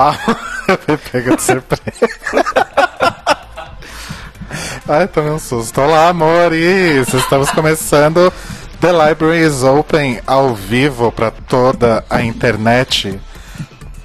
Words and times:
Olá, 0.00 0.18
me 0.88 0.96
pega 1.12 1.36
de 1.36 1.42
surpresa. 1.42 2.08
Ai, 4.88 5.06
tomei 5.06 5.30
um 5.30 5.38
susto. 5.38 5.78
Olá, 5.78 6.08
amores! 6.08 7.12
Estamos 7.12 7.50
começando 7.50 8.32
The 8.80 8.92
Library 8.92 9.46
is 9.46 9.62
Open 9.62 10.18
ao 10.26 10.54
vivo 10.54 11.12
para 11.12 11.30
toda 11.30 12.02
a 12.08 12.22
internet 12.22 13.20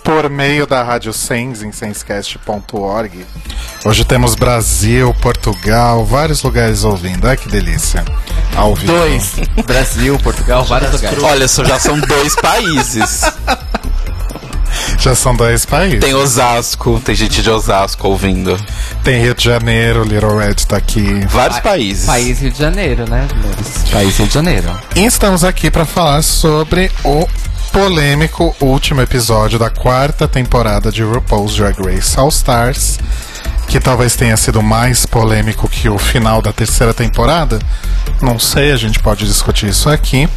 por 0.03 0.29
meio 0.29 0.67
da 0.67 0.83
Rádio 0.83 1.13
Sens 1.13 1.63
em 1.63 1.71
senscast.org. 1.71 3.25
Hoje 3.85 4.03
temos 4.03 4.35
Brasil, 4.35 5.15
Portugal, 5.21 6.03
vários 6.03 6.43
lugares 6.43 6.83
ouvindo. 6.83 7.25
Ai 7.25 7.37
que 7.37 7.47
delícia. 7.47 8.03
Ao 8.53 8.75
vivo. 8.75 8.91
Dois. 8.91 9.35
Brasil, 9.65 10.19
Portugal, 10.19 10.65
vários 10.65 10.91
lugares. 10.91 11.23
Olha, 11.23 11.47
só 11.47 11.63
já 11.63 11.79
são 11.79 11.97
dois 12.01 12.35
países. 12.35 13.21
Já 14.97 15.15
são 15.15 15.35
dois 15.35 15.65
países. 15.65 15.99
Tem 15.99 16.13
Osasco, 16.13 16.99
tem 17.03 17.15
gente 17.15 17.41
de 17.41 17.49
Osasco 17.49 18.07
ouvindo. 18.07 18.57
Tem 19.03 19.21
Rio 19.21 19.35
de 19.35 19.43
Janeiro, 19.43 20.03
Little 20.03 20.37
Red 20.37 20.55
tá 20.67 20.77
aqui. 20.77 21.25
Vários 21.29 21.59
países. 21.59 22.05
País 22.05 22.39
Rio 22.39 22.51
de 22.51 22.59
Janeiro, 22.59 23.09
né, 23.09 23.27
amores? 23.31 23.91
País 23.91 24.17
Rio 24.17 24.27
de 24.27 24.33
Janeiro. 24.33 24.69
E 24.95 25.05
estamos 25.05 25.43
aqui 25.43 25.69
para 25.69 25.85
falar 25.85 26.21
sobre 26.21 26.91
o 27.03 27.27
polêmico 27.71 28.55
último 28.61 29.01
episódio 29.01 29.59
da 29.59 29.69
quarta 29.69 30.27
temporada 30.27 30.91
de 30.91 31.03
RuPaul's 31.03 31.55
Drag 31.55 31.75
Race 31.81 32.17
All 32.17 32.29
Stars, 32.29 32.99
que 33.75 33.79
talvez 33.81 34.15
tenha 34.15 34.37
sido 34.37 34.63
mais 34.63 35.05
polêmico 35.05 35.67
que 35.67 35.89
o 35.89 35.97
final 35.97 36.41
da 36.41 36.53
terceira 36.53 36.93
temporada. 36.93 37.59
Não 38.21 38.39
sei, 38.39 38.71
a 38.71 38.77
gente 38.77 38.99
pode 38.99 39.25
discutir 39.27 39.67
isso 39.67 39.89
aqui. 39.89 40.29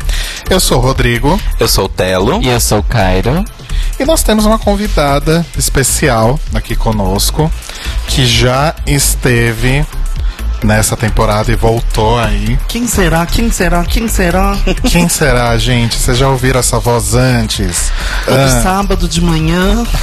Eu 0.50 0.58
sou 0.58 0.78
o 0.78 0.80
Rodrigo 0.80 1.40
Eu 1.60 1.68
sou 1.68 1.84
o 1.84 1.88
Telo. 1.88 2.40
E 2.42 2.48
eu 2.48 2.58
sou 2.60 2.80
o 2.80 2.82
Cairo. 2.82 3.44
e 3.96 4.04
nós 4.04 4.24
temos 4.24 4.44
uma 4.44 4.58
convidada 4.58 5.46
especial 5.56 6.36
aqui 6.52 6.74
conosco 6.74 7.48
que 8.08 8.26
já 8.26 8.74
esteve 8.84 9.86
nessa 10.64 10.96
temporada 10.96 11.52
e 11.52 11.54
voltou 11.54 12.18
aí. 12.18 12.58
Quem 12.66 12.88
será? 12.88 13.24
Quem 13.24 13.52
será? 13.52 13.84
Quem 13.84 14.08
será? 14.08 14.56
Quem 14.90 15.08
será, 15.08 15.56
gente? 15.56 15.94
Vocês 15.96 16.18
já 16.18 16.28
ouviram 16.28 16.58
essa 16.58 16.80
voz 16.80 17.14
antes? 17.14 17.92
Todo 18.24 18.36
Ah, 18.36 18.62
sábado 18.64 19.06
de 19.08 19.20
manhã. 19.20 19.84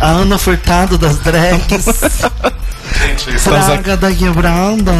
A 0.00 0.06
Ana 0.08 0.38
Furtado 0.38 0.96
das 0.96 1.18
drags. 1.18 1.84
gente, 3.02 3.34
estamos 3.34 3.68
aqui, 3.68 3.82
Praga 3.82 3.96
da 3.96 4.12
quebrada. 4.12 4.92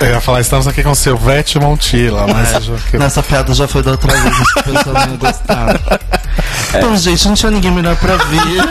eu 0.00 0.06
ia 0.08 0.20
falar, 0.20 0.40
estamos 0.40 0.66
aqui 0.66 0.82
com 0.82 0.94
Silvete 0.94 1.58
Montila, 1.58 2.26
mas 2.26 2.52
eu 2.54 2.60
já 2.60 2.74
que- 2.90 2.98
Nessa 2.98 3.22
piada 3.22 3.54
já 3.54 3.68
foi 3.68 3.82
da 3.82 3.92
outra 3.92 4.12
vez, 4.12 4.36
o 4.40 4.62
pessoal 4.62 4.94
não 5.06 5.12
ia 5.12 5.16
gostar. 5.18 5.80
Então, 6.72 6.96
gente, 6.96 7.26
não 7.26 7.34
tinha 7.34 7.50
ninguém 7.50 7.72
melhor 7.72 7.96
pra 7.96 8.16
vir. 8.16 8.62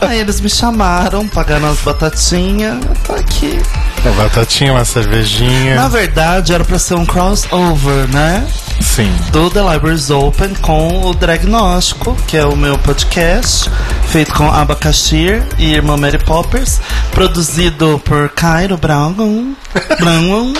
Aí 0.00 0.18
eles 0.18 0.40
me 0.40 0.48
chamaram, 0.48 1.28
pagaram 1.28 1.68
as 1.70 1.78
batatinhas. 1.80 2.78
Eu 2.82 2.94
tô 3.06 3.12
aqui. 3.12 3.60
uma 4.02 4.14
batatinha, 4.22 4.72
uma 4.72 4.84
cervejinha. 4.84 5.74
Na 5.74 5.88
verdade, 5.88 6.54
era 6.54 6.64
pra 6.64 6.78
ser 6.78 6.94
um 6.94 7.04
crossover, 7.04 8.08
né? 8.08 8.46
Sim. 8.80 9.14
do 9.30 9.50
The 9.50 9.60
Libraries 9.60 10.10
Open 10.10 10.54
com 10.54 11.06
o 11.06 11.14
Dragnóstico, 11.14 12.16
que 12.26 12.36
é 12.36 12.44
o 12.44 12.56
meu 12.56 12.78
podcast, 12.78 13.70
feito 14.08 14.34
com 14.34 14.50
Abacaxir 14.50 15.46
e 15.58 15.72
Irmã 15.72 15.96
Mary 15.96 16.18
Poppers, 16.18 16.80
produzido 17.10 18.00
por 18.04 18.28
Cairo 18.30 18.76
Brown. 18.76 19.14
Brown. 19.98 20.54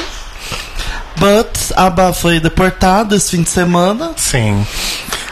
But 1.17 1.73
Aba 1.77 2.13
foi 2.13 2.39
deportado 2.39 3.15
esse 3.15 3.33
fim 3.33 3.43
de 3.43 3.51
semana. 3.51 4.13
Sim. 4.17 4.65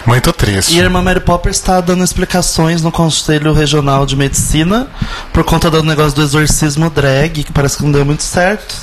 Muito 0.05 0.33
triste. 0.33 0.75
E 0.75 0.81
a 0.81 0.85
Irmã 0.85 1.03
Mary 1.03 1.21
Poppers 1.21 1.57
está 1.57 1.81
dando 1.81 2.05
explicações 2.05 2.81
no 2.81 2.93
Conselho 2.93 3.53
Regional 3.53 4.07
de 4.07 4.15
Medicina 4.15 4.89
por 5.33 5.43
conta 5.43 5.69
do 5.69 5.83
negócio 5.83 6.15
do 6.15 6.23
exorcismo 6.23 6.89
drag, 6.91 7.43
que 7.43 7.53
parece 7.53 7.77
que 7.77 7.83
não 7.85 7.93
deu 7.93 8.05
muito 8.05 8.23
certo. 8.23 8.75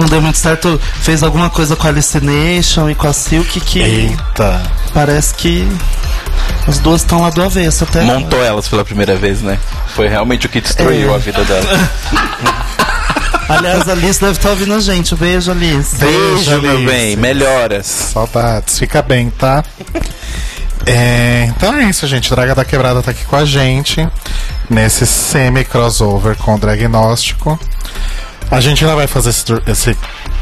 Não 0.00 0.06
deu 0.08 0.22
muito 0.22 0.38
certo, 0.38 0.80
fez 1.02 1.22
alguma 1.22 1.50
coisa 1.50 1.76
com 1.76 1.86
a 1.86 1.90
Alucination 1.90 2.88
e 2.88 2.94
com 2.94 3.06
a 3.06 3.12
Silk 3.12 3.60
que 3.60 3.80
Eita. 3.80 4.62
parece 4.94 5.34
que 5.34 5.68
as 6.66 6.78
duas 6.78 7.02
estão 7.02 7.20
lá 7.20 7.28
do 7.28 7.42
avesso 7.42 7.84
até. 7.84 8.00
agora. 8.00 8.18
Montou 8.18 8.42
elas 8.42 8.66
pela 8.66 8.82
primeira 8.84 9.14
vez, 9.14 9.42
né? 9.42 9.58
Foi 9.94 10.08
realmente 10.08 10.46
o 10.46 10.48
que 10.48 10.60
destruiu 10.60 11.12
É. 11.12 11.14
a 11.14 11.18
vida 11.18 11.44
dela. 11.44 11.66
Aliás, 13.48 13.88
a 13.88 13.92
Alice 13.92 14.20
deve 14.20 14.32
estar 14.32 14.50
ouvindo 14.50 14.72
a 14.74 14.80
gente. 14.80 15.14
Beijo, 15.16 15.50
Alice. 15.50 15.96
Beijo, 15.96 16.62
meu 16.62 16.84
bem. 16.84 17.16
Melhoras. 17.16 17.86
Saudades. 17.86 18.78
Fica 18.78 19.02
bem, 19.02 19.28
tá? 19.28 19.62
É, 20.86 21.44
então 21.54 21.74
é 21.74 21.84
isso, 21.84 22.06
gente. 22.06 22.30
Draga 22.30 22.54
da 22.54 22.64
Quebrada 22.64 23.02
tá 23.02 23.10
aqui 23.10 23.24
com 23.24 23.36
a 23.36 23.44
gente 23.44 24.08
nesse 24.70 25.04
semi-crossover 25.06 26.36
com 26.36 26.54
o 26.54 26.58
Dragnóstico. 26.58 27.58
A 28.50 28.60
gente 28.60 28.84
ainda 28.84 28.96
vai 28.96 29.06
fazer 29.06 29.30
esse, 29.30 29.44
esse 29.66 29.96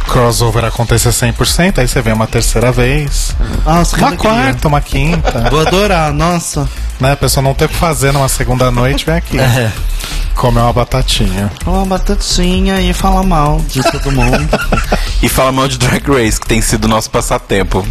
crossover 0.06 0.64
acontecer 0.64 1.10
100%, 1.10 1.78
aí 1.78 1.86
você 1.86 2.00
vem 2.00 2.14
uma 2.14 2.26
terceira 2.26 2.72
vez, 2.72 3.36
Nossa, 3.64 3.94
que 3.96 4.02
uma 4.02 4.08
alegria. 4.08 4.30
quarta, 4.30 4.68
uma 4.68 4.80
quinta. 4.80 5.48
Vou 5.50 5.60
adorar, 5.60 6.12
nossa. 6.12 6.66
né? 6.98 7.12
A 7.12 7.16
pessoa 7.16 7.42
não 7.42 7.52
ter 7.54 7.66
o 7.66 7.68
que 7.68 7.74
fazer 7.76 8.12
numa 8.12 8.28
segunda 8.28 8.70
noite, 8.70 9.04
vem 9.04 9.14
aqui. 9.16 9.38
É. 9.38 9.70
Comer 10.34 10.60
uma 10.60 10.72
batatinha. 10.72 11.50
Uma 11.66 11.84
batatinha 11.84 12.80
e 12.80 12.92
falar 12.94 13.24
mal 13.24 13.60
de 13.68 13.82
todo 13.82 14.10
mundo. 14.12 14.48
E 15.20 15.28
fala 15.28 15.50
mal 15.50 15.66
de 15.66 15.78
Drag 15.78 16.08
Race, 16.08 16.38
que 16.40 16.46
tem 16.46 16.62
sido 16.62 16.86
nosso 16.86 17.10
passatempo. 17.10 17.84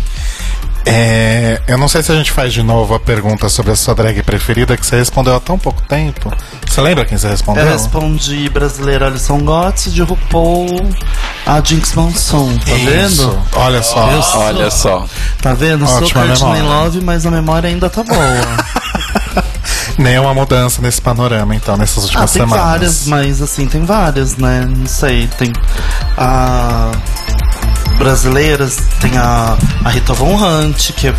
É, 0.90 1.62
eu 1.68 1.78
não 1.78 1.88
sei 1.88 2.02
se 2.02 2.12
a 2.12 2.16
gente 2.16 2.32
faz 2.32 2.54
de 2.54 2.64
novo 2.64 2.94
a 2.94 3.00
pergunta 3.00 3.50
sobre 3.50 3.72
a 3.72 3.76
sua 3.76 3.94
drag 3.94 4.24
preferida, 4.24 4.78
que 4.78 4.86
você 4.86 4.96
respondeu 4.96 5.36
há 5.36 5.40
tão 5.40 5.60
pouco 5.60 5.82
tempo. 5.82 6.32
Você 6.66 6.80
lembra 6.80 7.04
quem 7.06 7.18
você 7.18 7.28
respondeu? 7.28 7.66
Eu 7.66 7.72
respondi 7.72 8.48
brasileira 8.50 9.08
Alison 9.08 9.40
Gotts, 9.40 9.94
de 9.94 10.02
RuPaul, 10.02 10.90
a 11.46 11.62
Jinx 11.62 11.94
Monsoon. 11.94 12.58
Tá 12.60 12.72
Isso. 12.72 12.86
vendo? 12.86 13.42
Olha 13.56 13.84
só. 13.84 14.22
Sou- 14.22 14.42
Olha 14.42 14.72
só. 14.72 15.06
Tá 15.42 15.54
vendo? 15.54 15.86
Sou 15.86 15.98
Ótima 15.98 16.26
Courtney 16.26 16.54
memória. 16.54 16.64
Love, 16.64 17.02
mas 17.02 17.26
a 17.26 17.32
memória 17.32 17.70
ainda 17.70 17.90
tá 17.90 18.04
boa. 18.04 18.18
Nenhuma 19.98 20.34
mudança 20.34 20.82
nesse 20.82 21.02
panorama, 21.02 21.56
então, 21.56 21.76
nessas 21.76 22.04
ah, 22.04 22.06
últimas 22.06 22.32
tem 22.32 22.42
semanas. 22.44 22.66
várias, 22.66 23.08
mas 23.08 23.42
assim, 23.42 23.66
tem 23.66 23.84
várias, 23.84 24.38
né? 24.38 24.64
Não 24.70 24.86
sei, 24.86 25.28
tem 25.40 25.52
a 26.16 26.92
brasileiras, 27.98 28.78
tem 29.00 29.18
a, 29.18 29.58
a 29.84 29.90
Rita 29.90 30.14
Von 30.14 30.36
Hunt, 30.36 30.92
que 30.94 31.08
é 31.08 31.16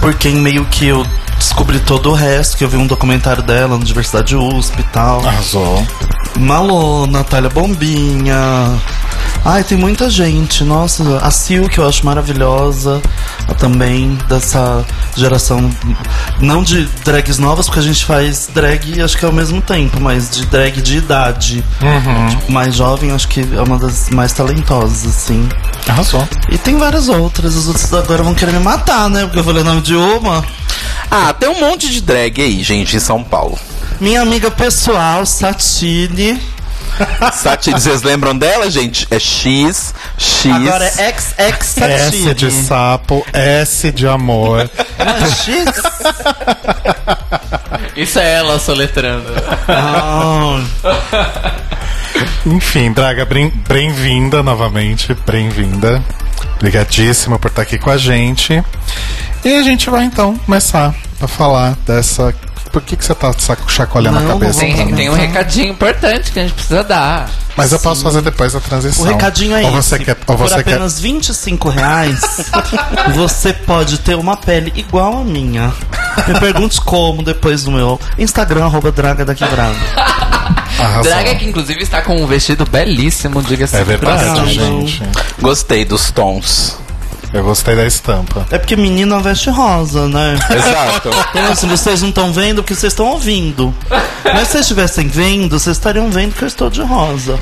por 0.00 0.14
quem 0.14 0.36
meio 0.36 0.64
que 0.66 0.86
eu 0.86 1.06
descobri 1.38 1.78
todo 1.80 2.10
o 2.10 2.14
resto, 2.14 2.56
que 2.56 2.64
eu 2.64 2.68
vi 2.68 2.76
um 2.76 2.86
documentário 2.86 3.42
dela 3.42 3.68
na 3.68 3.76
Universidade 3.76 4.36
USP 4.36 4.80
e 4.80 4.84
tal. 4.84 5.26
Arrasou. 5.26 5.86
Malô, 6.38 7.06
Natália 7.06 7.50
Bombinha. 7.50 8.36
Ai, 9.44 9.64
tem 9.64 9.76
muita 9.76 10.08
gente. 10.08 10.62
Nossa, 10.64 11.18
a 11.18 11.30
Sil, 11.30 11.68
que 11.68 11.78
eu 11.78 11.86
acho 11.86 12.06
maravilhosa. 12.06 13.02
Também 13.58 14.18
dessa 14.28 14.84
geração. 15.16 15.70
Não 16.40 16.62
de 16.62 16.84
drags 17.04 17.38
novas, 17.38 17.66
porque 17.66 17.80
a 17.80 17.82
gente 17.82 18.04
faz 18.04 18.48
drag, 18.52 19.00
acho 19.00 19.16
que 19.16 19.24
é 19.24 19.28
ao 19.28 19.34
mesmo 19.34 19.60
tempo, 19.62 20.00
mas 20.00 20.30
de 20.30 20.46
drag 20.46 20.80
de 20.80 20.96
idade. 20.96 21.64
Tipo, 22.30 22.52
mais 22.52 22.74
jovem, 22.74 23.12
acho 23.12 23.28
que 23.28 23.40
é 23.40 23.62
uma 23.62 23.78
das 23.78 24.10
mais 24.10 24.32
talentosas, 24.32 25.06
assim. 25.06 25.48
Arrasou. 25.86 26.26
E 26.50 26.58
tem 26.58 26.76
várias 26.76 27.08
outras. 27.08 27.56
As 27.56 27.66
outras 27.68 27.92
agora 27.92 28.22
vão 28.22 28.34
querer 28.34 28.52
me 28.52 28.60
matar, 28.60 29.08
né? 29.08 29.24
Porque 29.24 29.38
eu 29.38 29.44
falei 29.44 29.62
o 29.62 29.64
nome 29.64 29.80
de 29.80 29.94
uma. 29.94 30.44
Ah, 31.10 31.32
tem 31.32 31.48
um 31.48 31.60
monte 31.60 31.90
de 31.90 32.00
drag 32.00 32.40
aí, 32.40 32.62
gente, 32.62 32.96
em 32.96 33.00
São 33.00 33.22
Paulo. 33.22 33.58
Minha 34.00 34.22
amiga 34.22 34.50
pessoal, 34.50 35.24
Satine. 35.24 36.40
Satine, 37.32 37.80
vocês 37.80 38.02
lembram 38.02 38.36
dela, 38.36 38.70
gente? 38.70 39.06
É 39.10 39.18
X, 39.18 39.94
X. 40.18 40.52
Agora 40.54 40.84
é 40.98 41.12
XX 41.12 41.66
Satine. 41.66 41.92
S 42.28 42.34
de 42.34 42.50
sapo, 42.50 43.26
S 43.32 43.90
de 43.92 44.06
amor. 44.06 44.70
Não 44.98 45.26
é 45.26 45.30
X? 45.30 45.82
Isso 47.96 48.18
é 48.18 48.34
ela 48.34 48.58
soletrando. 48.58 49.26
Ah, 49.68 50.60
Enfim, 52.46 52.92
Draga, 52.92 53.24
bem- 53.24 53.52
bem-vinda 53.68 54.42
novamente. 54.42 55.16
Bem-vinda. 55.26 56.02
Obrigadíssimo 56.56 57.38
por 57.38 57.48
estar 57.48 57.62
aqui 57.62 57.78
com 57.78 57.90
a 57.90 57.96
gente. 57.96 58.62
E 59.44 59.54
a 59.56 59.62
gente 59.62 59.90
vai 59.90 60.04
então 60.04 60.36
começar 60.38 60.94
a 61.20 61.26
falar 61.26 61.76
dessa. 61.86 62.34
Por 62.72 62.80
que, 62.80 62.96
que 62.96 63.04
você 63.04 63.14
tá 63.14 63.30
saco- 63.38 63.70
chacoalhando 63.70 64.18
Não, 64.18 64.26
a 64.30 64.32
cabeça? 64.32 64.60
Tem, 64.60 64.94
tem 64.94 65.10
um 65.10 65.14
recadinho 65.14 65.68
importante 65.68 66.32
que 66.32 66.38
a 66.40 66.42
gente 66.42 66.54
precisa 66.54 66.82
dar. 66.82 67.28
Mas 67.54 67.70
eu 67.70 67.78
posso 67.78 68.02
fazer 68.02 68.22
depois 68.22 68.54
da 68.54 68.60
transição. 68.60 69.04
O 69.04 69.08
recadinho 69.08 69.54
é 69.54 69.62
ou 69.64 69.70
você 69.72 69.96
esse. 69.96 70.04
Quer, 70.06 70.16
ou 70.26 70.36
Por 70.36 70.48
você 70.48 70.64
quer. 70.64 70.72
apenas 70.72 70.98
25 70.98 71.68
reais, 71.68 72.50
você 73.14 73.52
pode 73.52 73.98
ter 73.98 74.14
uma 74.14 74.38
pele 74.38 74.72
igual 74.74 75.18
a 75.20 75.24
minha. 75.24 75.70
Me 76.26 76.40
pergunte 76.40 76.80
como 76.80 77.22
depois 77.22 77.64
no 77.66 77.72
meu 77.72 78.00
Instagram, 78.18 78.64
arroba 78.64 78.90
Draga 78.90 79.22
da 79.22 79.34
Quebrada. 79.34 79.76
Arrasou. 80.78 81.02
Draga 81.02 81.34
que 81.34 81.44
inclusive 81.44 81.82
está 81.82 82.00
com 82.00 82.16
um 82.16 82.26
vestido 82.26 82.64
belíssimo, 82.64 83.42
diga-se. 83.42 83.76
É 83.76 83.80
de 83.80 83.84
verdade, 83.84 84.54
gente. 84.54 85.02
Gostei 85.40 85.84
dos 85.84 86.10
tons. 86.10 86.78
Eu 87.32 87.42
gostei 87.42 87.74
da 87.74 87.86
estampa. 87.86 88.46
É 88.50 88.58
porque 88.58 88.76
menina 88.76 89.18
veste 89.20 89.48
rosa, 89.48 90.06
né? 90.06 90.38
Exato. 90.50 91.10
Então, 91.30 91.52
assim, 91.52 91.66
vocês 91.66 92.02
não 92.02 92.10
estão 92.10 92.32
vendo 92.32 92.62
porque 92.62 92.74
vocês 92.74 92.92
estão 92.92 93.06
ouvindo. 93.06 93.74
Mas 94.22 94.48
se 94.48 94.52
vocês 94.52 94.60
estivessem 94.62 95.08
vendo, 95.08 95.58
vocês 95.58 95.76
estariam 95.76 96.10
vendo 96.10 96.34
que 96.34 96.42
eu 96.42 96.48
estou 96.48 96.68
de 96.68 96.82
rosa. 96.82 97.38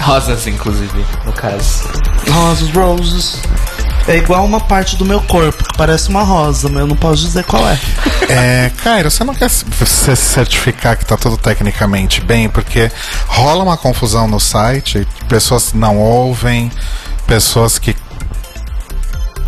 Rosas, 0.00 0.46
inclusive, 0.46 1.04
no 1.26 1.32
caso. 1.32 1.88
Rosas, 2.30 2.70
roses. 2.70 3.40
É 4.06 4.16
igual 4.16 4.44
uma 4.44 4.60
parte 4.60 4.96
do 4.96 5.04
meu 5.04 5.20
corpo, 5.20 5.62
que 5.62 5.76
parece 5.76 6.08
uma 6.08 6.22
rosa, 6.22 6.68
mas 6.68 6.80
eu 6.80 6.86
não 6.86 6.96
posso 6.96 7.22
dizer 7.22 7.44
qual 7.44 7.62
é. 7.68 7.78
É, 8.28 8.72
Cairo, 8.82 9.10
você 9.10 9.24
não 9.24 9.34
quer 9.34 9.50
se 9.50 9.64
se 9.84 10.16
certificar 10.16 10.96
que 10.96 11.04
tá 11.04 11.16
tudo 11.16 11.36
tecnicamente 11.36 12.20
bem? 12.20 12.48
Porque 12.48 12.90
rola 13.26 13.62
uma 13.62 13.76
confusão 13.76 14.26
no 14.26 14.40
site, 14.40 15.06
pessoas 15.28 15.72
não 15.74 15.98
ouvem, 15.98 16.72
pessoas 17.26 17.78
que 17.78 17.94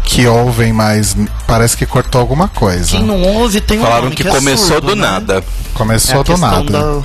que 0.04 0.26
ouvem, 0.26 0.72
mas 0.72 1.16
parece 1.46 1.76
que 1.76 1.86
cortou 1.86 2.20
alguma 2.20 2.48
coisa. 2.48 2.90
Quem 2.90 3.02
não 3.02 3.22
ouve 3.22 3.60
tem 3.60 3.78
um 3.78 3.82
Falaram 3.82 4.04
nome 4.04 4.16
que 4.16 4.26
é 4.26 4.30
começou 4.30 4.66
surdo, 4.66 4.86
do 4.88 4.96
né? 4.96 5.02
nada. 5.02 5.38
É 5.38 5.42
Começou 5.74 6.20
a 6.20 6.22
do 6.22 6.36
nada. 6.36 6.62
da- 6.70 7.02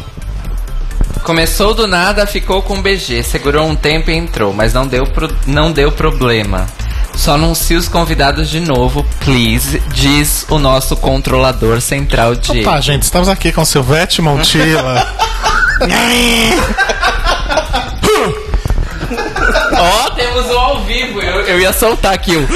Começou 1.23 1.73
do 1.73 1.87
nada, 1.87 2.25
ficou 2.25 2.61
com 2.61 2.81
BG, 2.81 3.21
segurou 3.23 3.67
um 3.67 3.75
tempo 3.75 4.09
e 4.09 4.15
entrou, 4.15 4.53
mas 4.53 4.73
não 4.73 4.87
deu, 4.87 5.05
pro- 5.05 5.29
não 5.45 5.71
deu 5.71 5.91
problema. 5.91 6.65
Só 7.15 7.33
anuncie 7.33 7.75
os 7.75 7.87
convidados 7.89 8.49
de 8.49 8.59
novo, 8.59 9.05
please, 9.21 9.81
diz 9.91 10.45
o 10.49 10.59
nosso 10.59 10.95
controlador 10.95 11.81
central 11.81 12.35
de. 12.35 12.61
Opa, 12.61 12.79
gente, 12.79 13.03
estamos 13.03 13.27
aqui 13.27 13.51
com 13.51 13.65
Silvete 13.65 14.21
Montilla. 14.21 15.05
Ó, 19.79 20.09
temos 20.11 20.45
um 20.49 20.59
ao 20.59 20.83
vivo, 20.83 21.21
eu, 21.21 21.41
eu 21.41 21.59
ia 21.59 21.73
soltar 21.73 22.13
aqui 22.13 22.35
o. 22.35 22.47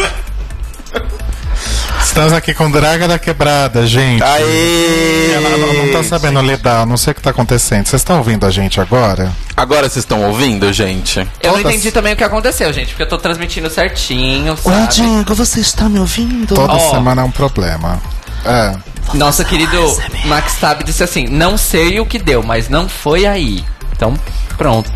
estamos 2.04 2.34
aqui 2.34 2.54
com 2.54 2.70
Draga 2.70 3.08
da 3.08 3.18
Quebrada, 3.20 3.86
gente. 3.86 4.22
Aê! 4.24 5.32
Ela 5.34 5.58
não, 5.58 5.74
não 5.86 5.92
tá 5.94 6.04
sabendo 6.04 6.42
lidar, 6.42 6.86
não 6.86 6.98
sei 6.98 7.12
o 7.12 7.16
que 7.16 7.22
tá 7.22 7.30
acontecendo. 7.30 7.86
Vocês 7.88 8.02
estão 8.02 8.18
ouvindo 8.18 8.46
a 8.46 8.52
gente 8.52 8.80
agora? 8.82 9.32
Agora 9.56 9.84
vocês 9.90 10.04
estão 10.04 10.24
ouvindo, 10.24 10.72
gente? 10.74 11.20
Eu 11.42 11.52
não 11.52 11.58
Todas- 11.60 11.74
entendi 11.74 11.92
também 11.92 12.14
o 12.14 12.16
que 12.16 12.24
aconteceu, 12.24 12.72
gente, 12.74 12.90
porque 12.90 13.04
eu 13.04 13.10
tô 13.10 13.18
transmitindo 13.18 13.70
certinho, 13.70 14.58
sabe? 14.58 14.88
Diego, 14.94 15.34
você 15.36 15.60
está 15.60 15.88
me 15.88 16.00
ouvindo? 16.00 16.54
Toda 16.56 16.74
Ó. 16.74 16.92
semana 16.92 17.22
é 17.22 17.26
um 17.26 17.32
problema. 17.32 18.02
É. 18.46 18.76
Nosso 19.14 19.44
querido 19.46 19.78
Max 20.26 20.56
Tab 20.56 20.84
disse 20.84 21.04
assim: 21.04 21.28
não 21.28 21.58
sei 21.58 22.00
o 22.00 22.06
que 22.06 22.18
deu, 22.18 22.42
mas 22.44 22.70
não 22.70 22.88
foi 22.90 23.26
aí. 23.26 23.64
Então, 23.96 24.18
pronto. 24.58 24.92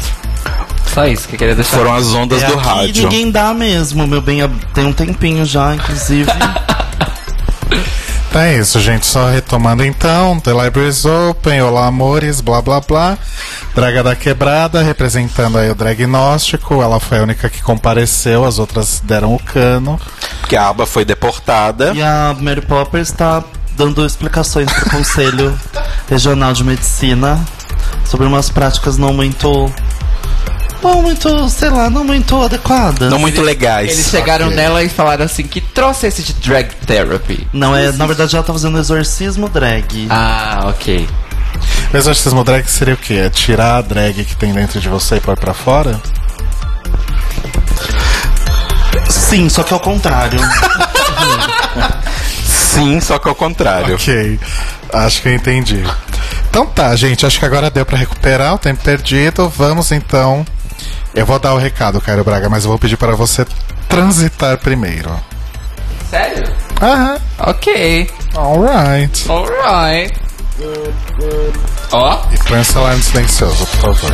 Só 0.96 1.06
isso 1.06 1.28
que 1.28 1.36
eu 1.36 1.40
queria 1.40 1.56
deixar. 1.56 1.76
Foram 1.76 1.94
as 1.94 2.14
ondas 2.14 2.42
É 2.42 2.48
do 2.48 2.54
aqui 2.54 2.64
rádio. 2.68 3.04
ninguém 3.04 3.30
dá 3.30 3.54
mesmo, 3.54 4.08
meu 4.08 4.22
bem. 4.22 4.40
Tem 4.74 4.86
um 4.86 4.94
tempinho 4.94 5.44
já, 5.46 5.76
inclusive. 5.76 6.32
Tá 8.32 8.52
isso, 8.52 8.80
gente. 8.80 9.06
Só 9.06 9.30
retomando 9.30 9.84
então. 9.84 10.40
The 10.40 10.52
Libraries 10.54 11.04
Open, 11.06 11.62
Olá 11.62 11.88
Amores, 11.88 12.40
blá 12.40 12.62
blá 12.62 12.80
blá. 12.80 13.18
Draga 13.74 14.04
da 14.04 14.16
Quebrada, 14.16 14.82
representando 14.82 15.58
aí 15.58 15.70
o 15.70 15.76
Dragnóstico. 15.76 16.82
Ela 16.82 16.98
foi 17.00 17.20
a 17.20 17.24
única 17.24 17.50
que 17.50 17.62
compareceu, 17.62 18.46
as 18.46 18.58
outras 18.58 19.02
deram 19.04 19.36
o 19.36 19.40
cano. 19.44 20.00
Que 20.48 20.56
a 20.56 20.70
aba 20.70 20.86
foi 20.86 21.04
deportada. 21.04 21.92
e 21.94 22.02
a 22.02 22.34
Mary 22.40 22.62
Popper 22.62 23.02
está 23.02 23.44
dando 23.76 24.06
explicações 24.06 24.72
pro 24.72 24.90
Conselho 24.92 25.58
Regional 26.10 26.54
de 26.54 26.64
Medicina 26.64 27.38
sobre 28.06 28.26
umas 28.28 28.50
práticas 28.50 28.98
não 28.98 29.14
muito. 29.14 29.70
Não 30.84 31.02
muito, 31.02 31.50
sei 31.50 31.70
lá, 31.70 31.90
não 31.90 32.04
muito 32.04 32.42
adequadas. 32.42 33.10
Não 33.10 33.20
muito 33.20 33.42
legais. 33.42 33.92
Eles 33.92 34.10
chegaram 34.10 34.50
nela 34.50 34.84
e 34.84 34.90
falaram 34.90 35.26
assim: 35.26 35.44
que 35.44 35.60
trouxe 35.60 36.08
esse 36.08 36.24
de 36.24 36.34
drag 36.34 36.70
therapy? 36.86 37.48
Não, 37.52 37.76
é, 37.76 37.92
na 37.92 38.06
verdade 38.06 38.36
ela 38.36 38.44
tá 38.44 38.54
fazendo 38.54 38.78
exorcismo 38.78 39.50
drag. 39.50 40.08
Ah, 40.10 40.62
ok. 40.66 41.08
O 41.94 41.98
exorcismo 41.98 42.44
drag 42.44 42.70
seria 42.70 42.94
o 42.94 42.98
quê? 42.98 43.16
É 43.16 43.30
tirar 43.30 43.78
a 43.78 43.82
drag 43.82 44.24
que 44.24 44.36
tem 44.36 44.54
dentro 44.54 44.80
de 44.80 44.90
você 44.90 45.16
e 45.16 45.20
pôr 45.20 45.38
pra 45.38 45.54
fora? 45.54 46.00
Sim, 49.10 49.50
só 49.50 49.64
que 49.64 49.74
ao 49.74 49.80
contrário. 49.80 50.40
Sim, 52.46 53.00
só 53.00 53.18
que 53.18 53.28
ao 53.28 53.36
contrário. 53.36 53.96
Ok, 53.96 54.40
acho 54.92 55.22
que 55.22 55.30
eu 55.30 55.34
entendi. 55.34 55.84
Então 56.50 56.66
tá, 56.66 56.96
gente, 56.96 57.26
acho 57.26 57.40
que 57.40 57.46
agora 57.46 57.70
deu 57.70 57.86
pra 57.86 57.98
recuperar 57.98 58.54
o 58.54 58.58
tempo 58.58 58.84
perdido. 58.84 59.50
Vamos 59.50 59.92
então. 59.92 60.46
Eu 61.16 61.26
vou 61.26 61.40
dar 61.40 61.54
o 61.54 61.58
recado, 61.58 62.02
Cairo 62.02 62.24
Braga, 62.24 62.50
mas 62.50 62.64
eu 62.66 62.70
vou 62.70 62.80
pedir 62.80 62.98
para 62.98 63.16
você 63.16 63.46
transitar 63.88 64.58
primeiro. 64.58 65.10
Sério? 66.10 66.44
Aham, 66.82 67.18
Ok. 67.40 68.10
alright. 68.36 69.26
Alright. 69.32 70.14
Ó. 71.92 72.22
E 72.32 72.38
põe 72.48 72.60
o 72.60 72.66
celular 72.66 72.96
no 72.96 73.04
silencioso, 73.04 73.66
por 73.68 73.96
favor. 73.96 74.12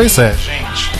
Pois 0.00 0.18
é, 0.18 0.32
gente. 0.32 0.90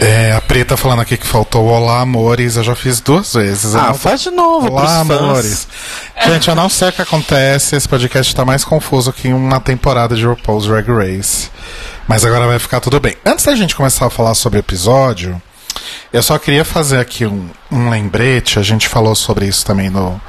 É, 0.00 0.32
a 0.34 0.40
Preta 0.40 0.76
falando 0.76 1.00
aqui 1.00 1.16
que 1.16 1.26
faltou 1.26 1.66
Olá 1.66 2.00
Amores, 2.00 2.54
eu 2.54 2.62
já 2.62 2.76
fiz 2.76 3.00
duas 3.00 3.34
vezes. 3.34 3.74
Ah, 3.74 3.88
não- 3.88 3.94
faz 3.94 4.20
de 4.20 4.30
novo 4.30 4.70
Olá, 4.70 5.04
fãs. 5.04 5.10
amores. 5.10 5.68
Gente, 6.24 6.48
eu 6.48 6.54
não 6.54 6.68
sei 6.68 6.90
o 6.90 6.92
que 6.92 7.02
acontece. 7.02 7.74
Esse 7.74 7.88
podcast 7.88 8.36
tá 8.36 8.44
mais 8.44 8.64
confuso 8.64 9.12
que 9.12 9.32
uma 9.32 9.58
temporada 9.58 10.14
de 10.14 10.24
RuPaul's 10.24 10.68
Drag 10.68 10.86
Race. 10.92 11.50
Mas 12.06 12.24
agora 12.24 12.46
vai 12.46 12.60
ficar 12.60 12.78
tudo 12.78 13.00
bem. 13.00 13.16
Antes 13.26 13.46
da 13.46 13.56
gente 13.56 13.74
começar 13.74 14.06
a 14.06 14.10
falar 14.10 14.34
sobre 14.34 14.60
o 14.60 14.60
episódio, 14.60 15.42
eu 16.12 16.22
só 16.22 16.38
queria 16.38 16.64
fazer 16.64 17.00
aqui 17.00 17.26
um, 17.26 17.48
um 17.68 17.90
lembrete. 17.90 18.60
A 18.60 18.62
gente 18.62 18.86
falou 18.86 19.16
sobre 19.16 19.46
isso 19.46 19.66
também 19.66 19.90
no, 19.90 20.20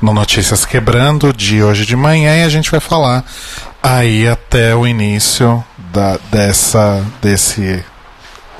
no 0.00 0.14
Notícias 0.14 0.64
Quebrando 0.64 1.30
de 1.30 1.62
hoje 1.62 1.84
de 1.84 1.94
manhã 1.94 2.38
e 2.38 2.42
a 2.42 2.48
gente 2.48 2.70
vai 2.70 2.80
falar 2.80 3.22
aí 3.82 4.26
até 4.26 4.74
o 4.74 4.86
início 4.86 5.62
da, 5.92 6.18
dessa, 6.30 7.04
desse 7.20 7.84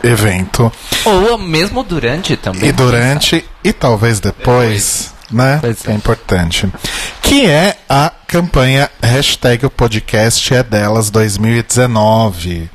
evento. 0.03 0.71
Ou 1.05 1.39
mesmo 1.39 1.83
durante 1.83 2.37
também. 2.37 2.69
E 2.69 2.73
durante 2.73 3.45
e 3.65 3.73
talvez 3.73 4.21
depois, 4.21 5.15
né? 5.31 5.59
Pois 5.61 5.87
é. 5.87 5.93
é 5.93 5.95
importante. 5.95 6.71
Que 7.23 7.47
é 7.47 7.77
a 7.89 8.13
campanha 8.27 8.91
hashtag 9.03 9.67
o 9.67 9.71
podcast 9.71 10.53
é 10.53 10.63
delas 10.63 11.11
2019. 11.11 12.71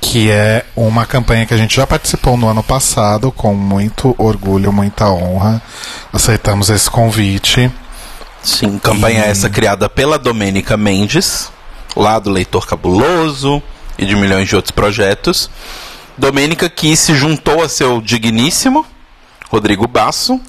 Que 0.00 0.30
é 0.30 0.64
uma 0.76 1.06
campanha 1.06 1.46
que 1.46 1.54
a 1.54 1.56
gente 1.56 1.76
já 1.76 1.86
participou 1.86 2.36
no 2.36 2.46
ano 2.46 2.62
passado 2.62 3.32
com 3.32 3.54
muito 3.54 4.14
orgulho, 4.18 4.72
muita 4.72 5.10
honra. 5.10 5.62
Aceitamos 6.12 6.68
esse 6.68 6.90
convite. 6.90 7.70
Sim, 8.42 8.78
campanha 8.78 9.24
essa 9.24 9.48
criada 9.48 9.88
pela 9.88 10.18
Domênica 10.18 10.76
Mendes, 10.76 11.50
lá 11.96 12.18
do 12.18 12.28
Leitor 12.28 12.66
Cabuloso 12.66 13.62
e 13.98 14.06
de 14.06 14.14
milhões 14.16 14.48
de 14.48 14.56
outros 14.56 14.72
projetos. 14.72 15.50
Domênica 16.16 16.68
que 16.68 16.96
se 16.96 17.14
juntou 17.14 17.62
a 17.62 17.68
seu 17.68 18.00
digníssimo 18.00 18.86
Rodrigo 19.50 19.86
Basso 19.86 20.40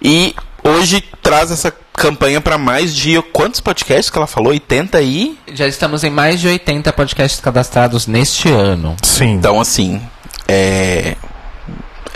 e 0.00 0.34
hoje 0.62 1.02
traz 1.22 1.50
essa 1.50 1.72
campanha 1.92 2.40
para 2.40 2.58
mais 2.58 2.94
de 2.94 3.20
quantos 3.32 3.60
podcasts 3.60 4.10
que 4.10 4.16
ela 4.16 4.26
falou? 4.26 4.52
80 4.52 4.98
aí? 4.98 5.38
Já 5.52 5.66
estamos 5.66 6.02
em 6.04 6.10
mais 6.10 6.40
de 6.40 6.48
80 6.48 6.92
podcasts 6.92 7.40
cadastrados 7.40 8.06
neste 8.06 8.48
ano. 8.48 8.96
Sim. 9.02 9.32
Então 9.32 9.60
assim, 9.60 10.00
é 10.48 11.16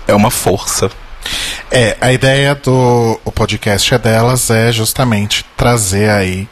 é 0.06 0.14
uma 0.14 0.30
força. 0.30 0.90
É, 1.70 1.96
a 2.00 2.12
ideia 2.12 2.54
do 2.54 3.20
o 3.24 3.32
podcast 3.32 3.92
é 3.92 3.98
delas 3.98 4.50
é 4.50 4.70
justamente 4.70 5.44
trazer 5.56 6.08
aí 6.10 6.48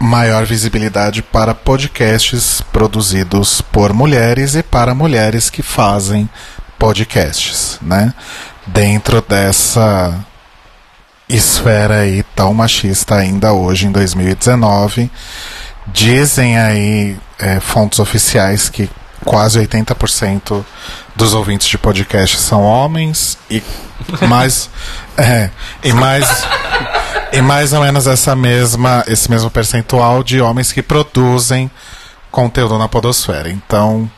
maior 0.00 0.46
visibilidade 0.46 1.22
para 1.22 1.54
podcasts 1.54 2.62
produzidos 2.72 3.60
por 3.60 3.92
mulheres 3.92 4.54
e 4.54 4.62
para 4.62 4.94
mulheres 4.94 5.50
que 5.50 5.62
fazem 5.62 6.28
podcasts, 6.78 7.78
né? 7.82 8.14
Dentro 8.66 9.20
dessa 9.20 10.18
esfera 11.28 12.00
aí 12.00 12.22
tão 12.34 12.54
machista 12.54 13.16
ainda 13.16 13.52
hoje 13.52 13.86
em 13.86 13.92
2019, 13.92 15.10
dizem 15.86 16.58
aí 16.58 17.16
é, 17.38 17.60
fontes 17.60 17.98
oficiais 17.98 18.70
que 18.70 18.88
quase 19.24 19.58
80% 19.58 20.64
dos 21.14 21.34
ouvintes 21.34 21.68
de 21.68 21.78
podcast 21.78 22.38
são 22.38 22.62
homens 22.64 23.38
e 23.50 23.62
mais 24.26 24.70
é, 25.16 25.50
e 25.82 25.92
mais 25.92 26.46
e 27.32 27.42
mais 27.42 27.72
ou 27.72 27.80
menos 27.80 28.06
essa 28.06 28.34
mesma 28.34 29.04
esse 29.06 29.30
mesmo 29.30 29.50
percentual 29.50 30.22
de 30.22 30.40
homens 30.40 30.72
que 30.72 30.82
produzem 30.82 31.70
conteúdo 32.30 32.78
na 32.78 32.88
podosfera. 32.88 33.50
Então, 33.50 34.10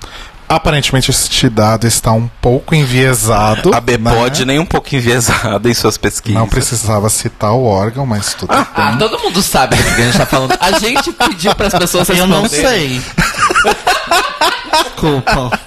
aparentemente 0.56 1.11
este 1.11 1.49
dado 1.49 1.87
está 1.87 2.12
um 2.12 2.28
pouco 2.40 2.75
enviesado. 2.75 3.75
A 3.75 3.80
Bpod 3.80 4.40
né? 4.40 4.44
nem 4.52 4.59
um 4.59 4.66
pouco 4.66 4.94
enviesada 4.94 5.68
em 5.68 5.75
suas 5.75 5.97
pesquisas. 5.97 6.38
Não 6.40 6.49
precisava 6.49 7.09
citar 7.09 7.52
o 7.52 7.64
órgão, 7.64 8.04
mas 8.06 8.35
tudo 8.35 8.52
Ah, 8.52 8.66
bem. 8.90 8.99
todo 8.99 9.18
mundo 9.18 9.42
sabe 9.42 9.76
do 9.76 9.82
que 9.94 10.02
a 10.02 10.04
gente 10.04 10.18
tá 10.18 10.26
falando. 10.26 10.54
A 10.61 10.78
gente 10.78 11.12
pediu 11.12 11.54
para 11.54 11.66
as 11.68 11.75
pessoas 11.75 12.09
Eu 12.09 12.26
não 12.26 12.42
responderem. 12.42 13.00
sei. 13.00 13.02
Desculpa. 14.85 15.61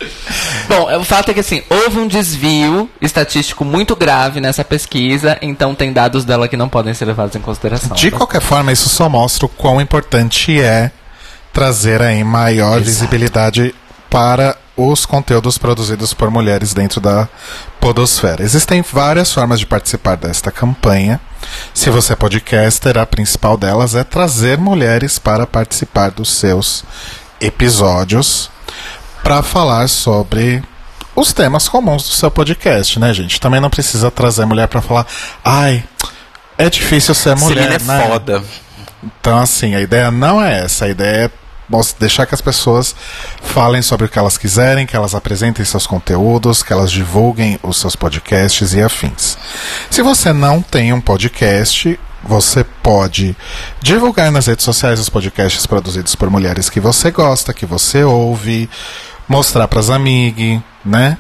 Bom, 0.68 1.00
o 1.00 1.04
fato 1.04 1.30
é 1.30 1.34
que 1.34 1.40
assim, 1.40 1.62
houve 1.70 2.00
um 2.00 2.08
desvio 2.08 2.90
estatístico 3.02 3.64
muito 3.64 3.96
grave 3.96 4.40
nessa 4.42 4.64
pesquisa, 4.64 5.38
então 5.42 5.76
tem 5.76 5.94
dados 5.94 6.26
dela 6.26 6.48
que 6.48 6.58
não 6.58 6.68
podem 6.68 6.94
ser 6.94 7.06
levados 7.06 7.36
em 7.36 7.40
consideração. 7.40 7.96
De 7.96 8.10
qualquer 8.12 8.42
forma, 8.42 8.72
isso 8.72 8.90
só 8.90 9.08
mostra 9.08 9.46
o 9.46 9.50
quão 9.50 9.80
importante 9.80 10.60
é 10.60 10.92
trazer 11.54 12.02
aí 12.02 12.24
maior 12.24 12.82
visibilidade 12.82 13.74
para 14.16 14.56
os 14.78 15.06
conteúdos 15.06 15.58
produzidos 15.58 16.14
por 16.14 16.32
mulheres 16.32 16.74
dentro 16.74 17.02
da 17.02 17.28
podosfera. 17.82 18.42
Existem 18.42 18.82
várias 18.82 19.34
formas 19.34 19.60
de 19.60 19.66
participar 19.66 20.16
desta 20.16 20.54
campanha. 20.54 21.20
Se 21.74 21.90
você 21.90 22.14
é 22.14 22.16
podcaster, 22.16 22.98
a 22.98 23.06
principal 23.06 23.58
delas 23.58 23.94
é 23.94 24.06
trazer 24.06 24.58
mulheres 24.58 25.20
para 25.20 25.46
participar 25.46 26.12
dos 26.12 26.32
seus 26.32 26.86
episódios 27.42 28.50
para 29.22 29.44
falar 29.44 29.90
sobre 29.90 30.64
os 31.14 31.34
temas 31.34 31.68
comuns 31.68 32.04
do 32.04 32.14
seu 32.14 32.32
podcast, 32.32 32.98
né, 32.98 33.14
gente? 33.14 33.38
Também 33.38 33.60
não 33.60 33.70
precisa 33.70 34.10
trazer 34.10 34.46
mulher 34.46 34.70
para 34.70 34.82
falar, 34.82 35.06
ai, 35.44 35.84
é 36.58 36.70
difícil 36.70 37.14
ser 37.14 37.36
mulher, 37.36 37.64
Celina 37.64 37.76
é 37.76 37.98
né? 38.00 38.08
foda. 38.08 38.44
Então, 39.04 39.38
assim, 39.38 39.76
a 39.76 39.82
ideia 39.82 40.10
não 40.10 40.42
é 40.42 40.62
essa. 40.62 40.86
A 40.86 40.90
ideia 40.90 41.26
é 41.26 41.45
deixar 42.00 42.26
que 42.26 42.36
as 42.36 42.42
pessoas 42.42 42.96
falem 43.42 43.82
sobre 43.82 44.06
o 44.06 44.10
que 44.10 44.20
elas 44.20 44.38
quiserem, 44.38 44.86
que 44.86 44.96
elas 44.96 45.16
apresentem 45.16 45.66
seus 45.66 45.88
conteúdos, 45.88 46.64
que 46.64 46.74
elas 46.74 46.92
divulguem 46.92 47.60
os 47.64 47.78
seus 47.78 47.96
podcasts 47.96 48.74
e 48.74 48.82
afins. 48.82 49.38
Se 49.90 50.02
você 50.02 50.32
não 50.32 50.62
tem 50.62 50.94
um 50.94 51.02
podcast, 51.02 52.00
você 52.24 52.64
pode 52.64 53.36
divulgar 53.82 54.32
nas 54.32 54.48
redes 54.48 54.66
sociais 54.66 55.00
os 55.00 55.10
podcasts 55.10 55.66
produzidos 55.66 56.16
por 56.16 56.30
mulheres 56.30 56.70
que 56.70 56.80
você 56.80 57.12
gosta, 57.12 57.54
que 57.54 57.66
você 57.66 58.04
ouve, 58.04 58.70
mostrar 59.28 59.68
para 59.68 59.80
as 59.80 59.90
amigas, 59.90 60.62
né? 60.84 61.18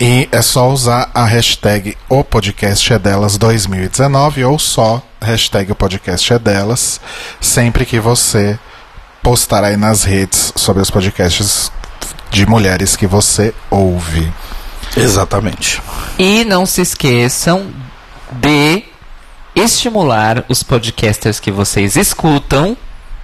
E 0.00 0.28
é 0.32 0.42
só 0.42 0.70
usar 0.70 1.10
a 1.14 1.24
hashtag 1.24 1.96
o 2.08 2.22
podcast 2.22 2.92
é 2.92 2.98
delas 2.98 3.38
2019 3.38 4.44
ou 4.44 4.58
só 4.58 5.02
hashtag 5.20 5.72
o 5.72 5.74
podcast 5.74 6.32
é 6.32 6.38
delas 6.38 7.00
sempre 7.40 7.86
que 7.86 7.98
você 7.98 8.58
postar 9.26 9.64
aí 9.64 9.76
nas 9.76 10.04
redes 10.04 10.52
sobre 10.54 10.80
os 10.80 10.88
podcasts 10.88 11.72
de 12.30 12.46
mulheres 12.46 12.94
que 12.94 13.08
você 13.08 13.52
ouve. 13.68 14.32
Exatamente. 14.96 15.82
E 16.16 16.44
não 16.44 16.64
se 16.64 16.80
esqueçam 16.80 17.66
de 18.30 18.84
estimular 19.52 20.44
os 20.48 20.62
podcasters 20.62 21.40
que 21.40 21.50
vocês 21.50 21.96
escutam 21.96 22.76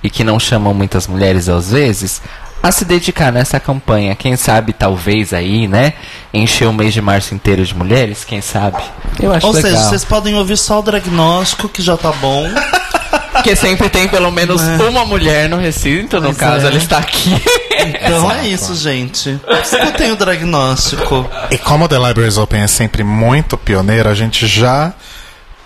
e 0.02 0.10
que 0.10 0.24
não 0.24 0.40
chamam 0.40 0.74
muitas 0.74 1.06
mulheres 1.06 1.48
às 1.48 1.70
vezes 1.70 2.20
a 2.60 2.72
se 2.72 2.84
dedicar 2.84 3.30
nessa 3.30 3.60
campanha. 3.60 4.16
Quem 4.16 4.34
sabe, 4.34 4.72
talvez 4.72 5.32
aí, 5.32 5.68
né? 5.68 5.92
Encher 6.34 6.66
o 6.66 6.72
mês 6.72 6.92
de 6.92 7.00
março 7.00 7.32
inteiro 7.32 7.64
de 7.64 7.76
mulheres, 7.76 8.24
quem 8.24 8.40
sabe? 8.40 8.82
Eu 9.20 9.32
acho 9.32 9.46
Ou 9.46 9.52
legal. 9.52 9.70
seja, 9.70 9.88
vocês 9.88 10.04
podem 10.04 10.34
ouvir 10.34 10.58
só 10.58 10.80
o 10.80 10.82
diagnóstico, 10.82 11.68
que 11.68 11.80
já 11.80 11.96
tá 11.96 12.10
bom. 12.10 12.42
Porque 13.32 13.56
sempre 13.56 13.88
tem 13.88 14.06
pelo 14.08 14.30
menos 14.30 14.60
É. 14.62 14.76
uma 14.84 15.04
mulher 15.04 15.48
no 15.48 15.56
recinto, 15.56 16.16
no 16.16 16.26
Pois 16.26 16.36
caso, 16.36 16.66
é. 16.66 16.68
ela 16.68 16.76
está 16.78 16.98
aqui. 16.98 17.30
Então 18.04 18.30
é 18.30 18.46
isso, 18.46 18.74
gente. 18.74 19.40
Escutem 19.62 20.12
o 20.12 20.16
diagnóstico. 20.16 21.28
E 21.50 21.58
como 21.58 21.86
o 21.86 21.88
The 21.88 21.98
Libraries 21.98 22.36
Open 22.38 22.62
é 22.62 22.66
sempre 22.66 23.02
muito 23.02 23.56
pioneiro, 23.56 24.08
a 24.08 24.14
gente 24.14 24.46
já 24.46 24.92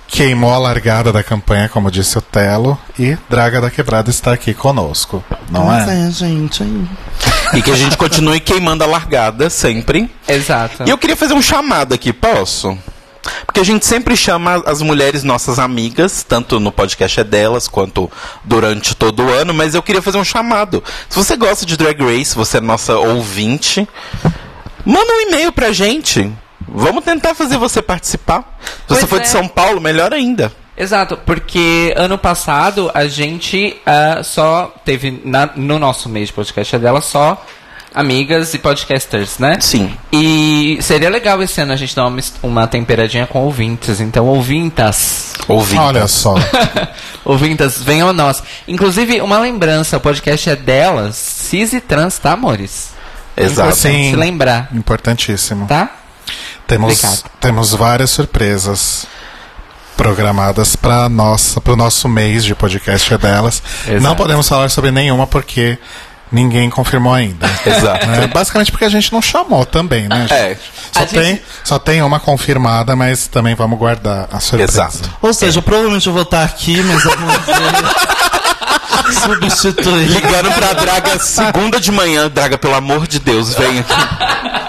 queimou 0.08 0.54
a 0.54 0.58
largada 0.58 1.12
da 1.12 1.23
campanha, 1.23 1.68
como 1.68 1.90
disse 1.90 2.16
o 2.16 2.20
Telo, 2.20 2.78
e 2.99 3.18
Draga 3.28 3.61
da 3.61 3.70
Quebrada 3.70 4.08
está 4.08 4.32
aqui 4.32 4.54
conosco, 4.54 5.23
não 5.50 5.66
Mas 5.66 5.88
é? 5.88 6.06
é, 6.06 6.11
gente. 6.12 6.62
E 7.52 7.61
que 7.61 7.70
a 7.70 7.76
gente 7.76 7.96
continue 7.96 8.38
queimando 8.40 8.85
a 8.85 8.87
largada 8.87 9.50
sempre. 9.50 10.08
Exato. 10.28 10.85
E 10.87 10.90
eu 10.90 10.96
queria 10.96 11.16
fazer 11.16 11.35
um 11.35 11.42
chamado 11.42 11.92
aqui, 11.92 12.12
posso? 12.12 12.78
Porque 13.45 13.61
a 13.61 13.64
gente 13.64 13.85
sempre 13.87 14.16
chama 14.16 14.62
as 14.66 14.80
mulheres 14.83 15.23
nossas 15.23 15.59
amigas, 15.59 16.25
tanto 16.26 16.59
no 16.61 16.71
podcast 16.73 17.21
é 17.21 17.25
delas, 17.25 17.68
quanto 17.68 18.11
durante 18.45 18.95
todo 18.95 19.25
o 19.25 19.33
ano, 19.33 19.52
mas 19.54 19.75
eu 19.75 19.83
queria 19.83 20.02
fazer 20.02 20.18
um 20.18 20.25
chamado. 20.25 20.83
Se 21.09 21.16
você 21.16 21.37
gosta 21.37 21.64
de 21.66 21.76
Drag 21.76 22.00
Race, 22.02 22.35
você 22.35 22.59
é 22.59 22.61
nossa 22.61 22.97
ouvinte, 22.99 23.88
manda 24.85 25.12
um 25.12 25.21
e-mail 25.28 25.52
pra 25.52 25.73
gente. 25.73 26.30
Vamos 26.68 27.04
tentar 27.04 27.35
fazer 27.35 27.56
você 27.59 27.80
participar. 27.80 28.59
Se 28.61 28.95
você 28.95 29.06
Pois 29.06 29.11
for 29.11 29.21
de 29.21 29.26
é. 29.26 29.28
São 29.28 29.47
Paulo, 29.49 29.80
melhor 29.80 30.12
ainda. 30.12 30.52
Exato, 30.76 31.16
porque 31.25 31.95
ano 31.97 32.18
passado 32.18 32.90
a 32.92 33.06
gente 33.06 33.76
ah, 33.87 34.21
só 34.23 34.75
teve 34.85 35.23
na- 35.25 35.50
no 35.56 35.78
nosso 35.78 36.06
mês 36.09 36.28
de 36.28 36.35
podcast 36.35 36.76
é 36.76 36.78
dela 36.78 37.00
só 37.00 37.42
amigas 37.97 38.53
e 38.53 38.59
podcasters, 38.59 39.38
né? 39.38 39.57
Sim. 39.59 39.97
E 40.12 40.79
seria 40.83 41.09
legal 41.09 41.43
esse 41.43 41.59
ano 41.62 41.73
a 41.73 41.76
gente 41.76 41.97
dar 41.97 42.07
uma, 42.07 42.21
uma 42.43 42.67
temperadinha 42.67 43.26
com 43.26 43.41
ouvintes. 43.41 44.00
Então, 44.00 44.26
ouvintas. 44.26 45.33
Ouvinte. 45.49 45.81
Olha 45.81 46.07
só. 46.07 46.35
ouvintas, 47.25 47.83
venham 47.83 48.11
a 48.11 48.12
nós. 48.12 48.43
Inclusive, 48.69 49.23
uma 49.23 49.38
lembrança: 49.38 49.97
o 49.97 50.00
podcast 50.00 50.50
é 50.50 50.55
delas, 50.55 51.17
cis 51.17 51.73
e 51.73 51.81
trans, 51.81 52.19
tá, 52.19 52.33
amores? 52.33 52.91
Exato. 53.35 53.71
Importante 53.71 53.97
Sim. 53.97 54.11
se 54.11 54.17
lembrar, 54.17 54.69
Importantíssimo. 54.73 55.67
tá? 55.67 55.91
Temos, 56.67 56.93
Obrigado. 56.99 57.31
temos 57.41 57.73
várias 57.73 58.11
surpresas 58.11 59.07
programadas 59.97 60.76
para 60.76 61.09
nossa 61.09 61.61
para 61.61 61.73
o 61.73 61.76
nosso 61.76 62.09
mês 62.09 62.45
de 62.45 62.55
podcast 62.55 63.15
é 63.15 63.19
delas. 63.19 63.62
Exato. 63.87 64.03
Não 64.03 64.15
podemos 64.15 64.47
falar 64.47 64.69
sobre 64.69 64.91
nenhuma 64.91 65.26
porque 65.26 65.79
ninguém 66.30 66.68
confirmou 66.71 67.12
ainda. 67.14 67.47
Exato. 67.66 68.06
É, 68.11 68.26
basicamente 68.26 68.71
porque 68.71 68.85
a 68.85 68.88
gente 68.88 69.12
não 69.12 69.21
chamou 69.23 69.64
também, 69.64 70.09
né? 70.09 70.26
É. 70.30 70.56
Só, 70.92 71.02
A 71.02 71.06
tem, 71.06 71.25
gente- 71.25 71.42
só 71.64 71.78
tem 71.78 72.02
uma 72.02 72.18
confirmada, 72.21 72.95
mas 72.97 73.26
também 73.26 73.54
vamos 73.54 73.78
guardar 73.78 74.28
a 74.33 74.40
surpresa. 74.40 74.73
Exato. 74.85 75.11
Ou 75.23 75.33
seja, 75.35 75.61
provavelmente 75.62 76.06
eu 76.06 76.12
vou 76.12 76.23
estar 76.23 76.42
aqui, 76.45 76.83
mas 76.83 77.04
eu 77.04 77.11
vou 77.18 77.30
substituir. 79.12 80.06
Ligando 80.09 80.50
pra 80.52 80.73
Draga 80.73 81.18
segunda 81.18 81.80
de 81.80 81.92
manhã. 81.92 82.28
Draga, 82.28 82.59
pelo 82.59 82.75
amor 82.75 83.06
de 83.06 83.18
Deus, 83.18 83.54
vem 83.54 83.78
aqui. 83.80 84.65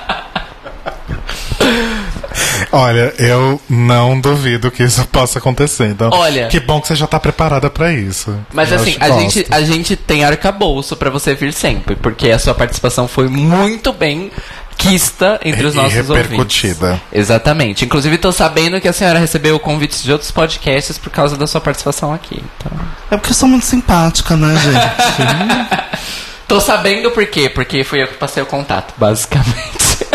Olha, 2.71 3.13
eu 3.17 3.59
não 3.69 4.19
duvido 4.19 4.69
que 4.71 4.83
isso 4.83 5.05
possa 5.11 5.39
acontecer. 5.39 5.87
Então, 5.89 6.09
Olha- 6.13 6.47
que 6.47 6.59
bom 6.59 6.79
que 6.81 6.87
você 6.87 6.95
já 6.95 7.07
tá 7.07 7.19
preparada 7.19 7.69
pra 7.69 7.91
isso. 7.93 8.37
Mas 8.53 8.71
Eu 8.71 8.79
assim, 8.79 8.95
a 8.99 9.07
gosto. 9.09 9.19
gente, 9.21 9.47
a 9.49 9.61
gente 9.61 9.95
tem 9.95 10.23
arcabouço 10.23 10.95
pra 10.95 11.09
você 11.09 11.33
vir 11.35 11.53
sempre, 11.53 11.95
porque 11.95 12.29
a 12.31 12.39
sua 12.39 12.53
participação 12.53 13.07
foi 13.07 13.27
muito 13.27 13.91
bem 13.93 14.31
quista 14.77 15.39
entre 15.43 15.65
os 15.65 15.73
E 15.73 15.77
nossos 15.77 15.93
repercutida. 15.93 16.85
ouvintes. 16.87 17.07
Exatamente. 17.11 17.83
Inclusive, 17.85 18.15
tô 18.19 18.31
sabendo 18.31 18.79
que 18.79 18.87
a 18.87 18.93
senhora 18.93 19.17
recebeu 19.17 19.59
convites 19.59 20.03
de 20.03 20.11
outros 20.11 20.29
podcasts 20.29 20.97
por 20.99 21.09
causa 21.09 21.35
da 21.35 21.47
sua 21.47 21.59
participação 21.59 22.13
aqui. 22.13 22.43
Então... 22.57 22.71
É 23.09 23.17
porque 23.17 23.31
eu 23.31 23.35
sou 23.35 23.49
muito 23.49 23.65
simpática, 23.65 24.35
né, 24.37 24.55
gente? 24.61 25.97
Tô 26.47 26.61
sabendo 26.61 27.09
por 27.11 27.25
quê, 27.25 27.49
porque 27.49 27.83
fui 27.83 28.01
eu 28.03 28.07
que 28.07 28.13
passei 28.13 28.41
o 28.41 28.45
contato, 28.45 28.93
basicamente. 28.97 30.05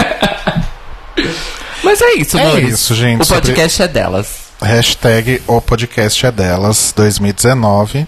Mas 1.83 2.01
é 2.01 2.13
isso, 2.15 2.39
É 2.39 2.61
isso, 2.61 2.95
gente, 2.95 3.23
O 3.23 3.27
podcast 3.27 3.83
é 3.83 3.89
delas. 3.89 4.43
Hashtag 4.63 5.43
o 5.47 5.61
podcast 5.61 6.25
é 6.27 6.31
delas 6.31 6.93
2019. 6.97 8.07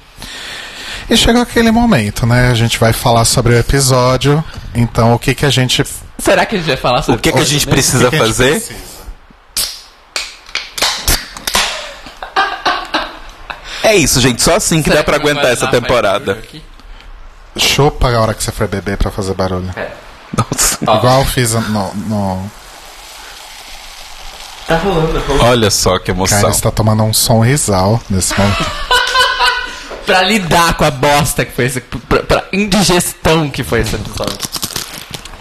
E 1.10 1.16
chegou 1.16 1.42
aquele 1.42 1.70
momento, 1.70 2.24
né? 2.26 2.50
A 2.50 2.54
gente 2.54 2.78
vai 2.78 2.92
falar 2.92 3.24
sobre 3.24 3.54
o 3.54 3.58
episódio. 3.58 4.42
Então, 4.74 5.12
o 5.14 5.18
que 5.18 5.34
que 5.34 5.44
a 5.44 5.50
gente. 5.50 5.84
Será 6.18 6.46
que 6.46 6.54
a 6.54 6.58
gente 6.58 6.68
vai 6.68 6.76
falar 6.76 7.02
sobre 7.02 7.18
O 7.18 7.22
que, 7.22 7.32
que 7.32 7.38
a 7.38 7.44
gente 7.44 7.66
precisa 7.66 8.04
que 8.10 8.16
que 8.16 8.22
a 8.22 8.26
gente 8.26 8.28
fazer? 8.36 8.50
precisa? 8.52 8.94
É 13.82 13.94
isso, 13.96 14.20
gente. 14.20 14.40
Só 14.42 14.54
assim 14.56 14.78
que 14.82 14.88
Será 14.88 15.00
dá 15.00 15.04
pra 15.04 15.18
não 15.18 15.24
aguentar 15.24 15.42
vai 15.44 15.52
essa 15.52 15.66
dar, 15.66 15.72
temporada. 15.72 16.24
barulho 16.26 16.42
aqui? 16.44 16.62
Chupa 17.56 18.08
a 18.10 18.20
hora 18.20 18.32
que 18.34 18.42
você 18.42 18.50
for 18.50 18.66
beber 18.66 18.96
pra 18.96 19.10
fazer 19.10 19.34
barulho. 19.34 19.70
Nossa. 20.36 20.78
Ó. 20.86 20.96
Igual 20.98 21.20
eu 21.20 21.26
fiz 21.26 21.52
no. 21.52 21.94
no... 21.94 22.50
Tá 24.66 24.76
rolando, 24.78 25.12
tá 25.12 25.26
rolando. 25.26 25.44
Olha 25.44 25.71
só 25.71 25.99
que 25.99 26.11
emoção. 26.11 26.40
Cara, 26.40 26.52
está 26.52 26.71
tomando 26.71 27.02
um 27.02 27.12
sonrisal 27.12 28.00
nesse 28.09 28.38
momento. 28.38 28.64
Pra 30.06 30.23
lidar 30.23 30.75
com 30.75 30.85
a 30.85 30.90
bosta 30.90 31.44
que 31.44 31.52
foi 31.52 31.64
esse. 31.64 31.80
Pra, 31.80 32.23
pra 32.23 32.44
indigestão 32.52 33.50
que 33.50 33.64
foi 33.64 33.80
esse 33.80 33.94
episódio. 33.94 34.38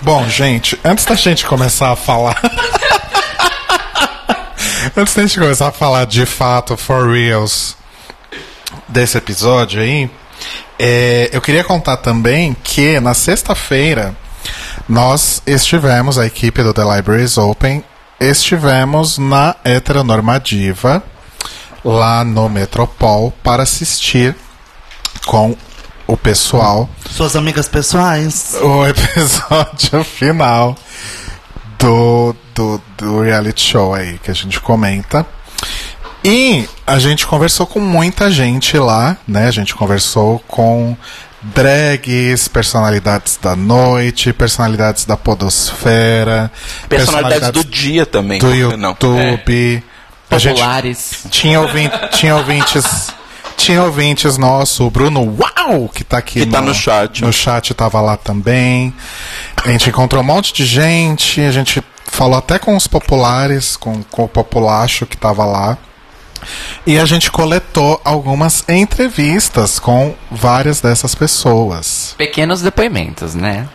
Bom, 0.02 0.28
gente, 0.28 0.80
antes 0.84 1.06
da 1.06 1.16
gente 1.16 1.46
começar 1.46 1.92
a 1.92 1.96
falar. 1.96 2.42
antes 4.96 5.14
da 5.14 5.22
gente 5.22 5.40
começar 5.40 5.68
a 5.68 5.72
falar 5.72 6.06
de 6.06 6.26
fato, 6.26 6.78
for 6.78 7.12
reals, 7.12 7.76
desse 8.88 9.18
episódio 9.18 9.82
aí, 9.82 10.10
é, 10.80 11.30
eu 11.32 11.42
queria 11.42 11.64
contar 11.64 11.98
também 11.98 12.56
que 12.64 13.00
na 13.00 13.14
sexta-feira 13.14 14.16
nós 14.88 15.42
estivemos, 15.46 16.18
a 16.18 16.26
equipe 16.26 16.64
do 16.64 16.74
The 16.74 16.84
Libraries 16.84 17.38
Open, 17.38 17.84
estivemos 18.20 19.18
na 19.18 19.56
heteronormativa, 19.64 21.04
lá 21.84 22.24
no 22.24 22.48
Metropol, 22.50 23.32
para 23.44 23.64
assistir 23.64 24.36
com 25.26 25.56
o 26.06 26.18
pessoal 26.18 26.90
Suas 27.10 27.36
amigas 27.36 27.68
pessoais. 27.68 28.56
o 28.62 28.86
episódio 28.88 30.04
final 30.04 30.76
do, 31.80 32.36
do, 32.54 32.82
do 32.98 33.22
reality 33.22 33.62
show 33.72 33.94
aí 33.94 34.18
que 34.20 34.32
a 34.32 34.34
gente 34.34 34.60
comenta. 34.60 35.26
E 36.24 36.68
a 36.88 37.00
gente 37.00 37.28
conversou 37.28 37.68
com 37.68 37.82
muita 37.82 38.32
gente 38.32 38.78
lá, 38.78 39.18
né? 39.28 39.48
A 39.48 39.52
gente 39.52 39.76
conversou 39.76 40.40
com 40.48 40.96
drags, 41.44 42.48
personalidades 42.48 43.38
da 43.42 43.56
noite, 43.56 44.32
personalidades 44.34 45.06
da 45.06 45.18
podosfera, 45.18 46.52
Personalidades 46.88 47.52
do 47.52 47.64
dia 47.64 48.06
também. 48.06 48.40
do 48.40 48.78
não? 48.78 48.90
YouTube. 48.92 49.84
A 50.30 50.38
gente 50.38 50.54
Populares. 50.60 51.26
tinha, 51.30 51.60
ouvin 51.60 51.90
tinha 52.12 52.36
ouvintes. 52.36 53.12
Tinha 53.56 53.84
ouvintes 53.84 54.38
nosso, 54.38 54.86
o 54.86 54.90
Bruno 54.90 55.38
Uau, 55.40 55.88
que 55.88 56.04
tá 56.04 56.18
aqui 56.18 56.42
Que 56.42 56.52
tá 56.52 56.60
no 56.60 56.74
chat. 56.74 57.22
No 57.22 57.32
chat 57.32 57.74
tava 57.74 58.02
lá 58.02 58.18
também. 58.18 58.94
A 59.64 59.70
gente 59.70 59.90
encontrou 59.90 60.22
um 60.22 60.26
monte 60.26 60.52
de 60.52 60.66
gente, 60.66 61.40
a 61.40 61.52
gente 61.52 61.82
falou 62.06 62.38
até 62.38 62.58
com 62.60 62.76
os 62.76 62.88
populares, 62.88 63.78
com, 63.78 64.04
com 64.04 64.24
o 64.24 64.28
populacho 64.28 65.06
que 65.06 65.16
tava 65.16 65.46
lá. 65.46 65.78
E 66.86 66.98
a 67.00 67.06
gente 67.06 67.32
coletou 67.32 68.02
algumas 68.04 68.64
entrevistas 68.68 69.80
com 69.80 70.16
várias 70.32 70.82
dessas 70.82 71.16
pessoas. 71.16 72.16
Pequenos 72.18 72.62
depoimentos, 72.62 73.36
né? 73.36 73.68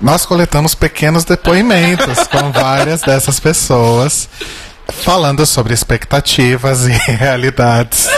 Nós 0.00 0.26
coletamos 0.26 0.74
pequenos 0.74 1.24
depoimentos 1.24 2.26
com 2.28 2.50
várias 2.52 3.00
dessas 3.00 3.38
pessoas, 3.38 4.28
falando 5.02 5.46
sobre 5.46 5.72
expectativas 5.72 6.86
e 6.86 6.92
realidades 7.12 8.08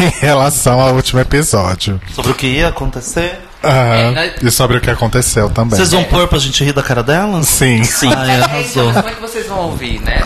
em 0.00 0.08
relação 0.20 0.80
ao 0.80 0.94
último 0.94 1.20
episódio. 1.20 2.00
Sobre 2.14 2.32
o 2.32 2.34
que 2.34 2.46
ia 2.46 2.68
acontecer. 2.68 3.40
Aham, 3.62 4.10
né? 4.12 4.34
E 4.42 4.50
sobre 4.50 4.76
o 4.76 4.80
que 4.80 4.90
aconteceu 4.90 5.48
também. 5.48 5.76
Vocês 5.76 5.92
vão 5.92 6.04
pôr 6.04 6.28
pra 6.28 6.38
gente 6.38 6.62
rir 6.62 6.72
da 6.72 6.82
cara 6.82 7.02
delas? 7.02 7.48
Sim. 7.48 7.82
Sim. 7.82 8.12
Ai, 8.14 8.40
arrasou. 8.40 8.92
Como 8.92 9.08
é 9.08 9.12
que 9.12 9.20
vocês 9.20 9.46
vão 9.46 9.58
ouvir, 9.58 10.00
né? 10.00 10.22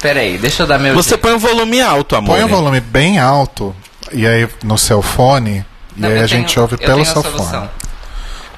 Pera 0.00 0.20
aí, 0.20 0.38
deixa 0.38 0.62
eu 0.62 0.66
dar 0.66 0.78
meu. 0.78 0.94
Você 0.94 1.10
jeito. 1.10 1.22
põe 1.22 1.32
o 1.32 1.38
volume 1.38 1.80
alto, 1.80 2.16
amor. 2.16 2.36
Põe 2.36 2.44
o 2.44 2.48
volume 2.48 2.80
bem 2.80 3.18
alto 3.18 3.74
e 4.12 4.26
aí 4.26 4.48
no 4.62 4.76
seu 4.78 5.02
fone 5.02 5.64
Não, 5.96 6.08
e 6.08 6.12
aí 6.12 6.18
a 6.20 6.26
gente 6.26 6.54
tenho- 6.54 6.62
ouve 6.62 6.76
pelo 6.76 7.04
seu 7.04 7.22
fone. 7.22 7.68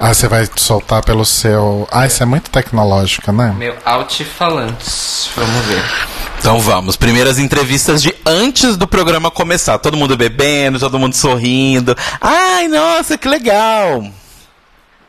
Ah, 0.01 0.13
você 0.13 0.27
vai 0.29 0.47
soltar 0.55 1.03
pelo 1.03 1.25
seu. 1.25 1.85
Ah, 1.91 2.07
isso 2.07 2.23
é 2.23 2.25
muito 2.25 2.49
tecnológico, 2.49 3.31
né? 3.33 3.53
Meu 3.57 3.75
altifalante. 3.83 5.29
Vamos 5.35 5.65
ver. 5.65 5.83
Então 6.39 6.57
vamos. 6.61 6.95
Primeiras 6.95 7.37
entrevistas 7.37 8.01
de 8.01 8.15
antes 8.25 8.77
do 8.77 8.87
programa 8.87 9.29
começar. 9.29 9.77
Todo 9.77 9.97
mundo 9.97 10.15
bebendo, 10.15 10.79
todo 10.79 10.97
mundo 10.97 11.15
sorrindo. 11.15 11.97
Ai, 12.21 12.69
nossa, 12.69 13.17
que 13.17 13.27
legal. 13.27 14.05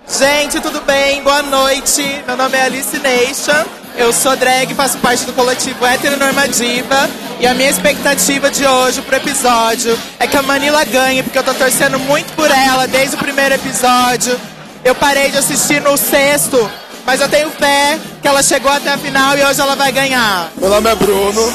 Gente, 0.09 0.59
tudo 0.61 0.81
bem? 0.81 1.23
Boa 1.23 1.41
noite. 1.43 2.03
Meu 2.27 2.37
nome 2.37 2.57
é 2.57 2.63
Alice 2.63 2.99
Nation. 2.99 3.65
Eu 4.01 4.15
sou 4.15 4.35
drag, 4.35 4.75
faço 4.75 4.97
parte 4.97 5.27
do 5.27 5.33
coletivo 5.35 5.85
Heteronormativa. 5.85 7.11
E 7.39 7.47
a 7.47 7.53
minha 7.53 7.69
expectativa 7.69 8.51
de 8.51 8.67
hoje 8.67 9.03
pro 9.03 9.15
episódio 9.15 9.97
é 10.19 10.27
que 10.27 10.39
a 10.39 10.43
Manila 10.43 10.83
ganhe, 10.87 11.23
porque 11.23 11.39
eu 11.39 11.43
tô 11.43 11.53
torcendo 11.53 11.99
muito 11.99 12.33
por 12.33 12.51
ela 12.51 12.87
desde 12.87 13.17
o 13.17 13.19
primeiro 13.19 13.57
episódio. 13.57 14.41
Eu 14.83 14.95
parei 14.95 15.31
de 15.31 15.37
assistir 15.37 15.83
no 15.83 15.99
sexto, 15.99 16.71
mas 17.05 17.21
eu 17.21 17.29
tenho 17.29 17.51
fé 17.51 17.99
que 18.23 18.27
ela 18.27 18.43
chegou 18.43 18.73
até 18.73 18.91
a 18.91 18.97
final 18.97 19.37
e 19.37 19.45
hoje 19.45 19.61
ela 19.61 19.77
vai 19.77 19.93
ganhar. 19.93 20.51
Meu 20.57 20.71
nome 20.71 20.89
é 20.89 20.95
Bruno, 20.95 21.53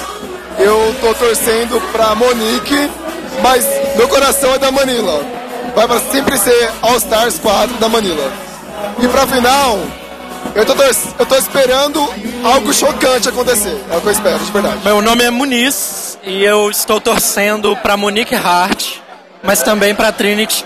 eu 0.60 0.96
tô 1.02 1.16
torcendo 1.16 1.82
pra 1.92 2.14
Monique, 2.14 2.92
mas 3.42 3.66
meu 3.96 4.08
coração 4.08 4.54
é 4.54 4.60
da 4.60 4.72
Manila. 4.72 5.26
Vai 5.76 5.88
pra 5.88 6.00
sempre 6.12 6.38
ser 6.38 6.70
All 6.84 6.98
Stars 6.98 7.40
4 7.40 7.78
da 7.78 7.90
Manila. 7.90 8.32
E 9.02 9.08
pra 9.08 9.26
final, 9.26 9.80
eu 10.54 10.66
tô, 10.66 10.74
eu 11.20 11.26
tô 11.26 11.36
esperando 11.36 12.08
algo 12.44 12.74
chocante 12.74 13.30
acontecer. 13.30 13.84
É 13.90 13.98
o 13.98 14.02
que 14.02 14.08
eu 14.08 14.12
espero, 14.12 14.40
de 14.40 14.52
verdade. 14.52 14.78
Meu 14.84 15.02
nome 15.02 15.24
é 15.24 15.30
Muniz 15.30 16.18
e 16.24 16.44
eu 16.44 16.70
estou 16.70 17.00
torcendo 17.00 17.76
para 17.78 17.98
Monique 17.98 18.36
Hart, 18.36 18.98
mas 19.44 19.62
também 19.64 19.96
para 19.96 20.12
Trinity. 20.12 20.66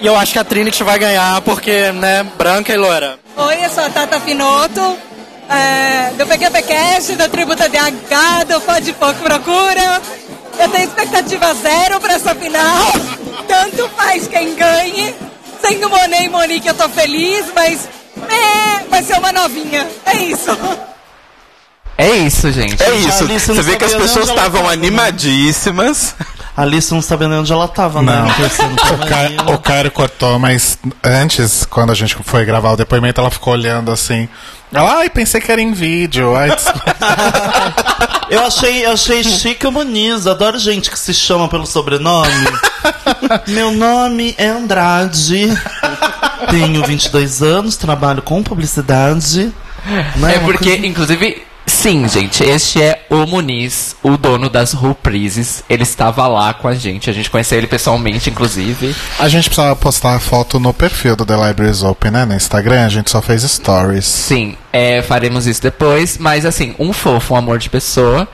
E 0.00 0.06
eu 0.06 0.16
acho 0.16 0.32
que 0.32 0.38
a 0.38 0.44
Trinity 0.44 0.82
vai 0.82 0.98
ganhar 0.98 1.40
porque, 1.42 1.92
né, 1.92 2.26
branca 2.38 2.72
e 2.72 2.76
loira. 2.76 3.18
Oi, 3.36 3.64
eu 3.64 3.70
sou 3.70 3.84
a 3.84 3.90
Tata 3.90 4.18
Finoto, 4.20 4.96
é, 5.48 6.10
do 6.16 6.26
PQPcast, 6.26 7.16
da 7.16 7.28
Tributa 7.28 7.68
DH, 7.68 8.44
do 8.48 8.60
Pode 8.62 8.92
Pouco 8.94 9.20
Procura. 9.20 10.00
Eu 10.58 10.68
tenho 10.68 10.84
expectativa 10.84 11.54
zero 11.54 12.00
pra 12.00 12.14
essa 12.14 12.34
final. 12.34 12.92
Tanto 13.46 13.88
faz 13.90 14.26
quem 14.28 14.54
ganhe. 14.54 15.14
Sendo 15.60 15.90
Monet 15.90 16.24
e 16.24 16.28
Monique, 16.28 16.68
eu 16.68 16.74
tô 16.74 16.88
feliz, 16.88 17.44
mas 17.54 17.88
é, 18.28 18.84
vai 18.88 19.02
ser 19.02 19.14
uma 19.18 19.32
novinha. 19.32 19.86
É 20.04 20.16
isso. 20.16 20.50
É 21.96 22.10
isso, 22.16 22.50
gente. 22.50 22.82
É 22.82 22.94
isso. 22.96 23.26
Você 23.26 23.62
vê 23.62 23.76
que 23.76 23.84
as 23.84 23.94
pessoas 23.94 24.28
estavam 24.28 24.62
tava, 24.62 24.76
né? 25.72 26.00
A. 26.56 26.62
Alice 26.62 26.92
não 26.92 27.00
sabia 27.02 27.28
nem 27.28 27.38
onde 27.38 27.52
ela 27.52 27.66
tava, 27.68 28.02
Não. 28.02 28.24
né? 28.26 28.34
Pra 28.34 28.94
O, 28.94 28.98
Ca... 29.08 29.16
Manila. 29.16 29.54
o 29.54 29.58
Cairo 29.58 29.90
cortou, 29.90 30.38
mas 30.38 30.78
antes, 31.02 31.64
quando 31.64 31.90
a 31.90 31.94
gente 31.94 32.16
foi 32.22 32.44
gravar 32.44 32.72
o 32.72 32.76
depoimento, 32.76 33.20
ela 33.20 33.30
ficou 33.30 33.52
olhando 33.52 33.90
assim. 33.90 34.28
Ela, 34.72 34.98
ai, 34.98 35.10
pensei 35.10 35.40
que 35.40 35.50
era 35.50 35.60
em 35.60 35.72
vídeo. 35.72 36.34
Ai, 36.36 36.50
desculpa." 36.54 36.94
Eu 38.30 38.46
achei, 38.46 38.86
eu 38.86 38.92
achei 38.92 39.24
chique 39.24 39.66
o 39.66 39.72
Muniz. 39.72 40.24
Adoro 40.24 40.56
gente 40.56 40.88
que 40.88 40.96
se 40.96 41.12
chama 41.12 41.48
pelo 41.48 41.66
sobrenome. 41.66 42.30
Meu 43.48 43.72
nome 43.72 44.36
é 44.38 44.46
Andrade. 44.46 45.48
Tenho 46.48 46.84
22 46.84 47.42
anos, 47.42 47.76
trabalho 47.76 48.22
com 48.22 48.40
publicidade. 48.40 49.52
Né? 50.16 50.34
É 50.36 50.38
Uma 50.38 50.44
porque, 50.44 50.70
coisa- 50.70 50.86
inclusive, 50.86 51.42
Sim, 51.70 52.06
gente, 52.08 52.42
este 52.42 52.82
é 52.82 53.06
o 53.08 53.24
Muniz, 53.26 53.96
o 54.02 54.18
dono 54.18 54.50
das 54.50 54.74
reprises. 54.74 55.62
Ele 55.70 55.82
estava 55.82 56.26
lá 56.26 56.52
com 56.52 56.68
a 56.68 56.74
gente, 56.74 57.08
a 57.08 57.12
gente 57.12 57.30
conheceu 57.30 57.56
ele 57.56 57.66
pessoalmente, 57.66 58.28
inclusive. 58.28 58.94
A 59.18 59.28
gente 59.28 59.44
precisava 59.48 59.74
postar 59.76 60.14
a 60.16 60.20
foto 60.20 60.60
no 60.60 60.74
perfil 60.74 61.16
do 61.16 61.24
The 61.24 61.34
Libraries 61.36 61.82
Open, 61.82 62.10
né? 62.10 62.24
No 62.26 62.34
Instagram, 62.34 62.84
a 62.84 62.88
gente 62.90 63.10
só 63.10 63.22
fez 63.22 63.42
stories. 63.44 64.04
Sim, 64.04 64.56
é, 64.72 65.00
faremos 65.00 65.46
isso 65.46 65.62
depois, 65.62 66.18
mas 66.18 66.44
assim, 66.44 66.74
um 66.78 66.92
fofo, 66.92 67.32
um 67.32 67.36
amor 67.36 67.58
de 67.58 67.70
pessoa. 67.70 68.28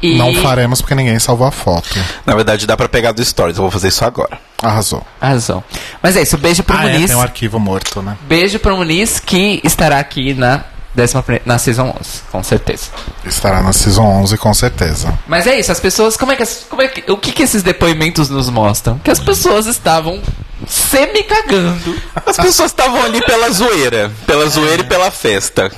E... 0.00 0.16
Não 0.16 0.32
faremos 0.36 0.80
porque 0.80 0.94
ninguém 0.94 1.18
salvou 1.18 1.46
a 1.48 1.50
foto. 1.50 1.90
Na 2.24 2.34
verdade, 2.34 2.66
dá 2.66 2.76
pra 2.76 2.88
pegar 2.88 3.10
do 3.12 3.22
Stories. 3.22 3.56
Eu 3.56 3.62
vou 3.62 3.70
fazer 3.70 3.88
isso 3.88 4.04
agora. 4.04 4.38
Arrasou. 4.62 5.04
Razão. 5.20 5.62
Mas 6.00 6.16
é 6.16 6.22
isso, 6.22 6.38
beijo 6.38 6.62
pro 6.62 6.76
Ah, 6.78 6.88
é, 6.88 6.92
Muniz. 6.92 7.08
tem 7.10 7.16
um 7.16 7.20
arquivo 7.20 7.58
morto, 7.58 8.00
né? 8.00 8.16
Beijo 8.28 8.60
pro 8.60 8.76
Muniz, 8.76 9.18
que 9.20 9.60
estará 9.64 9.98
aqui 9.98 10.34
na, 10.34 10.62
décima, 10.94 11.24
na 11.44 11.58
Season 11.58 11.94
11, 11.98 12.22
com 12.30 12.42
certeza. 12.42 12.86
Estará 13.24 13.62
na 13.62 13.72
Season 13.72 14.04
11, 14.04 14.36
com 14.36 14.54
certeza. 14.54 15.18
Mas 15.26 15.46
é 15.46 15.58
isso, 15.58 15.70
as 15.70 15.80
pessoas, 15.80 16.16
como 16.16 16.32
é 16.32 16.36
que, 16.36 16.44
como 16.68 16.82
é 16.82 16.88
que 16.88 17.10
o 17.10 17.16
que, 17.16 17.32
que 17.32 17.42
esses 17.42 17.62
depoimentos 17.62 18.28
nos 18.28 18.48
mostram? 18.48 18.98
Que 18.98 19.10
as 19.10 19.20
pessoas 19.20 19.66
estavam 19.66 20.20
semi-cagando. 20.66 21.96
As 22.26 22.36
pessoas 22.36 22.70
estavam 22.70 23.02
ali 23.02 23.24
pela 23.24 23.50
zoeira. 23.50 24.10
Pela 24.26 24.48
zoeira 24.48 24.82
e 24.82 24.86
pela 24.86 25.10
festa. 25.10 25.70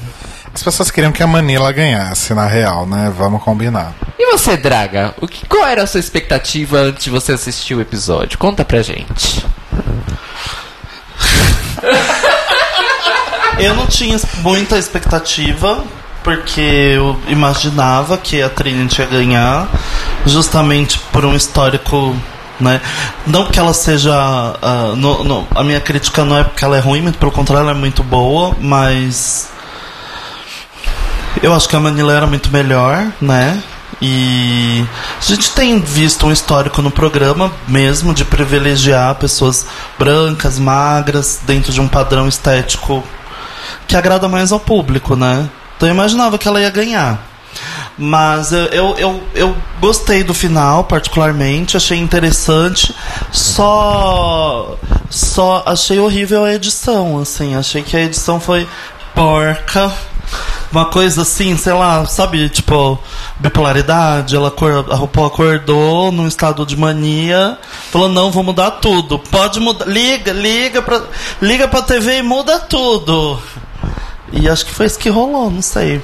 As 0.53 0.63
pessoas 0.63 0.91
queriam 0.91 1.13
que 1.13 1.23
a 1.23 1.27
Manila 1.27 1.71
ganhasse, 1.71 2.35
na 2.35 2.47
real, 2.47 2.87
né? 2.87 3.13
Vamos 3.17 3.43
combinar. 3.43 3.95
E 4.19 4.33
você, 4.33 4.57
Draga? 4.57 5.15
O 5.21 5.29
que, 5.29 5.47
qual 5.47 5.67
era 5.67 5.83
a 5.83 5.87
sua 5.87 6.01
expectativa 6.01 6.79
antes 6.79 7.05
de 7.05 7.11
você 7.11 7.33
assistir 7.33 7.75
o 7.75 7.81
episódio? 7.81 8.37
Conta 8.37 8.65
pra 8.65 8.83
gente. 8.83 9.47
Eu 13.65 13.75
não 13.75 13.87
tinha 13.87 14.19
muita 14.39 14.79
expectativa, 14.79 15.83
porque 16.25 16.61
eu 16.61 17.19
imaginava 17.29 18.17
que 18.19 18.41
a 18.43 18.49
Trinity 18.49 19.01
ia 19.01 19.07
ganhar, 19.07 19.69
justamente 20.27 20.99
por 21.13 21.25
um 21.25 21.35
histórico. 21.35 22.17
Né? 22.59 22.79
Não 23.27 23.47
que 23.47 23.59
ela 23.59 23.73
seja. 23.73 24.13
ah, 24.15 24.93
no- 24.95 25.25
no- 25.25 25.49
a 25.55 25.65
minha 25.65 25.81
crítica 25.81 26.25
não 26.27 26.37
é 26.37 26.45
porque 26.45 26.63
ela 26.63 26.77
é 26.77 26.81
ruim, 26.81 27.01
muito 27.01 27.19
pelo 27.19 27.33
contrário, 27.33 27.63
ela 27.63 27.71
é 27.71 27.81
muito 27.81 28.03
boa, 28.03 28.55
mas. 28.61 29.49
Eu 31.43 31.55
acho 31.55 31.67
que 31.69 31.75
a 31.77 31.81
Manila 31.81 32.13
era 32.13 32.27
muito 32.27 32.51
melhor, 32.51 33.07
né? 33.21 33.63
E 34.03 34.85
a 35.19 35.25
gente 35.25 35.51
tem 35.53 35.81
visto 35.81 36.27
um 36.27 36.33
histórico 36.33 36.81
no 36.83 36.91
programa 36.91 37.53
mesmo 37.69 38.13
de 38.15 38.25
privilegiar 38.25 39.15
pessoas 39.15 39.67
brancas, 39.99 40.59
magras, 40.59 41.41
dentro 41.47 41.73
de 41.73 41.81
um 41.81 41.89
padrão 41.89 42.27
estético 42.29 43.03
que 43.87 43.97
agrada 43.97 44.29
mais 44.29 44.53
ao 44.53 44.61
público, 44.61 45.17
né? 45.17 45.49
Então 45.77 45.89
eu 45.89 45.95
imaginava 45.95 46.39
que 46.39 46.47
ela 46.47 46.61
ia 46.61 46.71
ganhar. 46.71 47.27
Mas 47.97 48.53
eu, 48.53 48.67
eu, 48.67 48.97
eu, 48.97 49.23
eu 49.35 49.57
gostei 49.79 50.25
do 50.25 50.33
final, 50.33 50.85
particularmente, 50.85 51.77
achei 51.77 51.99
interessante. 51.99 52.95
Só. 53.31 54.77
Só 55.11 55.63
achei 55.67 55.99
horrível 55.99 56.45
a 56.45 56.55
edição, 56.55 57.19
assim. 57.19 57.55
Achei 57.55 57.83
que 57.83 57.97
a 57.97 58.01
edição 58.01 58.41
foi 58.41 58.67
porca. 59.15 59.93
Uma 60.73 60.85
coisa 60.85 61.23
assim, 61.23 61.57
sei 61.57 61.73
lá, 61.73 62.05
sabe, 62.07 62.49
tipo, 62.49 62.97
bipolaridade, 63.41 64.37
ela 64.37 64.49
acor- 64.49 64.87
a 64.91 64.95
RuPaul 64.95 65.27
acordou 65.27 66.13
num 66.13 66.29
estado 66.29 66.65
de 66.65 66.77
mania, 66.77 67.59
falou, 67.91 68.09
não, 68.09 68.31
vou 68.31 68.43
mudar 68.45 68.71
tudo. 68.73 69.19
Pode 69.19 69.59
mudar. 69.59 69.87
Liga, 69.87 70.33
liga 70.33 70.81
pra, 70.81 71.03
liga 71.43 71.67
pra 71.67 71.83
TV 71.83 72.19
e 72.19 72.23
muda 72.23 72.61
tudo. 72.61 73.37
E 74.33 74.49
acho 74.49 74.65
que 74.65 74.73
foi 74.73 74.87
isso 74.87 74.99
que 74.99 75.09
rolou, 75.09 75.51
não 75.51 75.61
sei. 75.63 76.01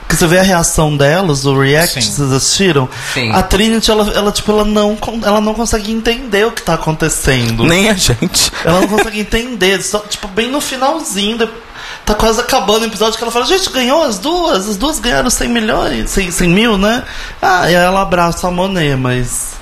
Porque 0.00 0.16
você 0.16 0.26
vê 0.26 0.38
a 0.38 0.42
reação 0.42 0.96
delas, 0.96 1.44
o 1.44 1.58
react, 1.58 2.02
Sim. 2.02 2.10
vocês 2.10 2.32
assistiram? 2.32 2.88
Sim. 3.14 3.32
A 3.32 3.42
Trinity, 3.42 3.90
ela, 3.90 4.10
ela, 4.14 4.32
tipo, 4.32 4.50
ela 4.52 4.64
não, 4.64 4.96
ela 5.24 5.40
não 5.40 5.54
consegue 5.54 5.90
entender 5.92 6.46
o 6.46 6.52
que 6.52 6.62
tá 6.62 6.74
acontecendo. 6.74 7.64
Nem 7.64 7.88
a 7.88 7.94
gente. 7.94 8.50
Ela 8.64 8.80
não 8.80 8.88
consegue 8.88 9.20
entender. 9.20 9.82
Só, 9.82 9.98
tipo, 10.00 10.26
bem 10.28 10.50
no 10.50 10.60
finalzinho. 10.60 11.48
Tá 12.04 12.14
quase 12.14 12.40
acabando 12.40 12.82
o 12.82 12.86
episódio 12.86 13.16
que 13.16 13.22
ela 13.22 13.32
fala, 13.32 13.46
gente, 13.46 13.70
ganhou 13.70 14.02
as 14.02 14.18
duas, 14.18 14.68
as 14.68 14.76
duas 14.76 14.98
ganharam 14.98 15.30
100 15.30 15.48
milhões, 15.48 16.10
100, 16.10 16.30
100 16.32 16.48
mil, 16.48 16.76
né? 16.78 17.04
Ah, 17.40 17.70
e 17.70 17.76
aí 17.76 17.84
ela 17.84 18.02
abraça 18.02 18.48
a 18.48 18.50
Monet, 18.50 18.96
mas 18.96 19.52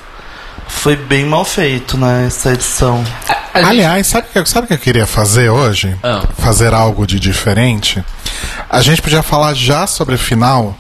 foi 0.67 0.97
bem 0.97 1.27
mal 1.27 1.45
feito, 1.45 1.99
né, 1.99 2.25
essa 2.27 2.53
edição. 2.53 3.05
A 3.53 3.59
gente- 3.59 3.69
Aliás, 3.69 4.07
sabe 4.07 4.29
o 4.29 4.33
que, 4.43 4.49
sabe 4.49 4.67
que 4.69 4.73
eu 4.75 4.79
queria 4.79 5.07
fazer 5.07 5.51
hoje? 5.51 5.95
Ah. 6.03 6.23
Fazer 6.39 6.73
algo 6.73 7.07
de 7.07 7.21
diferente. 7.21 8.03
A 8.71 8.81
gente 8.81 9.03
podia 9.03 9.23
falar 9.23 9.53
já 9.55 9.87
sobre 9.87 10.15
o 10.15 10.19
final, 10.19 10.75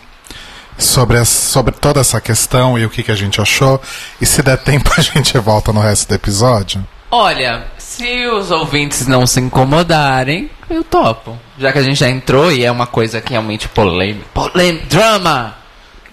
sobre, 0.78 1.18
as- 1.18 1.28
sobre 1.28 1.72
toda 1.74 2.00
essa 2.00 2.20
questão 2.22 2.78
e 2.78 2.86
o 2.86 2.90
que, 2.90 3.02
que 3.02 3.10
a 3.12 3.16
gente 3.16 3.38
achou. 3.40 3.80
E 4.20 4.24
se 4.24 4.42
der 4.42 4.56
tempo, 4.64 4.90
a 4.96 5.02
gente 5.02 5.36
volta 5.38 5.72
no 5.74 5.80
resto 5.80 6.08
do 6.08 6.14
episódio. 6.14 6.82
Olha, 7.10 7.64
se 7.90 8.26
os 8.28 8.52
ouvintes 8.52 9.08
não 9.08 9.26
se 9.26 9.40
incomodarem, 9.40 10.48
eu 10.70 10.84
topo. 10.84 11.36
Já 11.58 11.72
que 11.72 11.78
a 11.78 11.82
gente 11.82 11.98
já 11.98 12.08
entrou 12.08 12.52
e 12.52 12.64
é 12.64 12.70
uma 12.70 12.86
coisa 12.86 13.20
que 13.20 13.30
realmente 13.30 13.68
polêmica. 13.68 14.26
Polêmica. 14.32 14.86
Drama! 14.88 15.56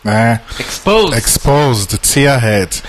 Né? 0.04 0.42
Exposed. 0.60 1.18
Exposed, 1.18 1.98
Tia 2.00 2.36
Head. 2.36 2.82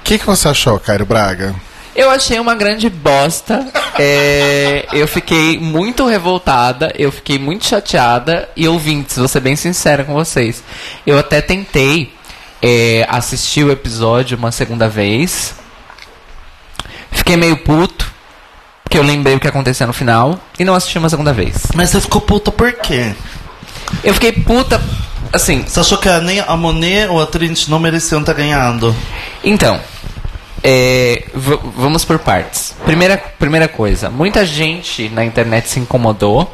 O 0.00 0.02
que, 0.04 0.18
que 0.18 0.26
você 0.26 0.46
achou, 0.46 0.78
Cairo 0.78 1.06
Braga? 1.06 1.54
Eu 1.96 2.10
achei 2.10 2.38
uma 2.38 2.54
grande 2.54 2.90
bosta. 2.90 3.66
É, 4.00 4.86
eu 4.92 5.08
fiquei 5.08 5.58
muito 5.58 6.06
revoltada, 6.06 6.92
eu 6.96 7.10
fiquei 7.10 7.36
muito 7.36 7.66
chateada. 7.66 8.48
E 8.54 8.68
ouvintes, 8.68 9.16
vou 9.16 9.26
ser 9.26 9.40
bem 9.40 9.56
sincera 9.56 10.04
com 10.04 10.14
vocês. 10.14 10.62
Eu 11.04 11.18
até 11.18 11.40
tentei 11.40 12.14
é, 12.62 13.04
assistir 13.08 13.64
o 13.64 13.72
episódio 13.72 14.38
uma 14.38 14.52
segunda 14.52 14.88
vez. 14.88 15.52
Fiquei 17.10 17.36
meio 17.36 17.56
puto, 17.56 18.08
porque 18.88 18.96
eu 18.96 19.02
lembrei 19.02 19.34
o 19.36 19.40
que 19.40 19.46
aconteceu 19.46 19.86
no 19.86 19.92
final. 19.92 20.40
E 20.58 20.64
não 20.64 20.74
assisti 20.74 20.96
uma 20.96 21.10
segunda 21.10 21.30
vez. 21.30 21.56
Mas 21.74 21.90
você 21.90 22.00
ficou 22.00 22.22
puta 22.22 22.50
por 22.50 22.72
quê? 22.72 23.14
Eu 24.02 24.14
fiquei 24.14 24.32
puta, 24.32 24.80
assim, 25.30 25.62
Você 25.66 25.78
achou 25.78 25.98
que 25.98 26.08
a- 26.08 26.20
nem 26.22 26.40
a 26.40 26.56
Monet 26.56 27.06
ou 27.10 27.20
a 27.22 27.26
Trinity 27.26 27.70
não 27.70 27.78
mereciam 27.78 28.24
ter 28.24 28.34
ganhado? 28.34 28.96
Então, 29.44 29.78
é, 30.64 31.24
vamos 31.34 32.02
por 32.06 32.18
partes. 32.18 32.74
Primeira, 32.86 33.18
primeira 33.38 33.68
coisa, 33.68 34.08
muita 34.08 34.46
gente 34.46 35.10
na 35.10 35.22
internet 35.22 35.68
se 35.68 35.78
incomodou 35.78 36.50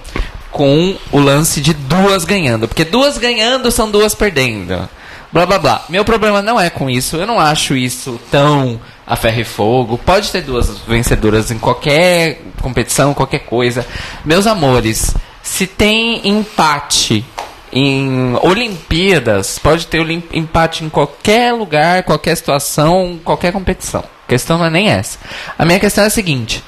com 0.50 0.96
o 1.12 1.18
lance 1.20 1.60
de 1.60 1.72
duas 1.72 2.24
ganhando, 2.24 2.66
porque 2.66 2.84
duas 2.84 3.16
ganhando 3.16 3.70
são 3.70 3.88
duas 3.88 4.12
perdendo. 4.12 4.88
Blá 5.32 5.46
blá 5.46 5.58
blá. 5.58 5.84
Meu 5.88 6.04
problema 6.04 6.42
não 6.42 6.60
é 6.60 6.68
com 6.68 6.90
isso, 6.90 7.16
eu 7.16 7.26
não 7.26 7.38
acho 7.40 7.76
isso 7.76 8.20
tão 8.30 8.80
a 9.06 9.16
ferro 9.16 9.40
e 9.40 9.44
fogo. 9.44 9.98
Pode 9.98 10.30
ter 10.30 10.42
duas 10.42 10.78
vencedoras 10.78 11.50
em 11.50 11.58
qualquer 11.58 12.40
competição, 12.60 13.14
qualquer 13.14 13.40
coisa. 13.40 13.86
Meus 14.24 14.46
amores, 14.46 15.14
se 15.42 15.66
tem 15.66 16.26
empate 16.28 17.24
em 17.72 18.36
Olimpíadas, 18.42 19.58
pode 19.58 19.86
ter 19.86 20.00
empate 20.32 20.84
em 20.84 20.88
qualquer 20.88 21.52
lugar, 21.52 22.04
qualquer 22.04 22.36
situação, 22.36 23.18
qualquer 23.24 23.52
competição. 23.52 24.04
A 24.24 24.28
questão 24.28 24.58
não 24.58 24.66
é 24.66 24.70
nem 24.70 24.88
essa. 24.88 25.18
A 25.58 25.64
minha 25.64 25.80
questão 25.80 26.04
é 26.04 26.06
a 26.06 26.10
seguinte: 26.10 26.64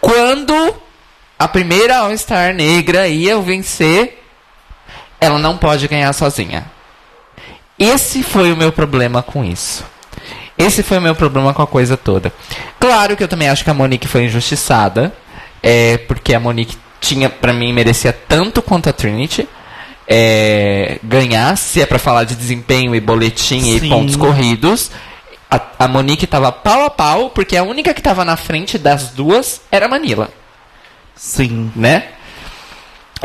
quando 0.00 0.74
a 1.38 1.48
primeira 1.48 1.98
All-Star 1.98 2.52
negra 2.54 3.08
ia 3.08 3.38
vencer, 3.40 4.22
ela 5.20 5.38
não 5.38 5.56
pode 5.56 5.86
ganhar 5.88 6.12
sozinha. 6.12 6.64
Esse 7.78 8.24
foi 8.24 8.52
o 8.52 8.56
meu 8.56 8.72
problema 8.72 9.22
com 9.22 9.44
isso. 9.44 9.84
Esse 10.58 10.82
foi 10.82 10.98
o 10.98 11.00
meu 11.00 11.14
problema 11.14 11.54
com 11.54 11.62
a 11.62 11.66
coisa 11.66 11.96
toda. 11.96 12.32
Claro 12.80 13.16
que 13.16 13.22
eu 13.22 13.28
também 13.28 13.48
acho 13.48 13.62
que 13.62 13.70
a 13.70 13.74
Monique 13.74 14.08
foi 14.08 14.24
injustiçada, 14.24 15.14
é, 15.62 15.98
porque 15.98 16.34
a 16.34 16.40
Monique 16.40 16.76
tinha, 17.00 17.30
pra 17.30 17.52
mim, 17.52 17.72
merecia 17.72 18.12
tanto 18.12 18.60
quanto 18.60 18.88
a 18.88 18.92
Trinity 18.92 19.48
é, 20.06 20.98
ganhar, 21.02 21.56
se 21.56 21.80
é 21.80 21.86
pra 21.86 21.98
falar 21.98 22.24
de 22.24 22.34
desempenho 22.34 22.94
e 22.94 23.00
boletim 23.00 23.58
e 23.58 23.78
Sim. 23.78 23.88
pontos 23.88 24.16
corridos. 24.16 24.90
A, 25.50 25.60
a 25.78 25.88
Monique 25.88 26.26
tava 26.26 26.50
pau 26.50 26.84
a 26.84 26.90
pau, 26.90 27.30
porque 27.30 27.56
a 27.56 27.62
única 27.62 27.94
que 27.94 28.02
tava 28.02 28.24
na 28.24 28.36
frente 28.36 28.78
das 28.78 29.10
duas 29.10 29.60
era 29.70 29.86
a 29.86 29.88
Manila, 29.88 30.28
Sim. 31.14 31.70
né? 31.76 32.08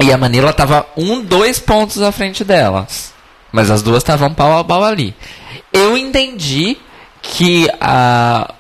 E 0.02 0.12
a 0.12 0.18
Manila 0.18 0.52
tava 0.54 0.86
um, 0.98 1.22
dois 1.22 1.60
pontos 1.60 2.02
à 2.02 2.12
frente 2.12 2.44
delas. 2.44 3.14
Mas 3.52 3.70
as 3.70 3.82
duas 3.82 4.00
estavam 4.00 4.34
pau 4.34 4.58
a 4.58 4.64
pau 4.64 4.84
ali. 4.84 5.16
Eu 5.72 5.96
entendi 5.98 6.78
que 7.24 7.68
a, 7.82 8.54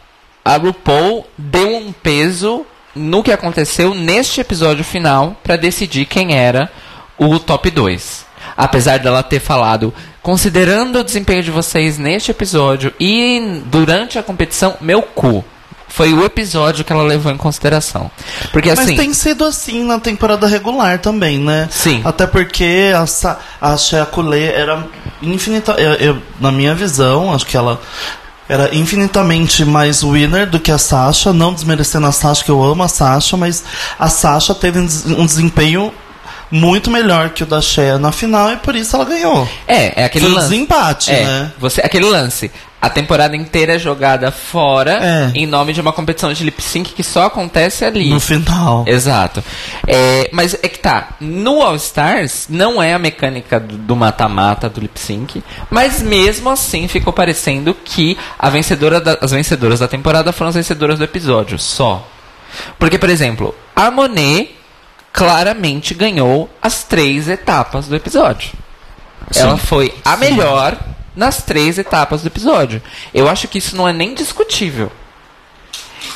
a 0.43 0.55
RuPaul 0.57 1.27
deu 1.37 1.75
um 1.77 1.91
peso 1.91 2.65
no 2.95 3.21
que 3.21 3.31
aconteceu 3.31 3.93
neste 3.93 4.39
episódio 4.41 4.83
final 4.83 5.35
para 5.43 5.55
decidir 5.55 6.05
quem 6.05 6.35
era 6.35 6.71
o 7.17 7.37
top 7.37 7.69
2. 7.69 8.25
Apesar 8.55 8.99
dela 8.99 9.21
ter 9.23 9.39
falado, 9.39 9.93
considerando 10.21 10.99
o 10.99 11.03
desempenho 11.03 11.43
de 11.43 11.51
vocês 11.51 11.97
neste 11.97 12.31
episódio 12.31 12.93
e 12.99 13.61
durante 13.65 14.17
a 14.17 14.23
competição, 14.23 14.75
meu 14.79 15.01
cu. 15.01 15.43
foi 15.87 16.13
o 16.13 16.23
episódio 16.25 16.83
que 16.85 16.91
ela 16.93 17.03
levou 17.03 17.31
em 17.31 17.37
consideração. 17.37 18.09
Porque 18.51 18.69
Mas 18.69 18.79
assim. 18.79 18.95
tem 18.95 19.13
sido 19.13 19.43
assim 19.45 19.83
na 19.83 19.99
temporada 19.99 20.47
regular 20.47 20.97
também, 20.99 21.37
né? 21.39 21.67
Sim. 21.71 22.01
Até 22.03 22.25
porque 22.27 22.91
a, 22.95 23.05
Sa 23.05 23.39
a 23.61 23.75
Shea 23.77 24.05
Coulee 24.05 24.43
era 24.49 24.87
infinita. 25.21 25.73
Eu, 25.73 25.93
eu- 25.95 26.21
na 26.39 26.51
minha 26.51 26.73
visão, 26.75 27.33
acho 27.33 27.45
que 27.45 27.55
ela 27.57 27.79
era 28.47 28.73
infinitamente 28.75 29.63
mais 29.65 30.03
winner 30.03 30.49
do 30.49 30.59
que 30.59 30.71
a 30.71 30.77
Sasha. 30.77 31.31
Não 31.33 31.53
desmerecendo 31.53 32.07
a 32.07 32.11
Sasha, 32.11 32.43
que 32.43 32.51
eu 32.51 32.63
amo 32.63 32.83
a 32.83 32.87
Sasha, 32.87 33.37
mas 33.37 33.63
a 33.97 34.09
Sasha 34.09 34.53
teve 34.53 34.79
um 34.79 34.85
des- 34.85 35.03
desempenho 35.03 35.93
muito 36.51 36.91
melhor 36.91 37.31
que 37.31 37.41
o 37.41 37.45
da 37.47 37.59
Shea 37.61 37.97
na 37.97 38.11
final 38.11 38.51
e 38.51 38.57
por 38.57 38.75
isso 38.75 38.95
ela 38.95 39.05
ganhou. 39.05 39.47
É, 39.67 40.01
é 40.01 40.05
aquele 40.05 40.27
um 40.27 40.33
lance. 40.35 40.49
desempate, 40.49 41.11
é, 41.11 41.23
né? 41.25 41.51
Você, 41.59 41.81
aquele 41.81 42.05
lance. 42.05 42.51
A 42.85 42.89
temporada 42.89 43.33
inteira 43.37 43.75
é 43.75 43.79
jogada 43.79 44.29
fora 44.29 44.99
É. 45.01 45.31
em 45.35 45.45
nome 45.47 45.71
de 45.71 45.79
uma 45.79 45.93
competição 45.93 46.33
de 46.33 46.43
lip 46.43 46.61
sync 46.61 46.93
que 46.93 47.01
só 47.01 47.27
acontece 47.27 47.85
ali. 47.85 48.09
No 48.09 48.19
final. 48.19 48.83
Exato. 48.85 49.41
É, 49.87 50.29
mas 50.33 50.53
é 50.55 50.67
que 50.67 50.79
tá, 50.79 51.11
no 51.21 51.61
All 51.61 51.75
Stars 51.77 52.47
não 52.49 52.83
é 52.83 52.93
a 52.93 52.99
mecânica 52.99 53.57
do 53.59 53.77
do 53.77 53.95
mata-mata 53.95 54.67
do 54.69 54.81
lip 54.81 54.99
sync, 54.99 55.41
mas 55.69 56.01
mesmo 56.01 56.49
assim 56.49 56.87
ficou 56.89 57.13
parecendo 57.13 57.73
que 57.73 58.17
a 58.37 58.49
vencedora 58.49 58.99
da- 58.99 59.17
as 59.21 59.31
vencedoras 59.31 59.79
da 59.79 59.87
temporada 59.87 60.33
foram 60.33 60.49
as 60.49 60.55
vencedoras 60.55 60.97
do 60.97 61.05
episódio, 61.05 61.57
só. 61.57 62.05
Porque, 62.77 62.97
por 62.97 63.09
exemplo, 63.09 63.55
a 63.75 63.89
Monet 63.91 64.51
claramente 65.11 65.93
ganhou 65.93 66.49
as 66.61 66.83
três 66.83 67.29
etapas 67.29 67.87
do 67.87 67.95
episódio. 67.95 68.51
Ela 69.35 69.57
foi 69.57 69.93
a 70.03 70.17
melhor 70.17 70.77
nas 71.15 71.43
três 71.43 71.77
etapas 71.77 72.21
do 72.21 72.27
episódio. 72.27 72.81
Eu 73.13 73.27
acho 73.29 73.47
que 73.47 73.57
isso 73.57 73.75
não 73.75 73.87
é 73.87 73.93
nem 73.93 74.13
discutível. 74.13 74.91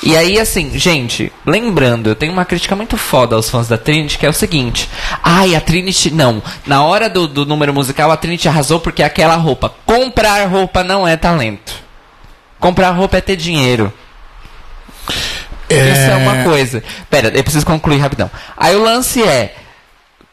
E 0.04 0.16
aí, 0.16 0.40
assim, 0.40 0.78
gente, 0.78 1.32
lembrando, 1.46 2.08
eu 2.08 2.16
tenho 2.16 2.32
uma 2.32 2.46
crítica 2.46 2.76
muito 2.76 2.98
foda 2.98 3.36
aos 3.36 3.50
fãs 3.50 3.68
da 3.68 3.78
Trinity, 3.78 4.18
que 4.18 4.26
é 4.26 4.30
o 4.30 4.34
seguinte. 4.34 4.88
Ai, 5.24 5.56
a 5.56 5.62
Trinity, 5.62 6.12
não. 6.12 6.42
Na 6.66 6.84
hora 6.84 7.10
do, 7.10 7.28
do 7.28 7.46
número 7.46 7.74
musical, 7.74 8.12
a 8.12 8.18
Trinity 8.18 8.48
arrasou 8.48 8.80
porque 8.80 9.02
é 9.02 9.06
aquela 9.06 9.36
roupa. 9.36 9.74
Comprar 9.86 10.46
roupa 10.48 10.84
não 10.84 11.08
é 11.08 11.18
talento. 11.18 11.74
Comprar 12.60 12.92
roupa 12.92 13.18
é 13.18 13.22
ter 13.22 13.36
dinheiro. 13.36 13.92
Isso 15.70 16.12
é 16.12 16.16
uma 16.16 16.44
coisa. 16.44 16.84
Pera, 17.10 17.30
eu 17.30 17.44
preciso 17.44 17.66
concluir 17.66 17.98
rapidão. 17.98 18.30
Aí 18.56 18.76
o 18.76 18.84
lance 18.84 19.22
é. 19.24 19.56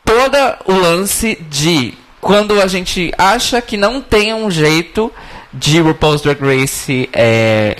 Todo 0.04 0.36
o 0.66 0.74
lance 0.74 1.36
de 1.48 1.94
quando 2.24 2.58
a 2.58 2.66
gente 2.66 3.12
acha 3.18 3.60
que 3.60 3.76
não 3.76 4.00
tem 4.00 4.32
um 4.32 4.50
jeito 4.50 5.12
de 5.52 5.78
RuPaul's 5.78 6.22
Drag 6.22 6.40
Race 6.40 7.06
é, 7.12 7.76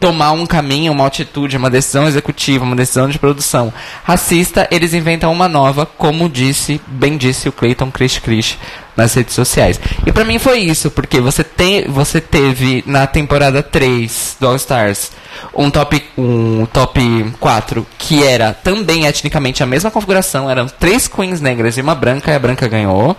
tomar 0.00 0.32
um 0.32 0.44
caminho, 0.44 0.90
uma 0.90 1.06
atitude, 1.06 1.56
uma 1.56 1.70
decisão 1.70 2.08
executiva, 2.08 2.64
uma 2.64 2.74
decisão 2.74 3.08
de 3.08 3.16
produção 3.16 3.72
racista, 4.02 4.66
eles 4.72 4.92
inventam 4.92 5.30
uma 5.30 5.46
nova, 5.46 5.86
como 5.86 6.28
disse, 6.28 6.80
bem 6.88 7.16
disse 7.16 7.48
o 7.48 7.52
Clayton 7.52 7.92
Chris 7.92 8.18
Chris 8.18 8.58
nas 8.96 9.14
redes 9.14 9.34
sociais. 9.34 9.80
E 10.04 10.10
pra 10.10 10.24
mim 10.24 10.40
foi 10.40 10.58
isso, 10.58 10.90
porque 10.90 11.20
você, 11.20 11.44
tem, 11.44 11.86
você 11.86 12.20
teve 12.20 12.82
na 12.84 13.06
temporada 13.06 13.62
3 13.62 14.36
do 14.40 14.48
All 14.48 14.56
Stars 14.56 15.12
um 15.54 15.70
top, 15.70 16.02
um 16.18 16.66
top 16.66 17.00
4 17.38 17.86
que 17.96 18.24
era 18.24 18.52
também 18.52 19.06
etnicamente 19.06 19.62
a 19.62 19.66
mesma 19.66 19.92
configuração, 19.92 20.50
eram 20.50 20.66
três 20.66 21.06
queens 21.06 21.40
negras 21.40 21.78
e 21.78 21.80
uma 21.80 21.94
branca, 21.94 22.32
e 22.32 22.34
a 22.34 22.38
branca 22.38 22.66
ganhou. 22.66 23.16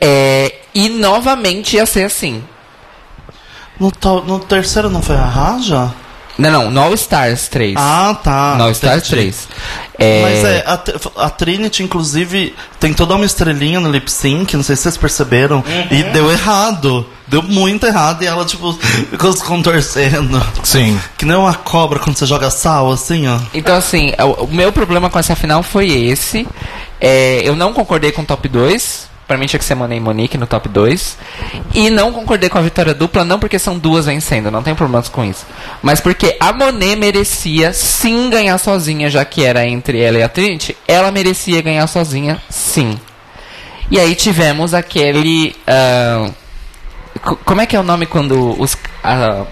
É, 0.00 0.54
e 0.74 0.88
novamente 0.88 1.76
ia 1.76 1.86
ser 1.86 2.04
assim. 2.04 2.42
No, 3.78 3.90
to- 3.90 4.22
no 4.26 4.38
terceiro 4.38 4.88
não 4.90 5.02
foi 5.02 5.16
a 5.16 5.24
Raja? 5.24 5.92
Não, 6.38 6.50
não, 6.50 6.70
no 6.70 6.80
All 6.80 6.94
Stars 6.94 7.46
3. 7.48 7.74
Ah, 7.76 8.16
tá. 8.22 8.54
no 8.56 8.64
All 8.64 8.70
Stars 8.70 9.06
entendi. 9.06 9.32
3. 9.34 9.48
É, 9.98 10.22
Mas 10.22 10.44
é, 10.44 10.64
a, 10.66 11.26
a 11.26 11.30
Trinity, 11.30 11.82
inclusive, 11.82 12.54
tem 12.80 12.94
toda 12.94 13.14
uma 13.14 13.26
estrelinha 13.26 13.78
no 13.78 13.90
lip 13.90 14.10
sync, 14.10 14.56
não 14.56 14.62
sei 14.62 14.74
se 14.74 14.82
vocês 14.82 14.96
perceberam, 14.96 15.58
Uhum. 15.58 15.86
e 15.90 16.02
deu 16.04 16.30
errado. 16.32 17.06
Deu 17.28 17.42
muito 17.42 17.86
errado 17.86 18.22
e 18.22 18.26
ela, 18.26 18.44
tipo, 18.46 18.72
ficou 18.72 19.32
se 19.32 19.44
contorcendo. 19.44 20.42
Sim. 20.64 20.98
Que 21.18 21.26
nem 21.26 21.36
uma 21.36 21.54
cobra 21.54 21.98
quando 21.98 22.16
você 22.16 22.24
joga 22.26 22.50
sal, 22.50 22.90
assim, 22.90 23.28
ó. 23.28 23.38
Então, 23.52 23.76
assim, 23.76 24.12
o, 24.18 24.44
o 24.44 24.48
meu 24.48 24.72
problema 24.72 25.10
com 25.10 25.18
essa 25.18 25.36
final 25.36 25.62
foi 25.62 25.88
esse. 25.90 26.48
É, 27.00 27.42
eu 27.44 27.54
não 27.54 27.72
concordei 27.74 28.10
com 28.10 28.22
o 28.22 28.26
top 28.26 28.48
2. 28.48 29.11
Pra 29.26 29.38
mim 29.38 29.46
tinha 29.46 29.58
que 29.58 29.64
ser 29.64 29.74
Monet 29.74 29.96
e 29.96 30.00
Monique 30.00 30.36
no 30.36 30.46
top 30.46 30.68
2. 30.68 31.16
E 31.74 31.88
não 31.88 32.12
concordei 32.12 32.50
com 32.50 32.58
a 32.58 32.60
vitória 32.62 32.92
dupla, 32.92 33.24
não 33.24 33.38
porque 33.38 33.58
são 33.58 33.78
duas 33.78 34.04
vencendo, 34.06 34.50
não 34.50 34.62
tem 34.62 34.74
problemas 34.74 35.08
com 35.08 35.24
isso. 35.24 35.46
Mas 35.82 36.00
porque 36.00 36.36
a 36.38 36.52
Monet 36.52 36.96
merecia 36.96 37.72
sim 37.72 38.28
ganhar 38.28 38.58
sozinha, 38.58 39.08
já 39.08 39.24
que 39.24 39.42
era 39.44 39.66
entre 39.66 40.00
ela 40.00 40.18
e 40.18 40.22
a 40.22 40.28
Trinity. 40.28 40.76
Ela 40.86 41.10
merecia 41.10 41.62
ganhar 41.62 41.86
sozinha, 41.86 42.42
sim. 42.50 42.98
E 43.90 43.98
aí 43.98 44.14
tivemos 44.14 44.74
aquele. 44.74 45.54
co- 47.22 47.36
como 47.44 47.60
é 47.60 47.66
que 47.66 47.76
é 47.76 47.80
o 47.80 47.82
nome 47.84 48.06
quando 48.06 48.60
os. 48.60 48.76
ah, 49.02 49.44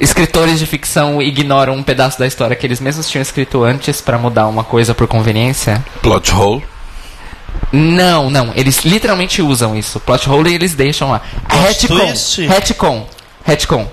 escritores 0.00 0.58
de 0.58 0.66
ficção 0.66 1.20
ignoram 1.20 1.74
um 1.74 1.82
pedaço 1.82 2.18
da 2.18 2.26
história 2.26 2.54
que 2.54 2.66
eles 2.66 2.80
mesmos 2.80 3.08
tinham 3.08 3.22
escrito 3.22 3.64
antes 3.64 4.00
pra 4.00 4.16
mudar 4.18 4.46
uma 4.46 4.62
coisa 4.64 4.94
por 4.94 5.06
conveniência? 5.08 5.84
Plot 6.02 6.32
hole. 6.32 6.64
Não, 7.72 8.30
não. 8.30 8.52
Eles 8.54 8.84
literalmente 8.84 9.42
usam 9.42 9.76
isso. 9.76 10.00
Plot 10.00 10.28
hole 10.28 10.54
eles 10.54 10.74
deixam 10.74 11.10
lá. 11.10 11.20
Retcon. 11.48 12.12
Retcon. 12.48 13.06
Retcon. 13.44 13.88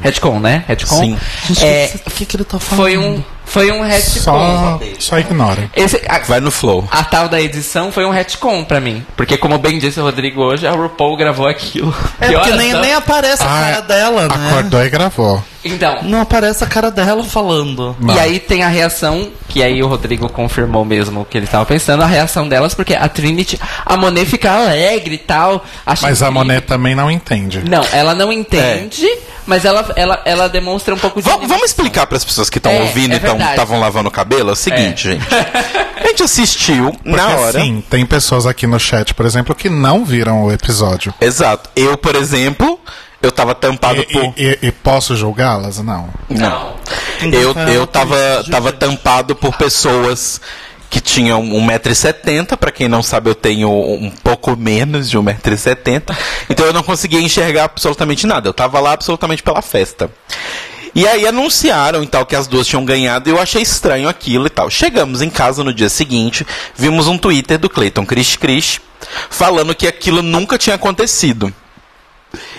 Retcon, 0.00 0.40
né? 0.40 0.64
Retcon. 0.66 1.00
Sim. 1.00 1.18
Gente, 1.48 1.64
É, 1.64 2.00
o 2.06 2.10
que, 2.10 2.24
que 2.26 2.36
ele 2.36 2.44
tá 2.44 2.58
falando? 2.58 2.80
foi 2.84 2.98
um, 2.98 3.22
foi 3.48 3.70
um 3.72 3.82
retcon. 3.82 4.20
Só, 4.20 4.80
só 4.98 5.18
ignora. 5.18 5.70
Esse, 5.74 6.00
a, 6.08 6.18
Vai 6.20 6.40
no 6.40 6.50
flow. 6.50 6.86
a 6.90 7.02
tal 7.04 7.28
da 7.28 7.40
edição 7.40 7.90
foi 7.90 8.04
um 8.04 8.10
retcon 8.10 8.64
pra 8.64 8.80
mim. 8.80 9.04
Porque, 9.16 9.36
como 9.36 9.58
bem 9.58 9.78
disse 9.78 9.98
o 9.98 10.02
Rodrigo 10.02 10.42
hoje, 10.42 10.66
a 10.66 10.72
RuPaul 10.72 11.16
gravou 11.16 11.46
aquilo. 11.48 11.94
É, 12.20 12.28
Que 12.28 12.34
porque 12.34 12.52
nem, 12.52 12.70
são? 12.72 12.80
nem 12.80 12.94
aparece 12.94 13.42
a 13.42 13.46
Ah, 13.46 13.60
cara 13.70 13.80
dela, 13.82 14.28
né? 14.28 14.48
Acordou 14.50 14.84
e 14.84 14.90
gravou. 14.90 15.42
Então, 15.64 16.02
Não 16.04 16.20
aparece 16.20 16.62
a 16.62 16.66
cara 16.66 16.90
dela 16.90 17.22
falando. 17.24 17.94
Não. 17.98 18.14
E 18.14 18.18
aí 18.20 18.38
tem 18.38 18.62
a 18.62 18.68
reação, 18.68 19.28
que 19.48 19.62
aí 19.62 19.82
o 19.82 19.88
Rodrigo 19.88 20.28
confirmou 20.28 20.84
mesmo 20.84 21.22
o 21.22 21.24
que 21.24 21.36
ele 21.36 21.46
estava 21.46 21.66
pensando, 21.66 22.02
a 22.02 22.06
reação 22.06 22.48
delas, 22.48 22.74
porque 22.74 22.94
a 22.94 23.08
Trinity, 23.08 23.58
a 23.84 23.96
Monet 23.96 24.24
fica 24.26 24.50
alegre 24.52 25.16
e 25.16 25.18
tal. 25.18 25.64
acha 25.84 26.06
Mas 26.06 26.22
a. 26.22 26.30
Monet 26.30 26.60
também 26.64 26.94
não 26.94 27.10
entende. 27.10 27.62
Não, 27.68 27.84
ela 27.92 28.14
não 28.14 28.32
entende, 28.32 29.04
mas 29.46 29.64
ela, 29.64 29.84
ela, 29.96 30.22
ela 30.24 30.48
demonstra 30.48 30.94
um 30.94 30.98
pouco 30.98 31.20
de. 31.20 31.28
Va- 31.28 31.38
vamos 31.42 31.64
explicar 31.64 32.06
para 32.06 32.16
as 32.16 32.24
pessoas 32.24 32.48
que 32.48 32.58
estão 32.58 32.72
É, 32.72 32.80
ouvindo 32.82 33.12
é 33.14 33.16
e 33.16 33.18
verdade. 33.18 33.37
Estavam 33.50 33.80
lavando 33.80 34.08
o 34.08 34.12
cabelo? 34.12 34.50
É 34.50 34.52
o 34.52 34.56
seguinte, 34.56 35.12
gente. 35.12 35.26
A 35.96 36.06
gente 36.06 36.22
assistiu 36.22 36.92
Porque 36.92 37.10
na 37.10 37.28
hora. 37.28 37.58
assim, 37.58 37.82
tem 37.90 38.06
pessoas 38.06 38.46
aqui 38.46 38.66
no 38.66 38.78
chat, 38.78 39.12
por 39.14 39.26
exemplo, 39.26 39.54
que 39.54 39.68
não 39.68 40.04
viram 40.04 40.44
o 40.44 40.52
episódio. 40.52 41.12
Exato. 41.20 41.68
Eu, 41.76 41.96
por 41.98 42.14
exemplo, 42.16 42.78
eu 43.22 43.30
tava 43.32 43.54
tampado 43.54 44.00
E, 44.00 44.06
por. 44.06 44.22
e- 44.24 44.32
e- 44.36 44.58
e 44.68 44.72
posso 44.72 45.14
julgá-las? 45.16 45.78
Não. 45.78 46.08
Não. 46.28 46.74
Eu, 47.32 47.52
eu 47.72 47.86
tava, 47.86 48.16
tava 48.50 48.72
tampado 48.72 49.34
por 49.34 49.54
pessoas 49.56 50.40
que 50.88 51.00
tinham 51.00 51.42
1,70m. 51.42 52.56
Pra 52.56 52.70
quem 52.70 52.88
não 52.88 53.02
sabe, 53.02 53.28
eu 53.28 53.34
tenho 53.34 53.68
um 53.70 54.10
pouco 54.22 54.56
menos 54.56 55.10
de 55.10 55.18
1,70m. 55.18 56.16
Então 56.48 56.64
eu 56.64 56.72
não 56.72 56.82
conseguia 56.82 57.20
enxergar 57.20 57.64
absolutamente 57.64 58.26
nada. 58.26 58.48
Eu 58.48 58.54
tava 58.54 58.78
lá 58.80 58.92
absolutamente 58.92 59.42
pela 59.42 59.60
festa. 59.60 60.10
E 60.94 61.06
aí 61.06 61.26
anunciaram 61.26 62.02
e 62.02 62.06
tal 62.06 62.26
que 62.26 62.36
as 62.36 62.46
duas 62.46 62.66
tinham 62.66 62.84
ganhado 62.84 63.28
e 63.28 63.32
eu 63.32 63.40
achei 63.40 63.62
estranho 63.62 64.08
aquilo 64.08 64.46
e 64.46 64.50
tal. 64.50 64.70
Chegamos 64.70 65.22
em 65.22 65.30
casa 65.30 65.62
no 65.62 65.72
dia 65.72 65.88
seguinte, 65.88 66.46
vimos 66.74 67.06
um 67.06 67.18
Twitter 67.18 67.58
do 67.58 67.68
Clayton 67.68 68.06
Chris 68.06 68.36
Chris 68.36 68.80
falando 69.30 69.74
que 69.74 69.86
aquilo 69.86 70.22
nunca 70.22 70.58
tinha 70.58 70.76
acontecido. 70.76 71.52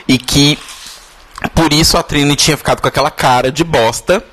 E 0.08 0.18
que 0.18 0.58
por 1.54 1.72
isso 1.72 1.98
a 1.98 2.04
Trini 2.04 2.36
tinha 2.36 2.58
ficado 2.58 2.82
com 2.82 2.88
aquela 2.88 3.12
cara 3.12 3.52
de 3.52 3.63
bosta 3.63 4.24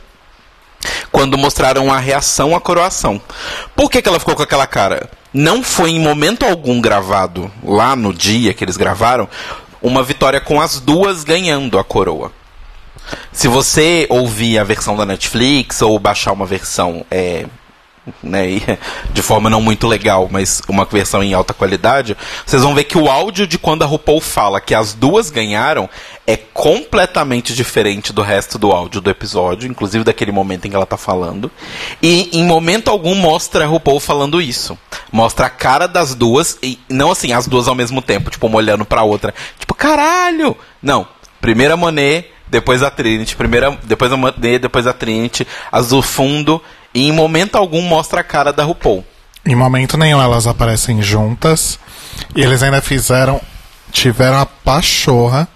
quando 1.11 1.39
mostraram 1.39 1.93
a 1.93 1.99
reação 1.99 2.55
à 2.55 2.61
coroação. 2.61 3.21
Por 3.75 3.91
que, 3.91 4.03
que 4.03 4.09
ela 4.09 4.19
ficou 4.19 4.35
com 4.35 4.43
aquela 4.43 4.67
cara? 4.67 5.11
Não 5.33 5.63
foi 5.63 5.91
em 5.91 6.01
momento 6.01 6.45
algum 6.45 6.81
gravado, 6.81 7.51
lá 7.63 7.95
no 7.95 8.13
dia 8.15 8.55
que 8.55 8.65
eles 8.65 8.77
gravaram, 8.77 9.29
uma 9.83 10.03
vitória 10.03 10.41
com 10.41 10.61
as 10.61 10.81
duas 10.81 11.25
ganhando 11.25 11.79
a 11.79 11.85
coroa. 11.85 12.33
Se 13.33 13.49
você 13.49 14.07
ouvir 14.09 14.59
a 14.59 14.65
versão 14.65 14.97
da 14.97 15.07
Netflix 15.07 15.83
ou 15.83 15.99
baixar 15.99 16.33
uma 16.33 16.47
versão 16.47 17.05
é, 17.11 17.47
né, 18.23 18.79
de 19.13 19.23
forma 19.23 19.51
não 19.51 19.61
muito 19.61 19.87
legal, 19.87 20.29
mas 20.31 20.63
uma 20.69 20.85
versão 20.85 21.23
em 21.23 21.35
alta 21.35 21.53
qualidade, 21.53 22.17
vocês 22.45 22.63
vão 22.63 22.75
ver 22.75 22.85
que 22.85 22.99
o 22.99 23.09
áudio 23.09 23.47
de 23.47 23.59
quando 23.59 23.83
a 23.83 23.87
RuPaul 23.87 24.21
fala 24.21 24.61
que 24.61 24.75
as 24.75 24.95
duas 24.95 25.31
ganharam 25.31 25.89
é 26.27 26.37
completamente 26.37 27.55
diferente 27.55 28.13
do 28.13 28.23
resto 28.23 28.59
do 28.59 28.73
áudio 28.73 29.01
do 29.01 29.11
episódio, 29.11 29.69
inclusive 29.69 30.05
daquele 30.05 30.33
momento 30.33 30.67
em 30.67 30.71
que 30.71 30.77
ela 30.77 30.87
tá 30.87 30.97
falando. 30.97 31.51
E 32.03 32.31
em 32.33 32.45
momento 32.45 32.91
algum 32.91 33.15
mostra 33.15 33.65
a 33.65 33.69
RuPaul 33.69 34.01
falando 34.01 34.41
isso. 34.41 34.79
Mostra 35.13 35.47
a 35.47 35.51
cara 35.51 35.87
das 35.87 36.15
duas 36.15 36.59
e 36.63 36.79
não 36.89 37.13
assim 37.13 37.33
as 37.33 37.47
duas 37.47 37.69
ao 37.69 37.75
mesmo 37.75 38.03
tempo, 38.03 38.31
tipo 38.31 38.47
uma 38.47 38.57
olhando 38.57 38.85
pra 38.85 39.03
outra, 39.03 39.33
tipo, 39.59 39.75
caralho. 39.75 40.57
Não, 40.83 41.07
primeiro 41.41 41.75
a 41.75 41.77
Monet, 41.77 42.29
depois 42.49 42.83
a 42.83 42.91
Trinity, 42.91 43.37
primeira, 43.37 43.77
depois 43.85 44.13
a 44.13 44.17
Monet, 44.17 44.59
depois 44.59 44.87
a 44.87 44.93
Trinity, 44.93 45.47
do 45.89 46.03
fundo, 46.03 46.63
e 46.95 47.09
em 47.09 47.13
momento 47.13 47.57
algum 47.57 47.83
mostra 47.83 48.21
a 48.21 48.25
cara 48.25 48.53
da 48.53 48.65
RuPaul. 48.65 49.05
Em 49.45 49.55
momento 49.55 49.97
nenhum 49.97 50.21
elas 50.21 50.47
aparecem 50.47 51.03
juntas. 51.03 51.79
E 52.35 52.43
eles 52.43 52.63
ainda 52.63 52.81
fizeram. 52.81 53.41
Tiveram 53.93 54.41
a 54.41 54.47
pachorra 54.47 55.49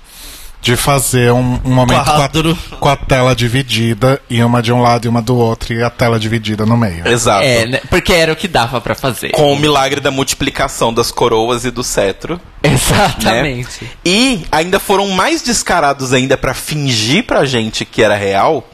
de 0.60 0.76
fazer 0.76 1.32
um, 1.32 1.58
um 1.64 1.72
momento 1.72 2.04
com 2.04 2.16
Quadro. 2.16 2.58
a, 2.72 2.76
com 2.76 2.88
a 2.88 2.96
tela 2.96 3.34
dividida. 3.34 4.20
E 4.28 4.42
uma 4.42 4.62
de 4.62 4.72
um 4.72 4.82
lado 4.82 5.06
e 5.06 5.08
uma 5.08 5.22
do 5.22 5.36
outro. 5.36 5.72
E 5.72 5.82
a 5.82 5.88
tela 5.88 6.18
dividida 6.18 6.66
no 6.66 6.76
meio. 6.76 7.06
Exato. 7.08 7.44
É, 7.44 7.66
né? 7.66 7.80
porque 7.88 8.12
era 8.12 8.32
o 8.32 8.36
que 8.36 8.46
dava 8.46 8.80
pra 8.80 8.94
fazer. 8.94 9.30
Com 9.30 9.52
o 9.52 9.58
milagre 9.58 10.00
da 10.00 10.10
multiplicação 10.10 10.92
das 10.92 11.10
coroas 11.10 11.64
e 11.64 11.70
do 11.70 11.82
cetro. 11.82 12.40
Exatamente. 12.62 13.84
né? 13.84 13.90
E 14.04 14.44
ainda 14.52 14.78
foram 14.78 15.08
mais 15.08 15.40
descarados 15.42 16.12
ainda 16.12 16.36
pra 16.36 16.52
fingir 16.52 17.24
pra 17.24 17.44
gente 17.46 17.84
que 17.84 18.02
era 18.02 18.14
real. 18.14 18.68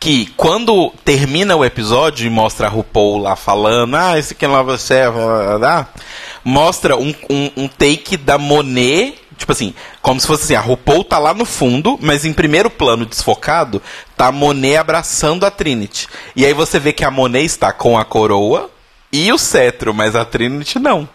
Que 0.00 0.26
quando 0.36 0.92
termina 1.04 1.54
o 1.54 1.64
episódio 1.64 2.26
e 2.26 2.30
mostra 2.30 2.66
a 2.66 2.70
RuPaul 2.70 3.18
lá 3.18 3.36
falando, 3.36 3.94
ah, 3.94 4.18
esse 4.18 4.32
aqui 4.32 4.44
é 4.44 4.48
nova 4.48 4.76
você, 4.76 5.02
mostra 6.42 6.96
um, 6.96 7.14
um, 7.30 7.50
um 7.56 7.68
take 7.68 8.16
da 8.16 8.36
Monet, 8.36 9.14
tipo 9.42 9.52
assim, 9.52 9.74
como 10.00 10.20
se 10.20 10.26
fosse 10.26 10.44
assim, 10.44 10.54
a 10.54 10.60
RuPaul 10.60 11.04
tá 11.04 11.18
lá 11.18 11.34
no 11.34 11.44
fundo, 11.44 11.98
mas 12.00 12.24
em 12.24 12.32
primeiro 12.32 12.70
plano 12.70 13.04
desfocado, 13.04 13.82
tá 14.16 14.28
a 14.28 14.32
Monet 14.32 14.76
abraçando 14.76 15.44
a 15.44 15.50
Trinity. 15.50 16.08
E 16.34 16.46
aí 16.46 16.54
você 16.54 16.78
vê 16.78 16.92
que 16.92 17.04
a 17.04 17.10
Monet 17.10 17.44
está 17.44 17.72
com 17.72 17.98
a 17.98 18.04
coroa 18.04 18.70
e 19.12 19.32
o 19.32 19.38
cetro, 19.38 19.92
mas 19.92 20.16
a 20.16 20.24
Trinity 20.24 20.78
não. 20.78 21.08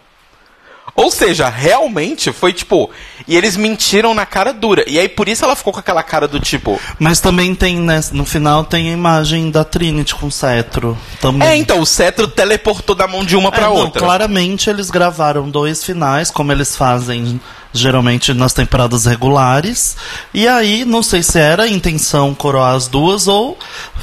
Ou 0.94 1.10
seja, 1.10 1.48
realmente 1.48 2.32
foi 2.32 2.52
tipo. 2.52 2.90
E 3.26 3.36
eles 3.36 3.56
mentiram 3.56 4.14
na 4.14 4.24
cara 4.26 4.52
dura. 4.52 4.84
E 4.86 4.98
aí 4.98 5.08
por 5.08 5.28
isso 5.28 5.44
ela 5.44 5.54
ficou 5.54 5.72
com 5.72 5.80
aquela 5.80 6.02
cara 6.02 6.26
do 6.26 6.40
tipo. 6.40 6.80
Mas 6.98 7.20
também 7.20 7.54
tem, 7.54 7.76
né, 7.76 8.00
no 8.12 8.24
final 8.24 8.64
tem 8.64 8.88
a 8.88 8.92
imagem 8.92 9.50
da 9.50 9.64
Trinity 9.64 10.14
com 10.14 10.30
cetro. 10.30 10.96
Também. 11.20 11.46
É, 11.46 11.56
então, 11.56 11.80
o 11.80 11.86
cetro 11.86 12.26
teleportou 12.26 12.94
da 12.96 13.06
mão 13.06 13.24
de 13.24 13.36
uma 13.36 13.50
pra 13.50 13.62
É, 13.62 13.64
não, 13.64 13.74
outra. 13.76 14.00
claramente 14.00 14.70
eles 14.70 14.90
gravaram 14.90 15.48
dois 15.48 15.84
finais, 15.84 16.30
como 16.30 16.52
eles 16.52 16.74
fazem 16.76 17.40
geralmente 17.72 18.32
nas 18.32 18.52
temporadas 18.52 19.04
regulares. 19.04 19.96
E 20.32 20.48
aí, 20.48 20.84
não 20.84 21.02
sei 21.02 21.22
se 21.22 21.38
era 21.38 21.64
a 21.64 21.68
intenção 21.68 22.34
coroar 22.34 22.74
as 22.74 22.88
duas 22.88 23.28
ou 23.28 23.58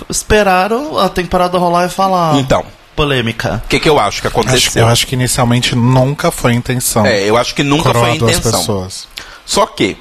esperaram 0.09 0.97
a 0.97 1.09
temporada 1.09 1.57
rolar 1.57 1.85
e 1.87 1.89
falar. 1.89 2.35
Então. 2.37 2.63
Polêmica. 2.95 3.61
O 3.65 3.67
que, 3.67 3.79
que 3.79 3.89
eu 3.89 3.99
acho 3.99 4.21
que 4.21 4.27
Acho, 4.27 4.39
aconteceu? 4.39 4.83
eu 4.83 4.87
acho 4.87 5.05
que 5.05 5.15
inicialmente 5.15 5.75
nunca 5.75 6.31
foi 6.31 6.53
a 6.53 6.55
intenção. 6.55 7.05
É, 7.05 7.23
eu 7.29 7.37
acho 7.37 7.53
que 7.53 7.63
nunca 7.63 7.93
foi 7.93 8.11
a 8.11 8.15
duas 8.15 8.37
intenção. 8.37 8.59
pessoas. 8.59 9.07
Só 9.45 9.65
que 9.65 9.97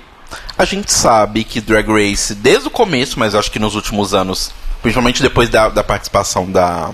a 0.57 0.65
gente 0.65 0.93
sabe 0.93 1.45
que 1.45 1.61
Drag 1.61 1.87
Race, 1.89 2.35
desde 2.35 2.69
o 2.69 2.71
começo, 2.71 3.19
mas 3.19 3.35
acho 3.35 3.51
que 3.51 3.59
nos 3.59 3.75
últimos 3.75 4.15
anos, 4.15 4.53
principalmente 4.83 5.21
depois 5.23 5.49
da, 5.49 5.69
da 5.69 5.83
participação 5.85 6.51
da 6.51 6.91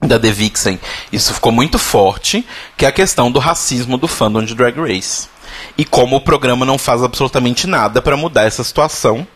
da 0.00 0.18
The 0.20 0.30
Vixen, 0.30 0.78
isso 1.10 1.32
ficou 1.32 1.50
muito 1.50 1.78
forte, 1.78 2.46
que 2.76 2.84
é 2.84 2.88
a 2.88 2.92
questão 2.92 3.32
do 3.32 3.38
racismo 3.38 3.96
do 3.96 4.06
fandom 4.06 4.42
de 4.42 4.54
Drag 4.54 4.78
Race. 4.78 5.28
E 5.78 5.84
como 5.84 6.16
o 6.16 6.20
programa 6.20 6.66
não 6.66 6.76
faz 6.76 7.02
absolutamente 7.02 7.66
nada 7.66 8.02
pra 8.02 8.16
mudar 8.16 8.42
essa 8.44 8.62
situação. 8.62 9.26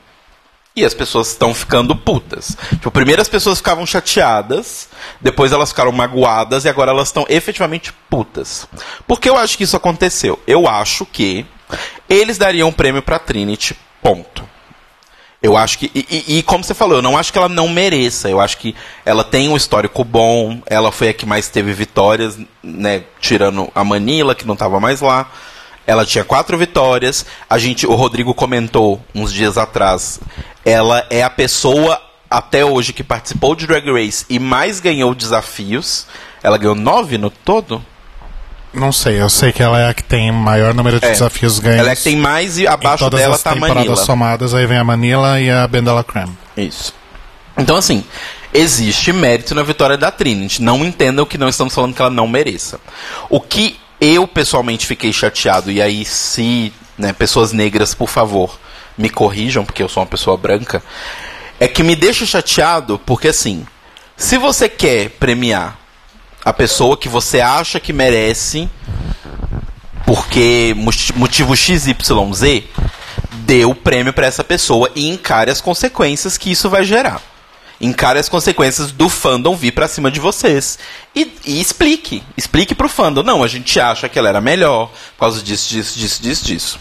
E 0.78 0.84
as 0.84 0.94
pessoas 0.94 1.28
estão 1.28 1.52
ficando 1.54 1.94
putas. 1.96 2.56
Tipo, 2.70 2.90
primeiro 2.90 3.20
as 3.20 3.28
pessoas 3.28 3.58
ficavam 3.58 3.84
chateadas, 3.84 4.88
depois 5.20 5.50
elas 5.52 5.70
ficaram 5.70 5.90
magoadas 5.92 6.64
e 6.64 6.68
agora 6.68 6.90
elas 6.90 7.08
estão 7.08 7.26
efetivamente 7.28 7.92
putas. 8.08 8.66
Por 9.06 9.20
que 9.20 9.28
eu 9.28 9.36
acho 9.36 9.56
que 9.58 9.64
isso 9.64 9.76
aconteceu? 9.76 10.38
Eu 10.46 10.68
acho 10.68 11.04
que 11.06 11.44
eles 12.08 12.38
dariam 12.38 12.68
um 12.68 12.72
prêmio 12.72 13.02
pra 13.02 13.18
Trinity, 13.18 13.76
ponto. 14.02 14.46
Eu 15.42 15.56
acho 15.56 15.78
que. 15.78 15.90
E, 15.94 16.06
e- 16.28 16.38
e 16.38 16.42
como 16.42 16.64
você 16.64 16.74
falou, 16.74 16.96
eu 16.98 17.02
não 17.02 17.16
acho 17.16 17.32
que 17.32 17.38
ela 17.38 17.48
não 17.48 17.68
mereça. 17.68 18.28
Eu 18.28 18.40
acho 18.40 18.56
que 18.58 18.74
ela 19.04 19.22
tem 19.22 19.48
um 19.48 19.56
histórico 19.56 20.02
bom. 20.04 20.60
Ela 20.66 20.90
foi 20.90 21.10
a 21.10 21.14
que 21.14 21.24
mais 21.24 21.48
teve 21.48 21.72
vitórias, 21.72 22.36
né? 22.62 23.04
Tirando 23.20 23.70
a 23.72 23.84
Manila, 23.84 24.34
que 24.34 24.44
não 24.46 24.54
estava 24.54 24.80
mais 24.80 25.00
lá. 25.00 25.30
Ela 25.86 26.04
tinha 26.04 26.24
quatro 26.24 26.58
vitórias. 26.58 27.24
A 27.48 27.56
gente, 27.56 27.86
o 27.86 27.94
Rodrigo 27.94 28.34
comentou 28.34 29.00
uns 29.14 29.32
dias 29.32 29.56
atrás. 29.56 30.18
Ela 30.68 31.06
é 31.08 31.22
a 31.22 31.30
pessoa 31.30 32.00
até 32.30 32.64
hoje 32.64 32.92
que 32.92 33.02
participou 33.02 33.54
de 33.54 33.66
Drag 33.66 33.90
Race 33.90 34.26
e 34.28 34.38
mais 34.38 34.80
ganhou 34.80 35.14
desafios. 35.14 36.06
Ela 36.42 36.58
ganhou 36.58 36.74
nove 36.74 37.16
no 37.16 37.30
todo? 37.30 37.82
Não 38.74 38.92
sei, 38.92 39.20
eu 39.20 39.30
sei 39.30 39.50
que 39.50 39.62
ela 39.62 39.80
é 39.80 39.88
a 39.88 39.94
que 39.94 40.02
tem 40.04 40.30
maior 40.30 40.74
número 40.74 41.00
de 41.00 41.06
É. 41.06 41.10
desafios 41.10 41.58
ganhos. 41.58 41.80
Ela 41.80 41.92
é 41.92 41.96
que 41.96 42.02
tem 42.02 42.16
mais 42.16 42.58
e 42.58 42.66
abaixo 42.66 43.08
dela 43.08 43.34
as 43.34 43.42
tá 43.42 43.50
a 43.50 43.54
temporadas 43.54 43.76
Manila. 43.86 43.96
somadas, 43.96 44.52
aí 44.54 44.66
vem 44.66 44.76
a 44.76 44.84
Manila 44.84 45.40
e 45.40 45.50
a 45.50 45.66
Bendela 45.66 46.04
Creme. 46.04 46.36
Isso. 46.54 46.92
Então, 47.56 47.76
assim, 47.76 48.04
existe 48.52 49.10
mérito 49.10 49.54
na 49.54 49.62
vitória 49.62 49.96
da 49.96 50.10
Trinity. 50.10 50.62
Não 50.62 50.84
entendam 50.84 51.24
que 51.24 51.38
não 51.38 51.48
estamos 51.48 51.74
falando 51.74 51.94
que 51.94 52.02
ela 52.02 52.10
não 52.10 52.28
mereça. 52.28 52.78
O 53.30 53.40
que 53.40 53.80
eu 54.00 54.28
pessoalmente 54.28 54.86
fiquei 54.86 55.12
chateado, 55.14 55.72
e 55.72 55.80
aí, 55.80 56.04
se 56.04 56.72
né, 56.98 57.12
pessoas 57.14 57.52
negras, 57.52 57.94
por 57.94 58.08
favor, 58.08 58.60
me 58.98 59.08
corrijam, 59.08 59.64
porque 59.64 59.82
eu 59.82 59.88
sou 59.88 60.02
uma 60.02 60.08
pessoa 60.08 60.36
branca, 60.36 60.82
é 61.60 61.66
que 61.68 61.82
me 61.82 61.94
deixa 61.96 62.26
chateado 62.26 62.98
porque, 63.06 63.28
assim, 63.28 63.64
se 64.16 64.36
você 64.36 64.68
quer 64.68 65.10
premiar 65.10 65.78
a 66.44 66.52
pessoa 66.52 66.96
que 66.96 67.08
você 67.08 67.40
acha 67.40 67.78
que 67.80 67.92
merece 67.92 68.68
porque 70.04 70.74
moti- 70.76 71.12
motivo 71.16 71.54
XYZ, 71.56 71.94
dê 73.44 73.64
o 73.64 73.74
prêmio 73.74 74.12
para 74.12 74.26
essa 74.26 74.42
pessoa 74.42 74.90
e 74.94 75.08
encare 75.08 75.50
as 75.50 75.60
consequências 75.60 76.38
que 76.38 76.50
isso 76.50 76.70
vai 76.70 76.84
gerar. 76.84 77.20
Encare 77.80 78.18
as 78.18 78.28
consequências 78.28 78.90
do 78.90 79.08
fandom 79.08 79.54
vir 79.54 79.72
pra 79.72 79.86
cima 79.86 80.10
de 80.10 80.18
vocês. 80.18 80.78
E, 81.14 81.32
e 81.44 81.60
explique. 81.60 82.22
Explique 82.36 82.74
pro 82.74 82.88
fandom. 82.88 83.22
Não, 83.22 83.44
a 83.44 83.46
gente 83.48 83.78
acha 83.78 84.08
que 84.08 84.18
ela 84.18 84.28
era 84.28 84.40
melhor 84.40 84.90
por 85.16 85.20
causa 85.26 85.40
disso, 85.42 85.68
disso, 85.68 85.96
disso, 85.98 86.22
disso, 86.22 86.44
disso. 86.44 86.80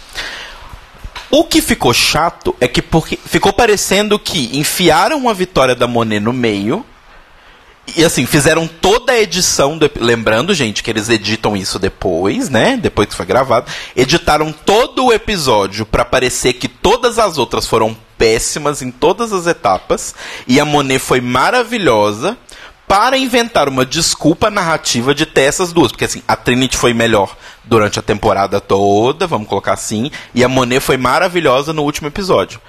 O 1.29 1.43
que 1.43 1.61
ficou 1.61 1.93
chato 1.93 2.55
é 2.59 2.67
que 2.67 2.81
porque 2.81 3.17
ficou 3.17 3.51
parecendo 3.51 4.17
que 4.17 4.57
enfiaram 4.57 5.27
a 5.27 5.33
vitória 5.33 5.75
da 5.75 5.87
Monet 5.87 6.19
no 6.21 6.31
meio. 6.31 6.85
E 7.95 8.03
assim, 8.03 8.25
fizeram 8.25 8.67
toda 8.67 9.13
a 9.13 9.19
edição. 9.19 9.77
do 9.77 9.89
lembrando, 9.99 10.53
gente, 10.53 10.83
que 10.83 10.89
eles 10.89 11.09
editam 11.09 11.55
isso 11.55 11.79
depois, 11.79 12.49
né? 12.49 12.77
Depois 12.77 13.09
que 13.09 13.15
foi 13.15 13.25
gravado. 13.25 13.69
Editaram 13.95 14.51
todo 14.51 15.05
o 15.05 15.13
episódio 15.13 15.85
pra 15.85 16.05
parecer 16.05 16.53
que 16.53 16.67
todas 16.67 17.19
as 17.19 17.37
outras 17.37 17.65
foram 17.65 17.95
péssimas 18.17 18.81
em 18.81 18.91
todas 18.91 19.31
as 19.31 19.47
etapas. 19.47 20.15
E 20.47 20.59
a 20.59 20.65
Monet 20.65 20.99
foi 20.99 21.21
maravilhosa 21.21 22.37
para 22.87 23.17
inventar 23.17 23.67
uma 23.67 23.85
desculpa 23.85 24.49
narrativa 24.49 25.13
de 25.13 25.25
ter 25.25 25.41
essas 25.41 25.73
duas. 25.73 25.91
Porque 25.91 26.05
assim, 26.05 26.23
a 26.27 26.35
Trinity 26.35 26.77
foi 26.77 26.93
melhor 26.93 27.35
durante 27.63 27.99
a 27.99 28.01
temporada 28.01 28.61
toda, 28.61 29.27
vamos 29.27 29.47
colocar 29.47 29.73
assim. 29.73 30.09
E 30.33 30.43
a 30.43 30.47
Monet 30.47 30.79
foi 30.79 30.97
maravilhosa 30.97 31.73
no 31.73 31.83
último 31.83 32.07
episódio. 32.07 32.61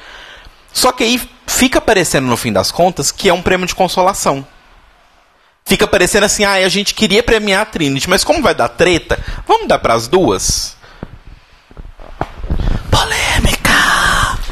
Só 0.73 0.93
que 0.93 1.05
aí 1.05 1.31
fica 1.47 1.81
parecendo, 1.81 2.27
no 2.27 2.37
fim 2.37 2.53
das 2.53 2.71
contas, 2.71 3.13
que 3.13 3.29
é 3.29 3.33
um 3.33 3.43
prêmio 3.43 3.67
de 3.67 3.75
consolação. 3.75 4.47
Fica 5.65 5.87
parecendo 5.87 6.27
assim, 6.27 6.45
ah, 6.45 6.53
a 6.53 6.69
gente 6.69 6.95
queria 6.95 7.23
premiar 7.23 7.63
a 7.63 7.67
Trinity, 7.67 8.09
mas 8.09 8.25
como 8.25 8.43
vai 8.43 8.55
dar 8.55 8.69
treta, 8.69 9.19
vamos 9.47 9.69
dar 9.69 9.79
pras 9.79 10.09
duas? 10.09 10.77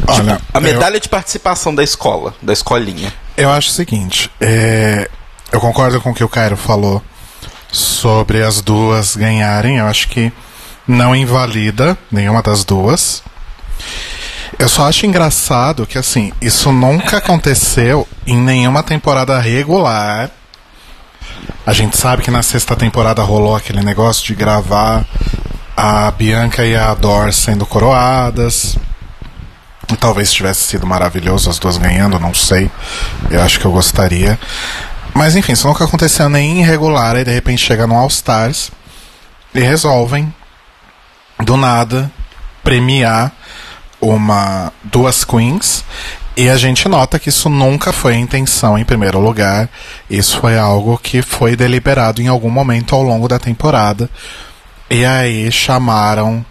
Olha, 0.08 0.40
A 0.54 0.60
medalha 0.60 1.00
de 1.00 1.08
participação 1.08 1.74
da 1.74 1.82
escola, 1.82 2.34
da 2.40 2.52
escolinha. 2.52 3.12
Eu 3.36 3.50
acho 3.50 3.70
o 3.70 3.72
seguinte, 3.72 4.30
é, 4.40 5.10
eu 5.56 5.60
concordo 5.60 6.02
com 6.02 6.10
o 6.10 6.14
que 6.14 6.22
o 6.22 6.28
Cairo 6.28 6.56
falou 6.56 7.02
sobre 7.72 8.42
as 8.42 8.60
duas 8.60 9.16
ganharem. 9.16 9.78
Eu 9.78 9.86
acho 9.86 10.08
que 10.08 10.30
não 10.86 11.16
invalida 11.16 11.96
nenhuma 12.12 12.42
das 12.42 12.62
duas. 12.62 13.22
Eu 14.58 14.68
só 14.68 14.86
acho 14.86 15.06
engraçado 15.06 15.86
que 15.86 15.96
assim, 15.96 16.30
isso 16.42 16.70
nunca 16.70 17.16
aconteceu 17.18 18.06
em 18.26 18.36
nenhuma 18.36 18.82
temporada 18.82 19.40
regular. 19.40 20.30
A 21.66 21.72
gente 21.72 21.96
sabe 21.96 22.22
que 22.22 22.30
na 22.30 22.42
sexta 22.42 22.76
temporada 22.76 23.22
rolou 23.22 23.56
aquele 23.56 23.82
negócio 23.82 24.26
de 24.26 24.34
gravar 24.34 25.06
a 25.74 26.10
Bianca 26.10 26.66
e 26.66 26.76
a 26.76 26.92
Dor 26.92 27.32
sendo 27.32 27.64
coroadas. 27.64 28.76
Talvez 29.98 30.30
tivesse 30.32 30.64
sido 30.64 30.86
maravilhoso 30.86 31.48
as 31.48 31.58
duas 31.58 31.78
ganhando, 31.78 32.18
não 32.18 32.34
sei. 32.34 32.70
Eu 33.30 33.40
acho 33.40 33.58
que 33.58 33.64
eu 33.64 33.72
gostaria. 33.72 34.38
Mas 35.16 35.34
enfim, 35.34 35.52
isso 35.52 35.66
nunca 35.66 35.82
aconteceu 35.82 36.28
nem 36.28 36.60
em 36.60 36.62
regular, 36.62 37.16
aí 37.16 37.24
de 37.24 37.32
repente 37.32 37.64
chega 37.64 37.86
no 37.86 37.94
All 37.94 38.06
Stars 38.08 38.70
e 39.54 39.60
resolvem, 39.60 40.32
do 41.42 41.56
nada, 41.56 42.12
premiar 42.62 43.32
uma 43.98 44.70
duas 44.84 45.24
queens. 45.24 45.82
E 46.36 46.50
a 46.50 46.56
gente 46.58 46.86
nota 46.86 47.18
que 47.18 47.30
isso 47.30 47.48
nunca 47.48 47.94
foi 47.94 48.12
a 48.12 48.18
intenção 48.18 48.76
em 48.76 48.84
primeiro 48.84 49.18
lugar. 49.18 49.70
Isso 50.10 50.38
foi 50.38 50.58
algo 50.58 50.98
que 50.98 51.22
foi 51.22 51.56
deliberado 51.56 52.20
em 52.20 52.28
algum 52.28 52.50
momento 52.50 52.94
ao 52.94 53.02
longo 53.02 53.26
da 53.26 53.38
temporada. 53.38 54.10
E 54.90 55.02
aí 55.02 55.50
chamaram 55.50 56.44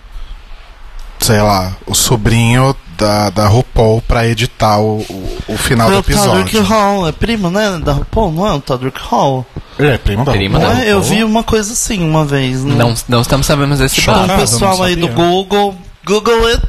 sei 1.20 1.42
lá, 1.42 1.74
o 1.86 1.94
sobrinho 1.96 2.76
da, 2.98 3.30
da 3.30 3.48
RuPaul 3.48 4.02
pra 4.02 4.26
editar 4.28 4.80
o, 4.80 5.00
o, 5.10 5.38
o 5.50 5.58
final 5.58 5.90
do 5.90 5.98
o 5.98 6.04
Todrick 6.04 6.18
episódio. 6.18 6.64
Hall, 6.64 7.08
é 7.08 7.12
primo, 7.12 7.50
né? 7.50 7.80
Da 7.84 7.94
RuPaul, 7.94 8.32
não 8.32 8.48
é 8.48 8.54
o 8.54 8.62
Todrick 8.62 9.00
Hall? 9.02 9.46
Ele 9.78 9.90
é 9.90 9.98
primo 9.98 10.24
da 10.24 10.32
Primo 10.32 10.58
RuPaul? 10.58 10.76
da 10.76 10.82
é? 10.84 10.92
Eu 10.92 11.00
RuPaul? 11.00 11.16
vi 11.16 11.24
uma 11.24 11.44
coisa 11.44 11.74
assim 11.74 12.08
uma 12.08 12.24
vez. 12.26 12.64
Não, 12.64 12.76
Não, 12.90 12.96
não 13.10 13.22
estamos 13.22 13.46
sabendo 13.46 13.76
desse 13.76 14.00
Chocado, 14.02 14.28
bafo. 14.28 14.34
Então, 14.34 14.54
pessoal 14.54 14.84
aí 14.84 14.96
do. 14.96 15.08
Google, 15.10 15.76
Google 16.06 16.48
it, 16.48 16.68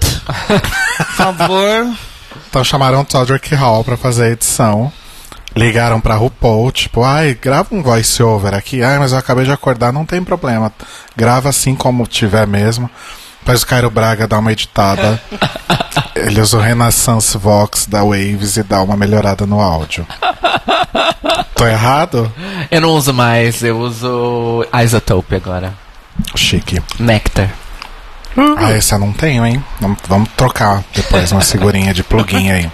por 0.97 1.07
favor. 1.15 1.87
Então 2.49 2.65
chamaram 2.65 3.01
o 3.01 3.05
Todrick 3.05 3.55
Hall 3.55 3.85
pra 3.85 3.97
fazer 3.97 4.25
a 4.25 4.31
edição. 4.31 4.91
Ligaram 5.55 6.01
pra 6.01 6.17
RuPaul, 6.17 6.71
tipo, 6.71 7.03
ai, 7.03 7.35
grava 7.41 7.69
um 7.75 7.83
voice 7.83 8.23
over 8.23 8.53
aqui. 8.53 8.83
Ai, 8.83 8.99
mas 8.99 9.13
eu 9.13 9.19
acabei 9.19 9.45
de 9.47 9.51
acordar, 9.53 9.91
não 9.91 10.05
tem 10.05 10.23
problema. 10.23 10.71
Grava 11.17 11.49
assim 11.49 11.75
como 11.75 12.07
tiver 12.07 12.47
mesmo. 12.47 12.91
Depois 13.47 13.63
o 13.63 13.67
Cairo 13.69 13.89
Braga 13.89 14.27
dá 14.27 14.41
uma 14.41 14.51
editada. 14.51 15.23
Ele 16.17 16.41
usa 16.41 16.57
o 16.57 16.61
Renaissance 16.61 17.39
Vox 17.39 17.87
da 17.87 18.03
Waves 18.03 18.57
e 18.57 18.65
dá 18.65 18.83
uma 18.83 18.97
melhorada 18.97 19.47
no 19.47 19.61
áudio. 19.61 20.05
Tô 21.55 21.65
errado? 21.65 22.33
Eu 22.69 22.81
não 22.81 22.89
uso 22.89 23.15
mais, 23.15 23.63
eu 23.63 23.79
uso 23.79 24.67
Isotope 24.83 25.37
agora. 25.37 25.73
Chique. 26.35 26.83
Nectar. 26.99 27.55
Ah, 28.57 28.73
esse 28.73 28.93
eu 28.93 28.99
não 28.99 29.13
tenho, 29.13 29.47
hein? 29.47 29.65
Vamos, 30.09 30.29
trocar 30.37 30.83
depois 30.93 31.31
uma 31.31 31.41
figurinha 31.41 31.95
de 31.95 32.03
plugin 32.03 32.51
aí. 32.51 32.69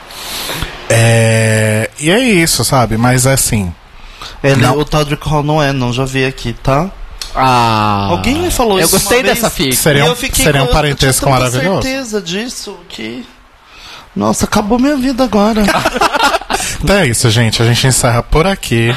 É, 0.88 1.90
e 2.00 2.10
é 2.10 2.18
isso, 2.18 2.64
sabe? 2.64 2.96
Mas 2.96 3.26
assim. 3.26 3.74
Ele, 4.42 4.62
Não. 4.62 4.78
o 4.78 4.86
Todrick 4.86 5.28
Hall 5.28 5.42
não 5.42 5.62
é, 5.62 5.70
não, 5.70 5.92
já 5.92 6.06
vi 6.06 6.24
aqui, 6.24 6.54
tá? 6.54 6.90
Ah. 7.34 8.08
Alguém 8.10 8.36
me 8.42 8.50
falou 8.50 8.78
Eu 8.78 8.86
isso 8.86 8.96
gostei 8.96 9.18
uma 9.18 9.22
vez, 9.24 9.34
dessa 9.36 9.50
fic. 9.50 9.74
Seria 9.74 10.04
um- 10.04 10.08
eu 10.08 10.16
seria 10.16 10.62
um 10.62 10.66
parentesco 10.68 11.26
eu 11.26 11.30
maravilhoso. 11.30 11.82
certeza 11.82 12.20
disso 12.20 12.76
que... 12.88 13.26
Nossa, 14.14 14.44
acabou 14.44 14.78
minha 14.78 14.96
vida 14.96 15.24
agora. 15.24 15.62
Então 16.82 16.96
é 16.96 17.06
isso, 17.06 17.30
gente. 17.30 17.62
A 17.62 17.64
gente 17.66 17.86
encerra 17.86 18.22
por 18.22 18.46
aqui. 18.46 18.94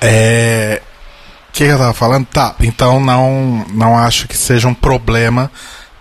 É. 0.00 0.82
O 1.48 1.52
que, 1.52 1.64
que 1.64 1.70
eu 1.70 1.78
tava 1.78 1.94
falando? 1.94 2.26
Tá, 2.26 2.54
então 2.60 2.98
não, 2.98 3.64
não 3.70 3.96
acho 3.96 4.26
que 4.26 4.36
seja 4.36 4.66
um 4.66 4.74
problema 4.74 5.50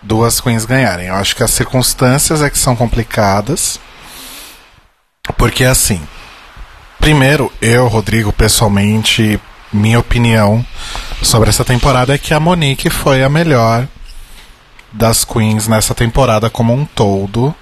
duas 0.02 0.42
queens 0.42 0.66
ganharem. 0.66 1.08
Eu 1.08 1.16
acho 1.16 1.36
que 1.36 1.44
as 1.44 1.52
circunstâncias 1.52 2.42
é 2.42 2.50
que 2.50 2.58
são 2.58 2.76
complicadas. 2.76 3.80
Porque 5.38 5.64
assim. 5.64 6.02
Primeiro, 7.00 7.52
eu, 7.62 7.88
Rodrigo, 7.88 8.32
pessoalmente, 8.34 9.40
minha 9.74 10.00
opinião 10.00 10.66
sobre 11.22 11.50
essa 11.50 11.66
temporada 11.66 12.14
é 12.14 12.18
que 12.18 12.34
a 12.34 12.40
Monique 12.40 12.90
foi 12.90 13.24
a 13.24 13.30
melhor 13.30 13.88
das 14.92 15.26
queens 15.26 15.68
nessa 15.68 15.96
temporada 15.96 16.50
como 16.50 16.74
um 16.74 16.86
todo. 16.86 17.54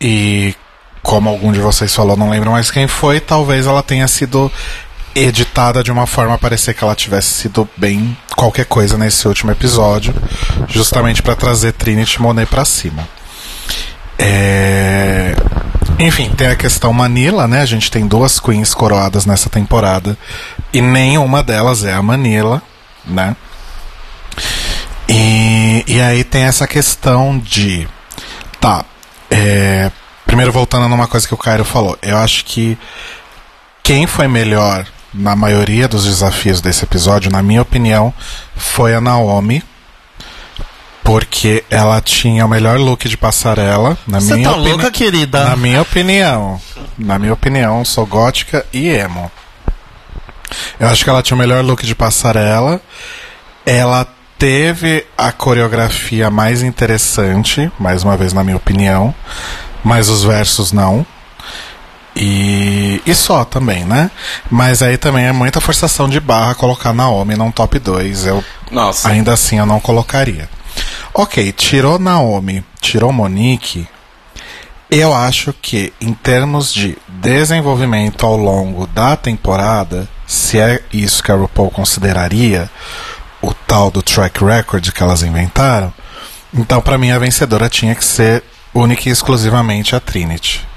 E 0.00 0.54
como 1.02 1.30
algum 1.30 1.52
de 1.52 1.60
vocês 1.60 1.94
falou, 1.94 2.16
não 2.16 2.30
lembro 2.30 2.50
mais 2.50 2.70
quem 2.70 2.88
foi, 2.88 3.20
talvez 3.20 3.66
ela 3.66 3.82
tenha 3.82 4.08
sido 4.08 4.50
editada 5.14 5.82
de 5.82 5.90
uma 5.90 6.06
forma 6.06 6.34
a 6.34 6.38
parecer 6.38 6.74
que 6.74 6.84
ela 6.84 6.94
tivesse 6.94 7.28
sido 7.28 7.66
bem 7.76 8.14
qualquer 8.34 8.66
coisa 8.66 8.98
nesse 8.98 9.26
último 9.26 9.50
episódio, 9.50 10.14
justamente 10.68 11.22
para 11.22 11.34
trazer 11.34 11.72
Trinity 11.72 12.20
Monet 12.20 12.46
pra 12.46 12.64
cima. 12.64 13.08
É... 14.18 15.34
Enfim, 15.98 16.30
tem 16.30 16.48
a 16.48 16.56
questão 16.56 16.92
Manila, 16.92 17.48
né? 17.48 17.60
A 17.62 17.66
gente 17.66 17.90
tem 17.90 18.06
duas 18.06 18.38
queens 18.38 18.74
coroadas 18.74 19.24
nessa 19.24 19.48
temporada 19.48 20.16
e 20.72 20.82
nenhuma 20.82 21.42
delas 21.42 21.84
é 21.84 21.92
a 21.92 22.02
Manila, 22.02 22.62
né? 23.06 23.34
E, 25.08 25.84
e 25.86 26.00
aí 26.00 26.22
tem 26.22 26.42
essa 26.42 26.66
questão 26.66 27.38
de. 27.38 27.88
Tá. 28.60 28.84
é, 29.30 29.90
primeiro, 30.26 30.52
voltando 30.52 30.88
numa 30.88 31.06
coisa 31.06 31.26
que 31.26 31.34
o 31.34 31.38
Cairo 31.38 31.64
falou. 31.64 31.98
Eu 32.02 32.18
acho 32.18 32.44
que 32.44 32.76
quem 33.82 34.06
foi 34.06 34.28
melhor 34.28 34.86
na 35.14 35.34
maioria 35.34 35.88
dos 35.88 36.04
desafios 36.04 36.60
desse 36.60 36.84
episódio, 36.84 37.30
na 37.30 37.42
minha 37.42 37.62
opinião, 37.62 38.12
foi 38.54 38.94
a 38.94 39.00
Naomi. 39.00 39.62
Porque 41.06 41.64
ela 41.70 42.00
tinha 42.00 42.44
o 42.44 42.48
melhor 42.48 42.78
look 42.78 43.08
de 43.08 43.16
passarela. 43.16 43.96
Na 44.06 44.20
Você 44.20 44.34
minha 44.34 44.48
tá 44.50 44.56
opini- 44.56 44.68
louca, 44.70 44.90
querida? 44.90 45.44
Na 45.44 45.56
minha 45.56 45.80
opinião. 45.80 46.60
Na 46.98 47.18
minha 47.18 47.32
opinião, 47.32 47.84
sou 47.84 48.04
gótica 48.04 48.66
e 48.72 48.88
emo. 48.88 49.30
Eu 50.80 50.88
acho 50.88 51.04
que 51.04 51.10
ela 51.10 51.22
tinha 51.22 51.36
o 51.36 51.38
melhor 51.38 51.64
look 51.64 51.86
de 51.86 51.94
passarela. 51.94 52.80
Ela 53.64 54.06
teve 54.38 55.06
a 55.16 55.30
coreografia 55.32 56.28
mais 56.28 56.62
interessante, 56.62 57.70
mais 57.78 58.02
uma 58.02 58.16
vez 58.16 58.32
na 58.32 58.42
minha 58.44 58.56
opinião, 58.56 59.14
mas 59.84 60.08
os 60.08 60.24
versos 60.24 60.72
não. 60.72 61.06
E, 62.14 63.00
e 63.06 63.14
só 63.14 63.44
também, 63.44 63.84
né? 63.84 64.10
Mas 64.50 64.82
aí 64.82 64.96
também 64.96 65.26
é 65.26 65.32
muita 65.32 65.60
forçação 65.60 66.08
de 66.08 66.18
barra 66.18 66.54
colocar 66.54 66.92
Naomi 66.92 67.36
num 67.36 67.50
top 67.52 67.78
2. 67.78 68.26
Eu 68.26 68.42
Nossa. 68.70 69.08
ainda 69.08 69.32
assim 69.34 69.58
eu 69.58 69.66
não 69.66 69.78
colocaria. 69.78 70.48
Ok, 71.18 71.50
tirou 71.52 71.98
Naomi, 71.98 72.62
tirou 72.78 73.10
Monique. 73.10 73.88
Eu 74.90 75.14
acho 75.14 75.50
que, 75.54 75.90
em 75.98 76.12
termos 76.12 76.74
de 76.74 76.98
desenvolvimento 77.08 78.26
ao 78.26 78.36
longo 78.36 78.86
da 78.88 79.16
temporada, 79.16 80.06
se 80.26 80.58
é 80.58 80.82
isso 80.92 81.22
que 81.22 81.32
a 81.32 81.34
RuPaul 81.34 81.70
consideraria 81.70 82.70
o 83.40 83.54
tal 83.54 83.90
do 83.90 84.02
track 84.02 84.44
record 84.44 84.92
que 84.92 85.02
elas 85.02 85.22
inventaram, 85.22 85.90
então 86.52 86.82
para 86.82 86.98
mim 86.98 87.10
a 87.10 87.18
vencedora 87.18 87.70
tinha 87.70 87.94
que 87.94 88.04
ser 88.04 88.44
única 88.74 89.08
e 89.08 89.12
exclusivamente 89.12 89.96
a 89.96 90.00
Trinity. 90.00 90.68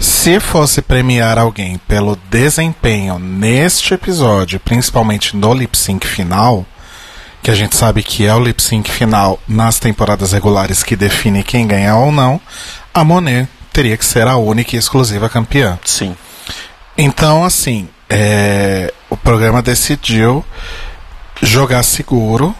Se 0.00 0.40
fosse 0.40 0.80
premiar 0.80 1.36
alguém 1.36 1.76
pelo 1.86 2.16
desempenho 2.30 3.18
neste 3.18 3.92
episódio, 3.92 4.58
principalmente 4.58 5.36
no 5.36 5.52
lip 5.52 5.76
sync 5.76 6.06
final, 6.06 6.64
que 7.46 7.50
a 7.52 7.54
gente 7.54 7.76
sabe 7.76 8.02
que 8.02 8.26
é 8.26 8.34
o 8.34 8.40
lip 8.40 8.60
sync 8.60 8.90
final 8.90 9.38
nas 9.46 9.78
temporadas 9.78 10.32
regulares 10.32 10.82
que 10.82 10.96
define 10.96 11.44
quem 11.44 11.64
ganha 11.64 11.94
ou 11.94 12.10
não, 12.10 12.40
a 12.92 13.04
Monet 13.04 13.48
teria 13.72 13.96
que 13.96 14.04
ser 14.04 14.26
a 14.26 14.36
única 14.36 14.74
e 14.74 14.78
exclusiva 14.80 15.28
campeã. 15.28 15.78
Sim. 15.84 16.16
Então, 16.98 17.44
assim, 17.44 17.88
é, 18.10 18.92
o 19.08 19.16
programa 19.16 19.62
decidiu 19.62 20.44
jogar 21.40 21.84
seguro, 21.84 22.52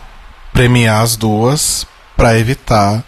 premiar 0.53 1.03
as 1.03 1.17
duas, 1.17 1.85
para 2.17 2.39
evitar 2.39 3.03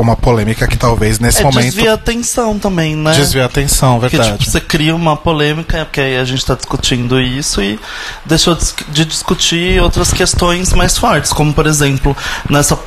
uma 0.00 0.16
polêmica 0.16 0.66
que 0.66 0.76
talvez 0.76 1.18
nesse 1.18 1.40
é, 1.40 1.44
momento 1.44 1.64
desvia 1.64 1.92
a 1.92 1.94
atenção 1.94 2.58
também, 2.58 2.96
né? 2.96 3.12
desvia 3.12 3.42
a 3.42 3.46
atenção, 3.46 4.00
Porque, 4.00 4.16
verdade. 4.16 4.38
tipo, 4.38 4.50
você 4.50 4.60
cria 4.60 4.94
uma 4.94 5.16
polêmica, 5.16 5.84
porque 5.84 6.00
aí 6.00 6.16
a 6.16 6.24
gente 6.24 6.44
tá 6.44 6.54
discutindo 6.54 7.20
isso 7.20 7.62
e 7.62 7.78
deixou 8.24 8.54
de, 8.54 8.64
de 8.88 9.04
discutir 9.04 9.80
outras 9.80 10.12
questões 10.12 10.72
mais 10.72 10.96
fortes, 10.96 11.32
como, 11.32 11.52
por 11.52 11.66
exemplo, 11.66 12.16
nessa 12.48 12.78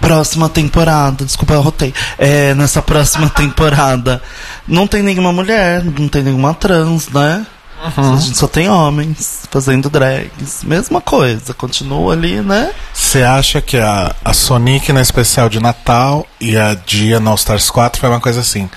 próxima 0.00 0.48
temporada, 0.48 1.24
desculpa, 1.24 1.54
eu 1.54 1.60
rotei, 1.60 1.94
é, 2.18 2.54
nessa 2.54 2.80
próxima 2.80 3.28
temporada, 3.28 4.22
não 4.66 4.86
tem 4.86 5.02
nenhuma 5.02 5.32
mulher, 5.32 5.84
não 5.84 6.08
tem 6.08 6.22
nenhuma 6.22 6.54
trans, 6.54 7.08
né? 7.08 7.46
A 7.82 8.16
gente 8.16 8.36
só 8.36 8.46
tem 8.46 8.68
homens 8.68 9.42
fazendo 9.50 9.88
drags. 9.88 10.62
Mesma 10.62 11.00
coisa, 11.00 11.54
continua 11.54 12.12
ali, 12.12 12.40
né? 12.40 12.72
Você 12.92 13.22
acha 13.22 13.60
que 13.62 13.78
a, 13.78 14.14
a 14.22 14.34
Sonic 14.34 14.92
na 14.92 15.00
especial 15.00 15.48
de 15.48 15.58
Natal 15.60 16.26
e 16.38 16.56
a 16.56 16.74
Dia 16.74 17.18
no 17.18 17.30
All 17.30 17.36
Stars 17.36 17.70
4 17.70 17.98
foi 18.00 18.08
uma 18.08 18.20
coisa 18.20 18.40
assim? 18.40 18.68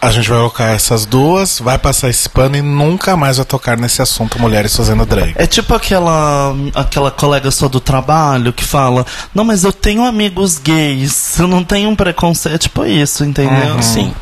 A 0.00 0.10
gente 0.10 0.28
vai 0.28 0.38
colocar 0.38 0.66
essas 0.66 1.06
duas, 1.06 1.60
vai 1.60 1.78
passar 1.78 2.10
esse 2.10 2.28
pano 2.28 2.56
e 2.56 2.62
nunca 2.62 3.16
mais 3.16 3.38
vai 3.38 3.46
tocar 3.46 3.78
nesse 3.78 4.02
assunto 4.02 4.38
mulheres 4.40 4.76
fazendo 4.76 5.06
drag. 5.06 5.32
É 5.36 5.46
tipo 5.46 5.74
aquela 5.74 6.54
aquela 6.74 7.10
colega 7.10 7.50
sua 7.50 7.68
do 7.68 7.80
trabalho 7.80 8.52
que 8.52 8.64
fala: 8.64 9.06
Não, 9.34 9.44
mas 9.44 9.64
eu 9.64 9.72
tenho 9.72 10.04
amigos 10.04 10.58
gays, 10.58 11.38
eu 11.38 11.48
não 11.48 11.64
tenho 11.64 11.88
um 11.88 11.96
preconceito. 11.96 12.54
É 12.54 12.58
tipo 12.58 12.84
isso, 12.84 13.24
entendeu? 13.24 13.76
Uhum. 13.76 13.82
Sim. 13.82 14.14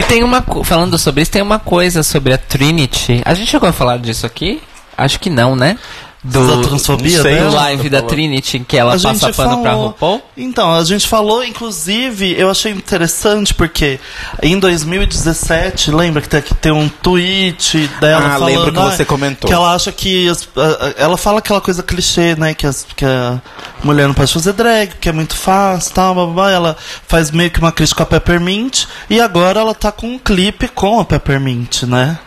E 0.00 0.02
tem 0.02 0.24
uma. 0.24 0.42
Falando 0.64 0.96
sobre 0.96 1.20
isso, 1.20 1.30
tem 1.30 1.42
uma 1.42 1.58
coisa 1.58 2.02
sobre 2.02 2.32
a 2.32 2.38
Trinity. 2.38 3.20
A 3.22 3.34
gente 3.34 3.50
chegou 3.50 3.68
a 3.68 3.72
falar 3.72 3.98
disso 3.98 4.24
aqui? 4.24 4.62
Acho 4.96 5.20
que 5.20 5.28
não, 5.28 5.54
né? 5.54 5.78
Da 6.22 6.58
transfobia 6.62 7.16
do 7.18 7.22
dela? 7.22 7.50
live 7.62 7.88
da 7.88 8.02
Trinity 8.02 8.58
que 8.60 8.76
ela 8.76 8.94
A 8.94 9.00
passa 9.00 9.32
pano 9.32 9.62
pra 9.62 9.70
falou- 9.70 9.86
RuPaul. 9.88 10.22
Então, 10.36 10.74
a 10.74 10.84
gente 10.84 11.08
falou, 11.08 11.42
inclusive, 11.42 12.34
eu 12.38 12.50
achei 12.50 12.72
interessante 12.72 13.54
porque 13.54 13.98
em 14.42 14.58
2017, 14.58 15.90
lembra 15.90 16.20
que 16.20 16.28
tem, 16.28 16.42
que 16.42 16.54
tem 16.54 16.72
um 16.72 16.88
tweet 16.88 17.88
dela 18.00 18.26
Ah, 18.26 18.38
falando 18.38 18.46
lembro 18.58 18.72
que 18.72 18.78
ah, 18.78 18.90
você 18.90 19.04
comentou. 19.04 19.48
que 19.48 19.54
ela 19.54 19.74
acha 19.74 19.90
que 19.92 20.28
as- 20.28 20.46
a- 20.56 20.86
a- 20.88 20.94
ela 20.98 21.16
fala 21.16 21.38
aquela 21.38 21.60
coisa 21.60 21.82
clichê, 21.82 22.34
né, 22.36 22.52
que, 22.52 22.66
as- 22.66 22.86
que 22.94 23.04
a 23.04 23.40
mulher 23.82 24.06
não 24.06 24.14
pode 24.14 24.30
fazer 24.32 24.52
drag, 24.52 24.92
que 25.00 25.08
é 25.08 25.12
muito 25.12 25.34
fácil, 25.34 25.92
tal, 25.94 26.14
blá, 26.14 26.24
blá, 26.26 26.34
blá. 26.34 26.50
ela 26.50 26.76
faz 27.08 27.30
meio 27.30 27.50
que 27.50 27.58
uma 27.60 27.72
crítica 27.72 28.02
à 28.02 28.06
Peppermint 28.06 28.84
e 29.08 29.20
agora 29.20 29.60
ela 29.60 29.74
tá 29.74 29.90
com 29.90 30.06
um 30.06 30.18
clipe 30.18 30.68
com 30.68 31.00
a 31.00 31.04
Peppermint, 31.04 31.84
né? 31.84 32.18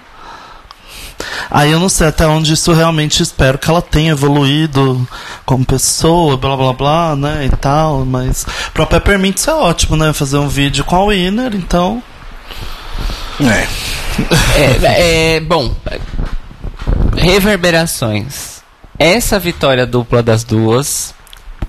Aí 1.49 1.71
eu 1.71 1.79
não 1.79 1.89
sei 1.89 2.07
até 2.07 2.25
onde 2.25 2.53
isso 2.53 2.73
realmente 2.73 3.21
espero 3.21 3.57
que 3.57 3.69
ela 3.69 3.81
tenha 3.81 4.11
evoluído 4.11 5.07
como 5.45 5.65
pessoa, 5.65 6.37
blá 6.37 6.55
blá 6.55 6.73
blá, 6.73 7.15
né, 7.15 7.45
e 7.45 7.55
tal, 7.57 8.05
mas 8.05 8.45
pra 8.73 8.85
Peppermint 8.85 9.37
isso 9.37 9.49
é 9.49 9.53
ótimo, 9.53 9.95
né, 9.95 10.13
fazer 10.13 10.37
um 10.37 10.47
vídeo 10.47 10.83
com 10.83 10.95
a 10.95 11.07
Winner, 11.07 11.55
então... 11.55 12.01
É. 13.41 13.67
É, 14.55 15.35
é, 15.35 15.39
bom, 15.39 15.73
reverberações. 17.15 18.61
Essa 18.97 19.39
vitória 19.39 19.85
dupla 19.85 20.21
das 20.21 20.43
duas, 20.43 21.15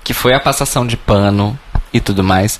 que 0.03 0.13
foi 0.13 0.33
a 0.33 0.39
passação 0.39 0.85
de 0.85 0.95
pano 0.95 1.57
e 1.91 1.99
tudo 1.99 2.23
mais, 2.23 2.59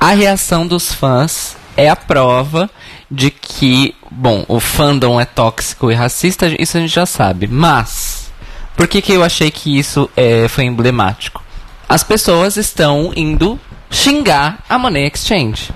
a 0.00 0.10
reação 0.10 0.66
dos 0.66 0.92
fãs 0.92 1.56
é 1.76 1.88
a 1.88 1.96
prova 1.96 2.70
de 3.12 3.30
que, 3.30 3.94
bom, 4.10 4.42
o 4.48 4.58
fandom 4.58 5.20
é 5.20 5.26
tóxico 5.26 5.92
e 5.92 5.94
racista, 5.94 6.46
isso 6.58 6.78
a 6.78 6.80
gente 6.80 6.94
já 6.94 7.04
sabe. 7.04 7.46
Mas, 7.46 8.32
por 8.74 8.88
que, 8.88 9.02
que 9.02 9.12
eu 9.12 9.22
achei 9.22 9.50
que 9.50 9.78
isso 9.78 10.08
é, 10.16 10.48
foi 10.48 10.64
emblemático? 10.64 11.44
As 11.86 12.02
pessoas 12.02 12.56
estão 12.56 13.12
indo 13.14 13.60
xingar 13.90 14.64
a 14.66 14.78
Money 14.78 15.10
Exchange 15.12 15.70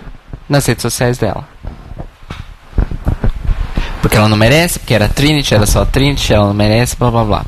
nas 0.48 0.64
redes 0.64 0.80
sociais 0.80 1.18
dela. 1.18 1.46
Porque 4.00 4.16
ela 4.16 4.30
não 4.30 4.36
merece, 4.36 4.78
porque 4.78 4.94
era 4.94 5.06
Trinity, 5.06 5.54
era 5.54 5.66
só 5.66 5.84
Trinity, 5.84 6.32
ela 6.32 6.46
não 6.46 6.54
merece, 6.54 6.96
blá 6.96 7.10
blá 7.10 7.24
blá. 7.24 7.44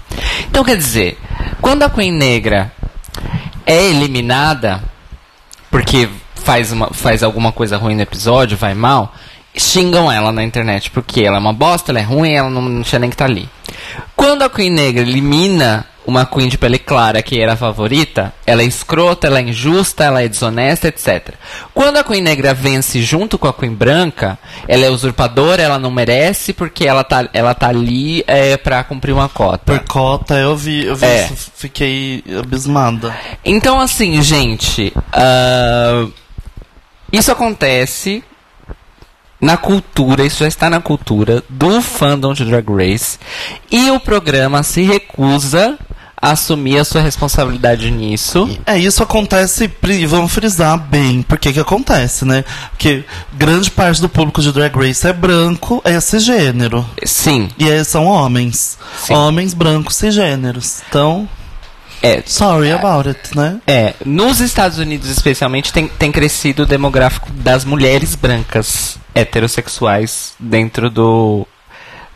Então 0.50 0.62
quer 0.62 0.76
dizer, 0.76 1.18
quando 1.62 1.82
a 1.82 1.88
Queen 1.88 2.12
Negra 2.12 2.70
é 3.64 3.84
eliminada, 3.86 4.82
porque 5.70 6.10
faz, 6.34 6.72
uma, 6.72 6.92
faz 6.92 7.22
alguma 7.22 7.52
coisa 7.52 7.78
ruim 7.78 7.94
no 7.94 8.02
episódio, 8.02 8.56
vai 8.56 8.74
mal, 8.74 9.14
xingam 9.56 10.10
ela 10.10 10.30
na 10.32 10.42
internet, 10.44 10.90
porque 10.90 11.22
ela 11.22 11.36
é 11.36 11.40
uma 11.40 11.52
bosta, 11.52 11.92
ela 11.92 11.98
é 12.00 12.02
ruim, 12.02 12.32
ela 12.32 12.50
não, 12.50 12.62
não 12.62 12.82
tinha 12.82 12.98
nem 12.98 13.10
que 13.10 13.14
estar 13.14 13.24
ali. 13.26 13.48
Quando 14.14 14.42
a 14.42 14.50
Queen 14.50 14.70
Negra 14.70 15.02
elimina 15.02 15.86
uma 16.06 16.24
Queen 16.24 16.48
de 16.48 16.56
pele 16.56 16.78
clara 16.78 17.20
que 17.20 17.38
era 17.38 17.52
a 17.52 17.56
favorita, 17.56 18.32
ela 18.46 18.62
é 18.62 18.64
escrota, 18.64 19.26
ela 19.26 19.40
é 19.40 19.42
injusta, 19.42 20.04
ela 20.04 20.22
é 20.22 20.28
desonesta, 20.28 20.88
etc. 20.88 21.34
Quando 21.74 21.98
a 21.98 22.04
Queen 22.04 22.22
Negra 22.22 22.54
vence 22.54 23.02
junto 23.02 23.36
com 23.36 23.46
a 23.46 23.52
Queen 23.52 23.74
Branca, 23.74 24.38
ela 24.66 24.86
é 24.86 24.90
usurpadora, 24.90 25.62
ela 25.62 25.78
não 25.78 25.90
merece, 25.90 26.54
porque 26.54 26.86
ela 26.86 27.04
tá, 27.04 27.28
ela 27.34 27.52
tá 27.54 27.68
ali 27.68 28.24
é, 28.26 28.56
pra 28.56 28.82
cumprir 28.84 29.12
uma 29.12 29.28
cota. 29.28 29.58
Por 29.66 29.80
cota, 29.80 30.34
eu 30.34 30.56
vi, 30.56 30.86
eu 30.86 30.96
vi 30.96 31.04
É. 31.04 31.26
isso, 31.26 31.50
fiquei 31.54 32.24
abismada. 32.38 33.14
Então, 33.44 33.78
assim, 33.78 34.22
gente, 34.22 34.94
ah, 35.12 36.06
isso 37.12 37.30
acontece 37.30 38.24
na 39.40 39.56
cultura, 39.56 40.24
isso 40.24 40.40
já 40.40 40.48
está 40.48 40.68
na 40.68 40.80
cultura 40.80 41.42
do 41.48 41.80
fandom 41.80 42.32
de 42.34 42.44
Drag 42.44 42.66
Race, 42.68 43.18
e 43.70 43.90
o 43.90 44.00
programa 44.00 44.62
se 44.62 44.82
recusa 44.82 45.78
a 46.20 46.32
assumir 46.32 46.76
a 46.78 46.84
sua 46.84 47.00
responsabilidade 47.00 47.88
nisso. 47.92 48.50
É, 48.66 48.76
isso 48.76 49.00
acontece, 49.04 49.68
pri- 49.68 50.04
vamos 50.04 50.32
frisar 50.32 50.76
bem, 50.76 51.22
porque 51.22 51.52
que 51.52 51.60
acontece, 51.60 52.24
né? 52.24 52.44
Porque 52.70 53.04
grande 53.34 53.70
parte 53.70 54.00
do 54.00 54.08
público 54.08 54.42
de 54.42 54.50
Drag 54.50 54.74
Race 54.76 55.06
é 55.06 55.12
branco, 55.12 55.80
é 55.84 56.00
cisgênero. 56.00 56.84
Sim. 57.04 57.48
E 57.56 57.70
aí 57.70 57.84
são 57.84 58.06
homens. 58.06 58.76
Sim. 58.98 59.14
Homens 59.14 59.54
brancos 59.54 59.94
cisgêneros. 59.94 60.82
Então, 60.88 61.28
É, 62.02 62.22
sorry 62.24 62.70
about 62.70 63.08
it, 63.08 63.36
né? 63.36 63.60
É, 63.66 63.94
nos 64.04 64.40
Estados 64.40 64.78
Unidos 64.78 65.08
especialmente 65.08 65.72
tem, 65.72 65.88
tem 65.88 66.12
crescido 66.12 66.62
o 66.62 66.66
demográfico 66.66 67.30
das 67.32 67.64
mulheres 67.64 68.14
brancas 68.14 68.96
heterossexuais 69.14 70.34
dentro 70.38 70.88
do 70.90 71.46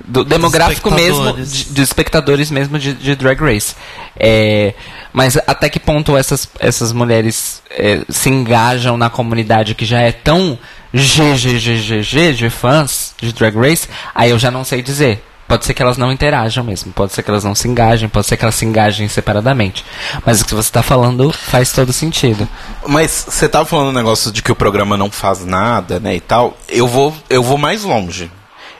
do 0.04 0.24
demográfico 0.24 0.90
mesmo 0.90 1.32
de, 1.32 1.64
de 1.64 1.82
espectadores 1.82 2.50
mesmo 2.50 2.78
de, 2.78 2.92
de 2.92 3.14
Drag 3.14 3.40
Race. 3.40 3.74
É, 4.18 4.74
mas 5.12 5.36
até 5.46 5.68
que 5.68 5.78
ponto 5.78 6.16
essas, 6.16 6.48
essas 6.58 6.92
mulheres 6.92 7.62
é, 7.70 8.00
se 8.08 8.28
engajam 8.28 8.96
na 8.96 9.08
comunidade 9.08 9.74
que 9.74 9.84
já 9.84 10.00
é 10.00 10.10
tão 10.10 10.58
GGGGG 10.92 12.34
de 12.34 12.50
fãs 12.50 13.14
de 13.20 13.32
Drag 13.32 13.56
Race, 13.56 13.88
aí 14.14 14.30
eu 14.30 14.38
já 14.38 14.50
não 14.50 14.64
sei 14.64 14.82
dizer. 14.82 15.22
Pode 15.52 15.66
ser 15.66 15.74
que 15.74 15.82
elas 15.82 15.98
não 15.98 16.10
interajam 16.10 16.64
mesmo, 16.64 16.90
pode 16.94 17.12
ser 17.12 17.22
que 17.22 17.30
elas 17.30 17.44
não 17.44 17.54
se 17.54 17.68
engajem, 17.68 18.08
pode 18.08 18.26
ser 18.26 18.38
que 18.38 18.42
elas 18.42 18.54
se 18.54 18.64
engajem 18.64 19.06
separadamente. 19.06 19.84
Mas 20.24 20.40
o 20.40 20.46
que 20.46 20.54
você 20.54 20.70
está 20.70 20.82
falando 20.82 21.30
faz 21.30 21.70
todo 21.72 21.92
sentido. 21.92 22.48
Mas 22.86 23.26
você 23.28 23.46
tava 23.46 23.66
falando 23.66 23.88
um 23.90 23.92
negócio 23.92 24.32
de 24.32 24.40
que 24.42 24.50
o 24.50 24.56
programa 24.56 24.96
não 24.96 25.10
faz 25.10 25.44
nada, 25.44 26.00
né, 26.00 26.14
e 26.16 26.20
tal. 26.20 26.56
Eu 26.70 26.88
vou, 26.88 27.14
eu 27.28 27.42
vou 27.42 27.58
mais 27.58 27.82
longe. 27.82 28.32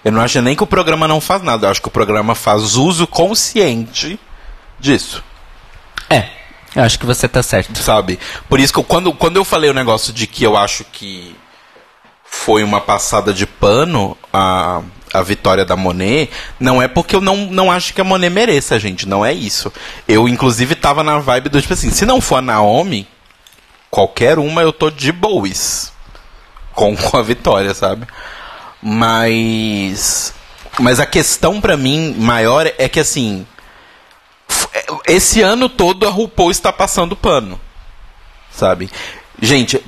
Eu 0.03 0.11
não 0.13 0.23
acho 0.23 0.41
nem 0.41 0.57
que 0.57 0.63
o 0.63 0.67
programa 0.67 1.07
não 1.07 1.21
faz 1.21 1.43
nada. 1.43 1.67
Eu 1.67 1.71
acho 1.73 1.83
que 1.83 1.89
o 1.89 1.91
programa 1.91 2.35
faz 2.35 2.75
uso 2.75 3.07
consciente 3.07 4.19
disso. 4.81 5.23
É, 6.09 6.25
eu 6.75 6.83
acho 6.85 6.99
que 6.99 7.05
você 7.05 7.29
tá 7.29 7.43
certo. 7.43 7.77
Sabe? 7.83 8.19
Por 8.49 8.59
isso 8.59 8.73
que 8.73 8.79
eu- 8.79 8.85
quando, 8.85 9.13
quando 9.13 9.37
eu 9.37 9.45
falei 9.45 9.69
o 9.69 9.75
negócio 9.75 10.11
de 10.11 10.27
que 10.27 10.43
eu 10.43 10.57
acho 10.57 10.85
que 10.91 11.37
foi 12.25 12.65
uma 12.65 12.81
passada 12.81 13.31
de 13.35 13.47
pano 13.47 14.17
a, 14.33 14.81
a 15.13 15.23
vitória 15.23 15.65
da 15.65 15.77
Monet, 15.77 16.31
não 16.59 16.81
é 16.81 16.89
porque 16.89 17.15
eu 17.15 17.21
não, 17.21 17.37
não 17.47 17.71
acho 17.71 17.93
que 17.95 18.01
a 18.01 18.05
Monet 18.05 18.31
mereça, 18.33 18.79
gente. 18.79 19.07
Não 19.09 19.25
é 19.25 19.33
isso. 19.33 19.73
Eu, 20.09 20.29
inclusive, 20.29 20.75
tava 20.75 21.03
na 21.05 21.19
vibe 21.19 21.49
do 21.49 21.61
tipo 21.61 21.75
assim: 21.75 21.91
se 21.91 22.05
não 22.07 22.21
for 22.21 22.37
a 22.37 22.43
Naomi, 22.43 23.07
qualquer 23.91 24.39
uma 24.39 24.63
eu 24.63 24.73
tô 24.73 24.91
de 24.91 25.13
boas 25.13 25.93
com, 26.73 26.97
com 26.97 27.17
a 27.17 27.23
vitória, 27.23 27.75
sabe? 27.75 28.07
Mas. 28.83 30.35
Mas 30.81 30.99
a 30.99 31.07
questão 31.07 31.61
pra 31.61 31.77
mim 31.77 32.15
maior 32.19 32.67
é 32.79 32.89
que 32.89 32.99
assim. 33.01 33.47
f- 34.49 34.69
Esse 35.07 35.43
ano 35.43 35.69
todo 35.69 36.07
a 36.07 36.11
RuPaul 36.11 36.51
está 36.51 36.73
passando 36.73 37.15
pano. 37.15 37.61
Sabe? 38.51 38.91
Gente, 39.41 39.83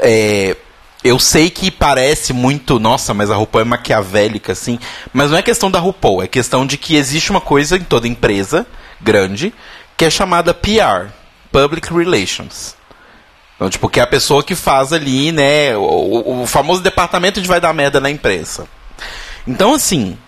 é, 0.00 0.56
eu 1.04 1.18
sei 1.18 1.50
que 1.50 1.70
parece 1.70 2.32
muito, 2.32 2.78
nossa, 2.78 3.12
mas 3.12 3.30
a 3.30 3.36
RuPaul 3.36 3.62
é 3.62 3.64
maquiavélica, 3.64 4.52
assim. 4.52 4.78
Mas 5.12 5.30
não 5.30 5.38
é 5.38 5.42
questão 5.42 5.70
da 5.70 5.78
RuPaul, 5.78 6.22
é 6.22 6.28
questão 6.28 6.66
de 6.66 6.76
que 6.76 6.96
existe 6.96 7.30
uma 7.30 7.40
coisa 7.40 7.76
em 7.76 7.84
toda 7.84 8.06
empresa 8.06 8.66
grande 9.00 9.52
que 9.96 10.04
é 10.04 10.10
chamada 10.10 10.54
PR 10.54 11.10
Public 11.50 11.92
Relations. 11.92 12.76
Então, 13.56 13.70
tipo, 13.70 13.88
que 13.88 14.00
é 14.00 14.02
a 14.02 14.06
pessoa 14.06 14.42
que 14.42 14.54
faz 14.54 14.92
ali, 14.92 15.30
né, 15.30 15.76
o, 15.76 16.42
o 16.42 16.46
famoso 16.46 16.82
departamento 16.82 17.40
de 17.40 17.46
vai 17.46 17.60
dar 17.60 17.72
merda 17.72 18.00
na 18.00 18.10
imprensa. 18.10 18.66
Então, 19.46 19.74
assim, 19.74 20.18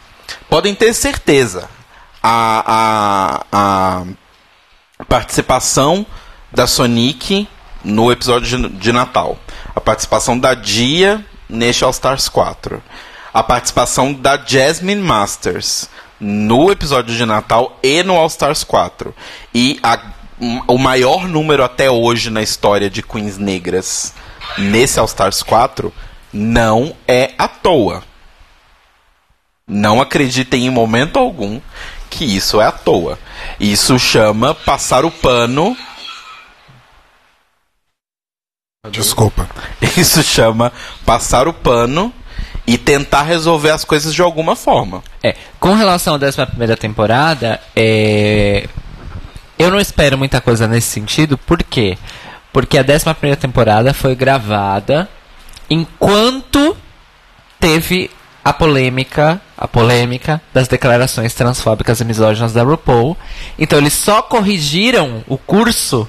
podem 0.48 0.74
ter 0.74 0.92
certeza, 0.92 1.68
a, 2.22 3.42
a, 3.52 4.04
a 4.98 5.04
participação 5.04 6.06
da 6.52 6.66
Sonic 6.66 7.48
no 7.84 8.10
episódio 8.10 8.58
de, 8.58 8.68
de 8.76 8.92
Natal, 8.92 9.38
a 9.74 9.80
participação 9.80 10.38
da 10.38 10.54
Dia 10.54 11.24
neste 11.48 11.84
All 11.84 11.90
Stars 11.90 12.28
4, 12.28 12.82
a 13.32 13.42
participação 13.42 14.12
da 14.12 14.36
Jasmine 14.36 15.02
Masters 15.02 15.88
no 16.18 16.70
episódio 16.70 17.14
de 17.14 17.26
Natal 17.26 17.78
e 17.82 18.02
no 18.02 18.14
All 18.14 18.26
Stars 18.26 18.64
4, 18.64 19.14
e 19.54 19.78
a 19.82 20.00
o 20.66 20.78
maior 20.78 21.28
número 21.28 21.62
até 21.62 21.90
hoje 21.90 22.28
na 22.30 22.42
história 22.42 22.90
de 22.90 23.02
Queens 23.02 23.38
negras 23.38 24.12
nesse 24.58 24.98
All 24.98 25.06
Stars 25.06 25.42
4 25.42 25.92
não 26.32 26.94
é 27.06 27.32
à 27.38 27.46
toa. 27.46 28.02
Não 29.66 30.00
acreditem 30.00 30.66
em 30.66 30.70
momento 30.70 31.18
algum 31.18 31.60
que 32.10 32.24
isso 32.24 32.60
é 32.60 32.66
à 32.66 32.72
toa. 32.72 33.18
Isso 33.58 33.98
chama 33.98 34.54
passar 34.54 35.04
o 35.04 35.10
pano. 35.10 35.76
Desculpa. 38.90 39.48
Isso 39.96 40.22
chama 40.22 40.72
passar 41.04 41.48
o 41.48 41.52
pano 41.52 42.12
e 42.66 42.78
tentar 42.78 43.22
resolver 43.22 43.70
as 43.70 43.84
coisas 43.84 44.14
de 44.14 44.22
alguma 44.22 44.56
forma. 44.56 45.02
É, 45.22 45.34
com 45.60 45.74
relação 45.74 46.14
à 46.14 46.18
11 46.18 46.46
primeira 46.46 46.76
temporada, 46.76 47.60
é, 47.74 48.66
eu 49.58 49.70
não 49.70 49.80
espero 49.80 50.16
muita 50.16 50.40
coisa 50.40 50.66
nesse 50.66 50.88
sentido, 50.88 51.36
por 51.36 51.62
quê? 51.62 51.98
Porque 52.52 52.78
a 52.78 52.82
11 52.82 53.14
primeira 53.14 53.36
temporada 53.36 53.92
foi 53.92 54.14
gravada 54.14 55.08
enquanto 55.68 56.76
teve 57.58 58.10
a 58.44 58.52
polêmica, 58.52 59.40
a 59.56 59.66
polêmica 59.66 60.40
das 60.52 60.68
declarações 60.68 61.32
transfóbicas 61.32 62.00
e 62.00 62.04
misóginas 62.04 62.52
da 62.52 62.62
RuPaul. 62.62 63.16
Então 63.58 63.78
eles 63.78 63.94
só 63.94 64.20
corrigiram 64.20 65.24
o 65.26 65.38
curso 65.38 66.06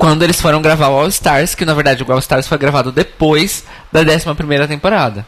quando 0.00 0.22
eles 0.22 0.40
foram 0.40 0.62
gravar 0.62 0.88
o 0.88 0.98
All 0.98 1.08
Stars, 1.08 1.54
que 1.54 1.66
na 1.66 1.74
verdade 1.74 2.02
o 2.02 2.10
All 2.10 2.18
Stars 2.18 2.48
foi 2.48 2.56
gravado 2.56 2.90
depois 2.90 3.64
da 3.92 4.00
11 4.00 4.34
primeira 4.34 4.66
temporada. 4.66 5.26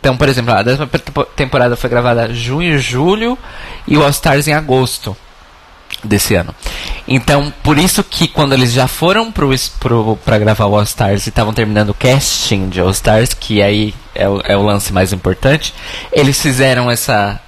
Então, 0.00 0.16
por 0.16 0.30
exemplo, 0.30 0.54
a 0.54 0.62
décima 0.62 0.86
tempo- 0.86 1.24
temporada 1.26 1.76
foi 1.76 1.90
gravada 1.90 2.26
em 2.26 2.34
junho 2.34 2.74
e 2.76 2.78
julho 2.78 3.36
e 3.86 3.98
o 3.98 4.02
All 4.02 4.08
Stars 4.08 4.48
em 4.48 4.54
agosto 4.54 5.14
desse 6.02 6.34
ano. 6.34 6.54
Então, 7.06 7.52
por 7.62 7.76
isso 7.76 8.02
que 8.02 8.26
quando 8.28 8.54
eles 8.54 8.72
já 8.72 8.88
foram 8.88 9.30
pra 10.24 10.38
gravar 10.38 10.64
o 10.64 10.74
All 10.76 10.82
Stars 10.84 11.26
e 11.26 11.28
estavam 11.28 11.52
terminando 11.52 11.90
o 11.90 11.94
casting 11.94 12.70
de 12.70 12.80
All 12.80 12.90
Stars, 12.90 13.34
que 13.34 13.60
aí 13.60 13.94
é 14.14 14.26
o, 14.26 14.40
é 14.42 14.56
o 14.56 14.62
lance 14.62 14.90
mais 14.90 15.12
importante, 15.12 15.74
eles 16.10 16.40
fizeram 16.40 16.90
essa 16.90 17.38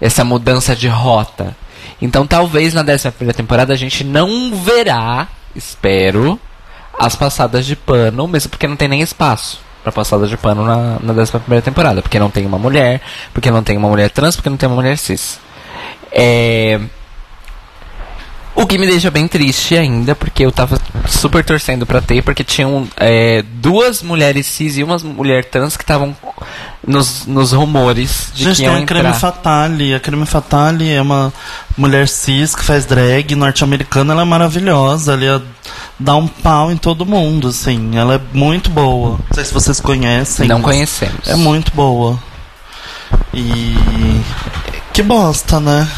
essa 0.00 0.24
mudança 0.24 0.74
de 0.74 0.88
rota. 0.88 1.54
Então 2.00 2.26
talvez 2.26 2.72
na 2.72 2.80
11 2.82 3.10
primeira 3.10 3.36
temporada 3.36 3.74
a 3.74 3.76
gente 3.76 4.02
não 4.04 4.54
verá, 4.54 5.28
espero, 5.54 6.38
as 6.98 7.16
passadas 7.16 7.66
de 7.66 7.76
pano, 7.76 8.26
mesmo 8.28 8.50
porque 8.50 8.66
não 8.66 8.76
tem 8.76 8.88
nem 8.88 9.00
espaço 9.00 9.60
para 9.82 9.92
passadas 9.92 10.30
de 10.30 10.36
pano 10.36 10.64
na, 10.64 10.98
na 11.00 11.12
11 11.12 11.32
primeira 11.40 11.62
temporada, 11.62 12.02
porque 12.02 12.18
não 12.18 12.30
tem 12.30 12.46
uma 12.46 12.58
mulher, 12.58 13.00
porque 13.34 13.50
não 13.50 13.62
tem 13.62 13.76
uma 13.76 13.88
mulher 13.88 14.10
trans, 14.10 14.36
porque 14.36 14.48
não 14.48 14.56
tem 14.56 14.68
uma 14.68 14.76
mulher 14.76 14.96
cis. 14.96 15.40
É... 16.12 16.80
O 18.54 18.66
que 18.66 18.76
me 18.76 18.86
deixa 18.86 19.10
bem 19.10 19.26
triste 19.26 19.76
ainda, 19.76 20.14
porque 20.14 20.44
eu 20.44 20.52
tava 20.52 20.78
super 21.08 21.42
torcendo 21.42 21.86
pra 21.86 22.02
ter, 22.02 22.22
porque 22.22 22.44
tinham 22.44 22.86
é, 22.98 23.42
duas 23.54 24.02
mulheres 24.02 24.46
cis 24.46 24.76
e 24.76 24.84
uma 24.84 24.98
mulher 24.98 25.46
trans 25.46 25.76
que 25.76 25.82
estavam 25.82 26.14
nos, 26.86 27.26
nos 27.26 27.52
rumores 27.52 28.30
de 28.34 28.44
Gente, 28.44 28.56
que 28.56 28.62
tem 28.62 28.72
iam 28.72 28.82
a 28.82 28.86
Creme 28.86 29.06
entrar. 29.06 29.18
Fatale. 29.18 29.94
A 29.94 30.00
Creme 30.00 30.26
Fatale 30.26 30.90
é 30.90 31.00
uma 31.00 31.32
mulher 31.76 32.06
cis 32.08 32.54
que 32.54 32.62
faz 32.62 32.84
drag 32.84 33.34
norte-americana. 33.34 34.12
Ela 34.12 34.22
é 34.22 34.26
maravilhosa. 34.26 35.14
Ela 35.14 35.24
ia 35.24 35.42
dar 35.98 36.16
um 36.16 36.28
pau 36.28 36.70
em 36.70 36.76
todo 36.76 37.06
mundo, 37.06 37.48
assim. 37.48 37.96
Ela 37.96 38.16
é 38.16 38.20
muito 38.32 38.68
boa. 38.68 39.12
Não 39.12 39.34
sei 39.34 39.44
se 39.44 39.54
vocês 39.54 39.80
conhecem. 39.80 40.46
Não 40.46 40.60
conhecemos. 40.60 41.26
É 41.26 41.36
muito 41.36 41.72
boa. 41.74 42.18
E. 43.32 43.74
Que 44.92 45.02
bosta, 45.02 45.58
né? 45.58 45.88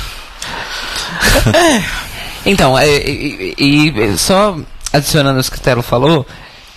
Então, 2.46 2.78
é, 2.78 2.86
e, 2.86 3.54
e- 3.58 3.88
e 3.88 4.18
só 4.18 4.56
adicionando 4.92 5.40
isso 5.40 5.50
que 5.50 5.58
o 5.58 5.60
Telo 5.60 5.82
falou, 5.82 6.26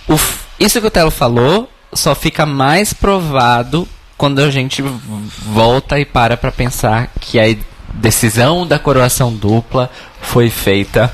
o 0.08 0.16
isso 0.58 0.80
que 0.80 0.86
o 0.86 0.90
Telo 0.90 1.10
falou 1.10 1.70
só 1.92 2.14
fica 2.14 2.44
mais 2.44 2.92
provado 2.92 3.86
quando 4.16 4.40
a 4.40 4.50
gente 4.50 4.82
volta 4.82 5.98
e 6.00 6.04
para 6.04 6.36
pra 6.36 6.50
pensar 6.50 7.10
que 7.20 7.38
a 7.38 7.56
decisão 7.94 8.66
da 8.66 8.78
coroação 8.78 9.32
dupla 9.32 9.88
foi 10.20 10.50
feita 10.50 11.12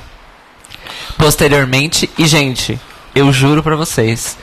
posteriormente. 1.18 2.08
E, 2.18 2.26
gente, 2.26 2.78
eu 3.14 3.32
juro 3.32 3.62
pra 3.62 3.76
vocês, 3.76 4.36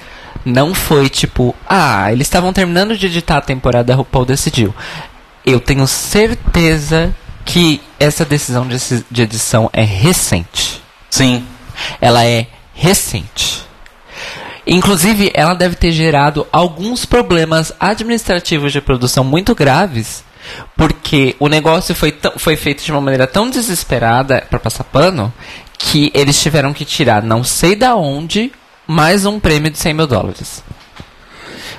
não 0.46 0.74
foi 0.74 1.10
tipo, 1.10 1.56
ah, 1.68 2.12
eles 2.12 2.28
estavam 2.28 2.54
terminando 2.54 2.96
de 2.98 3.08
editar 3.08 3.38
a 3.38 3.42
temporada, 3.42 3.94
a 3.94 3.96
RuPaul 3.96 4.26
decidiu. 4.26 4.74
Eu 5.46 5.60
tenho 5.60 5.88
certeza 5.88 7.16
que 7.46 7.82
essa 8.00 8.26
decisão 8.26 8.68
de 9.10 9.22
edição 9.22 9.70
é 9.74 9.84
recente. 9.84 10.82
Sim. 11.10 11.46
Ela 12.00 12.26
é 12.26 12.48
recente. 12.74 13.66
Inclusive, 14.66 15.32
ela 15.34 15.54
deve 15.54 15.76
ter 15.76 15.92
gerado 15.92 16.48
alguns 16.52 17.06
problemas 17.06 17.74
administrativos 17.80 18.72
de 18.72 18.80
produção 18.80 19.24
muito 19.24 19.56
graves, 19.56 20.24
porque 20.78 21.36
o 21.40 21.48
negócio 21.48 21.96
foi, 21.96 22.18
foi 22.38 22.56
feito 22.56 22.84
de 22.84 22.92
uma 22.92 23.02
maneira 23.02 23.28
tão 23.28 23.50
desesperada 23.50 24.46
para 24.50 24.60
passar 24.60 24.84
pano 24.84 25.34
que 25.78 26.12
eles 26.14 26.40
tiveram 26.40 26.74
que 26.74 26.86
tirar 26.86 27.24
não 27.24 27.44
sei 27.44 27.76
da 27.76 27.96
onde 27.96 28.52
mais 28.86 29.26
um 29.26 29.40
prêmio 29.40 29.72
de 29.72 29.78
100 29.80 29.94
mil 29.94 30.08
dólares. 30.08 30.64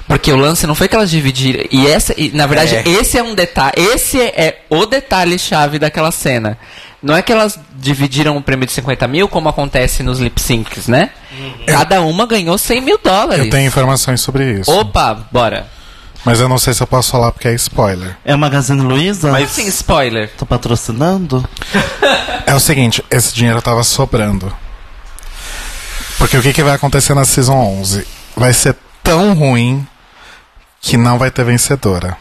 Porque 0.07 0.31
o 0.33 0.37
lance 0.37 0.67
não 0.67 0.75
foi 0.75 0.89
que 0.89 0.95
elas 0.97 1.11
dividiram. 1.11 1.65
E 1.71 1.87
essa, 1.87 2.15
e, 2.17 2.31
na 2.33 2.47
verdade, 2.47 2.75
É. 2.77 2.83
esse 2.89 3.17
é 3.17 3.23
um 3.23 3.35
detalhe. 3.35 3.73
Esse 3.77 4.21
é 4.21 4.63
o 4.69 4.85
detalhe 4.85 5.39
chave 5.39 5.79
daquela 5.79 6.11
cena. 6.11 6.59
Não 7.03 7.17
é 7.17 7.23
que 7.23 7.33
elas 7.33 7.59
dividiram 7.77 8.37
o 8.37 8.43
prêmio 8.43 8.67
de 8.67 8.73
50 8.73 9.09
mil, 9.09 9.27
como 9.29 9.49
acontece 9.49 10.03
nos 10.03 10.21
lip 10.21 10.41
syncs, 10.41 10.87
né? 10.87 11.11
Cada 11.67 12.01
uma 12.03 12.27
ganhou 12.27 12.57
100 12.57 12.81
mil 12.81 12.99
dólares. 13.03 13.45
Eu 13.45 13.51
tenho 13.51 13.67
informações 13.67 14.21
sobre 14.21 14.61
isso. 14.61 14.71
Opa, 14.71 15.27
bora. 15.33 15.67
Mas 16.25 16.39
eu 16.39 16.49
não 16.49 16.59
sei 16.59 16.73
se 16.73 16.81
eu 16.81 16.87
posso 16.87 17.11
falar 17.11 17.33
porque 17.33 17.49
é 17.49 17.55
spoiler. 17.55 18.17
É 18.25 18.33
a 18.33 18.37
Magazine 18.37 18.81
Luiza? 18.81 19.33
Mas 19.33 19.51
sim, 19.51 19.67
spoiler. 19.67 20.31
Tô 20.37 20.47
patrocinando? 20.47 21.45
É 22.45 22.55
o 22.55 22.61
seguinte, 22.61 23.03
esse 23.11 23.33
dinheiro 23.35 23.63
tava 23.63 23.83
sobrando. 23.83 24.55
Porque 26.19 26.37
o 26.37 26.43
que, 26.43 26.53
que 26.53 26.63
vai 26.63 26.75
acontecer 26.75 27.15
na 27.15 27.25
Season 27.25 27.55
11? 27.55 28.07
Vai 28.37 28.53
ser 28.53 28.77
tão 29.03 29.33
ruim 29.33 29.87
que 30.83 30.97
não 30.99 31.17
vai 31.19 31.31
ter 31.31 31.45
vencedora. 31.45 32.17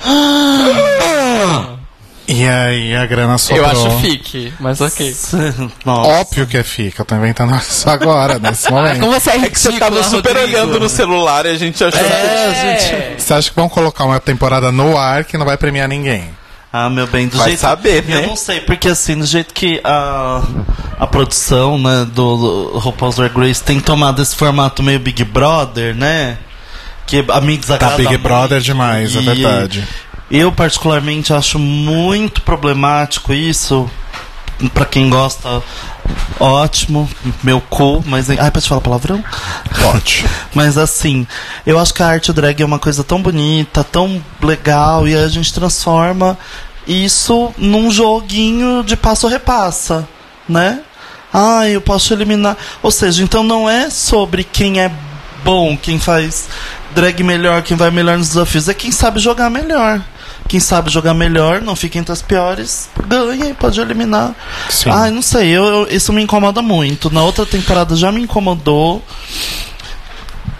E 2.28 2.46
aí 2.48 2.94
a 2.96 3.04
grana 3.04 3.36
sobrou. 3.36 3.66
Eu 3.66 3.70
acho 3.70 3.98
fique, 4.00 4.54
mas 4.60 4.80
ok. 4.80 5.14
Nossa. 5.84 6.10
Óbvio 6.20 6.46
que 6.46 6.56
é 6.56 6.62
fica, 6.62 7.02
eu 7.02 7.04
tô 7.04 7.14
inventando 7.16 7.54
isso 7.56 7.90
agora, 7.90 8.38
nesse 8.38 8.70
momento. 8.70 9.00
Como 9.00 9.12
você 9.12 9.30
é 9.30 9.36
É 9.38 9.48
que 9.50 9.58
você 9.58 9.72
tava 9.72 10.02
super 10.04 10.36
Rodrigo. 10.36 10.56
olhando 10.56 10.80
no 10.80 10.88
celular 10.88 11.44
e 11.46 11.50
a 11.50 11.58
gente 11.58 11.82
achou 11.82 12.00
É, 12.00 13.16
Você 13.18 13.34
acha 13.34 13.50
que 13.50 13.56
vão 13.56 13.68
colocar 13.68 14.04
uma 14.04 14.20
temporada 14.20 14.70
no 14.72 14.96
ar 14.96 15.24
que 15.24 15.36
não 15.36 15.44
vai 15.44 15.56
premiar 15.58 15.88
ninguém? 15.88 16.30
Ah, 16.72 16.88
meu 16.88 17.06
bem, 17.06 17.28
do 17.28 17.36
Vai 17.36 17.48
jeito 17.48 17.60
saber, 17.60 18.02
Eu 18.08 18.20
né? 18.22 18.26
não 18.28 18.36
sei, 18.36 18.60
porque 18.60 18.88
assim, 18.88 19.18
do 19.18 19.26
jeito 19.26 19.52
que 19.52 19.78
a, 19.84 20.42
a 20.98 21.06
produção, 21.06 21.76
né, 21.76 22.06
do 22.14 22.78
RuPaul's 22.78 23.16
Drag 23.16 23.36
Race 23.36 23.62
tem 23.62 23.78
tomado 23.78 24.22
esse 24.22 24.34
formato 24.34 24.82
meio 24.82 24.98
Big 25.00 25.22
Brother, 25.24 25.94
né? 25.94 26.38
Que 27.12 27.22
a 27.30 27.42
mim 27.42 27.56
Tá 27.56 27.60
desagrada 27.60 27.96
Big 27.96 28.08
muito. 28.08 28.22
Brother 28.22 28.58
demais, 28.62 29.14
é 29.14 29.20
E 29.20 29.22
verdade. 29.22 29.86
Eu, 30.30 30.50
particularmente, 30.50 31.30
acho 31.30 31.58
muito 31.58 32.40
problemático 32.40 33.34
isso. 33.34 33.90
Pra 34.72 34.86
quem 34.86 35.10
gosta, 35.10 35.62
ótimo, 36.40 37.06
meu 37.42 37.60
cu, 37.60 38.02
mas. 38.06 38.30
Ai, 38.30 38.50
pode 38.50 38.66
falar 38.66 38.80
palavrão? 38.80 39.22
Pode. 39.82 40.24
Mas 40.54 40.78
assim, 40.78 41.26
eu 41.66 41.80
acho 41.80 41.92
que 41.92 42.00
a 42.00 42.06
arte 42.06 42.32
drag 42.32 42.62
é 42.62 42.64
uma 42.64 42.78
coisa 42.78 43.02
tão 43.02 43.20
bonita, 43.20 43.82
tão 43.82 44.22
legal, 44.40 45.08
e 45.08 45.16
a 45.16 45.26
gente 45.26 45.52
transforma 45.52 46.38
isso 46.86 47.52
num 47.58 47.90
joguinho 47.90 48.84
de 48.84 48.94
passo 48.94 49.26
repassa, 49.26 50.08
né? 50.48 50.80
Ah, 51.34 51.68
eu 51.68 51.80
posso 51.80 52.14
eliminar. 52.14 52.56
Ou 52.82 52.92
seja, 52.92 53.24
então 53.24 53.42
não 53.42 53.68
é 53.68 53.90
sobre 53.90 54.44
quem 54.44 54.80
é 54.80 54.92
bom, 55.42 55.76
quem 55.76 55.98
faz 55.98 56.48
drag 56.94 57.22
melhor, 57.22 57.62
quem 57.62 57.76
vai 57.76 57.90
melhor 57.90 58.16
nos 58.18 58.28
desafios, 58.28 58.68
é 58.68 58.74
quem 58.74 58.90
sabe 58.92 59.18
jogar 59.20 59.50
melhor. 59.50 60.00
Quem 60.48 60.58
sabe 60.60 60.90
jogar 60.90 61.14
melhor, 61.14 61.62
não 61.62 61.74
fica 61.76 61.98
entre 61.98 62.12
as 62.12 62.20
piores, 62.20 62.88
ganha 63.06 63.46
e 63.50 63.54
pode 63.54 63.80
eliminar. 63.80 64.34
Sim. 64.68 64.90
Ai, 64.90 65.10
não 65.10 65.22
sei, 65.22 65.48
eu, 65.48 65.64
eu- 65.64 65.86
isso 65.90 66.12
me 66.12 66.20
incomoda 66.22 66.60
muito. 66.60 67.10
Na 67.10 67.22
outra 67.22 67.46
temporada 67.46 67.94
já 67.96 68.10
me 68.12 68.20
incomodou. 68.20 69.02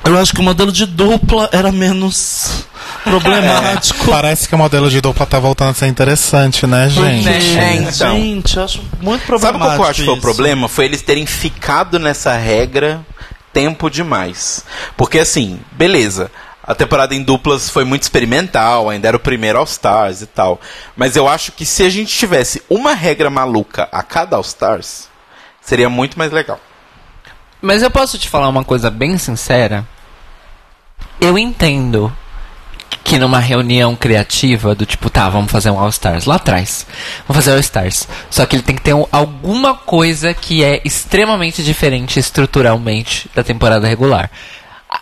Eu 0.04 0.18
acho 0.18 0.32
que 0.32 0.40
o 0.40 0.42
modelo 0.42 0.72
de 0.72 0.84
dupla 0.86 1.48
era 1.52 1.70
menos 1.70 2.64
problemático. 3.04 4.06
Parece 4.10 4.48
que 4.48 4.54
o 4.54 4.58
modelo 4.58 4.90
de 4.90 5.00
dupla 5.00 5.24
tá 5.26 5.38
voltando 5.38 5.70
a 5.70 5.74
ser 5.74 5.86
interessante, 5.86 6.66
né, 6.66 6.88
gente? 6.88 7.24
Né? 7.24 7.38
É, 7.58 7.74
então. 7.76 8.16
Gente, 8.16 8.56
eu 8.56 8.64
acho 8.64 8.80
muito 9.00 9.20
Sabe 9.20 9.26
problemático. 9.26 9.58
qual 9.60 9.74
que 9.76 9.80
eu 9.82 9.86
acho 9.90 10.00
que 10.00 10.06
foi 10.06 10.14
o 10.14 10.20
problema? 10.20 10.68
Foi 10.68 10.84
eles 10.86 11.02
terem 11.02 11.24
ficado 11.26 11.98
nessa 12.00 12.32
regra 12.36 13.00
tempo 13.52 13.90
demais. 13.90 14.64
Porque 14.96 15.18
assim, 15.18 15.60
beleza. 15.72 16.30
A 16.64 16.74
temporada 16.74 17.14
em 17.14 17.22
duplas 17.22 17.68
foi 17.68 17.84
muito 17.84 18.02
experimental, 18.02 18.88
ainda 18.88 19.08
era 19.08 19.16
o 19.16 19.20
primeiro 19.20 19.58
All 19.58 19.64
Stars 19.64 20.22
e 20.22 20.26
tal. 20.26 20.60
Mas 20.96 21.16
eu 21.16 21.26
acho 21.28 21.50
que 21.52 21.66
se 21.66 21.82
a 21.82 21.90
gente 21.90 22.16
tivesse 22.16 22.62
uma 22.70 22.94
regra 22.94 23.28
maluca 23.28 23.88
a 23.90 24.02
cada 24.02 24.36
All 24.36 24.42
Stars, 24.42 25.08
seria 25.60 25.88
muito 25.88 26.16
mais 26.16 26.30
legal. 26.30 26.60
Mas 27.60 27.82
eu 27.82 27.90
posso 27.90 28.18
te 28.18 28.28
falar 28.28 28.48
uma 28.48 28.64
coisa 28.64 28.90
bem 28.90 29.18
sincera? 29.18 29.86
Eu 31.20 31.36
entendo 31.36 32.12
que 33.12 33.18
numa 33.18 33.38
reunião 33.40 33.94
criativa 33.94 34.74
do 34.74 34.86
tipo, 34.86 35.10
tá, 35.10 35.28
vamos 35.28 35.52
fazer 35.52 35.68
um 35.70 35.78
All 35.78 35.90
Stars 35.90 36.24
lá 36.24 36.36
atrás. 36.36 36.86
Vamos 37.28 37.44
fazer 37.44 37.52
All 37.54 37.60
Stars. 37.60 38.08
Só 38.30 38.46
que 38.46 38.56
ele 38.56 38.62
tem 38.62 38.74
que 38.74 38.80
ter 38.80 38.94
um- 38.94 39.04
alguma 39.12 39.74
coisa 39.74 40.32
que 40.32 40.64
é 40.64 40.80
extremamente 40.82 41.62
diferente 41.62 42.18
estruturalmente 42.18 43.28
da 43.34 43.44
temporada 43.44 43.86
regular. 43.86 44.30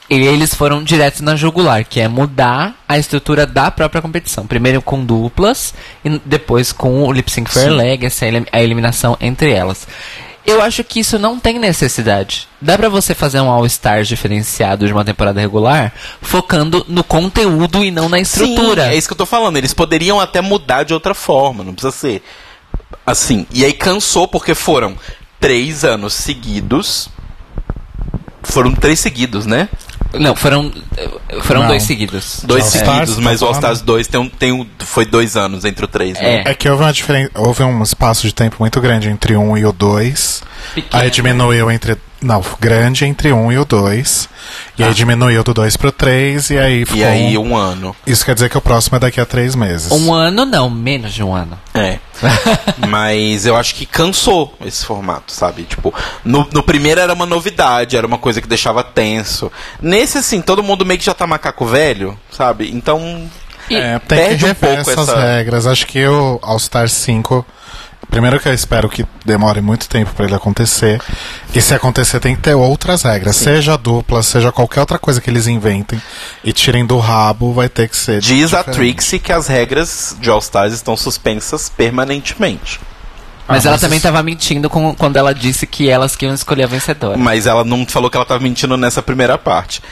E 0.08 0.16
eles 0.16 0.52
foram 0.52 0.82
direto 0.82 1.22
na 1.22 1.36
jugular, 1.36 1.84
que 1.84 2.00
é 2.00 2.08
mudar 2.08 2.74
a 2.88 2.98
estrutura 2.98 3.46
da 3.46 3.70
própria 3.70 4.02
competição. 4.02 4.44
Primeiro 4.44 4.82
com 4.82 5.04
duplas 5.04 5.72
e 6.04 6.20
depois 6.24 6.72
com 6.72 7.04
o 7.04 7.12
Lip 7.12 7.30
Sync 7.30 7.48
Fair 7.48 7.70
Legacy, 7.70 8.24
a 8.24 8.28
elim- 8.28 8.46
a 8.50 8.60
eliminação 8.60 9.16
entre 9.20 9.52
elas. 9.52 9.86
Eu 10.44 10.62
acho 10.62 10.82
que 10.82 11.00
isso 11.00 11.18
não 11.18 11.38
tem 11.38 11.58
necessidade. 11.58 12.48
Dá 12.60 12.76
pra 12.76 12.88
você 12.88 13.14
fazer 13.14 13.40
um 13.40 13.50
All-Stars 13.50 14.08
diferenciado 14.08 14.86
de 14.86 14.92
uma 14.92 15.04
temporada 15.04 15.40
regular, 15.40 15.92
focando 16.22 16.84
no 16.88 17.04
conteúdo 17.04 17.84
e 17.84 17.90
não 17.90 18.08
na 18.08 18.18
estrutura. 18.18 18.84
Sim, 18.84 18.90
é 18.90 18.96
isso 18.96 19.06
que 19.06 19.12
eu 19.12 19.18
tô 19.18 19.26
falando. 19.26 19.56
Eles 19.56 19.74
poderiam 19.74 20.18
até 20.18 20.40
mudar 20.40 20.84
de 20.84 20.94
outra 20.94 21.14
forma, 21.14 21.62
não 21.62 21.74
precisa 21.74 21.92
ser 21.92 22.22
assim. 23.04 23.46
E 23.52 23.64
aí 23.64 23.72
cansou 23.72 24.26
porque 24.26 24.54
foram 24.54 24.96
três 25.38 25.84
anos 25.84 26.14
seguidos. 26.14 27.08
Foram 28.42 28.74
três 28.74 28.98
seguidos, 28.98 29.46
né? 29.46 29.68
Não, 30.14 30.34
foram, 30.34 30.72
foram 31.42 31.60
Não. 31.62 31.68
dois 31.68 31.82
seguidos. 31.84 32.42
Dois 32.44 32.64
All 32.64 32.70
Stars, 32.70 32.90
seguidos, 32.98 33.16
tá 33.16 33.22
mas 33.22 33.42
o 33.42 33.46
All? 33.46 33.52
Stars 33.52 33.80
2 33.80 34.06
tem 34.08 34.20
um, 34.20 34.28
tem 34.28 34.52
um, 34.52 34.66
foi 34.80 35.04
dois 35.06 35.36
anos 35.36 35.64
entre 35.64 35.84
o 35.84 35.88
três, 35.88 36.14
né? 36.14 36.42
É. 36.44 36.50
É 36.50 36.54
que 36.54 36.68
houve 36.68 36.82
uma 36.82 36.92
diferença, 36.92 37.30
houve 37.36 37.62
um 37.62 37.82
espaço 37.82 38.26
de 38.26 38.34
tempo 38.34 38.56
muito 38.58 38.80
grande 38.80 39.08
entre 39.08 39.36
um 39.36 39.56
e 39.56 39.64
o 39.64 39.72
dois. 39.72 40.42
Pequeno. 40.74 41.02
Aí 41.02 41.10
diminuiu 41.10 41.70
entre 41.70 41.96
Não, 42.22 42.44
grande 42.60 43.06
entre 43.06 43.32
um 43.32 43.50
e 43.50 43.58
o 43.58 43.64
dois. 43.64 44.28
E 44.76 44.84
aí 44.84 44.94
diminuiu 44.94 45.42
do 45.42 45.52
2 45.54 45.76
pro 45.76 45.92
3 45.92 46.50
e 46.50 46.58
aí 46.58 46.84
ficou. 46.84 47.00
E 47.00 47.04
aí 47.04 47.38
um 47.38 47.56
ano. 47.56 47.94
Isso 48.06 48.24
quer 48.24 48.34
dizer 48.34 48.48
que 48.48 48.58
o 48.58 48.60
próximo 48.60 48.96
é 48.96 49.00
daqui 49.00 49.20
a 49.20 49.26
três 49.26 49.54
meses. 49.54 49.90
Um 49.90 50.12
ano 50.12 50.44
não, 50.44 50.68
menos 50.68 51.12
de 51.12 51.22
um 51.22 51.34
ano. 51.34 51.58
É. 51.74 51.98
Mas 52.88 53.46
eu 53.46 53.56
acho 53.56 53.74
que 53.74 53.86
cansou 53.86 54.54
esse 54.64 54.84
formato, 54.84 55.32
sabe? 55.32 55.62
Tipo, 55.62 55.94
no, 56.24 56.46
no 56.52 56.62
primeiro 56.62 57.00
era 57.00 57.12
uma 57.12 57.26
novidade, 57.26 57.96
era 57.96 58.06
uma 58.06 58.18
coisa 58.18 58.40
que 58.40 58.48
deixava 58.48 58.82
tenso. 58.82 59.50
Nesse, 59.80 60.18
assim, 60.18 60.40
todo 60.40 60.62
mundo 60.62 60.84
meio 60.84 60.98
que 60.98 61.06
já 61.06 61.14
tá 61.14 61.26
macaco 61.26 61.64
velho, 61.66 62.18
sabe? 62.30 62.70
Então. 62.70 63.28
É, 63.70 63.98
tem 64.00 64.18
perde 64.18 64.38
que 64.38 64.44
um 64.44 64.48
rever 64.48 64.74
pouco 64.76 64.90
essas 64.90 65.08
essa. 65.08 65.20
regras. 65.20 65.66
Acho 65.66 65.86
que 65.86 66.04
o 66.06 66.38
All 66.42 66.58
Star 66.58 66.88
5. 66.88 67.46
Primeiro 68.10 68.40
que 68.40 68.48
eu 68.48 68.52
espero 68.52 68.88
que 68.88 69.06
demore 69.24 69.60
muito 69.60 69.88
tempo 69.88 70.12
pra 70.14 70.26
ele 70.26 70.34
acontecer. 70.34 71.00
E 71.54 71.60
se 71.60 71.72
acontecer, 71.74 72.18
tem 72.20 72.34
que 72.34 72.42
ter 72.42 72.54
outras 72.54 73.02
regras. 73.02 73.36
Seja 73.36 73.76
dupla, 73.76 74.22
seja 74.22 74.50
qualquer 74.50 74.80
outra 74.80 74.98
coisa 74.98 75.20
que 75.20 75.30
eles 75.30 75.46
inventem 75.46 76.00
e 76.42 76.52
tirem 76.52 76.84
do 76.84 76.98
rabo, 76.98 77.52
vai 77.52 77.68
ter 77.68 77.88
que 77.88 77.96
ser. 77.96 78.20
Diz 78.20 78.52
a 78.52 78.58
diferente. 78.58 78.76
Trixie 78.76 79.18
que 79.18 79.32
as 79.32 79.46
regras 79.46 80.16
de 80.20 80.28
All 80.28 80.40
Stars 80.40 80.72
estão 80.74 80.96
suspensas 80.96 81.68
permanentemente. 81.68 82.80
Mas 83.46 83.64
Ah, 83.64 83.68
ela 83.70 83.74
mas 83.74 83.80
também 83.80 83.96
isso- 83.98 84.06
tava 84.06 84.22
mentindo 84.22 84.70
com- 84.70 84.94
quando 84.94 85.16
ela 85.16 85.34
disse 85.34 85.66
que 85.66 85.88
elas 85.88 86.14
que 86.14 86.24
iam 86.24 86.34
escolher 86.34 86.64
a 86.64 86.66
vencedora. 86.68 87.16
Mas 87.16 87.46
ela 87.46 87.64
não 87.64 87.84
falou 87.86 88.08
que 88.10 88.16
ela 88.16 88.26
tava 88.26 88.40
mentindo 88.40 88.76
nessa 88.76 89.02
primeira 89.02 89.36
parte. 89.36 89.82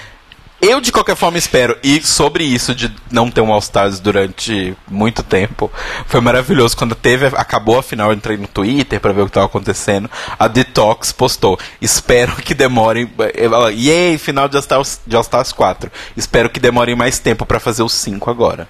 Eu, 0.60 0.80
de 0.80 0.90
qualquer 0.90 1.14
forma, 1.14 1.38
espero. 1.38 1.78
E 1.84 2.02
sobre 2.02 2.42
isso 2.42 2.74
de 2.74 2.92
não 3.12 3.30
ter 3.30 3.40
um 3.40 3.52
All 3.52 3.60
Stars 3.60 4.00
durante 4.00 4.76
muito 4.88 5.22
tempo, 5.22 5.70
foi 6.06 6.20
maravilhoso. 6.20 6.76
Quando 6.76 6.96
teve, 6.96 7.26
acabou 7.26 7.78
a 7.78 7.82
final, 7.82 8.10
eu 8.10 8.16
entrei 8.16 8.36
no 8.36 8.48
Twitter 8.48 8.98
pra 9.00 9.12
ver 9.12 9.22
o 9.22 9.26
que 9.26 9.32
tava 9.32 9.46
acontecendo. 9.46 10.10
A 10.36 10.48
Detox 10.48 11.12
postou. 11.12 11.58
Espero 11.80 12.34
que 12.36 12.54
demorem. 12.54 13.08
Ela, 13.36 13.72
Yay, 13.72 14.18
final 14.18 14.48
de 14.48 14.56
All 14.56 14.60
Stars, 14.60 15.00
de 15.06 15.14
All 15.14 15.22
Stars 15.22 15.52
4. 15.52 15.92
Espero 16.16 16.50
que 16.50 16.58
demorem 16.58 16.96
mais 16.96 17.20
tempo 17.20 17.46
pra 17.46 17.60
fazer 17.60 17.84
os 17.84 17.92
5 17.92 18.28
agora. 18.28 18.68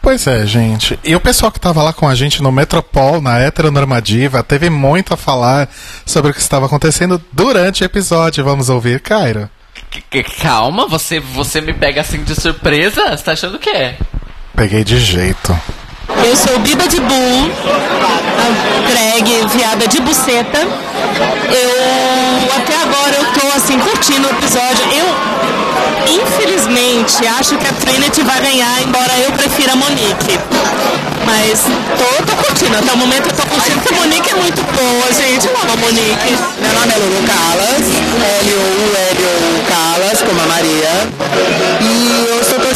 Pois 0.00 0.26
é, 0.26 0.46
gente. 0.46 0.98
E 1.04 1.14
o 1.14 1.20
pessoal 1.20 1.52
que 1.52 1.60
tava 1.60 1.82
lá 1.82 1.92
com 1.92 2.08
a 2.08 2.14
gente 2.14 2.42
no 2.42 2.50
Metropol, 2.50 3.20
na 3.20 3.38
heteronormativa, 3.38 4.42
teve 4.42 4.70
muito 4.70 5.12
a 5.12 5.16
falar 5.16 5.68
sobre 6.06 6.30
o 6.30 6.34
que 6.34 6.40
estava 6.40 6.66
acontecendo 6.66 7.22
durante 7.30 7.82
o 7.82 7.84
episódio. 7.84 8.42
Vamos 8.42 8.70
ouvir, 8.70 8.98
Cairo? 8.98 9.48
Que- 9.92 10.22
que- 10.22 10.22
Calma, 10.42 10.86
você, 10.88 11.20
você 11.20 11.60
me 11.60 11.72
pega 11.74 12.00
assim 12.00 12.22
de 12.24 12.34
surpresa? 12.34 13.10
Você 13.16 13.22
tá 13.22 13.32
achando 13.32 13.56
o 13.56 13.58
quê? 13.58 13.94
Peguei 14.56 14.82
de 14.84 14.98
jeito. 14.98 15.58
Eu 16.24 16.34
sou 16.36 16.58
Biba 16.60 16.86
de 16.88 16.98
Bull, 17.00 17.50
a 18.08 18.90
drag 18.90 19.46
viada 19.56 19.86
de 19.86 20.00
buceta. 20.00 20.58
Eu 20.58 22.56
até 22.56 22.76
agora 22.82 23.16
eu 23.18 23.24
tô 23.40 23.46
assim 23.56 23.78
curtindo 23.78 24.26
o 24.26 24.30
episódio. 24.30 24.84
Eu 24.92 25.06
infelizmente 26.14 27.26
acho 27.38 27.56
que 27.56 27.66
a 27.66 27.72
Trinity 27.72 28.22
vai 28.22 28.40
ganhar, 28.40 28.82
embora 28.82 29.12
eu 29.18 29.32
prefira 29.32 29.72
a 29.72 29.76
Monique. 29.76 30.38
Mas 31.24 31.60
tô, 31.96 32.22
tô 32.24 32.36
curtindo, 32.42 32.76
até 32.76 32.92
o 32.92 32.96
momento 32.96 33.28
eu 33.28 33.32
tô 33.32 33.42
curtindo, 33.46 33.80
porque 33.80 33.94
a 33.94 33.98
Monique 33.98 34.30
é 34.30 34.34
muito 34.34 34.62
boa, 34.62 35.12
gente. 35.12 35.46
Eu 35.46 35.56
amo 35.56 35.72
a 35.72 35.76
Monique. 35.76 36.36
Meu 36.60 36.72
nome 36.72 36.92
é 36.92 36.96
Lulu 36.98 37.22
Calas, 37.26 37.84
L-U-L-U 38.42 39.64
Calas, 39.68 40.22
como 40.22 40.40
a 40.42 40.46
Maria. 40.46 41.08
E 41.80 42.21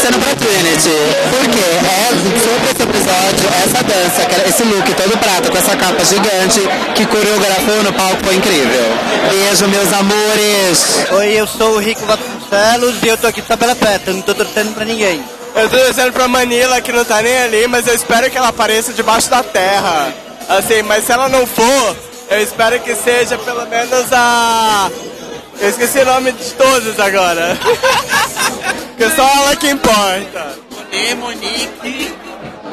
torcendo 0.07 0.19
pra 0.21 0.35
Trinity. 0.35 0.91
Porque 1.31 1.59
é 1.59 2.09
sobre 2.41 2.71
esse 2.71 2.83
episódio, 2.83 3.49
essa 3.65 3.83
dança, 3.83 4.49
esse 4.49 4.63
look 4.65 4.95
todo 4.95 5.19
prata 5.19 5.51
com 5.51 5.59
essa 5.59 5.77
capa 5.77 6.05
gigante 6.05 6.61
que 6.95 7.07
coreografou 7.07 7.83
no 7.83 7.93
palco 7.93 8.25
foi 8.25 8.37
incrível. 8.37 8.85
Beijo, 9.31 9.69
meus 9.69 9.93
amores. 9.93 11.07
Oi, 11.11 11.29
eu 11.33 11.47
sou 11.47 11.75
o 11.75 11.79
Rico 11.79 12.03
Vasconcelos 12.07 13.03
e 13.03 13.09
eu 13.09 13.17
tô 13.17 13.27
aqui 13.27 13.43
só 13.47 13.57
pela 13.57 13.75
festa, 13.75 14.13
não 14.13 14.23
tô 14.23 14.35
torcendo 14.35 14.75
pra 14.75 14.85
ninguém. 14.85 15.23
Eu 15.55 15.69
tô 15.69 15.79
torcendo 15.79 16.13
pra 16.13 16.29
Manila, 16.29 16.81
que 16.81 16.93
não 16.93 17.05
tá 17.05 17.23
nem 17.23 17.37
ali, 17.39 17.67
mas 17.67 17.87
eu 17.87 17.95
espero 17.95 18.31
que 18.31 18.37
ela 18.37 18.49
apareça 18.49 18.93
debaixo 18.93 19.31
da 19.31 19.43
terra. 19.43 20.13
Assim, 20.49 20.83
mas 20.83 21.05
se 21.05 21.13
ela 21.13 21.29
não 21.29 21.47
for, 21.47 21.97
eu 22.31 22.43
espero 22.43 22.79
que 22.81 22.95
seja 22.95 23.37
pelo 23.39 23.67
menos 23.67 24.13
a. 24.13 24.91
Eu 25.61 25.69
esqueci 25.71 25.99
o 26.01 26.05
nome 26.05 26.33
de 26.33 26.53
todos 26.55 26.99
agora. 27.01 27.57
Porque 28.97 29.11
só 29.15 29.23
ela 29.29 29.57
que 29.57 29.69
importa. 29.71 30.59
E 30.93 31.15
Monique, 31.15 32.15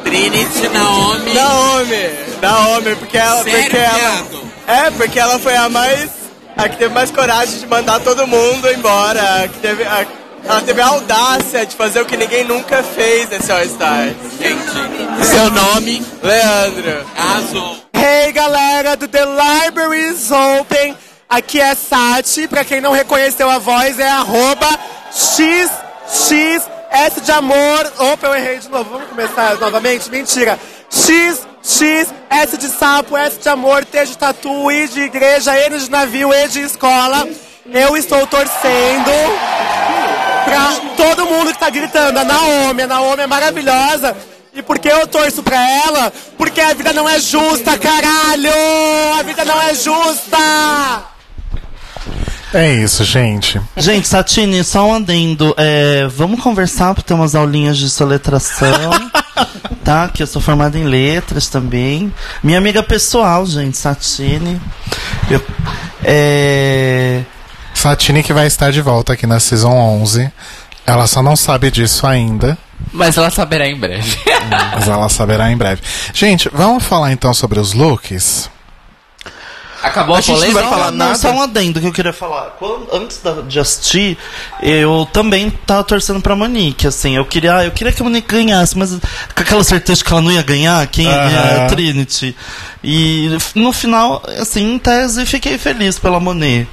Trinity, 0.04 0.68
Naomi. 0.68 1.34
Naomi, 1.34 2.10
Naomi, 2.40 2.96
porque 2.96 3.18
ela. 3.18 3.42
Sério, 3.44 3.62
porque 3.62 3.76
ela 3.76 4.24
é, 4.66 4.90
porque 4.90 5.18
ela 5.18 5.38
foi 5.38 5.54
a 5.56 5.68
mais. 5.68 6.10
A 6.56 6.68
que 6.68 6.76
teve 6.76 6.94
mais 6.94 7.10
coragem 7.10 7.58
de 7.58 7.66
mandar 7.66 8.00
todo 8.00 8.26
mundo 8.26 8.70
embora. 8.70 9.42
A 9.44 9.48
que 9.48 9.58
teve. 9.58 9.84
a- 9.84 10.06
ela 10.46 10.60
teve 10.60 10.80
a 10.82 10.86
audácia 10.88 11.64
de 11.66 11.74
fazer 11.74 12.00
o 12.02 12.06
que 12.06 12.16
ninguém 12.18 12.44
nunca 12.44 12.82
fez 12.82 13.28
nesse 13.30 13.50
All 13.50 13.62
Stars. 13.64 14.14
Gente, 14.38 15.26
seu 15.26 15.50
nome? 15.50 16.02
Leandro. 16.22 17.06
Arrasou. 17.16 17.76
Hey 17.94 18.30
galera 18.32 18.94
do 18.96 19.08
The 19.08 19.24
Library 19.24 20.08
is 20.10 20.30
Open, 20.30 20.94
aqui 21.28 21.60
é 21.60 21.74
Sati, 21.74 22.46
pra 22.48 22.64
quem 22.64 22.80
não 22.80 22.92
reconheceu 22.92 23.50
a 23.50 23.58
voz 23.58 23.98
é 23.98 24.08
arroba 24.08 24.68
XXS 25.12 26.70
de 27.22 27.32
amor. 27.32 27.92
Opa, 27.98 28.26
eu 28.26 28.34
errei 28.34 28.58
de 28.58 28.68
novo, 28.68 28.90
vamos 28.90 29.08
começar 29.08 29.56
novamente? 29.56 30.10
Mentira. 30.10 30.58
XXS 30.90 32.58
de 32.58 32.68
sapo, 32.68 33.16
S 33.16 33.38
de 33.38 33.48
amor, 33.48 33.84
T 33.84 34.04
de 34.04 34.18
tatu, 34.18 34.70
I 34.70 34.88
de 34.88 35.00
igreja, 35.02 35.58
N 35.66 35.78
de 35.78 35.90
navio, 35.90 36.32
E 36.32 36.48
de 36.48 36.60
escola. 36.60 37.28
Eu 37.66 37.96
estou 37.96 38.26
torcendo 38.26 39.10
pra 40.44 40.72
todo 40.96 41.26
mundo 41.26 41.52
que 41.52 41.58
tá 41.58 41.70
gritando. 41.70 42.18
A 42.18 42.24
Naomi, 42.24 42.82
a 42.82 42.86
Naomi 42.86 43.22
é 43.22 43.26
maravilhosa. 43.26 44.16
E 44.52 44.62
por 44.62 44.78
que 44.78 44.88
eu 44.88 45.06
torço 45.08 45.42
pra 45.42 45.60
ela? 45.86 46.12
Porque 46.36 46.60
a 46.60 46.74
vida 46.74 46.92
não 46.92 47.08
é 47.08 47.18
justa, 47.18 47.76
caralho! 47.76 48.52
A 49.18 49.22
vida 49.22 49.44
não 49.44 49.60
é 49.60 49.74
justa! 49.74 51.13
É 52.54 52.72
isso, 52.72 53.02
gente. 53.02 53.60
Gente, 53.76 54.06
Satine, 54.06 54.62
só 54.62 54.86
um 54.86 54.94
adendo. 54.94 55.52
É, 55.56 56.06
vamos 56.06 56.40
conversar 56.40 56.94
para 56.94 57.02
ter 57.02 57.12
umas 57.12 57.34
aulinhas 57.34 57.76
de 57.76 57.90
soletração. 57.90 58.70
tá? 59.82 60.08
Que 60.08 60.22
eu 60.22 60.26
sou 60.26 60.40
formada 60.40 60.78
em 60.78 60.84
letras 60.84 61.48
também. 61.48 62.14
Minha 62.44 62.58
amiga 62.58 62.80
pessoal, 62.80 63.44
gente, 63.44 63.76
Satine. 63.76 64.60
Eu, 65.28 65.42
é, 66.04 67.22
Satine 67.74 68.22
que 68.22 68.32
vai 68.32 68.46
estar 68.46 68.70
de 68.70 68.80
volta 68.80 69.14
aqui 69.14 69.26
na 69.26 69.40
Season 69.40 69.72
11. 69.72 70.30
Ela 70.86 71.08
só 71.08 71.22
não 71.22 71.34
sabe 71.34 71.72
disso 71.72 72.06
ainda, 72.06 72.56
Mas 72.92 73.16
ela 73.16 73.30
saberá 73.30 73.66
em 73.66 73.76
breve. 73.76 74.16
mas 74.72 74.86
ela 74.86 75.08
saberá 75.08 75.50
em 75.50 75.56
breve. 75.56 75.82
Gente, 76.12 76.48
vamos 76.52 76.84
falar 76.84 77.10
então 77.10 77.34
sobre 77.34 77.58
os 77.58 77.72
looks? 77.72 78.48
Acabou 79.84 80.14
a, 80.14 80.18
a 80.18 80.20
gente 80.20 80.30
não 80.30 80.36
polêmica? 80.38 80.60
vai 80.62 80.70
falar 80.70 80.90
nada. 80.90 81.14
Só 81.16 81.30
um 81.30 81.40
adendo 81.42 81.80
que 81.80 81.86
eu 81.86 81.92
queria 81.92 82.12
falar. 82.12 82.56
Quando- 82.58 82.88
antes 82.92 83.20
da, 83.22 83.42
de 83.42 83.60
assistir, 83.60 84.16
eu 84.62 85.06
também 85.12 85.50
tava 85.66 85.84
torcendo 85.84 86.20
pra 86.20 86.34
Monique, 86.34 86.86
assim. 86.86 87.16
Eu 87.16 87.24
queria, 87.24 87.64
eu 87.64 87.70
queria 87.70 87.92
que 87.92 88.00
a 88.00 88.04
Monique 88.04 88.26
ganhasse, 88.34 88.76
mas 88.78 88.90
com 88.90 88.98
aquela 89.42 89.62
certeza 89.62 90.02
que 90.02 90.10
ela 90.12 90.22
não 90.22 90.32
ia 90.32 90.42
ganhar, 90.42 90.86
quem 90.86 91.04
ia 91.06 91.16
ganhar 91.16 91.46
é 91.46 91.64
a. 91.64 91.66
Trinity. 91.66 92.34
E 92.82 93.36
no 93.54 93.72
final, 93.72 94.22
assim, 94.40 94.74
em 94.74 94.78
tese, 94.78 95.24
fiquei 95.26 95.58
feliz 95.58 95.98
pela 95.98 96.18
Monet. 96.18 96.66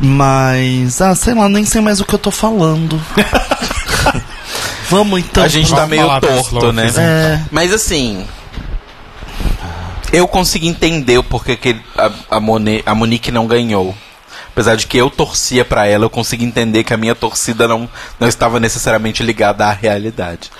Mas, 0.00 1.00
ah, 1.00 1.14
sei 1.14 1.34
lá, 1.34 1.48
nem 1.48 1.64
sei 1.64 1.80
mais 1.80 2.00
o 2.00 2.04
que 2.04 2.14
eu 2.14 2.18
tô 2.18 2.30
falando. 2.30 3.00
Vamos 4.90 5.20
então. 5.20 5.42
a 5.42 5.48
gente 5.48 5.72
tá 5.74 5.86
meio 5.86 6.08
torto, 6.20 6.72
né? 6.72 6.90
É. 6.96 7.40
Mas 7.50 7.72
assim. 7.72 8.24
Eu 10.14 10.28
consegui 10.28 10.68
entender 10.68 11.18
o 11.18 11.24
porquê 11.24 11.56
que 11.56 11.76
a, 11.98 12.06
a, 12.30 12.36
a 12.86 12.94
Monique 12.94 13.32
não 13.32 13.48
ganhou. 13.48 13.94
Apesar 14.52 14.76
de 14.76 14.86
que 14.86 14.96
eu 14.96 15.10
torcia 15.10 15.64
pra 15.64 15.86
ela, 15.88 16.04
eu 16.04 16.10
consegui 16.10 16.44
entender 16.44 16.84
que 16.84 16.94
a 16.94 16.96
minha 16.96 17.16
torcida 17.16 17.66
não, 17.66 17.88
não 18.20 18.28
estava 18.28 18.60
necessariamente 18.60 19.20
ligada 19.24 19.66
à 19.66 19.72
realidade. 19.72 20.52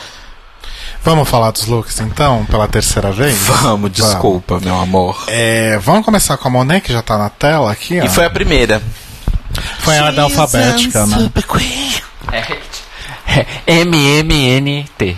Vamos 1.05 1.29
falar 1.29 1.53
dos 1.53 1.67
looks 1.67 2.01
então, 2.01 2.45
pela 2.47 2.67
terceira 2.67 3.13
vez? 3.13 3.37
Vamos, 3.37 3.93
desculpa, 3.93 4.59
meu 4.59 4.75
amor. 4.75 5.23
É, 5.29 5.79
vamos 5.79 6.05
começar 6.05 6.37
com 6.37 6.49
a 6.49 6.51
Monet, 6.51 6.81
que 6.81 6.93
já 6.93 7.03
tá 7.03 7.17
na 7.17 7.29
tela 7.29 7.71
aqui, 7.71 8.01
ó. 8.01 8.05
E 8.05 8.09
foi 8.09 8.25
a 8.25 8.31
primeira. 8.31 8.83
Foi 9.79 9.97
a 9.99 10.07
ordem 10.07 10.21
alfabética, 10.21 11.07
né? 11.07 11.31
É, 13.67 13.75
MMNT. 13.85 15.17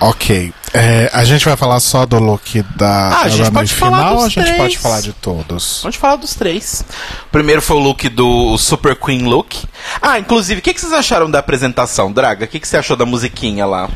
Ok. 0.00 0.52
É, 0.74 1.10
a 1.14 1.24
gente 1.24 1.44
vai 1.44 1.56
falar 1.56 1.80
só 1.80 2.04
do 2.04 2.18
look 2.18 2.62
da 2.76 3.08
Ah, 3.08 3.22
a 3.22 3.28
gente 3.28 3.50
pode 3.50 3.74
falar 3.74 3.98
final 3.98 4.12
dos 4.14 4.20
ou 4.20 4.26
a 4.26 4.28
gente 4.28 4.44
três. 4.44 4.56
pode 4.58 4.78
falar 4.78 5.00
de 5.00 5.12
todos? 5.14 5.80
Vamos 5.82 5.96
falar 5.96 6.16
dos 6.16 6.34
três. 6.34 6.84
O 7.26 7.30
primeiro 7.30 7.62
foi 7.62 7.76
o 7.76 7.80
look 7.80 8.08
do 8.10 8.56
Super 8.58 8.94
Queen 8.94 9.24
Look. 9.24 9.64
Ah, 10.02 10.18
inclusive, 10.18 10.60
o 10.60 10.62
que, 10.62 10.74
que 10.74 10.80
vocês 10.80 10.92
acharam 10.92 11.30
da 11.30 11.38
apresentação, 11.38 12.12
Draga? 12.12 12.44
O 12.44 12.48
que, 12.48 12.60
que 12.60 12.68
você 12.68 12.76
achou 12.76 12.96
da 12.96 13.06
musiquinha 13.06 13.64
lá? 13.64 13.88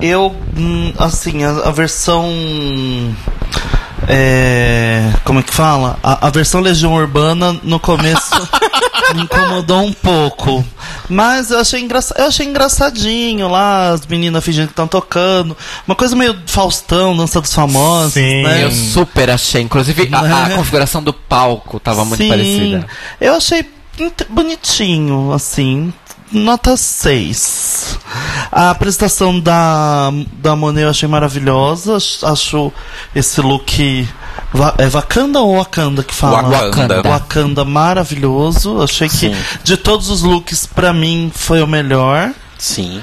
Eu, 0.00 0.34
hum, 0.56 0.92
assim, 0.98 1.44
a, 1.44 1.50
a 1.50 1.70
versão 1.70 2.24
É, 4.06 5.12
como 5.24 5.40
é 5.40 5.42
que 5.42 5.52
fala? 5.52 5.98
A, 6.02 6.26
a 6.26 6.30
versão 6.30 6.60
Legião 6.60 6.94
Urbana 6.94 7.58
no 7.62 7.80
começo 7.80 8.34
me 9.14 9.22
incomodou 9.22 9.82
um 9.82 9.92
pouco. 9.92 10.64
Mas 11.08 11.50
eu 11.50 11.58
achei, 11.58 11.80
engraça 11.80 12.14
eu 12.18 12.26
achei 12.26 12.46
engraçadinho 12.46 13.48
lá, 13.48 13.90
as 13.90 14.06
meninas 14.06 14.44
fingindo 14.44 14.66
que 14.66 14.72
estão 14.72 14.86
tocando. 14.86 15.56
Uma 15.86 15.96
coisa 15.96 16.14
meio 16.14 16.36
Faustão, 16.46 17.16
dança 17.16 17.40
dos 17.40 17.52
famosos. 17.52 18.14
né? 18.14 18.64
Eu 18.64 18.70
super 18.70 19.30
achei. 19.30 19.62
Inclusive, 19.62 20.08
a, 20.12 20.44
a 20.46 20.50
configuração 20.56 21.02
do 21.02 21.12
palco 21.12 21.80
tava 21.80 22.04
muito 22.04 22.22
Sim, 22.22 22.28
parecida. 22.28 22.86
Eu 23.20 23.34
achei 23.34 23.64
bonitinho, 24.28 25.32
assim. 25.32 25.92
Nota 26.30 26.76
6. 26.76 27.98
A 28.52 28.70
apresentação 28.70 29.38
da, 29.40 30.10
da 30.34 30.54
Monet 30.54 30.82
eu 30.84 30.90
achei 30.90 31.08
maravilhosa. 31.08 31.96
Acho- 31.96 32.72
esse 33.14 33.40
look. 33.40 34.06
É 34.78 34.86
Wakanda 34.88 35.40
ou 35.40 35.56
Wakanda 35.56 36.02
que 36.02 36.14
fala? 36.14 36.42
Wakanda. 36.48 37.02
Wakanda 37.02 37.64
maravilhoso. 37.64 38.82
Achei 38.82 39.08
que 39.08 39.16
Sim. 39.16 39.34
de 39.64 39.76
todos 39.76 40.10
os 40.10 40.22
looks, 40.22 40.66
pra 40.66 40.92
mim, 40.92 41.30
foi 41.34 41.62
o 41.62 41.66
melhor. 41.66 42.30
Sim. 42.58 43.00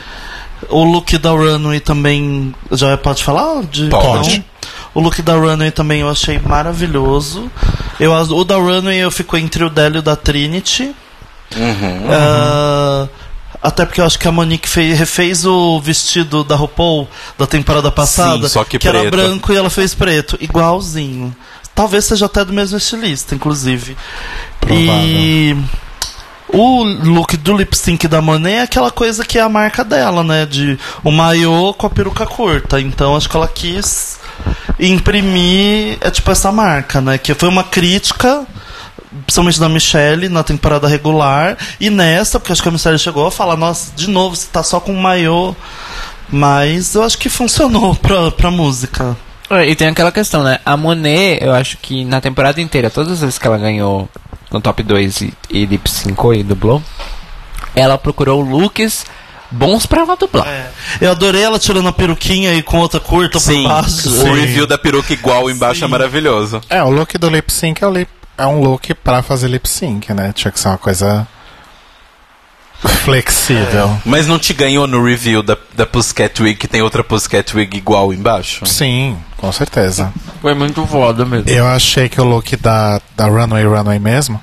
O 0.69 0.83
look 0.83 1.17
da 1.17 1.31
Runway 1.31 1.79
também. 1.79 2.53
Já 2.71 2.97
pode 2.97 3.23
falar? 3.23 3.63
De 3.63 3.87
Pode. 3.89 4.37
Não? 4.37 4.45
O 4.95 4.99
look 5.01 5.21
da 5.21 5.33
Runway 5.35 5.71
também 5.71 6.01
eu 6.01 6.09
achei 6.09 6.39
maravilhoso. 6.39 7.51
Eu, 7.99 8.11
o 8.13 8.43
da 8.45 8.55
Runway 8.55 8.97
eu 8.97 9.11
fico 9.11 9.35
entre 9.37 9.63
o 9.63 9.69
dela 9.69 9.97
e 9.97 9.99
o 9.99 10.01
da 10.01 10.15
Trinity. 10.15 10.95
Uhum. 11.55 12.07
Ah, 12.09 13.07
até 13.61 13.85
porque 13.85 13.99
eu 13.99 14.05
acho 14.05 14.19
que 14.19 14.27
a 14.27 14.31
Monique 14.31 14.69
fez, 14.69 14.97
refez 14.97 15.45
o 15.45 15.79
vestido 15.79 16.43
da 16.43 16.55
RuPaul 16.55 17.07
da 17.37 17.47
temporada 17.47 17.91
passada, 17.91 18.47
Sim, 18.47 18.53
só 18.53 18.63
que 18.63 18.75
era 18.87 18.99
preto. 18.99 19.11
branco 19.11 19.51
e 19.51 19.55
ela 19.55 19.69
fez 19.69 19.93
preto, 19.93 20.37
igualzinho. 20.39 21.35
Talvez 21.73 22.05
seja 22.05 22.27
até 22.27 22.45
do 22.45 22.53
mesmo 22.53 22.77
estilista, 22.77 23.35
inclusive. 23.35 23.97
E 24.69 25.57
o 26.47 26.83
look 26.83 27.35
do 27.37 27.57
lip 27.57 27.75
sync 27.75 28.07
da 28.07 28.21
Monet 28.21 28.55
é 28.55 28.61
aquela 28.61 28.91
coisa 28.91 29.25
que 29.25 29.37
é 29.37 29.41
a 29.41 29.49
marca 29.49 29.83
dela, 29.83 30.23
né? 30.23 30.45
De 30.45 30.79
o 31.03 31.11
maiô 31.11 31.73
com 31.73 31.87
a 31.87 31.89
peruca 31.89 32.25
curta. 32.25 32.79
Então 32.79 33.15
acho 33.15 33.29
que 33.29 33.35
ela 33.35 33.47
quis 33.47 34.19
imprimir 34.79 35.97
é 36.01 36.09
tipo 36.11 36.31
essa 36.31 36.51
marca, 36.51 37.01
né? 37.01 37.17
Que 37.17 37.33
foi 37.33 37.49
uma 37.49 37.63
crítica 37.63 38.45
principalmente 39.25 39.59
da 39.59 39.69
Michelle 39.69 40.29
na 40.29 40.43
temporada 40.43 40.87
regular 40.87 41.57
e 41.79 41.89
nessa, 41.89 42.39
porque 42.39 42.51
acho 42.51 42.61
que 42.63 42.69
a 42.69 42.71
Michelle 42.71 42.99
chegou 42.99 43.25
a 43.27 43.31
falar, 43.31 43.55
nossa, 43.55 43.91
de 43.95 44.09
novo, 44.09 44.35
você 44.35 44.47
tá 44.51 44.63
só 44.63 44.79
com 44.79 44.93
maiô. 44.93 45.55
Mas 46.29 46.95
eu 46.95 47.03
acho 47.03 47.17
que 47.17 47.29
funcionou 47.29 47.93
pra, 48.01 48.31
pra 48.31 48.49
música. 48.51 49.15
É, 49.49 49.67
E 49.69 49.75
tem 49.75 49.87
aquela 49.87 50.11
questão, 50.11 50.43
né? 50.43 50.59
A 50.65 50.75
Monet, 50.75 51.37
eu 51.43 51.53
acho 51.53 51.77
que 51.77 52.03
na 52.03 52.19
temporada 52.19 52.59
inteira, 52.59 52.89
todas 52.89 53.13
as 53.13 53.21
vezes 53.21 53.37
que 53.37 53.45
ela 53.45 53.57
ganhou 53.57 54.09
no 54.51 54.59
top 54.59 54.81
2 54.81 55.21
e, 55.21 55.33
e 55.49 55.65
lip 55.65 55.89
5 55.89 56.33
e 56.33 56.43
dublou, 56.43 56.81
ela 57.75 57.97
procurou 57.97 58.41
looks 58.41 59.05
bons 59.51 59.85
pra 59.85 60.01
ela 60.01 60.15
dublar. 60.17 60.47
Eu 60.99 61.11
adorei 61.11 61.43
ela 61.43 61.59
tirando 61.59 61.87
a 61.87 61.93
peruquinha 61.93 62.53
e 62.55 62.63
com 62.63 62.77
outra 62.79 62.99
curta 62.99 63.39
Sim. 63.39 63.61
por 63.63 63.69
baixo. 63.69 64.09
O 64.27 64.33
review 64.33 64.65
da 64.65 64.77
peruca 64.77 65.13
igual 65.13 65.49
embaixo 65.49 65.83
é 65.85 65.87
maravilhoso. 65.87 66.59
É, 66.69 66.81
o 66.83 66.89
look 66.89 67.15
do 67.19 67.29
lip 67.29 67.53
sync 67.53 67.83
é, 67.83 67.87
o 67.87 67.91
lip- 67.91 68.09
é 68.37 68.45
um 68.45 68.61
look 68.61 68.93
pra 68.95 69.21
fazer 69.21 69.47
lip 69.47 69.67
sync, 69.67 70.13
né? 70.13 70.31
Tinha 70.33 70.51
que 70.51 70.59
ser 70.59 70.67
uma 70.67 70.77
coisa 70.77 71.27
flexível. 73.03 73.97
Mas 74.05 74.27
não 74.27 74.37
te 74.37 74.53
ganhou 74.53 74.87
no 74.87 75.03
review 75.03 75.41
da, 75.41 75.57
da 75.73 75.85
Pussycat 75.85 76.41
Wig, 76.41 76.55
que 76.55 76.67
tem 76.67 76.81
outra 76.81 77.03
Pussycat 77.03 77.55
Wig 77.55 77.77
igual 77.77 78.13
embaixo? 78.13 78.65
Sim, 78.65 79.17
com 79.37 79.51
certeza. 79.51 80.11
Foi 80.41 80.53
muito 80.53 80.85
foda 80.85 81.25
mesmo. 81.25 81.49
Eu 81.49 81.67
achei 81.67 82.09
que 82.09 82.19
o 82.19 82.23
look 82.23 82.55
da, 82.57 83.01
da 83.15 83.25
Runway 83.27 83.65
Runway 83.65 83.99
mesmo 83.99 84.41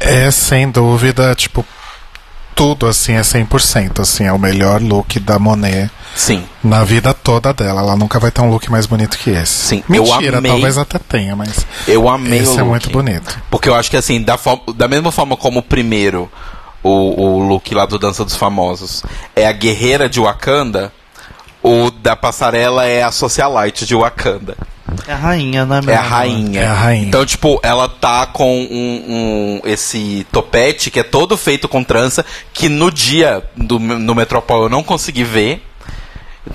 é 0.00 0.30
sem 0.30 0.70
dúvida, 0.70 1.34
tipo, 1.34 1.64
tudo 2.54 2.86
assim 2.86 3.12
é 3.14 3.20
100%, 3.20 4.00
assim, 4.00 4.24
é 4.24 4.32
o 4.32 4.38
melhor 4.38 4.80
look 4.80 5.18
da 5.20 5.38
Monet. 5.38 5.90
Sim. 6.14 6.44
Na 6.62 6.84
vida 6.84 7.14
toda 7.14 7.52
dela, 7.54 7.80
ela 7.80 7.96
nunca 7.96 8.18
vai 8.20 8.30
ter 8.30 8.42
um 8.42 8.50
look 8.50 8.70
mais 8.70 8.84
bonito 8.86 9.16
que 9.18 9.30
esse. 9.30 9.52
Sim, 9.52 9.84
Mentira, 9.88 10.38
amei- 10.38 10.50
talvez 10.52 10.76
até 10.76 10.98
tenha, 10.98 11.34
mas 11.34 11.66
Eu 11.88 12.08
amei 12.08 12.40
esse 12.40 12.50
o 12.52 12.54
é 12.58 12.62
look. 12.62 12.68
muito 12.70 12.90
bonito. 12.90 13.38
Porque 13.50 13.68
eu 13.68 13.74
acho 13.74 13.90
que 13.90 13.96
assim, 13.96 14.20
da, 14.22 14.38
da 14.76 14.86
mesma 14.88 15.10
forma 15.10 15.36
como 15.36 15.60
o 15.60 15.62
primeiro, 15.62 16.30
o, 16.82 16.90
o 17.22 17.38
look 17.46 17.74
lá 17.74 17.86
do 17.86 17.98
Dança 17.98 18.24
dos 18.24 18.36
Famosos, 18.36 19.02
é 19.34 19.46
a 19.46 19.52
guerreira 19.52 20.06
de 20.08 20.20
Wakanda, 20.20 20.92
o 21.62 21.90
da 21.90 22.16
passarela 22.16 22.86
é 22.86 23.02
a 23.02 23.10
socialite 23.12 23.86
de 23.86 23.94
Wakanda. 23.94 24.56
É 25.06 25.12
a 25.12 25.16
rainha, 25.16 25.64
né? 25.64 25.80
É 25.86 25.94
a 25.94 26.02
rainha. 26.02 26.60
É 26.60 26.66
a 26.66 26.74
rainha. 26.74 27.06
Então, 27.06 27.24
tipo, 27.24 27.58
ela 27.62 27.88
tá 27.88 28.26
com 28.26 28.60
um, 28.62 29.04
um- 29.08 29.60
esse 29.64 30.26
topete 30.30 30.90
que 30.90 31.00
é 31.00 31.02
todo 31.02 31.36
feito 31.36 31.68
com 31.68 31.82
trança, 31.82 32.24
que 32.52 32.68
no 32.68 32.90
dia 32.90 33.42
do, 33.56 33.78
no 33.78 34.14
Metropol 34.14 34.64
eu 34.64 34.68
não 34.68 34.82
consegui 34.82 35.24
ver. 35.24 35.62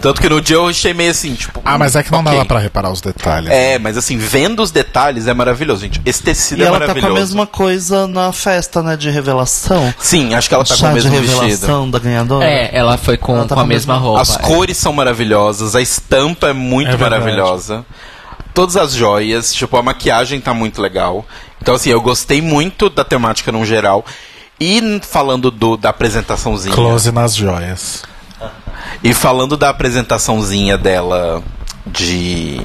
Tanto 0.02 0.20
que 0.22 0.28
no 0.28 0.42
dia 0.42 0.58
eu 0.58 0.68
achei 0.68 0.94
meio 0.94 1.12
assim, 1.12 1.34
tipo. 1.34 1.62
Ah, 1.64 1.78
mas 1.78 1.96
é 1.96 2.04
que 2.04 2.12
não 2.12 2.20
ok. 2.20 2.32
dava 2.34 2.46
pra 2.46 2.60
reparar 2.60 2.92
os 2.92 3.00
detalhes. 3.00 3.50
É, 3.50 3.80
mas 3.80 3.98
assim, 3.98 4.18
vendo 4.18 4.62
os 4.62 4.70
detalhes 4.70 5.28
é 5.28 5.34
maravilhoso, 5.34 5.82
gente. 5.82 6.02
Esse 6.06 6.22
tecido 6.22 6.60
E 6.60 6.64
é 6.64 6.68
ela 6.68 6.74
tá 6.80 6.88
maravilhoso. 6.88 7.14
com 7.14 7.18
a 7.18 7.20
mesma 7.22 7.48
coisa 7.48 8.06
na 8.06 8.34
festa, 8.34 8.84
né, 8.84 8.98
de 8.98 9.10
revelação. 9.10 9.94
Sim, 9.98 10.34
acho 10.36 10.50
que 10.50 10.54
ela 10.56 10.66
tá 10.66 10.76
Chá 10.76 10.88
com 10.88 10.92
o 10.92 10.96
mesmo 10.96 11.12
de 11.12 11.18
vestido. 11.20 11.40
revelação 11.42 11.90
da 11.90 12.00
ganhadora. 12.00 12.46
É, 12.46 12.70
ela 12.78 12.98
foi 12.98 13.16
com, 13.18 13.34
Ela 13.38 13.44
tá 13.44 13.48
com 13.48 13.54
a 13.54 13.56
com 13.56 13.62
a 13.62 13.66
mesma 13.68 13.94
mesma- 13.94 14.06
roupa. 14.08 14.22
As 14.22 14.36
é. 14.36 14.40
cores 14.40 14.76
são 14.78 14.92
maravilhosas, 14.92 15.74
a 15.74 15.82
estampa 15.82 16.50
é 16.50 16.54
muito 16.54 16.92
É 16.92 16.98
maravilhosa. 16.98 17.86
Todas 18.54 18.76
as 18.76 18.94
joias, 18.94 19.54
tipo, 19.54 19.78
a 19.78 19.82
maquiagem 19.82 20.42
tá 20.42 20.54
muito 20.54 20.82
legal. 20.82 21.26
Então, 21.62 21.76
assim, 21.76 21.92
eu 21.92 22.02
gostei 22.02 22.42
muito 22.42 22.90
da 22.90 23.06
temática 23.06 23.52
no 23.54 23.64
geral. 23.66 24.04
E 24.60 25.00
falando 25.04 25.50
do, 25.50 25.78
da 25.78 25.90
apresentaçãozinha. 25.90 26.76
Close 26.76 27.12
nas 27.12 27.36
joias. 27.36 28.04
E 29.04 29.14
falando 29.14 29.56
da 29.56 29.70
apresentaçãozinha 29.70 30.78
dela 30.78 31.44
de. 31.86 32.62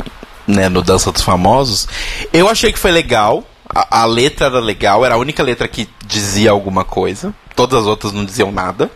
Né, 0.47 0.69
no 0.69 0.83
Dança 0.83 1.13
dos 1.13 1.23
Famosos, 1.23 1.87
eu 2.33 2.49
achei 2.49 2.73
que 2.73 2.79
foi 2.79 2.91
legal. 2.91 3.45
A, 3.73 4.01
a 4.03 4.05
letra 4.05 4.47
era 4.47 4.59
legal, 4.59 5.05
era 5.05 5.15
a 5.15 5.19
única 5.19 5.43
letra 5.43 5.69
que 5.69 5.89
dizia 6.05 6.51
alguma 6.51 6.85
coisa. 6.85 7.33
Todas 7.55 7.81
as 7.81 7.87
outras 7.87 8.13
não 8.13 8.25
diziam 8.25 8.51
nada. 8.51 8.91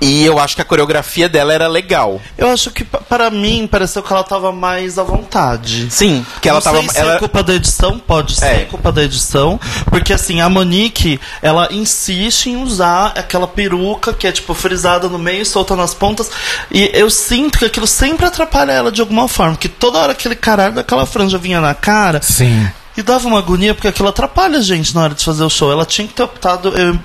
E 0.00 0.24
eu 0.24 0.38
acho 0.38 0.56
que 0.56 0.62
a 0.62 0.64
coreografia 0.64 1.28
dela 1.28 1.52
era 1.54 1.66
legal. 1.68 2.20
Eu 2.36 2.48
acho 2.48 2.70
que 2.70 2.84
pa- 2.84 2.98
para 2.98 3.30
mim 3.30 3.66
pareceu 3.70 4.02
que 4.02 4.12
ela 4.12 4.24
tava 4.24 4.52
mais 4.52 4.98
à 4.98 5.02
vontade. 5.02 5.88
Sim, 5.90 6.24
que 6.42 6.48
ela 6.48 6.58
Não 6.58 6.62
tava. 6.62 6.78
sei 6.80 6.88
se 6.90 6.98
ela- 6.98 7.14
é 7.14 7.18
culpa 7.18 7.42
da 7.42 7.54
edição, 7.54 7.98
pode 7.98 8.34
ser 8.36 8.44
É. 8.46 8.58
culpa 8.64 8.90
da 8.92 9.02
edição, 9.02 9.58
porque 9.86 10.12
assim, 10.12 10.40
a 10.40 10.48
Monique, 10.48 11.20
ela 11.40 11.68
insiste 11.70 12.46
em 12.50 12.62
usar 12.62 13.12
aquela 13.16 13.46
peruca 13.46 14.12
que 14.12 14.26
é 14.26 14.32
tipo 14.32 14.52
frisada 14.52 15.08
no 15.08 15.18
meio, 15.18 15.46
solta 15.46 15.74
nas 15.76 15.94
pontas, 15.94 16.30
e 16.70 16.90
eu 16.92 17.08
sinto 17.08 17.58
que 17.58 17.64
aquilo 17.64 17.86
sempre 17.86 18.26
atrapalha 18.26 18.72
ela 18.72 18.92
de 18.92 19.00
alguma 19.00 19.28
forma, 19.28 19.56
que 19.56 19.68
toda 19.68 19.98
hora 19.98 20.12
aquele 20.12 20.34
caralho 20.34 20.74
daquela 20.74 21.06
franja 21.06 21.38
vinha 21.38 21.60
na 21.60 21.72
cara, 21.74 22.20
Sim. 22.20 22.68
E 22.96 23.02
dava 23.02 23.26
uma 23.26 23.38
agonia 23.38 23.74
porque 23.74 23.88
aquilo 23.88 24.08
atrapalha 24.08 24.58
a 24.58 24.62
gente 24.62 24.94
na 24.94 25.02
hora 25.02 25.14
de 25.14 25.24
fazer 25.24 25.42
o 25.44 25.50
show. 25.50 25.70
Ela 25.72 25.84
tinha 25.84 26.06
que 26.06 26.14
ter 26.14 26.22
optado 26.22 26.72
eh, 26.76 26.98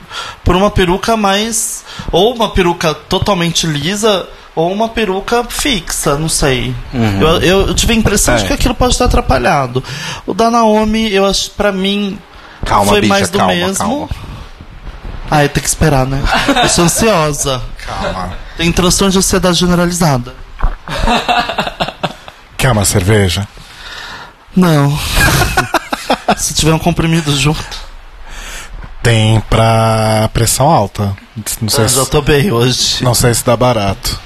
por 0.43 0.55
uma 0.55 0.69
peruca 0.69 1.17
mais. 1.17 1.83
Ou 2.11 2.33
uma 2.35 2.49
peruca 2.51 2.93
totalmente 2.93 3.65
lisa, 3.65 4.27
ou 4.55 4.71
uma 4.71 4.89
peruca 4.89 5.43
fixa, 5.49 6.15
não 6.17 6.29
sei. 6.29 6.75
Uhum. 6.93 7.21
Eu, 7.21 7.27
eu- 7.41 7.67
eu 7.67 7.73
tive 7.73 7.93
a 7.93 7.95
impressão 7.95 8.35
de 8.35 8.43
É. 8.43 8.47
que 8.47 8.53
aquilo 8.53 8.75
pode 8.75 8.97
ter 8.97 9.03
atrapalhado. 9.03 9.83
O 10.27 10.33
da 10.33 10.51
Naomi, 10.51 11.11
eu 11.13 11.25
acho, 11.25 11.51
pra 11.51 11.71
mim, 11.71 12.19
Calma, 12.65 12.91
foi 12.91 13.01
bicha, 13.01 13.13
mais 13.13 13.29
do 13.29 13.37
calma, 13.37 13.53
mesmo. 13.53 13.77
calma. 13.77 14.09
Ah, 15.31 15.47
tem 15.47 15.61
que 15.63 15.69
esperar, 15.69 16.05
né? 16.07 16.21
Eu 16.63 16.69
sou 16.69 16.85
ansiosa. 16.85 17.61
Calma. 17.85 18.33
Tem 18.57 18.71
transtorno 18.71 19.11
de 19.11 19.17
ansiedade 19.19 19.57
generalizada. 19.59 20.33
Quer 22.57 22.71
uma 22.71 22.83
cerveja? 22.85 23.47
Não. 24.59 24.97
Se 26.37 26.53
tiver 26.53 26.73
um 26.73 26.79
comprimido 26.79 27.35
junto. 27.37 27.89
Tem 29.01 29.39
pra 29.49 30.29
pressão 30.33 30.67
alta. 30.69 31.15
Não 31.61 31.69
sei, 31.69 31.85
Eu 31.85 31.89
já 31.89 32.05
tô 32.05 32.21
bem 32.21 32.51
hoje. 32.51 33.03
não 33.03 33.13
sei 33.15 33.33
se 33.33 33.45
dá 33.45 33.55
barato. 33.55 34.19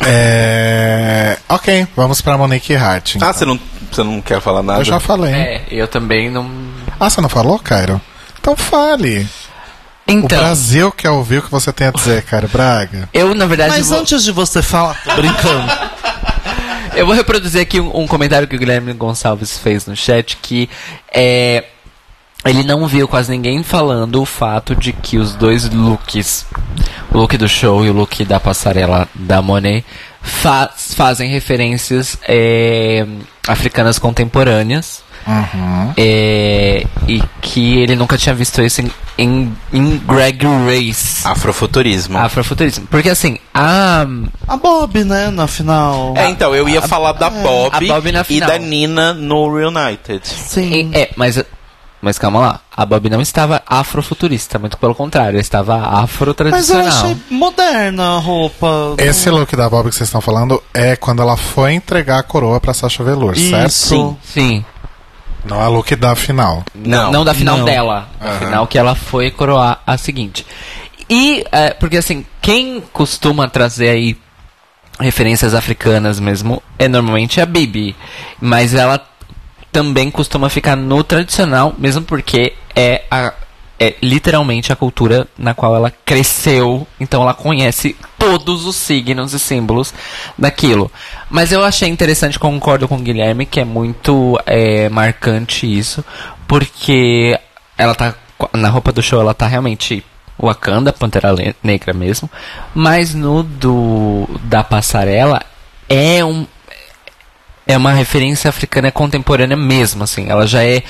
É... 0.00 1.38
Ok, 1.48 1.86
vamos 1.96 2.20
pra 2.20 2.36
Monique 2.36 2.74
Hart. 2.74 3.14
então. 3.16 3.28
Ah, 3.28 3.32
você 3.32 3.44
não, 3.44 3.58
você 3.90 4.02
não 4.02 4.20
quer 4.20 4.40
falar 4.40 4.62
nada? 4.62 4.80
Eu 4.80 4.84
já 4.84 5.00
falei. 5.00 5.32
É, 5.32 5.64
eu 5.70 5.88
também 5.88 6.30
não. 6.30 6.50
Ah, 7.00 7.08
você 7.08 7.20
não 7.20 7.28
falou, 7.28 7.58
Cairo? 7.58 8.00
Então 8.38 8.54
fale. 8.54 9.26
O 10.06 10.12
Então, 10.12 10.38
Brasil 10.38 10.92
quer 10.92 11.10
ouvir 11.10 11.38
o 11.38 11.42
que 11.42 11.50
você 11.50 11.72
tem 11.72 11.88
a 11.88 11.90
dizer, 11.90 12.22
Cairo 12.24 12.48
Braga. 12.48 13.08
eu 13.12 13.34
na 13.34 13.46
verdade 13.46 13.70
Mas 13.70 13.88
vou, 13.88 13.98
antes 14.00 14.22
de 14.22 14.30
você 14.32 14.62
falar, 14.62 14.94
tô 15.02 15.14
brincando. 15.16 15.72
eu 16.96 17.06
vou 17.06 17.14
reproduzir 17.14 17.60
aqui 17.60 17.80
um, 17.80 18.02
um 18.02 18.06
comentário 18.06 18.48
que 18.48 18.56
o 18.56 18.58
Guilherme 18.58 18.92
Gonçalves 18.92 19.58
fez 19.58 19.86
no 19.86 19.94
chat 19.96 20.36
que 20.38 20.68
é 21.12 21.64
ele 22.44 22.62
não 22.62 22.86
viu 22.86 23.08
quase 23.08 23.30
ninguém 23.32 23.62
falando 23.64 24.22
o 24.22 24.26
fato 24.26 24.76
de 24.76 24.92
que 24.92 25.18
os 25.18 25.34
dois 25.34 25.68
looks, 25.68 26.46
o 27.12 27.18
look 27.18 27.36
do 27.36 27.48
show 27.48 27.84
e 27.84 27.90
o 27.90 27.92
look 27.92 28.24
da 28.24 28.38
passarela 28.38 29.08
da 29.16 29.42
Monet, 29.42 29.84
fa- 30.22 30.70
fazem 30.76 31.28
referências 31.28 32.16
é, 32.28 33.04
africanas 33.48 33.98
contemporâneas. 33.98 35.02
Uhum. 35.26 35.92
É, 35.96 36.86
e 37.08 37.22
que 37.40 37.78
ele 37.78 37.96
nunca 37.96 38.16
tinha 38.16 38.34
visto 38.34 38.62
isso 38.62 38.80
em, 38.80 38.90
em, 39.18 39.56
em 39.72 39.98
Greg 39.98 40.46
Race. 40.66 41.26
Afrofuturismo. 41.26 42.16
Afrofuturismo. 42.16 42.86
Porque 42.86 43.10
assim, 43.10 43.38
a. 43.52 44.06
A 44.46 44.56
Bob, 44.56 45.02
né, 45.04 45.30
na 45.30 45.46
final. 45.48 46.14
É, 46.16 46.28
então, 46.30 46.54
eu 46.54 46.68
ia 46.68 46.80
falar 46.82 47.12
da 47.12 47.28
Bob, 47.28 47.74
a 47.74 47.80
Bob 47.80 48.12
na 48.12 48.24
e 48.28 48.40
da 48.40 48.58
Nina 48.58 49.12
no 49.12 49.52
Reunited. 49.54 50.20
Sim. 50.26 50.90
É, 50.94 51.10
mas. 51.16 51.42
Mas 51.98 52.18
calma 52.18 52.38
lá, 52.38 52.60
a 52.76 52.84
Bob 52.84 53.08
não 53.08 53.20
estava 53.22 53.62
afrofuturista, 53.66 54.58
muito 54.58 54.76
pelo 54.76 54.94
contrário, 54.94 55.30
ela 55.30 55.40
estava 55.40 55.78
Mas 55.78 55.88
eu 55.90 55.98
afro-tradicional. 56.04 56.86
achei 56.86 57.16
moderna 57.30 58.16
a 58.16 58.18
roupa. 58.18 58.94
Esse 58.98 59.30
look 59.30 59.56
da 59.56 59.68
Bob 59.68 59.88
que 59.88 59.96
vocês 59.96 60.06
estão 60.06 60.20
falando 60.20 60.62
é 60.74 60.94
quando 60.94 61.22
ela 61.22 61.36
foi 61.36 61.72
entregar 61.72 62.18
a 62.20 62.22
coroa 62.22 62.60
pra 62.60 62.74
Sasha 62.74 63.02
Velour, 63.02 63.34
certo? 63.36 63.72
Sim, 63.72 64.16
sim. 64.22 64.64
Não 65.48 65.62
é 65.62 65.66
look 65.68 65.94
da 65.96 66.14
final. 66.14 66.64
Não, 66.74 67.10
não 67.12 67.24
da 67.24 67.32
final 67.34 67.58
Não. 67.58 67.64
dela. 67.64 68.08
A 68.20 68.32
final 68.38 68.66
que 68.66 68.78
ela 68.78 68.94
foi 68.94 69.30
coroar 69.30 69.80
a 69.86 69.96
seguinte. 69.96 70.46
E, 71.08 71.44
é, 71.52 71.70
porque 71.70 71.96
assim, 71.96 72.26
quem 72.42 72.82
costuma 72.92 73.48
trazer 73.48 73.88
aí 73.90 74.16
referências 74.98 75.54
africanas 75.54 76.18
mesmo 76.18 76.62
é 76.78 76.88
normalmente 76.88 77.40
a 77.40 77.46
Bibi. 77.46 77.94
Mas 78.40 78.74
ela 78.74 79.00
também 79.70 80.10
costuma 80.10 80.48
ficar 80.48 80.74
no 80.76 81.04
tradicional, 81.04 81.74
mesmo 81.78 82.02
porque 82.02 82.54
é 82.74 83.02
a. 83.10 83.32
É 83.78 83.94
literalmente 84.02 84.72
a 84.72 84.76
cultura 84.76 85.28
na 85.36 85.52
qual 85.52 85.76
ela 85.76 85.90
cresceu, 85.90 86.86
então 86.98 87.22
ela 87.22 87.34
conhece 87.34 87.94
todos 88.18 88.64
os 88.64 88.74
signos 88.74 89.34
e 89.34 89.38
símbolos 89.38 89.92
daquilo. 90.36 90.90
Mas 91.28 91.52
eu 91.52 91.62
achei 91.62 91.88
interessante, 91.88 92.38
concordo 92.38 92.88
com 92.88 92.96
o 92.96 93.00
Guilherme, 93.00 93.44
que 93.44 93.60
é 93.60 93.64
muito 93.64 94.40
é, 94.46 94.88
marcante 94.88 95.66
isso, 95.66 96.04
porque 96.48 97.38
ela 97.76 97.94
tá 97.94 98.14
na 98.54 98.68
roupa 98.68 98.92
do 98.92 99.02
show, 99.02 99.20
ela 99.20 99.34
tá 99.34 99.46
realmente 99.46 100.04
Wakanda, 100.38 100.92
Pantera 100.92 101.34
Negra 101.62 101.92
mesmo, 101.92 102.30
mas 102.74 103.14
no 103.14 103.42
do 103.42 104.28
da 104.44 104.62
passarela 104.62 105.42
é 105.88 106.24
um 106.24 106.46
é 107.66 107.76
uma 107.76 107.92
referência 107.92 108.48
africana 108.48 108.92
contemporânea 108.92 109.56
mesmo, 109.56 110.04
assim, 110.04 110.28
ela 110.28 110.46
já 110.46 110.62
é 110.62 110.82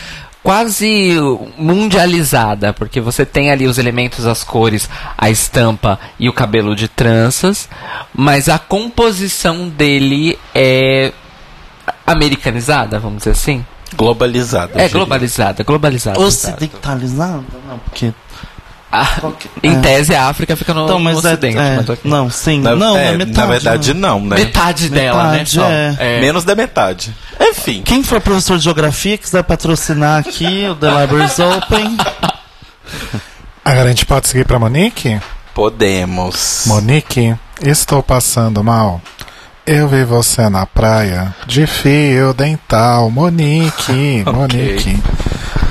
quase 0.42 1.14
mundializada, 1.58 2.72
porque 2.72 3.00
você 3.00 3.26
tem 3.26 3.50
ali 3.50 3.66
os 3.66 3.78
elementos, 3.78 4.26
as 4.26 4.44
cores, 4.44 4.88
a 5.18 5.28
estampa 5.28 5.98
e 6.18 6.28
o 6.28 6.32
cabelo 6.32 6.76
de 6.76 6.88
tranças, 6.88 7.68
mas 8.14 8.48
a 8.48 8.58
composição 8.58 9.68
dele 9.68 10.38
é 10.54 11.12
americanizada, 12.06 12.98
vamos 12.98 13.18
dizer 13.18 13.30
assim. 13.30 13.64
Globalizada. 13.94 14.80
É 14.80 14.88
globalizada, 14.88 15.62
globalizada. 15.62 16.18
Ocidentalizada? 16.20 17.44
Não, 17.68 17.78
porque. 17.78 18.12
Ah, 18.90 19.06
em 19.62 19.76
é. 19.76 19.80
tese 19.80 20.14
a 20.14 20.28
África 20.28 20.56
fica 20.56 20.72
no, 20.72 20.84
Então, 20.84 20.98
mas 21.00 21.20
no 21.22 21.28
é- 21.28 21.32
ocidente. 21.32 21.58
é, 21.58 21.76
mas 21.86 21.98
não, 22.04 22.30
sim. 22.30 22.60
Na, 22.60 22.74
não, 22.76 22.96
é, 22.96 23.16
metade, 23.16 23.36
na 23.36 23.46
verdade, 23.46 23.94
né? 23.94 24.00
não, 24.00 24.20
né? 24.20 24.36
Metade 24.36 24.88
dela, 24.88 25.24
Metade, 25.32 25.58
né? 25.58 25.62
Só. 25.64 25.70
é. 25.70 25.96
É. 26.16 26.20
Menos 26.20 26.44
da 26.44 26.54
metade. 26.54 27.14
Enfim. 27.40 27.82
Quem 27.84 28.02
for 28.04 28.20
professor 28.20 28.56
de 28.56 28.64
geografia 28.64 29.18
quiser 29.18 29.42
patrocinar 29.42 30.20
aqui 30.20 30.66
o 30.70 30.74
The 30.76 31.00
Libraries 31.00 31.38
Open. 31.38 31.96
Agora 33.64 33.86
a 33.86 33.88
gente 33.88 34.06
pode 34.06 34.28
seguir 34.28 34.44
pra 34.44 34.58
Monique? 34.58 35.20
Podemos. 35.52 36.62
Monique, 36.66 37.34
estou 37.60 38.02
passando 38.02 38.62
mal. 38.62 39.00
Eu 39.66 39.88
vi 39.88 40.04
você 40.04 40.48
na 40.48 40.64
praia 40.64 41.34
de 41.46 41.66
fio 41.66 42.32
dental. 42.32 43.10
Monique, 43.10 44.22
Monique. 44.32 45.02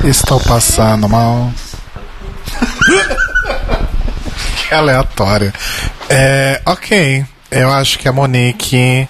Estou 0.04 0.40
passando 0.42 1.08
mal. 1.08 1.50
que 4.68 4.74
aleatório. 4.74 5.54
É, 6.10 6.62
ok. 6.66 7.26
Eu 7.52 7.72
acho 7.72 8.00
que 8.00 8.08
a 8.08 8.12
Monique. 8.14 9.08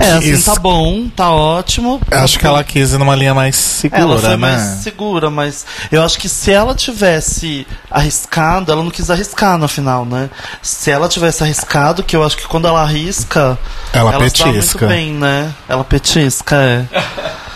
É, 0.00 0.12
assim, 0.12 0.30
quis- 0.32 0.44
tá 0.44 0.54
bom, 0.54 1.08
tá 1.08 1.30
ótimo. 1.30 2.00
Acho 2.10 2.38
que 2.38 2.46
ela 2.46 2.62
quis 2.62 2.92
ir 2.92 2.98
numa 2.98 3.16
linha 3.16 3.34
mais 3.34 3.56
segura, 3.56 4.00
Ela 4.02 4.18
foi 4.20 4.28
né? 4.30 4.36
mais 4.36 4.62
segura, 4.82 5.28
mas 5.28 5.66
eu 5.90 6.02
acho 6.04 6.16
que 6.18 6.28
se 6.28 6.52
ela 6.52 6.72
tivesse 6.74 7.66
arriscado, 7.90 8.70
ela 8.70 8.82
não 8.82 8.90
quis 8.92 9.10
arriscar 9.10 9.58
no 9.58 9.66
final, 9.66 10.04
né? 10.04 10.30
Se 10.62 10.90
ela 10.90 11.08
tivesse 11.08 11.42
arriscado, 11.42 12.04
que 12.04 12.14
eu 12.14 12.24
acho 12.24 12.36
que 12.36 12.46
quando 12.46 12.68
ela 12.68 12.80
arrisca, 12.82 13.58
Ela 13.92 14.12
se 14.12 14.18
dá 14.18 14.24
petisca. 14.44 14.86
muito 14.86 14.94
bem, 14.94 15.12
né? 15.14 15.52
Ela 15.68 15.82
petisca, 15.84 16.56
é. 16.56 16.84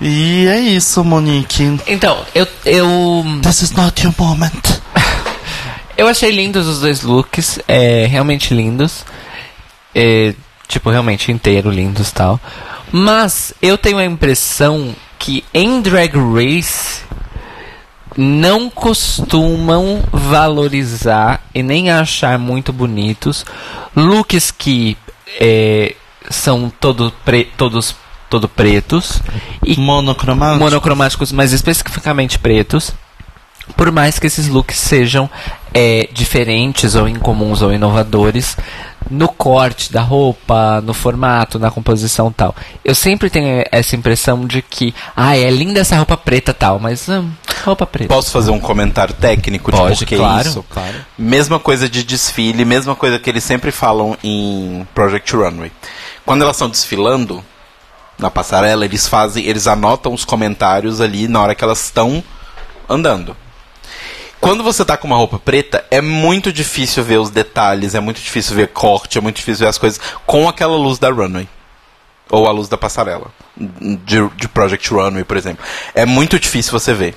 E 0.00 0.46
é 0.46 0.58
isso, 0.60 1.02
Monique. 1.04 1.78
Então, 1.86 2.22
eu, 2.34 2.46
eu. 2.64 3.24
This 3.42 3.62
is 3.62 3.70
not 3.72 4.02
your 4.04 4.14
moment. 4.18 4.52
Eu 5.96 6.06
achei 6.08 6.30
lindos 6.30 6.66
os 6.66 6.80
dois 6.82 7.00
looks, 7.00 7.58
é, 7.66 8.04
realmente 8.04 8.52
lindos. 8.52 9.02
É, 9.94 10.34
tipo, 10.68 10.90
realmente 10.90 11.32
inteiro 11.32 11.70
lindos 11.70 12.12
tal. 12.12 12.38
Mas 12.92 13.54
eu 13.62 13.78
tenho 13.78 13.96
a 13.96 14.04
impressão 14.04 14.94
que 15.18 15.42
em 15.54 15.80
Drag 15.80 16.12
Race 16.14 17.00
não 18.14 18.68
costumam 18.68 20.02
valorizar 20.12 21.42
e 21.54 21.62
nem 21.62 21.90
achar 21.90 22.38
muito 22.38 22.74
bonitos 22.74 23.44
looks 23.94 24.50
que 24.50 24.96
é, 25.40 25.94
são 26.28 26.70
todo 26.78 27.10
pre- 27.24 27.48
todos 27.56 27.96
todo 28.28 28.48
pretos 28.48 29.20
e 29.64 29.78
monocromáticos. 29.78 30.60
monocromáticos, 30.60 31.32
mas 31.32 31.52
especificamente 31.52 32.38
pretos. 32.38 32.92
Por 33.76 33.90
mais 33.90 34.18
que 34.18 34.28
esses 34.28 34.46
looks 34.46 34.78
sejam 34.78 35.28
é, 35.74 36.08
diferentes 36.12 36.94
ou 36.94 37.08
incomuns 37.08 37.62
ou 37.62 37.72
inovadores 37.72 38.56
no 39.10 39.28
corte 39.28 39.92
da 39.92 40.00
roupa, 40.00 40.80
no 40.80 40.92
formato, 40.92 41.58
na 41.58 41.70
composição 41.70 42.32
tal. 42.32 42.54
Eu 42.84 42.94
sempre 42.94 43.30
tenho 43.30 43.64
essa 43.70 43.94
impressão 43.94 44.46
de 44.46 44.62
que, 44.62 44.94
ah, 45.14 45.36
é 45.36 45.50
linda 45.50 45.80
essa 45.80 45.96
roupa 45.96 46.16
preta 46.16 46.52
tal, 46.52 46.78
mas 46.78 47.08
hum, 47.08 47.30
roupa 47.64 47.86
preta. 47.86 48.12
Posso 48.12 48.30
fazer 48.30 48.50
um 48.50 48.60
comentário 48.60 49.14
técnico 49.14 49.70
de 49.70 49.78
Pode, 49.78 49.98
por 49.98 50.06
que 50.06 50.16
claro, 50.16 50.48
isso? 50.48 50.64
claro. 50.68 50.94
Mesma 51.16 51.58
coisa 51.58 51.88
de 51.88 52.02
desfile, 52.02 52.64
mesma 52.64 52.94
coisa 52.94 53.18
que 53.18 53.30
eles 53.30 53.44
sempre 53.44 53.70
falam 53.70 54.16
em 54.22 54.86
Project 54.94 55.34
Runway. 55.34 55.70
Quando 56.24 56.42
elas 56.42 56.56
estão 56.56 56.68
desfilando 56.68 57.42
na 58.18 58.30
passarela, 58.30 58.84
eles 58.84 59.06
fazem, 59.06 59.44
eles 59.44 59.66
anotam 59.66 60.12
os 60.12 60.24
comentários 60.24 61.00
ali 61.00 61.28
na 61.28 61.40
hora 61.40 61.54
que 61.54 61.64
elas 61.64 61.84
estão 61.84 62.22
andando. 62.88 63.36
Quando 64.40 64.62
você 64.62 64.84
tá 64.84 64.96
com 64.96 65.06
uma 65.06 65.16
roupa 65.16 65.38
preta, 65.38 65.84
é 65.90 66.00
muito 66.00 66.52
difícil 66.52 67.02
ver 67.02 67.18
os 67.18 67.30
detalhes, 67.30 67.94
é 67.94 68.00
muito 68.00 68.20
difícil 68.20 68.54
ver 68.54 68.68
corte, 68.68 69.18
é 69.18 69.20
muito 69.20 69.36
difícil 69.36 69.64
ver 69.64 69.70
as 69.70 69.78
coisas 69.78 70.00
com 70.24 70.48
aquela 70.48 70.76
luz 70.76 70.98
da 70.98 71.10
runway. 71.10 71.48
Ou 72.30 72.46
a 72.46 72.52
luz 72.52 72.68
da 72.68 72.76
passarela. 72.76 73.30
De, 73.56 74.28
de 74.36 74.48
Project 74.48 74.92
Runway, 74.92 75.24
por 75.24 75.36
exemplo. 75.36 75.64
É 75.94 76.04
muito 76.04 76.38
difícil 76.38 76.72
você 76.72 76.92
ver. 76.92 77.16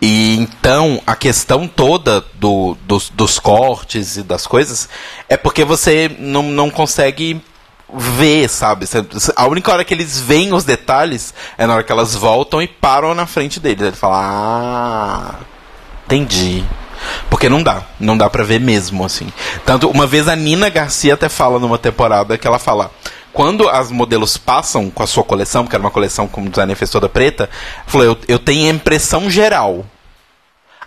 E 0.00 0.36
então 0.38 1.02
a 1.06 1.16
questão 1.16 1.66
toda 1.66 2.24
do, 2.34 2.76
dos, 2.82 3.10
dos 3.10 3.38
cortes 3.38 4.16
e 4.16 4.22
das 4.22 4.46
coisas 4.46 4.88
é 5.28 5.36
porque 5.36 5.64
você 5.64 6.14
não, 6.18 6.42
não 6.42 6.70
consegue 6.70 7.42
ver, 7.96 8.48
sabe? 8.48 8.86
A 9.36 9.46
única 9.46 9.72
hora 9.72 9.84
que 9.84 9.94
eles 9.94 10.20
veem 10.20 10.52
os 10.52 10.64
detalhes 10.64 11.34
é 11.56 11.66
na 11.66 11.74
hora 11.74 11.82
que 11.82 11.92
elas 11.92 12.14
voltam 12.14 12.60
e 12.60 12.66
param 12.66 13.14
na 13.14 13.26
frente 13.26 13.60
deles. 13.60 13.82
Ele 13.82 13.96
fala, 13.96 14.20
ah, 14.20 15.34
entendi. 16.04 16.64
Porque 17.28 17.48
não 17.48 17.62
dá, 17.62 17.82
não 18.00 18.16
dá 18.16 18.30
pra 18.30 18.44
ver 18.44 18.60
mesmo, 18.60 19.04
assim. 19.04 19.32
Tanto, 19.64 19.88
uma 19.88 20.06
vez 20.06 20.28
a 20.28 20.36
Nina 20.36 20.68
Garcia 20.68 21.14
até 21.14 21.28
fala 21.28 21.58
numa 21.58 21.78
temporada 21.78 22.38
que 22.38 22.46
ela 22.46 22.58
fala. 22.58 22.90
Quando 23.32 23.68
as 23.68 23.90
modelos 23.90 24.36
passam 24.36 24.88
com 24.88 25.02
a 25.02 25.08
sua 25.08 25.24
coleção, 25.24 25.66
que 25.66 25.74
era 25.74 25.82
uma 25.82 25.90
coleção 25.90 26.28
como 26.28 26.48
designer 26.48 26.76
fez 26.76 26.88
toda 26.88 27.08
preta, 27.08 27.50
falou, 27.84 28.06
eu, 28.06 28.18
eu 28.28 28.38
tenho 28.38 28.70
a 28.70 28.74
impressão 28.74 29.28
geral. 29.28 29.84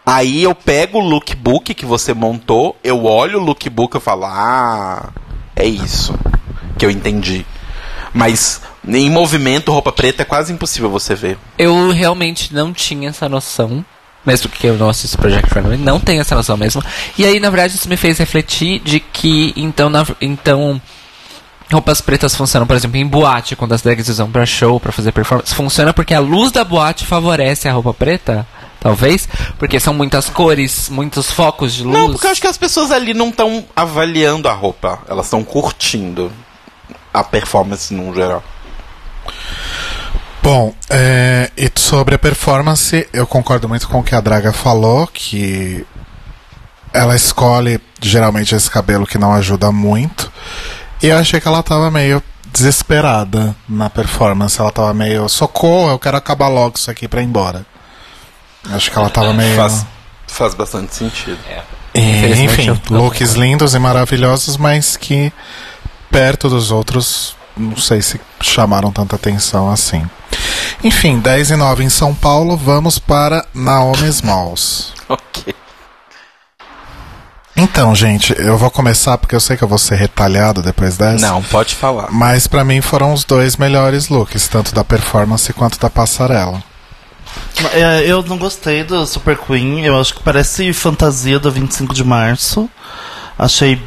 Aí 0.06 0.44
eu 0.44 0.56
pego 0.56 1.00
o 1.00 1.08
lookbook 1.08 1.74
que 1.74 1.86
você 1.86 2.14
montou, 2.14 2.78
eu 2.82 3.04
olho 3.04 3.40
o 3.40 3.44
lookbook 3.44 3.98
e 3.98 4.00
falo, 4.00 4.24
ah, 4.26 5.10
é 5.54 5.66
isso 5.66 6.14
que 6.78 6.86
eu 6.86 6.92
entendi. 6.92 7.46
Mas 8.14 8.62
em 8.88 9.10
movimento, 9.10 9.72
roupa 9.72 9.92
preta 9.92 10.22
é 10.22 10.26
quase 10.26 10.52
impossível 10.54 10.90
você 10.90 11.14
ver. 11.16 11.38
Eu 11.58 11.92
realmente 11.92 12.54
não 12.54 12.72
tinha 12.74 13.10
essa 13.10 13.28
noção. 13.28 13.84
Mesmo 14.26 14.50
que 14.50 14.68
eu 14.68 14.76
não 14.78 14.90
assisto 14.90 15.18
Project 15.18 15.54
Runway, 15.54 15.78
não 15.78 16.00
tenho 16.02 16.20
essa 16.20 16.36
noção 16.36 16.58
mesmo. 16.58 16.84
E 17.18 17.26
aí, 17.26 17.40
na 17.40 17.50
verdade, 17.50 17.76
isso 17.76 17.88
me 17.88 17.96
fez 17.96 18.18
refletir 18.18 18.80
de 18.80 19.00
que, 19.00 19.54
então, 19.56 19.90
na- 19.90 20.06
então 20.20 20.82
roupas 21.72 22.02
pretas 22.02 22.36
funcionam, 22.36 22.68
por 22.68 22.76
exemplo, 22.76 22.98
em 22.98 23.06
boate, 23.08 23.56
quando 23.56 23.74
as 23.74 23.82
drags 23.82 24.10
usam 24.10 24.30
pra 24.30 24.46
show, 24.46 24.80
pra 24.82 24.92
fazer 24.92 25.12
performance. 25.14 25.54
Funciona 25.56 25.94
porque 25.94 26.14
a 26.14 26.20
luz 26.20 26.52
da 26.52 26.64
boate 26.66 27.06
favorece 27.06 27.70
a 27.70 27.74
roupa 27.74 27.94
preta? 27.94 28.46
Talvez? 28.82 29.28
Porque 29.58 29.80
são 29.80 29.94
muitas 29.94 30.30
cores, 30.30 30.88
muitos 30.90 31.32
focos 31.32 31.74
de 31.74 31.84
luz. 31.84 31.98
Não, 31.98 32.12
porque 32.12 32.28
eu 32.28 32.32
acho 32.32 32.42
que 32.42 32.48
as 32.48 32.58
pessoas 32.58 32.92
ali 32.92 33.14
não 33.14 33.30
estão 33.30 33.66
avaliando 33.76 34.48
a 34.50 34.54
roupa, 34.54 35.00
elas 35.10 35.26
estão 35.28 35.44
curtindo 35.44 36.32
a 37.20 37.24
performance 37.24 37.94
no 37.94 38.14
geral. 38.14 38.44
Bom, 40.42 40.74
é, 40.90 41.52
e 41.58 41.70
sobre 41.76 42.16
a 42.16 42.20
performance, 42.20 43.08
eu 43.12 43.28
concordo 43.28 43.68
muito 43.68 43.88
com 43.90 44.00
o 44.00 44.04
que 44.04 44.16
a 44.16 44.22
Draga 44.22 44.54
falou, 44.54 45.08
que 45.08 45.86
ela 46.94 47.16
escolhe 47.16 47.82
geralmente 48.02 48.56
esse 48.56 48.70
cabelo 48.70 49.06
que 49.06 49.18
não 49.18 49.34
ajuda 49.34 49.72
muito. 49.72 50.32
E 51.02 51.08
eu 51.08 51.18
achei 51.18 51.42
que 51.42 51.48
ela 51.48 51.62
tava 51.62 51.92
meio 51.92 52.24
desesperada 52.54 53.56
na 53.68 53.90
performance. 53.90 54.60
Ela 54.60 54.72
tava 54.72 54.94
meio, 54.94 55.28
socorro, 55.28 55.92
eu 55.92 56.00
quero 56.00 56.18
acabar 56.18 56.48
logo 56.48 56.78
isso 56.78 56.90
aqui 56.90 57.08
pra 57.08 57.22
ir 57.22 57.26
embora. 57.26 57.66
Acho 58.72 58.92
que 58.92 58.98
ela 58.98 59.10
tava 59.10 59.34
meio. 59.34 59.56
Faz, 59.56 59.86
faz 60.28 60.54
bastante 60.54 60.96
sentido. 60.96 61.40
E, 61.94 62.00
Infelizmente, 62.00 62.70
enfim, 62.70 62.94
looks 62.94 63.34
lindos 63.34 63.74
e 63.74 63.80
maravilhosos, 63.80 64.58
mas 64.58 64.96
que 64.98 65.32
perto 66.18 66.50
dos 66.50 66.72
outros, 66.72 67.36
não 67.56 67.78
sei 67.78 68.02
se 68.02 68.20
chamaram 68.42 68.92
tanta 68.92 69.16
atenção 69.16 69.70
assim. 69.70 70.04
Enfim, 70.84 71.20
10 71.20 71.52
e 71.52 71.56
9 71.56 71.84
em 71.84 71.90
São 71.92 72.16
Paulo, 72.16 72.58
vamos 72.58 72.98
para 72.98 73.46
Naomi 73.54 74.08
Smalls. 74.10 74.94
Ok. 75.10 75.56
Então, 77.56 77.96
gente, 77.96 78.36
eu 78.38 78.58
vou 78.58 78.70
começar 78.70 79.18
porque 79.18 79.34
eu 79.34 79.40
sei 79.40 79.56
que 79.56 79.64
eu 79.64 79.68
vou 79.68 79.78
ser 79.78 79.96
retalhado 79.96 80.62
depois 80.62 80.98
dessa. 80.98 81.26
Não, 81.26 81.42
pode 81.42 81.74
falar. 81.76 82.12
Mas 82.12 82.46
pra 82.46 82.66
mim 82.66 82.82
foram 82.82 83.14
os 83.14 83.24
dois 83.24 83.56
melhores 83.56 84.10
looks, 84.10 84.50
tanto 84.50 84.76
da 84.76 84.84
performance 84.84 85.54
quanto 85.54 85.80
da 85.80 85.90
passarela. 85.90 86.62
É, 87.74 88.04
eu 88.06 88.22
não 88.22 88.38
gostei 88.38 88.84
do 88.84 89.06
Super 89.08 89.38
Queen. 89.38 89.86
Eu 89.86 90.00
acho 90.00 90.16
que 90.16 90.24
parece 90.24 90.74
fantasia 90.74 91.40
do 91.40 91.50
25 91.50 91.94
de 91.94 92.04
março. 92.04 92.70
Achei, 93.40 93.82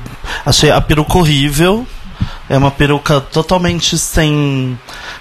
achei 0.46 0.70
a 0.70 0.80
peruca 0.80 1.18
horrível. 1.18 1.86
É 2.48 2.58
uma 2.58 2.70
peruca 2.70 3.20
totalmente 3.20 3.96
sem 3.96 4.78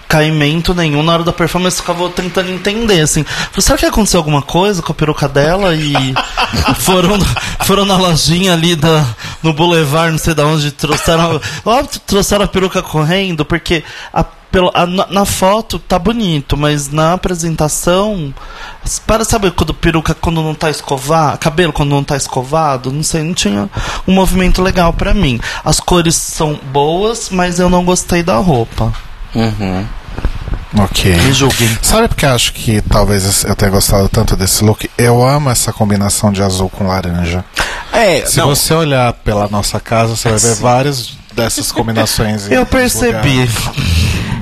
caimento 0.08 0.74
nenhum. 0.74 1.04
Na 1.04 1.14
hora 1.14 1.24
da 1.24 1.32
performance 1.32 1.78
eu 1.78 1.84
ficava 1.84 2.10
tentando 2.10 2.50
entender, 2.50 3.02
assim. 3.02 3.24
Será 3.60 3.78
que 3.78 3.86
aconteceu 3.86 4.20
alguma 4.20 4.42
coisa 4.42 4.82
com 4.82 4.92
a 4.92 4.96
peruca 4.96 5.28
dela? 5.28 5.76
E 5.76 5.94
foram, 6.80 7.20
foram 7.62 7.86
na 7.86 7.98
lojinha 7.98 8.54
ali 8.54 8.76
da, 8.76 9.06
no 9.44 9.54
Boulevard, 9.54 10.12
não 10.12 10.18
sei 10.18 10.34
de 10.34 10.42
onde, 10.42 10.72
trouxeram, 10.72 11.40
ó, 11.66 11.84
trouxeram 12.06 12.46
a 12.46 12.48
peruca 12.48 12.82
correndo, 12.82 13.46
porque 13.46 13.84
a, 14.12 14.26
pela, 14.52 14.72
a- 14.74 14.86
na, 14.86 15.08
na 15.08 15.26
foto 15.26 15.78
tá 15.80 15.98
bonito, 16.00 16.58
mas 16.58 16.90
na 16.90 17.14
apresentação. 17.14 18.34
Para 19.06 19.24
saber 19.24 19.52
quando 19.52 19.74
peruca 19.74 20.14
quando 20.16 20.42
não 20.42 20.56
tá 20.56 20.70
escovado, 20.70 21.38
cabelo 21.38 21.72
quando 21.74 21.90
não 21.90 22.04
tá 22.04 22.16
escovado, 22.16 22.92
não 22.92 23.04
sei, 23.04 23.24
não 23.24 23.34
tinha 23.34 23.70
um 24.08 24.14
movimento 24.14 24.62
legal 24.62 24.92
pra 24.94 25.14
mim. 25.14 25.40
As 25.64 25.80
cores 25.80 26.16
são 26.16 26.60
boas, 26.72 27.30
mas 27.32 27.60
eu 27.60 27.70
não 27.70 27.84
gostei 27.86 28.24
da 28.24 28.38
roupa. 28.38 28.92
Uhum. 29.36 29.86
Ok. 30.78 31.16
Me 31.16 31.34
julguem. 31.34 31.78
Sabe 31.82 32.08
porque 32.08 32.26
eu 32.26 32.30
acho 32.34 32.54
que 32.54 32.80
talvez 32.82 33.44
eu 33.44 33.56
tenha 33.56 33.72
gostado 33.72 34.08
tanto 34.08 34.36
desse 34.36 34.64
look? 34.64 34.90
Eu 34.98 35.22
amo 35.28 35.50
essa 35.50 35.74
combinação 35.74 36.32
de 36.32 36.44
azul 36.44 36.70
com 36.70 36.88
laranja. 36.88 37.44
É, 37.92 38.24
Se 38.26 38.38
não. 38.38 38.48
você 38.50 38.74
olhar 38.76 39.12
pela 39.14 39.48
nossa 39.48 39.80
casa, 39.80 40.16
você 40.16 40.30
vai 40.30 40.38
ver 40.40 40.56
Sim. 40.56 40.62
várias 40.62 41.18
dessas 41.34 41.72
combinações. 41.72 42.48
em 42.48 42.54
Eu 42.54 42.66
percebi. 42.68 43.50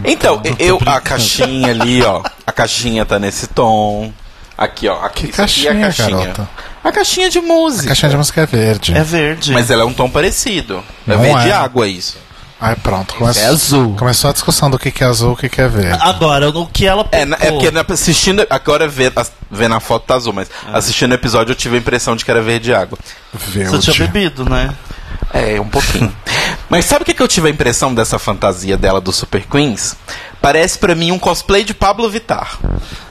Então, 0.03 0.41
eu, 0.59 0.79
a 0.85 0.99
caixinha 1.01 1.71
ali, 1.71 2.01
ó. 2.03 2.21
A 2.45 2.51
caixinha 2.51 3.05
tá 3.05 3.19
nesse 3.19 3.47
tom. 3.47 4.11
Aqui, 4.57 4.87
ó. 4.87 5.03
Aqui, 5.03 5.27
Que 5.27 5.31
isso 5.33 5.41
aqui 5.41 5.67
é 5.67 5.71
caixinha, 5.71 5.71
a 5.71 5.81
caixinha. 5.81 6.17
garota? 6.33 6.49
A 6.83 6.91
caixinha 6.91 7.29
de 7.29 7.39
música. 7.41 7.85
A 7.85 7.87
caixinha 7.89 8.09
de 8.11 8.17
música 8.17 8.41
é 8.41 8.45
verde. 8.45 8.93
É 8.97 9.03
verde. 9.03 9.51
Mas 9.51 9.69
ela 9.69 9.83
é 9.83 9.85
um 9.85 9.93
tom 9.93 10.09
parecido. 10.09 10.83
É 11.07 11.11
Não 11.15 11.21
verde 11.21 11.49
é. 11.49 11.51
água 11.53 11.87
isso. 11.87 12.17
Ai, 12.59 12.75
pronto. 12.75 13.13
Começou, 13.13 13.43
é 13.43 13.45
azul. 13.45 13.95
Começou 13.99 14.31
a 14.31 14.33
discussão 14.33 14.71
do 14.71 14.79
que 14.79 14.89
que 14.89 15.03
é 15.03 15.07
azul 15.07 15.31
e 15.31 15.33
o 15.33 15.37
que 15.37 15.47
que 15.47 15.61
é 15.61 15.67
verde. 15.67 15.99
Agora, 16.01 16.49
o 16.49 16.65
que 16.65 16.87
ela 16.87 17.07
É, 17.11 17.23
na- 17.23 17.37
é 17.39 17.51
porque 17.51 17.67
assistindo. 17.93 18.43
Agora 18.49 18.87
vê, 18.87 19.11
as- 19.15 19.31
vendo 19.51 19.75
a 19.75 19.79
foto 19.79 20.05
tá 20.07 20.15
azul, 20.15 20.33
mas 20.33 20.49
Ah. 20.65 20.77
assistindo 20.79 21.11
o 21.11 21.13
episódio 21.15 21.51
eu 21.51 21.55
tive 21.55 21.75
a 21.75 21.79
impressão 21.79 22.15
de 22.15 22.25
que 22.25 22.31
era 22.31 22.41
verde 22.41 22.73
água. 22.73 22.97
Você 23.31 23.91
tinha 23.91 24.07
bebido, 24.07 24.43
né? 24.49 24.71
É, 25.33 25.61
um 25.61 25.67
pouquinho. 25.69 26.11
Mas 26.69 26.85
sabe 26.85 27.03
o 27.03 27.05
que, 27.05 27.13
que 27.13 27.23
eu 27.23 27.27
tive 27.27 27.47
a 27.47 27.51
impressão 27.51 27.93
dessa 27.95 28.19
fantasia 28.19 28.77
dela 28.77 28.99
do 28.99 29.11
Super 29.11 29.43
Queens? 29.45 29.95
Parece 30.41 30.77
pra 30.77 30.93
mim 30.93 31.11
um 31.11 31.19
cosplay 31.19 31.63
de 31.63 31.73
Pablo 31.73 32.09
Vittar. 32.09 32.57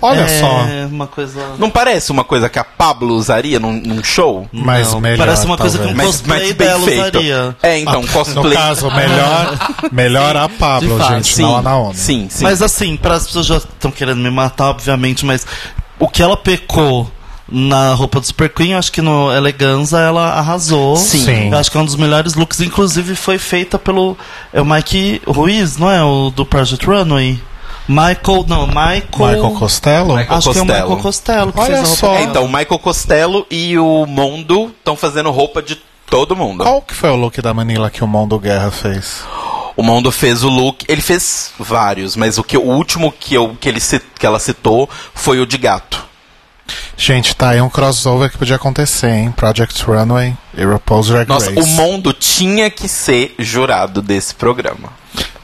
Olha 0.00 0.20
é, 0.20 0.40
só. 0.40 0.48
uma 0.90 1.06
coisa. 1.06 1.54
Não 1.58 1.70
parece 1.70 2.12
uma 2.12 2.22
coisa 2.22 2.48
que 2.48 2.58
a 2.58 2.64
Pablo 2.64 3.14
usaria 3.14 3.58
num, 3.58 3.72
num 3.72 4.04
show? 4.04 4.48
Mas 4.52 4.92
Não, 4.92 5.00
melhor, 5.00 5.18
parece 5.26 5.46
uma 5.46 5.56
coisa 5.56 5.78
que 5.78 5.84
um 5.84 5.88
talvez. 5.88 6.06
cosplay 6.08 6.52
dela 6.52 6.78
usaria. 6.78 7.56
É, 7.62 7.78
então, 7.78 8.02
Ah, 8.06 8.12
cosplay. 8.12 8.44
No 8.44 8.52
caso, 8.52 8.90
melhor, 8.90 9.58
melhor 9.90 10.36
a 10.36 10.48
Pablo, 10.48 10.98
fato, 10.98 11.14
gente, 11.14 11.34
sim, 11.34 11.42
não 11.42 11.56
a 11.56 11.62
Naomi. 11.62 11.96
sim, 11.96 12.28
sim. 12.30 12.44
Mas 12.44 12.62
assim, 12.62 12.96
para 12.96 13.14
as 13.14 13.26
pessoas 13.26 13.46
já 13.46 13.56
estão 13.56 13.90
querendo 13.90 14.18
me 14.18 14.30
matar, 14.30 14.68
obviamente, 14.70 15.24
mas 15.26 15.46
o 15.98 16.08
que 16.08 16.22
ela 16.22 16.36
pecou 16.36 17.10
na 17.48 17.94
roupa 17.94 18.20
do 18.20 18.26
Super 18.26 18.48
Queen, 18.48 18.74
acho 18.74 18.90
que 18.90 19.00
no 19.00 19.32
Eleganza 19.32 20.00
ela 20.00 20.32
arrasou. 20.32 20.96
Sim. 20.96 21.24
Sim. 21.24 21.50
Eu 21.50 21.58
acho 21.58 21.70
que 21.70 21.76
é 21.76 21.80
um 21.80 21.84
dos 21.84 21.96
melhores 21.96 22.34
looks, 22.34 22.60
inclusive 22.60 23.14
foi 23.14 23.38
feita 23.38 23.78
pelo 23.78 24.16
é 24.52 24.60
o 24.60 24.64
Mike 24.64 25.22
Ruiz, 25.26 25.76
não 25.76 25.90
é 25.90 26.02
o 26.02 26.30
do 26.30 26.44
Project 26.44 26.84
Runway? 26.84 27.40
Michael, 27.88 28.44
não, 28.48 28.66
Michael 28.66 29.02
Michael 29.16 29.50
Costello? 29.52 30.16
Michael 30.16 30.38
Acho 30.38 30.50
que 30.50 30.58
é 30.58 30.62
o 30.62 30.64
Costello. 30.64 30.88
Michael 30.88 31.02
Costello 31.02 31.52
que 31.52 31.60
Olha 31.60 31.66
fez 31.66 31.78
a 31.78 31.82
roupa 31.82 31.96
só. 31.96 32.06
É, 32.06 32.18
dela. 32.18 32.30
então, 32.30 32.44
o 32.44 32.48
Michael 32.48 32.78
Costello 32.80 33.46
e 33.48 33.78
o 33.78 34.06
Mondo 34.06 34.74
estão 34.76 34.96
fazendo 34.96 35.30
roupa 35.30 35.62
de 35.62 35.80
todo 36.10 36.34
mundo. 36.34 36.64
Qual 36.64 36.82
que 36.82 36.94
foi 36.94 37.10
o 37.10 37.16
look 37.16 37.40
da 37.40 37.54
Manila 37.54 37.90
que 37.90 38.02
o 38.02 38.08
Mondo 38.08 38.38
Guerra 38.40 38.72
fez? 38.72 39.22
O 39.76 39.82
Mondo 39.82 40.10
fez 40.10 40.42
o 40.42 40.48
look, 40.48 40.84
ele 40.88 41.02
fez 41.02 41.52
vários, 41.58 42.16
mas 42.16 42.38
o, 42.38 42.44
que, 42.44 42.56
o 42.56 42.62
último 42.62 43.12
que, 43.12 43.34
eu, 43.34 43.56
que, 43.60 43.68
ele, 43.68 43.80
que 44.18 44.26
ela 44.26 44.38
citou 44.38 44.88
foi 45.14 45.38
o 45.38 45.46
de 45.46 45.58
gato. 45.58 46.04
Gente, 46.96 47.34
tá 47.36 47.50
aí 47.50 47.60
um 47.60 47.68
crossover 47.68 48.30
que 48.30 48.38
podia 48.38 48.56
acontecer, 48.56 49.10
hein? 49.10 49.30
Project 49.32 49.82
Runway 49.84 50.34
e 50.56 50.64
RuPaul's 50.64 51.08
Drag 51.08 51.28
Nossa, 51.28 51.50
Race. 51.50 51.60
o 51.60 51.66
Mondo 51.66 52.12
tinha 52.12 52.70
que 52.70 52.88
ser 52.88 53.34
jurado 53.38 54.00
desse 54.00 54.34
programa. 54.34 54.90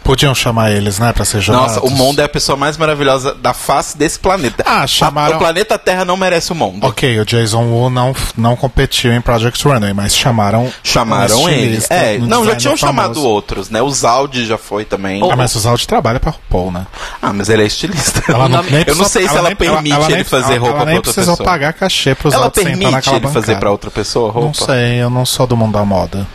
Podiam 0.05 0.35
chamar 0.35 0.73
eles, 0.73 0.99
né, 0.99 1.13
pra 1.13 1.25
ser 1.25 1.41
jurados. 1.41 1.77
Nossa, 1.77 1.87
o 1.87 1.91
Mondo 1.91 2.21
é 2.21 2.25
a 2.25 2.29
pessoa 2.29 2.57
mais 2.57 2.77
maravilhosa 2.77 3.35
da 3.35 3.55
face 3.55 3.97
desse 3.97 4.19
planeta. 4.19 4.63
Ah, 4.67 4.87
chamaram- 4.87 5.35
A- 5.35 5.37
o 5.37 5.39
planeta 5.41 5.79
Terra 5.79 6.05
não 6.05 6.17
merece 6.17 6.51
o 6.53 6.55
Mondo. 6.55 6.87
Ok, 6.87 7.21
o 7.21 7.25
Jason 7.25 7.63
Wu 7.65 7.89
não, 7.91 8.15
não 8.37 8.57
competiu 8.57 9.13
em 9.13 9.21
Project 9.21 9.63
Runway, 9.67 9.93
mas 9.93 10.15
chamaram 10.17 10.73
Chamaram 10.83 11.43
um 11.43 11.49
ele. 11.49 11.61
estilista, 11.63 11.95
É, 11.95 12.19
um 12.19 12.27
não, 12.27 12.45
já 12.45 12.57
tinham 12.57 12.77
chamado 12.77 13.15
famoso. 13.15 13.27
outros, 13.29 13.71
né? 13.71 13.81
O 13.81 13.91
Zaldi 13.91 14.45
já 14.47 14.59
foi 14.59 14.85
também. 14.85 15.23
Ah, 15.31 15.37
mas 15.37 15.55
o 15.55 15.61
Zaldi 15.61 15.87
trabalha 15.87 16.19
pra 16.19 16.33
RuPaul, 16.33 16.73
né? 16.73 16.87
Ah, 17.21 17.33
mas 17.33 17.49
ele 17.49 17.63
é 17.63 17.67
estilista. 17.67 18.23
Ela 18.29 18.49
não, 18.49 18.63
nem 18.63 18.85
eu 18.87 18.95
não 18.97 19.05
sei 19.05 19.29
se 19.29 19.37
ela, 19.37 19.49
nem- 19.49 19.57
permite 19.57 19.95
ela 19.95 20.07
nem- 20.09 20.17
ele 20.17 20.25
fazer 20.25 20.55
ela- 20.55 20.59
roupa 20.61 20.67
ela 20.69 20.77
pra 20.77 20.87
nem 20.87 20.97
outra 20.97 21.13
precisou 21.13 21.37
pessoa. 21.37 21.49
pagar 21.49 21.73
cachê 21.75 22.11
Ela 22.11 22.45
outros 22.45 22.65
sentar 22.65 22.65
permite 22.65 22.91
naquela 22.91 23.17
ele 23.17 23.27
fazer 23.29 23.41
bancada. 23.41 23.59
pra 23.61 23.71
outra 23.71 23.91
pessoa 23.91 24.31
roupa? 24.33 24.47
Não 24.49 24.55
sei, 24.67 25.03
eu 25.03 25.09
não 25.11 25.25
sou 25.25 25.47
do 25.47 25.57
mundo 25.57 25.73
da 25.75 25.85
moda. 25.85 26.27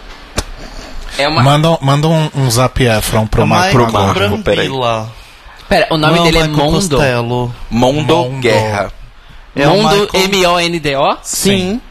É 1.18 1.28
uma... 1.28 1.42
Manda, 1.44 1.78
manda 1.82 2.08
um, 2.08 2.30
um 2.36 2.50
Zap 2.52 2.82
Efron 2.84 3.26
pro 3.28 3.42
É 3.42 3.46
o 3.46 3.48
Marco. 3.48 4.38
Peraí. 4.44 4.70
Pera, 5.68 5.88
o 5.92 5.98
nome 5.98 6.16
Não, 6.18 6.24
dele 6.24 6.38
é 6.38 6.48
Michael 6.48 6.66
Mondo? 6.66 6.76
Costello. 6.76 7.56
Mondo, 7.70 8.16
Mondo. 8.16 8.40
Guerra. 8.40 8.92
É 9.56 9.68
o 9.68 9.72
Mondo 9.72 9.90
Michael- 9.90 10.10
M-O-N-D-O? 10.14 11.18
Sim. 11.24 11.82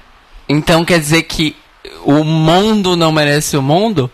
Então 0.48 0.84
quer 0.84 0.98
dizer 1.00 1.22
que 1.24 1.54
o 2.04 2.22
mundo 2.24 2.96
não 2.96 3.10
merece 3.12 3.56
o 3.56 3.62
mundo? 3.62 4.10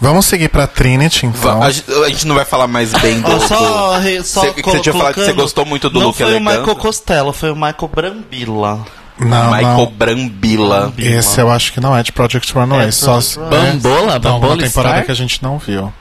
Vamos 0.00 0.26
seguir 0.26 0.48
pra 0.48 0.66
Trinity, 0.66 1.26
então. 1.26 1.62
A, 1.62 1.70
gente- 1.70 1.90
a 1.92 2.08
gente 2.08 2.26
não 2.26 2.34
vai 2.34 2.44
falar 2.44 2.66
mais 2.66 2.92
bem 2.94 3.20
do. 3.22 3.40
Só, 3.46 3.98
do- 3.98 4.24
só 4.24 4.40
Cê- 4.42 4.52
que 4.52 4.62
você 4.62 4.80
tinha 4.80 4.92
falado 4.92 5.14
que 5.14 5.24
você 5.24 5.32
gostou 5.32 5.64
muito 5.64 5.88
do 5.88 6.00
não 6.00 6.06
look 6.08 6.16
foi 6.18 6.26
o 6.26 6.30
elegante. 6.30 6.58
Michael 6.58 6.76
Costello, 6.76 7.32
foi 7.32 7.50
o 7.52 7.54
Michael 7.54 7.88
Brambila. 7.94 8.84
Não, 9.20 9.50
Michael 9.50 9.76
não. 9.76 9.86
Brambila. 9.86 10.92
Esse 10.98 11.40
eu 11.40 11.50
acho 11.50 11.72
que 11.72 11.80
não 11.80 11.96
é 11.96 12.02
de 12.02 12.12
Project 12.12 12.52
Runway. 12.52 12.88
É 12.88 12.90
só 12.90 13.12
Project 13.12 13.38
Runway. 13.38 13.72
Bambola? 13.72 14.16
Então, 14.16 14.30
uma 14.32 14.40
Bambola 14.40 14.62
temporada 14.62 14.94
Star? 14.94 15.04
que 15.06 15.12
a 15.12 15.14
gente 15.14 15.42
não 15.42 15.58
viu. 15.58 15.92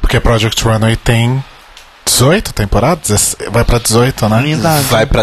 Porque 0.00 0.20
Project 0.20 0.62
Runway 0.64 0.96
tem 0.96 1.42
18 2.04 2.52
temporadas? 2.54 3.36
Vai 3.50 3.64
pra 3.64 3.78
18, 3.78 4.28
né? 4.28 4.56
Vai 4.88 5.06
pra 5.06 5.22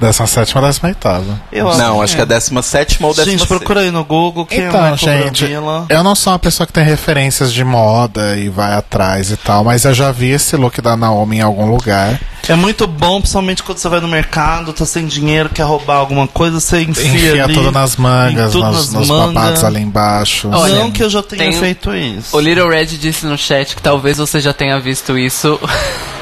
décima 0.00 0.26
sétima. 0.26 0.60
17 0.62 0.78
ou 0.86 0.90
18. 0.92 1.40
Eu 1.52 1.76
Não, 1.76 2.02
acho 2.02 2.14
que 2.16 2.22
é 2.22 2.26
décima 2.26 2.62
sétima 2.62 3.08
ou 3.08 3.14
décima 3.14 3.38
Gente, 3.38 3.46
procura 3.46 3.80
aí 3.80 3.90
no 3.90 4.04
Google 4.04 4.44
quem 4.46 4.60
é 4.60 4.66
o 4.66 4.68
Então, 4.68 4.90
Michael 4.92 5.22
gente, 5.24 5.44
Brambila. 5.46 5.86
eu 5.88 6.02
não 6.04 6.14
sou 6.14 6.32
uma 6.32 6.38
pessoa 6.38 6.66
que 6.66 6.72
tem 6.72 6.84
referências 6.84 7.52
de 7.52 7.64
moda 7.64 8.36
e 8.36 8.48
vai 8.48 8.74
atrás 8.74 9.30
e 9.30 9.36
tal, 9.36 9.64
mas 9.64 9.84
eu 9.84 9.94
já 9.94 10.10
vi 10.12 10.30
esse 10.30 10.56
look 10.56 10.80
da 10.80 10.96
Naomi 10.96 11.38
em 11.38 11.40
algum 11.42 11.66
lugar. 11.70 12.20
É 12.48 12.54
muito 12.54 12.86
bom, 12.86 13.18
principalmente 13.20 13.62
quando 13.62 13.78
você 13.78 13.88
vai 13.88 13.98
no 14.00 14.06
mercado, 14.06 14.72
tá 14.72 14.86
sem 14.86 15.04
dinheiro, 15.06 15.48
quer 15.48 15.64
roubar 15.64 15.96
alguma 15.96 16.28
coisa, 16.28 16.60
você 16.60 16.80
enfia, 16.82 17.10
Enfia 17.32 17.44
ali, 17.44 17.54
tudo 17.54 17.72
nas 17.72 17.96
mangas, 17.96 18.52
tudo 18.52 18.66
nos, 18.66 18.76
nas 18.76 18.92
nos 18.92 19.08
mangas. 19.08 19.34
babados 19.34 19.64
ali 19.64 19.80
embaixo. 19.80 20.48
Olha, 20.52 20.76
não 20.76 20.90
que 20.92 21.02
eu 21.02 21.10
já 21.10 21.22
tenha 21.24 21.42
tem- 21.50 21.58
feito 21.58 21.92
isso. 21.92 22.36
O 22.36 22.40
Little 22.40 22.68
Red 22.68 22.86
disse 22.86 23.26
no 23.26 23.36
chat 23.36 23.74
que 23.74 23.82
talvez 23.82 24.18
você 24.18 24.40
já 24.40 24.52
tenha 24.52 24.78
visto 24.78 25.18
isso 25.18 25.58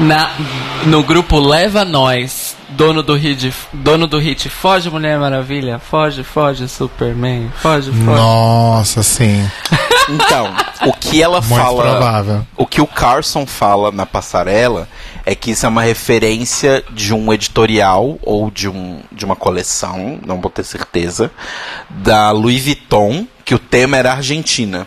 na, 0.00 0.30
no 0.86 1.02
grupo 1.02 1.38
Leva 1.38 1.84
Nós 1.84 2.56
dono 2.70 3.02
do 3.02 3.14
hit, 3.14 3.52
dono 3.72 4.06
do 4.06 4.18
hit, 4.18 4.48
foge 4.48 4.88
Mulher 4.88 5.18
Maravilha, 5.18 5.78
foge, 5.78 6.22
foge 6.22 6.68
Superman, 6.68 7.50
foge, 7.60 7.90
foge. 7.90 8.04
Nossa, 8.04 9.02
sim. 9.02 9.48
Então, 10.08 10.52
o 10.88 10.92
que 10.92 11.22
ela 11.22 11.40
Muito 11.40 11.54
fala. 11.54 11.82
provável. 11.82 12.46
O 12.56 12.66
que 12.66 12.80
o 12.80 12.86
Carson 12.86 13.46
fala 13.46 13.92
na 13.92 14.04
passarela 14.04 14.88
é 15.24 15.36
que 15.36 15.52
isso 15.52 15.64
é 15.64 15.68
uma 15.68 15.82
referência 15.82 16.82
de 16.90 17.14
um 17.14 17.32
editorial 17.32 18.18
ou 18.22 18.50
de, 18.50 18.68
um, 18.68 19.00
de 19.12 19.24
uma 19.24 19.36
coleção, 19.36 20.18
não 20.26 20.40
vou 20.40 20.50
ter 20.50 20.64
certeza, 20.64 21.30
da 21.88 22.32
Louis 22.32 22.64
Vuitton, 22.64 23.24
que 23.44 23.54
o 23.54 23.58
tema 23.58 23.98
era 23.98 24.14
Argentina. 24.14 24.84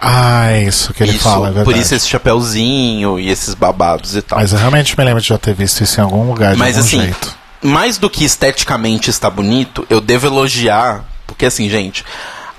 Ah, 0.00 0.50
é 0.52 0.62
isso 0.64 0.94
que 0.94 1.02
ele 1.02 1.12
Isso, 1.12 1.22
fala, 1.22 1.48
é 1.48 1.52
verdade. 1.52 1.64
por 1.64 1.76
isso 1.76 1.94
esse 1.94 2.08
chapéuzinho 2.08 3.20
e 3.20 3.28
esses 3.28 3.54
babados 3.54 4.16
e 4.16 4.22
tal. 4.22 4.38
Mas 4.38 4.52
eu 4.52 4.58
realmente 4.58 4.98
me 4.98 5.04
lembro 5.04 5.20
de 5.20 5.28
já 5.28 5.36
ter 5.38 5.54
visto 5.54 5.82
isso 5.82 6.00
em 6.00 6.04
algum 6.04 6.26
lugar, 6.26 6.52
de 6.52 6.58
Mas 6.58 6.76
algum 6.76 6.86
assim, 6.88 7.02
jeito. 7.02 7.36
mais 7.62 7.98
do 7.98 8.08
que 8.08 8.24
esteticamente 8.24 9.10
está 9.10 9.28
bonito, 9.28 9.86
eu 9.90 10.00
devo 10.00 10.26
elogiar, 10.26 11.04
porque 11.26 11.44
assim, 11.44 11.68
gente, 11.68 12.02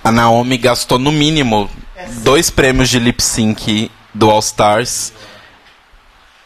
a 0.03 0.11
Naomi 0.11 0.55
gastou 0.57 0.99
no 0.99 1.11
mínimo 1.11 1.67
dois 2.23 2.49
prêmios 2.51 2.89
de 2.89 2.99
lip 2.99 3.21
sync 3.23 3.89
do 4.13 4.29
All 4.29 4.39
Stars. 4.39 5.11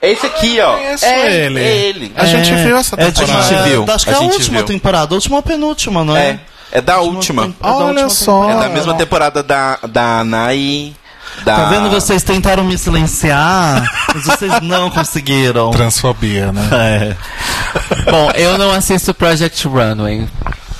É 0.01 0.11
esse 0.11 0.25
aqui, 0.25 0.59
ó. 0.61 0.77
É 0.77 1.45
ele. 1.45 1.59
É 1.59 1.75
ele. 1.87 2.13
A 2.15 2.25
gente 2.25 2.53
viu 2.53 2.77
essa 2.77 2.95
é 2.95 3.05
de 3.09 3.11
temporada. 3.19 3.33
uma- 3.33 3.39
A 3.39 3.49
gente 3.63 3.69
viu, 3.69 3.85
Acho 3.93 4.05
que 4.05 4.11
a 4.11 4.13
é 4.13 4.17
a 4.17 4.21
última 4.21 4.57
viu. 4.59 4.65
temporada, 4.65 5.13
a 5.13 5.15
última 5.15 5.35
ou 5.37 5.43
penúltima, 5.43 6.03
não 6.05 6.15
é? 6.15 6.29
É, 6.29 6.39
é 6.77 6.81
da 6.81 6.99
última. 6.99 7.43
tem- 7.43 7.55
é 7.59 7.63
da 7.63 7.73
Olha 7.75 7.85
última 7.87 8.09
só. 8.09 8.49
É 8.49 8.59
da 8.59 8.69
mesma 8.69 8.93
temporada 8.95 9.41
da, 9.41 9.77
da 9.87 10.19
Anai. 10.19 10.93
Da... 11.43 11.55
Tá 11.55 11.65
vendo? 11.69 11.89
Vocês 11.89 12.23
tentaram 12.23 12.63
me 12.63 12.77
silenciar, 12.77 13.83
mas 14.13 14.25
vocês 14.25 14.51
não 14.61 14.89
conseguiram. 14.89 15.71
Transfobia, 15.71 16.51
né? 16.51 16.69
É. 16.71 18.11
Bom, 18.11 18.31
eu 18.35 18.57
não 18.57 18.71
assisto 18.71 19.13
Project 19.13 19.67
Runway. 19.67 20.27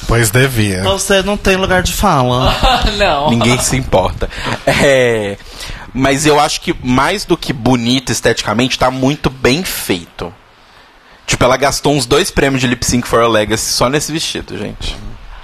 Pois 0.08 0.30
devia. 0.30 0.80
Então 0.80 0.98
você 1.00 1.22
não 1.24 1.36
tem 1.36 1.56
lugar 1.56 1.82
de 1.82 1.92
fala. 1.92 2.56
não. 2.98 3.30
Ninguém 3.30 3.60
se 3.60 3.76
importa. 3.76 4.30
É, 4.66 5.38
mas 5.94 6.26
eu 6.26 6.40
acho 6.40 6.62
que 6.62 6.76
mais 6.84 7.26
do 7.26 7.36
que 7.36 7.52
bonito 7.52 8.12
esteticamente, 8.12 8.78
tá 8.78 8.92
muito 8.92 9.30
bem 9.30 9.64
feito. 9.64 10.32
Tipo, 11.26 11.44
ela 11.44 11.58
gastou 11.58 11.94
uns 11.96 12.06
dois 12.06 12.30
prêmios 12.30 12.62
de 12.62 12.68
Lip 12.68 12.86
Sync 12.86 13.08
for 13.08 13.20
a 13.22 13.28
Legacy 13.28 13.74
só 13.74 13.90
nesse 13.90 14.12
vestido, 14.12 14.58
gente. 14.58 14.96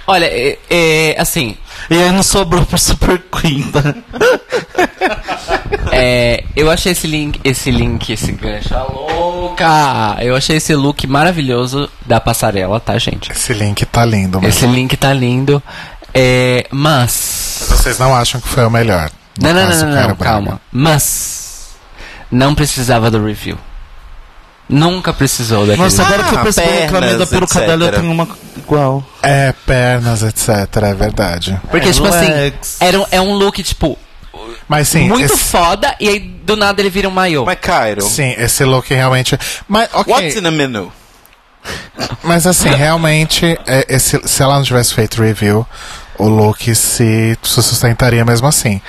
Olha, 0.06 0.26
é, 0.26 0.58
é, 0.68 1.16
assim, 1.20 1.56
E 1.88 1.94
aí 1.94 2.10
não 2.10 2.22
sobrou 2.22 2.64
pro 2.66 2.76
Super 2.78 3.22
Queen, 3.30 3.70
né? 3.72 3.94
é, 5.92 6.44
eu 6.56 6.70
achei 6.70 6.92
esse 6.92 7.06
link, 7.06 7.40
esse 7.44 7.70
link, 7.70 8.12
esse 8.12 8.32
gancho, 8.32 8.74
louca! 8.92 10.16
Eu 10.20 10.34
achei 10.34 10.56
esse 10.56 10.74
look 10.74 11.06
maravilhoso 11.06 11.88
da 12.04 12.20
passarela, 12.20 12.80
tá, 12.80 12.98
gente? 12.98 13.30
Esse 13.30 13.52
link 13.52 13.84
tá 13.86 14.04
lindo, 14.04 14.40
mas 14.40 14.56
Esse 14.56 14.66
link 14.66 14.96
tá 14.96 15.12
lindo, 15.12 15.62
é, 16.12 16.66
mas... 16.70 17.66
vocês 17.68 17.98
não 17.98 18.14
acham 18.14 18.40
que 18.40 18.48
foi 18.48 18.64
o 18.64 18.70
melhor. 18.70 19.10
Não, 19.40 19.54
não, 19.54 19.68
não, 19.68 19.86
não, 19.86 20.08
não, 20.08 20.16
calma. 20.16 20.60
Mas 20.70 21.70
não 22.30 22.54
precisava 22.54 23.10
do 23.10 23.24
review. 23.24 23.56
Nunca 24.68 25.12
precisou 25.12 25.66
daquele 25.66 25.82
Nossa, 25.82 26.02
agora 26.02 26.22
que 26.24 26.34
eu 26.34 26.38
Ah, 26.38 26.42
percebi 26.42 26.68
camisa 26.68 26.90
pernas, 26.98 27.28
peruca 27.28 27.60
dela 27.60 27.84
eu 27.84 27.88
etc. 27.88 28.00
tenho 28.00 28.12
uma 28.12 28.28
igual. 28.56 29.04
É, 29.22 29.52
pernas, 29.66 30.22
etc. 30.22 30.48
É 30.82 30.94
verdade. 30.94 31.60
Porque, 31.70 31.88
É, 31.88 31.92
tipo 31.92 32.06
legs. 32.08 32.76
assim, 32.76 32.84
era 32.86 33.00
um, 33.00 33.06
é 33.10 33.20
um 33.20 33.34
look, 33.34 33.62
tipo, 33.62 33.98
Mas 34.66 34.88
sim, 34.88 35.08
muito 35.08 35.32
esse, 35.32 35.36
foda, 35.44 35.94
e 36.00 36.08
aí 36.08 36.18
do 36.20 36.56
nada 36.56 36.80
ele 36.80 36.88
vira 36.88 37.06
um 37.08 37.12
maiô. 37.12 37.44
Mas, 37.44 37.58
Cairo, 37.60 38.00
sim, 38.02 38.34
esse 38.38 38.64
look 38.64 38.88
realmente. 38.88 39.38
Mas, 39.68 39.90
ok. 39.92 40.12
what's 40.12 40.36
in 40.36 40.42
the 40.42 40.50
menu? 40.50 40.90
Mas 42.22 42.46
assim, 42.46 42.70
realmente, 42.74 43.44
é, 43.66 43.86
esse- 43.88 44.20
se 44.26 44.42
ela 44.42 44.54
não 44.56 44.62
tivesse 44.64 44.94
feito 44.94 45.20
review, 45.22 45.66
o 46.18 46.28
look 46.28 46.74
se 46.74 47.36
sustentaria 47.42 48.24
mesmo 48.24 48.46
assim. 48.46 48.80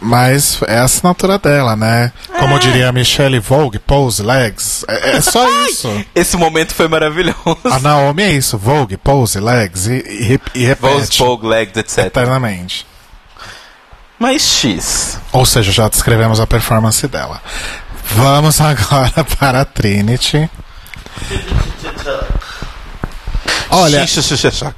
Mas 0.00 0.60
é 0.66 0.78
a 0.78 0.84
assinatura 0.84 1.38
dela, 1.38 1.76
né? 1.76 2.12
Como 2.38 2.58
diria 2.58 2.88
a 2.88 2.92
Michelle 2.92 3.38
Vogue, 3.38 3.78
pose 3.78 4.22
legs. 4.22 4.84
É, 4.88 5.16
é 5.16 5.20
só 5.20 5.48
isso. 5.66 6.04
Esse 6.14 6.36
momento 6.36 6.74
foi 6.74 6.88
maravilhoso. 6.88 7.58
A 7.64 7.78
Naomi 7.78 8.22
é 8.22 8.32
isso, 8.32 8.58
Vogue, 8.58 8.96
pose 8.96 9.40
legs 9.40 9.86
e, 9.86 9.92
e, 9.92 10.40
e 10.54 10.74
Vogue, 10.74 10.94
repete 10.94 11.18
Vogue, 11.18 11.46
legs, 11.46 11.76
etc. 11.76 12.06
eternamente. 12.06 12.86
Mas 14.18 14.42
X. 14.42 15.18
Ou 15.32 15.44
seja, 15.44 15.72
já 15.72 15.88
descrevemos 15.88 16.40
a 16.40 16.46
performance 16.46 17.06
dela. 17.08 17.40
Vamos 18.10 18.60
agora 18.62 19.24
para 19.38 19.60
a 19.62 19.64
Trinity. 19.64 20.48
Olha, 23.76 24.06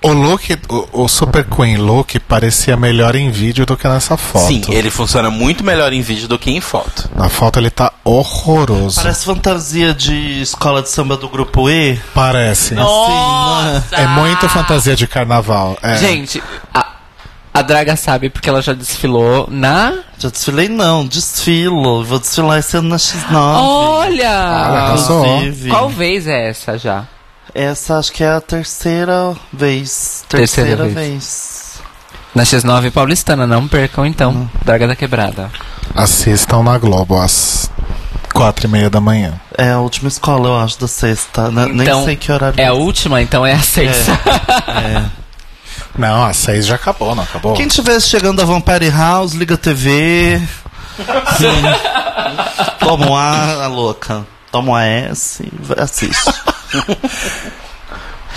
o 0.02 0.12
look, 0.12 0.58
o, 0.70 1.04
o 1.04 1.08
Super 1.08 1.44
Queen 1.44 1.76
look 1.76 2.18
parecia 2.20 2.76
melhor 2.76 3.14
em 3.14 3.30
vídeo 3.30 3.66
do 3.66 3.76
que 3.76 3.86
nessa 3.86 4.16
foto. 4.16 4.46
Sim, 4.46 4.62
ele 4.68 4.90
funciona 4.90 5.30
muito 5.30 5.62
melhor 5.62 5.92
em 5.92 6.00
vídeo 6.00 6.26
do 6.26 6.38
que 6.38 6.50
em 6.50 6.60
foto. 6.62 7.10
Na 7.14 7.28
foto 7.28 7.58
ele 7.58 7.68
tá 7.68 7.92
horroroso. 8.02 8.96
Parece 8.96 9.24
fantasia 9.26 9.92
de 9.92 10.40
escola 10.40 10.82
de 10.82 10.88
samba 10.88 11.16
do 11.16 11.28
grupo 11.28 11.68
E. 11.68 12.00
Parece. 12.14 12.74
Nossa! 12.74 13.84
É 13.92 14.06
muito 14.06 14.48
fantasia 14.48 14.96
de 14.96 15.06
carnaval. 15.06 15.76
É. 15.82 15.96
Gente, 15.96 16.42
a, 16.72 16.86
a 17.52 17.62
Draga 17.62 17.96
sabe 17.96 18.30
porque 18.30 18.48
ela 18.48 18.62
já 18.62 18.72
desfilou 18.72 19.46
na. 19.50 19.92
Já 20.18 20.30
desfilei 20.30 20.68
não, 20.68 21.06
desfilo. 21.06 22.02
Vou 22.02 22.18
desfilar 22.18 22.58
esse 22.58 22.78
ano 22.78 22.88
na 22.88 22.96
X9. 22.96 23.34
Olha! 23.34 24.94
Inclusive. 24.94 25.68
Qual 25.68 25.90
vez 25.90 26.26
é 26.26 26.48
essa 26.48 26.78
já? 26.78 27.04
Essa 27.56 27.98
acho 27.98 28.12
que 28.12 28.22
é 28.22 28.28
a 28.28 28.38
terceira 28.38 29.34
vez. 29.50 30.22
Terceira 30.28 30.76
Terceira, 30.76 30.94
vez. 30.94 30.94
vez. 30.94 31.80
Na 32.34 32.42
X9 32.42 32.90
paulistana, 32.90 33.46
não 33.46 33.66
percam 33.66 34.04
então. 34.04 34.50
Draga 34.62 34.86
da 34.86 34.94
Quebrada. 34.94 35.50
Assistam 35.94 36.62
na 36.62 36.76
Globo 36.76 37.18
às 37.18 37.70
quatro 38.34 38.66
e 38.66 38.68
meia 38.68 38.90
da 38.90 39.00
manhã. 39.00 39.40
É 39.56 39.70
a 39.70 39.78
última 39.78 40.08
escola, 40.08 40.50
eu 40.50 40.58
acho, 40.60 40.78
da 40.78 40.86
sexta. 40.86 41.50
Né? 41.50 41.62
Então, 41.70 41.96
Nem 42.00 42.04
sei 42.04 42.16
que 42.16 42.30
horário. 42.30 42.60
É 42.60 42.66
a 42.66 42.74
última, 42.74 43.22
então 43.22 43.46
é 43.46 43.54
a 43.54 43.62
sexta. 43.62 44.12
É. 44.12 45.04
Não, 45.96 46.26
às 46.26 46.36
seis 46.36 46.66
já 46.66 46.74
acabou, 46.74 47.14
não 47.14 47.22
acabou? 47.22 47.54
Quem 47.54 47.66
estiver 47.68 47.98
chegando 48.02 48.42
a 48.42 48.44
Vampire 48.44 48.90
House, 48.90 49.32
liga 49.32 49.54
a 49.54 49.56
TV. 49.56 50.42
Toma 52.78 53.06
um 53.06 53.16
A, 53.16 53.64
a 53.64 53.66
louca. 53.66 54.26
Toma 54.52 54.72
um 54.72 54.76
S 54.78 55.42
e 55.42 55.50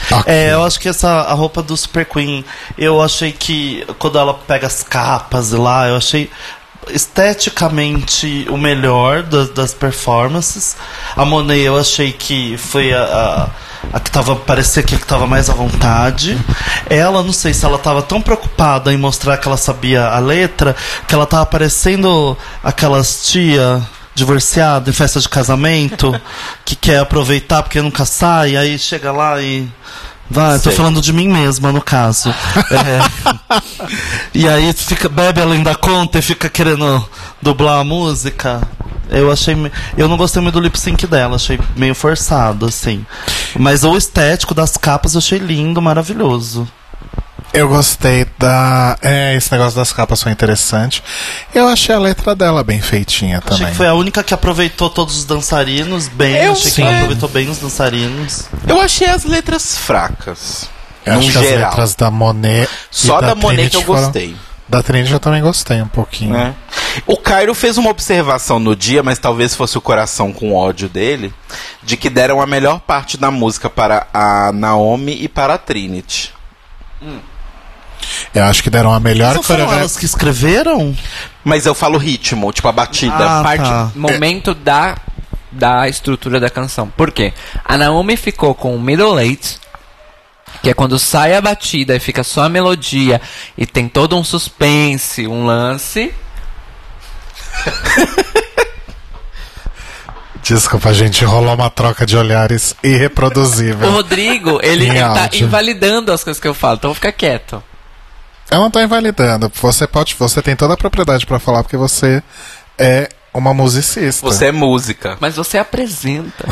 assiste. 0.10 0.30
É, 0.30 0.54
eu 0.54 0.64
acho 0.64 0.80
que 0.80 0.90
essa 0.90 1.10
a 1.10 1.34
roupa 1.34 1.62
do 1.62 1.76
Super 1.76 2.06
Queen, 2.06 2.44
eu 2.78 3.02
achei 3.02 3.32
que 3.32 3.86
quando 3.98 4.18
ela 4.18 4.34
pega 4.34 4.68
as 4.68 4.84
capas 4.84 5.52
lá, 5.52 5.88
eu 5.88 5.96
achei 5.96 6.30
esteticamente 6.90 8.48
o 8.50 8.58
melhor 8.58 9.24
das, 9.24 9.50
das 9.50 9.74
performances. 9.74 10.76
A 11.16 11.26
Monet 11.26 11.62
eu 11.62 11.78
achei 11.78 12.12
que 12.12 12.58
foi 12.58 12.94
a, 12.94 13.04
a, 13.04 13.98
a 13.98 14.00
que 14.00 14.10
tava, 14.10 14.36
parecia 14.36 14.82
que 14.82 14.96
a 14.96 14.98
que 14.98 15.06
tava 15.06 15.28
mais 15.28 15.50
à 15.50 15.54
vontade. 15.54 16.38
Ela, 16.90 17.22
não 17.22 17.34
sei 17.34 17.54
se 17.54 17.66
ela 17.66 17.78
tava 17.78 18.02
tão 18.02 18.22
preocupada 18.22 18.94
em 18.94 18.98
mostrar 18.98 19.38
que 19.38 19.48
ela 19.48 19.58
sabia 19.58 20.08
a 20.08 20.20
letra, 20.20 20.76
que 21.08 21.14
ela 21.14 21.26
tava 21.26 21.46
parecendo 21.46 22.38
aquelas 22.64 23.30
tia 23.30 23.86
divorciada 24.14 24.90
em 24.90 24.94
festa 24.94 25.20
de 25.20 25.30
casamento, 25.30 26.20
que 26.66 26.76
quer 26.76 27.00
aproveitar 27.00 27.64
porque 27.64 27.82
nunca 27.82 28.06
sai, 28.06 28.56
aí 28.56 28.78
chega 28.78 29.12
lá 29.12 29.42
e. 29.42 29.68
Vai, 30.32 30.60
tô 30.60 30.70
falando 30.70 31.02
de 31.02 31.12
mim 31.12 31.28
mesma, 31.28 31.72
no 31.72 31.82
caso. 31.82 32.34
É. 32.72 33.60
E 34.32 34.48
aí 34.48 34.72
fica, 34.74 35.10
bebe 35.10 35.42
além 35.42 35.64
da 35.64 35.74
conta 35.74 36.20
e 36.20 36.22
fica 36.22 36.48
querendo 36.48 37.04
dublar 37.42 37.80
a 37.80 37.84
música. 37.84 38.62
Eu 39.10 39.32
achei. 39.32 39.56
Eu 39.98 40.08
não 40.08 40.18
gostei 40.18 40.42
muito 40.42 40.54
do 40.54 40.62
lip 40.62 40.80
sync 40.80 41.08
dela, 41.08 41.36
achei 41.36 41.60
meio 41.76 41.96
forçado, 41.96 42.68
assim. 42.68 43.04
Mas 43.58 43.84
o 43.84 43.98
estético 43.98 44.54
das 44.54 44.78
capas 44.78 45.16
eu 45.16 45.18
achei 45.18 45.40
lindo, 45.40 45.82
maravilhoso. 45.82 46.68
Eu 47.52 47.68
gostei 47.68 48.26
da. 48.38 48.98
É, 49.02 49.36
esse 49.36 49.52
negócio 49.52 49.76
das 49.78 49.92
capas 49.92 50.22
foi 50.22 50.32
interessante. 50.32 51.04
Eu 51.54 51.68
achei 51.68 51.94
a 51.96 52.00
letra 52.00 52.36
dela 52.36 52.64
bem 52.64 52.80
feitinha 52.80 53.40
Achei 53.40 53.50
também. 53.58 53.72
que 53.72 53.78
foi 53.78 53.88
a 53.88 53.94
única 53.96 54.24
que 54.24 54.34
aproveitou 54.34 54.90
todos 54.90 55.18
os 55.18 55.26
dançarinos 55.26 56.08
bem. 56.08 56.36
Eu 56.36 56.52
achei 56.52 56.64
que 56.66 56.70
sim. 56.72 56.82
ela 56.84 56.96
aproveitou 56.98 57.28
bem 57.30 57.50
os 57.50 57.58
dançarinos. 57.58 58.46
Eu 58.68 58.80
achei 58.80 59.08
as 59.08 59.24
letras 59.26 59.76
fracas. 59.78 60.70
Eu 61.06 61.14
no 61.14 61.20
acho 61.20 61.32
que 61.32 61.38
as 61.40 61.44
geral. 61.44 61.70
letras 61.70 61.96
da 61.96 62.12
Monet. 62.12 62.70
e 62.70 62.96
Só 62.96 63.20
da, 63.20 63.34
Monet 63.34 63.56
Trinity 63.56 63.70
que 63.72 63.78
eu 63.78 63.82
foram- 63.88 64.04
gostei. 64.04 64.36
Da 64.68 64.84
Trinity 64.84 65.12
eu 65.12 65.20
também 65.20 65.42
gostei 65.42 65.82
um 65.82 65.88
pouquinho. 65.88 66.34
né? 66.34 66.54
O 67.08 67.18
Cairo 67.18 67.56
fez 67.56 67.80
uma 67.80 67.90
observação 67.90 68.60
no 68.60 68.76
dia, 68.76 69.02
mas 69.02 69.18
talvez 69.18 69.56
fosse 69.56 69.76
o 69.76 69.82
coração 69.82 70.32
com 70.32 70.54
ódio 70.54 70.88
dele, 70.88 71.34
de 71.82 71.98
que 71.98 72.08
deram 72.12 72.40
a 72.40 72.46
melhor 72.46 72.80
parte 72.80 73.18
da 73.18 73.32
música 73.32 73.68
para 73.68 74.06
a 74.14 74.52
Naomi 74.54 75.18
e 75.24 75.28
para 75.28 75.56
a 75.56 75.58
Trinity. 75.58 76.32
Eu 78.34 78.44
acho 78.46 78.64
que 78.64 78.70
deram 78.70 78.94
a 78.94 79.00
melhor 79.00 79.34
foram 79.34 79.44
coreografia. 79.44 79.80
elas 79.80 79.98
que 79.98 80.06
escreveram? 80.06 80.96
Mas 81.44 81.66
eu 81.66 81.74
falo 81.76 81.98
ritmo, 81.98 82.52
tipo 82.52 82.68
a 82.68 82.72
batida. 82.72 83.14
Ah, 83.16 83.44
Parte, 83.44 83.64
tá. 83.64 83.92
momento 83.96 84.54
da 84.54 84.96
da 85.52 85.88
estrutura 85.90 86.40
da 86.40 86.50
canção. 86.50 86.88
Por 86.90 87.12
quê? 87.12 87.34
A 87.66 87.78
Naomi 87.78 88.16
ficou 88.16 88.54
com 88.54 88.76
o 88.76 88.80
middle 88.80 89.20
eight, 89.20 89.60
que 90.62 90.70
é 90.70 90.74
quando 90.74 91.00
sai 91.00 91.34
a 91.36 91.42
batida 91.42 91.96
e 91.96 92.00
fica 92.00 92.24
só 92.24 92.44
a 92.44 92.50
melodia 92.50 93.20
e 93.58 93.66
tem 93.66 93.90
todo 93.90 94.16
um 94.16 94.24
suspense, 94.24 95.28
um 95.28 95.46
lance. 95.46 96.14
Desculpa, 100.42 100.94
gente, 100.94 101.24
rolou 101.26 101.54
uma 101.54 101.70
troca 101.70 102.06
de 102.06 102.18
olhares 102.18 102.76
O 102.84 102.88
irreproduzível. 102.88 103.92
Rodrigo, 103.92 104.60
ele, 104.64 104.86
ele 104.90 105.00
tá 105.00 105.30
invalidando 105.34 106.12
as 106.12 106.24
coisas 106.24 106.42
que 106.42 106.48
eu 106.48 106.54
falo, 106.54 106.78
então 106.78 106.94
fica 106.94 107.12
quieto. 107.12 107.62
Eu 108.52 108.60
não 108.60 108.72
tô 108.72 108.82
invalidando. 108.82 109.52
Você 109.62 109.88
pode, 109.88 110.16
você 110.16 110.42
tem 110.42 110.56
toda 110.56 110.74
a 110.74 110.78
propriedade 110.78 111.26
pra 111.26 111.40
falar 111.40 111.64
porque 111.64 111.78
você 111.78 112.24
é 112.78 113.10
uma 113.34 113.54
musicista. 113.54 114.26
Você 114.26 114.48
é 114.48 114.52
música. 114.52 115.18
Mas 115.20 115.36
você 115.36 115.58
apresenta. 115.58 116.48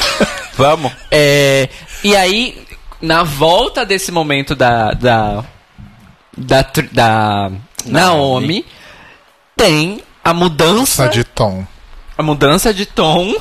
Vamos. 0.56 0.92
É, 1.10 1.68
e 2.02 2.16
aí, 2.16 2.66
na 3.00 3.22
volta 3.22 3.84
desse 3.84 4.10
momento 4.10 4.54
da. 4.54 4.92
da. 4.92 5.44
da, 6.36 6.66
da 6.90 7.50
Naomi, 7.84 8.64
tem 9.56 10.02
a 10.24 10.32
mudança. 10.32 11.08
de 11.08 11.24
tom. 11.24 11.66
A 12.16 12.22
mudança 12.22 12.72
de 12.72 12.86
tom. 12.86 13.34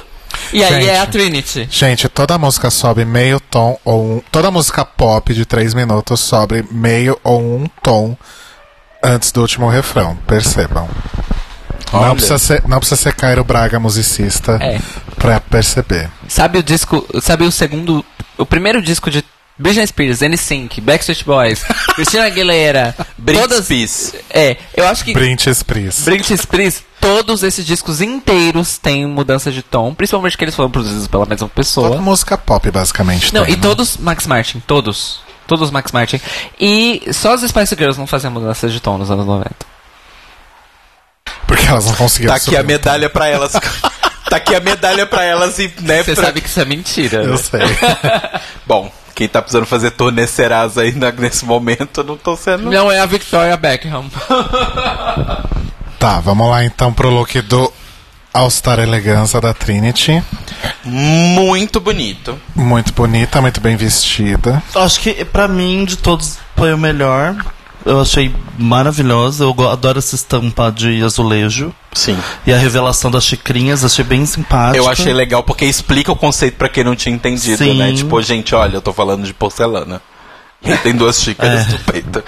E 0.53 0.64
aí 0.64 0.73
Gente. 0.82 0.90
é 0.90 0.99
a 0.99 1.06
Trinity. 1.06 1.68
Gente, 1.72 2.10
toda 2.10 2.38
música 2.38 2.69
sobe 2.69 3.06
meio 3.06 3.40
tom 3.40 3.78
ou 3.86 4.03
um. 4.18 4.22
Toda 4.32 4.52
música 4.52 4.84
pop 4.84 5.34
de 5.34 5.45
3 5.45 5.73
minutos 5.73 6.19
sobe 6.19 6.65
meio 6.72 7.18
ou 7.23 7.40
um 7.41 7.68
tom 7.82 8.18
antes 9.03 9.32
do 9.32 9.41
último 9.41 9.69
refrão. 9.69 10.15
Percebam. 10.28 10.90
Olha. 11.94 12.07
Não 12.07 12.15
precisa, 12.15 12.38
ser, 12.38 12.64
não 12.68 12.80
precisa 12.80 13.02
ser 13.02 13.14
Cairo 13.14 13.44
Braga 13.44 13.80
musicista 13.80 14.57
É. 14.61 14.80
pra 15.18 15.40
perceber. 15.40 16.10
Sabe 16.28 16.60
o 16.60 16.64
disco. 16.64 17.06
Sabe 17.22 17.44
o 17.45 17.52
segundo. 17.52 18.03
O 18.38 18.45
primeiro 18.45 18.82
disco 18.82 19.10
de 19.11 19.23
Britney 19.61 19.85
Spears, 19.88 20.21
NSYNC, 20.21 20.81
Backstreet 20.81 21.23
Boys, 21.23 21.63
Christina 21.95 22.25
Aguilera, 22.25 22.95
Britney 23.17 23.47
todas. 23.47 23.65
Spears. 23.65 24.13
É, 24.29 24.57
eu 24.75 24.88
acho 24.88 25.03
que. 25.05 25.13
Britney 25.13 25.53
Spears. 25.53 26.01
Britney 26.01 26.38
Spears, 26.38 26.83
todos 26.99 27.43
esses 27.43 27.65
discos 27.65 28.01
inteiros 28.01 28.77
têm 28.77 29.05
mudança 29.05 29.51
de 29.51 29.61
tom, 29.61 29.93
principalmente 29.93 30.38
que 30.38 30.43
eles 30.43 30.55
foram 30.55 30.71
produzidos 30.71 31.07
pela 31.07 31.25
mesma 31.25 31.47
pessoa. 31.47 31.89
Toda 31.89 32.01
música 32.01 32.38
pop, 32.38 32.69
basicamente. 32.71 33.33
Não, 33.33 33.45
tem, 33.45 33.53
e 33.53 33.57
né? 33.57 33.61
todos 33.61 33.97
Max 33.97 34.25
Martin, 34.25 34.59
todos. 34.65 35.19
Todos 35.47 35.69
Max 35.69 35.91
Martin. 35.91 36.19
E 36.59 37.01
só 37.11 37.33
as 37.33 37.41
Spice 37.41 37.75
Girls 37.75 37.99
não 37.99 38.07
faziam 38.07 38.31
mudança 38.31 38.69
de 38.69 38.79
tom 38.79 38.97
nos 38.97 39.11
anos 39.11 39.25
90. 39.25 39.53
Porque 41.45 41.65
elas 41.67 41.85
não 41.85 41.95
conseguiram 41.95 42.33
Tá 42.33 42.38
aqui 42.38 42.55
a 42.55 42.63
medalha 42.63 43.09
pra 43.09 43.27
elas. 43.27 43.51
tá 44.29 44.38
aqui 44.38 44.55
a 44.55 44.59
medalha 44.61 45.05
pra 45.05 45.23
elas 45.23 45.59
e, 45.59 45.71
né, 45.81 46.03
Você 46.03 46.15
pra- 46.15 46.23
sabe 46.25 46.41
que 46.41 46.47
isso 46.47 46.59
é 46.61 46.65
mentira. 46.65 47.23
Eu 47.23 47.31
né? 47.31 47.38
sei. 47.38 47.59
Bom, 48.65 48.89
quem 49.22 49.27
tá 49.30 49.39
precisando 49.39 49.68
fazer 49.68 49.91
turnê 49.91 50.26
Serasa 50.26 50.81
aí 50.81 50.93
na- 50.93 51.11
nesse 51.11 51.45
momento 51.45 52.03
não 52.03 52.18
tô 52.18 52.35
sendo. 52.35 52.72
Não 52.72 52.91
é 52.91 52.99
a 52.99 53.06
Victoria 53.06 53.56
Beckham. 53.56 54.06
Tá, 55.99 56.19
vamos 56.19 56.49
lá 56.49 56.64
então 56.65 56.91
pro 56.91 57.11
look 57.11 57.39
do 57.43 57.72
All 58.34 58.49
Star 58.49 58.80
Elegância 58.80 59.39
da 59.39 59.53
Trinity. 59.53 60.23
Muito 60.84 61.80
bonito. 61.80 62.39
Muito 62.56 62.91
bonita, 62.93 63.39
muito 63.39 63.61
bem 63.61 63.76
vestida. 63.76 64.64
Acho 64.73 64.99
que 64.99 65.23
pra 65.23 65.48
mim, 65.48 65.85
de 65.85 65.98
todos, 65.98 66.39
foi 66.56 66.73
o 66.73 66.77
melhor. 66.77 67.35
Eu 67.85 67.99
achei 68.01 68.33
maravilhosa. 68.57 69.43
Eu 69.43 69.69
adoro 69.69 69.99
essa 69.99 70.15
estampa 70.15 70.71
de 70.71 71.03
azulejo. 71.03 71.73
Sim. 71.93 72.17
E 72.45 72.53
a 72.53 72.57
revelação 72.57 73.09
das 73.11 73.23
xicrinhas, 73.25 73.83
achei 73.83 74.05
bem 74.05 74.25
simpática. 74.25 74.77
Eu 74.77 74.87
achei 74.89 75.13
legal 75.13 75.43
porque 75.43 75.65
explica 75.65 76.11
o 76.11 76.15
conceito 76.15 76.55
pra 76.57 76.69
quem 76.69 76.83
não 76.83 76.95
tinha 76.95 77.13
entendido, 77.13 77.57
Sim. 77.63 77.77
né? 77.77 77.91
Tipo, 77.93 78.21
gente, 78.21 78.53
olha, 78.55 78.75
eu 78.77 78.81
tô 78.81 78.93
falando 78.93 79.23
de 79.25 79.33
porcelana. 79.33 80.01
E 80.63 80.77
tem 80.77 80.95
duas 80.95 81.19
xícaras 81.19 81.67
É. 81.67 81.71
no 81.71 81.79
peito. 81.79 82.23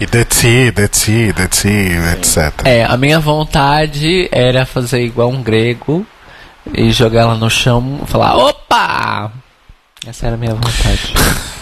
E 0.00 0.06
The 0.06 0.24
Tea, 0.24 0.72
The 0.72 0.88
Tea, 0.88 1.32
The 1.34 1.46
Tea, 1.48 2.12
etc. 2.14 2.52
É, 2.64 2.84
a 2.86 2.96
minha 2.96 3.20
vontade 3.20 4.26
era 4.32 4.64
fazer 4.64 5.04
igual 5.04 5.28
um 5.28 5.42
grego 5.42 6.06
e 6.72 6.90
jogar 6.90 7.20
ela 7.20 7.34
no 7.34 7.50
chão 7.50 8.00
e 8.02 8.10
falar: 8.10 8.36
opa! 8.36 9.30
Essa 10.06 10.26
era 10.28 10.34
a 10.36 10.38
minha 10.38 10.54
vontade. 10.54 11.12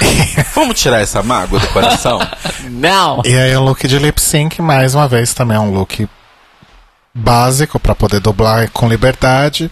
Vamos 0.54 0.80
tirar 0.80 1.00
essa 1.00 1.22
mágoa 1.22 1.58
do 1.58 1.68
coração? 1.68 2.18
Não! 2.70 3.22
E 3.24 3.34
aí 3.36 3.54
o 3.56 3.62
look 3.62 3.86
de 3.86 3.98
lip 3.98 4.20
sync, 4.20 4.60
mais 4.60 4.94
uma 4.94 5.08
vez, 5.08 5.34
também 5.34 5.56
é 5.56 5.60
um 5.60 5.72
look 5.72 6.08
básico 7.14 7.78
pra 7.80 7.94
poder 7.94 8.20
dublar 8.20 8.70
com 8.70 8.88
liberdade. 8.88 9.70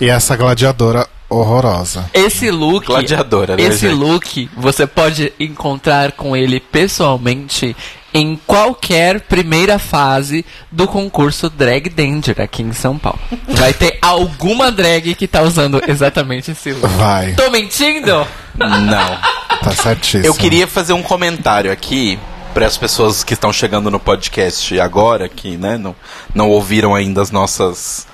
E 0.00 0.08
essa 0.08 0.36
gladiadora 0.36 1.06
horrorosa. 1.28 2.08
Esse 2.14 2.50
look. 2.50 2.86
Gladiadora, 2.86 3.56
né, 3.56 3.62
Esse 3.62 3.88
gente? 3.88 3.94
look 3.94 4.50
você 4.56 4.86
pode 4.86 5.32
encontrar 5.38 6.12
com 6.12 6.36
ele 6.36 6.58
pessoalmente 6.60 7.76
em 8.14 8.40
qualquer 8.46 9.20
primeira 9.20 9.78
fase 9.78 10.44
do 10.72 10.88
concurso 10.88 11.50
Drag 11.50 11.90
Danger 11.90 12.40
aqui 12.40 12.62
em 12.62 12.72
São 12.72 12.96
Paulo. 12.96 13.18
Vai 13.48 13.74
ter 13.74 13.98
alguma 14.00 14.72
drag 14.72 15.14
que 15.14 15.26
tá 15.26 15.42
usando 15.42 15.82
exatamente 15.86 16.52
esse 16.52 16.72
look. 16.72 16.88
Vai. 16.94 17.34
Tô 17.34 17.50
mentindo? 17.50 18.26
Não. 18.58 19.18
Tá 19.62 19.72
certíssimo. 19.72 20.26
Eu 20.26 20.34
queria 20.34 20.66
fazer 20.66 20.92
um 20.92 21.02
comentário 21.02 21.70
aqui 21.70 22.18
para 22.54 22.66
as 22.66 22.76
pessoas 22.76 23.22
que 23.22 23.34
estão 23.34 23.52
chegando 23.52 23.90
no 23.90 24.00
podcast 24.00 24.78
agora, 24.80 25.28
que 25.28 25.56
né, 25.56 25.78
não, 25.78 25.94
não 26.34 26.50
ouviram 26.50 26.94
ainda 26.94 27.22
as 27.22 27.30
nossas, 27.30 28.06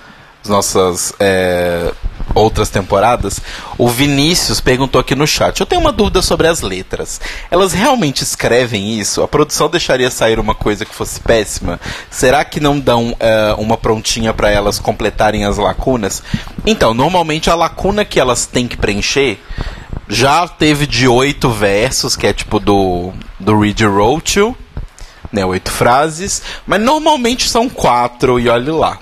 as 0.42 0.50
nossas 0.50 1.14
é, 1.18 1.92
outras 2.34 2.68
temporadas. 2.68 3.40
O 3.78 3.88
Vinícius 3.88 4.60
perguntou 4.60 5.00
aqui 5.00 5.14
no 5.14 5.26
chat: 5.26 5.60
Eu 5.60 5.66
tenho 5.66 5.80
uma 5.80 5.92
dúvida 5.92 6.20
sobre 6.20 6.46
as 6.46 6.60
letras. 6.60 7.20
Elas 7.50 7.72
realmente 7.72 8.22
escrevem 8.22 8.98
isso? 8.98 9.22
A 9.22 9.28
produção 9.28 9.68
deixaria 9.68 10.10
sair 10.10 10.38
uma 10.38 10.54
coisa 10.54 10.84
que 10.84 10.94
fosse 10.94 11.20
péssima? 11.20 11.80
Será 12.10 12.44
que 12.44 12.60
não 12.60 12.78
dão 12.78 13.16
é, 13.20 13.54
uma 13.56 13.76
prontinha 13.76 14.34
para 14.34 14.50
elas 14.50 14.78
completarem 14.78 15.44
as 15.44 15.56
lacunas? 15.56 16.22
Então, 16.66 16.92
normalmente 16.92 17.48
a 17.48 17.54
lacuna 17.54 18.04
que 18.04 18.20
elas 18.20 18.46
têm 18.46 18.66
que 18.66 18.76
preencher 18.76 19.38
já 20.08 20.46
teve 20.46 20.86
de 20.86 21.08
oito 21.08 21.50
versos, 21.50 22.16
que 22.16 22.26
é 22.26 22.32
tipo 22.32 22.60
do, 22.60 23.12
do 23.38 23.58
Read 23.58 23.84
Rothschild, 23.84 24.56
né? 25.32 25.44
Oito 25.44 25.70
frases. 25.70 26.42
Mas 26.66 26.80
normalmente 26.80 27.48
são 27.48 27.68
quatro, 27.68 28.38
e 28.38 28.48
olhe 28.48 28.70
lá. 28.70 28.98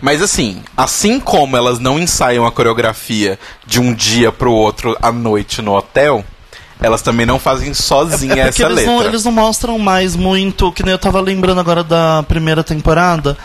Mas 0.00 0.20
assim, 0.20 0.62
assim 0.76 1.20
como 1.20 1.56
elas 1.56 1.78
não 1.78 1.98
ensaiam 1.98 2.44
a 2.44 2.50
coreografia 2.50 3.38
de 3.64 3.80
um 3.80 3.94
dia 3.94 4.32
pro 4.32 4.52
outro 4.52 4.96
à 5.00 5.12
noite 5.12 5.62
no 5.62 5.76
hotel, 5.76 6.24
elas 6.82 7.02
também 7.02 7.24
não 7.26 7.38
fazem 7.38 7.72
sozinha 7.74 8.32
É 8.34 8.44
porque 8.46 8.62
essa 8.62 8.72
eles 8.72 8.76
letra. 8.76 8.92
não, 8.92 9.02
eles 9.04 9.24
não 9.24 9.32
mostram 9.32 9.78
mais 9.78 10.16
muito, 10.16 10.70
que 10.72 10.82
nem 10.82 10.92
eu 10.92 10.98
tava 10.98 11.20
lembrando 11.20 11.60
agora 11.60 11.82
da 11.84 12.22
primeira 12.26 12.62
temporada, 12.64 13.36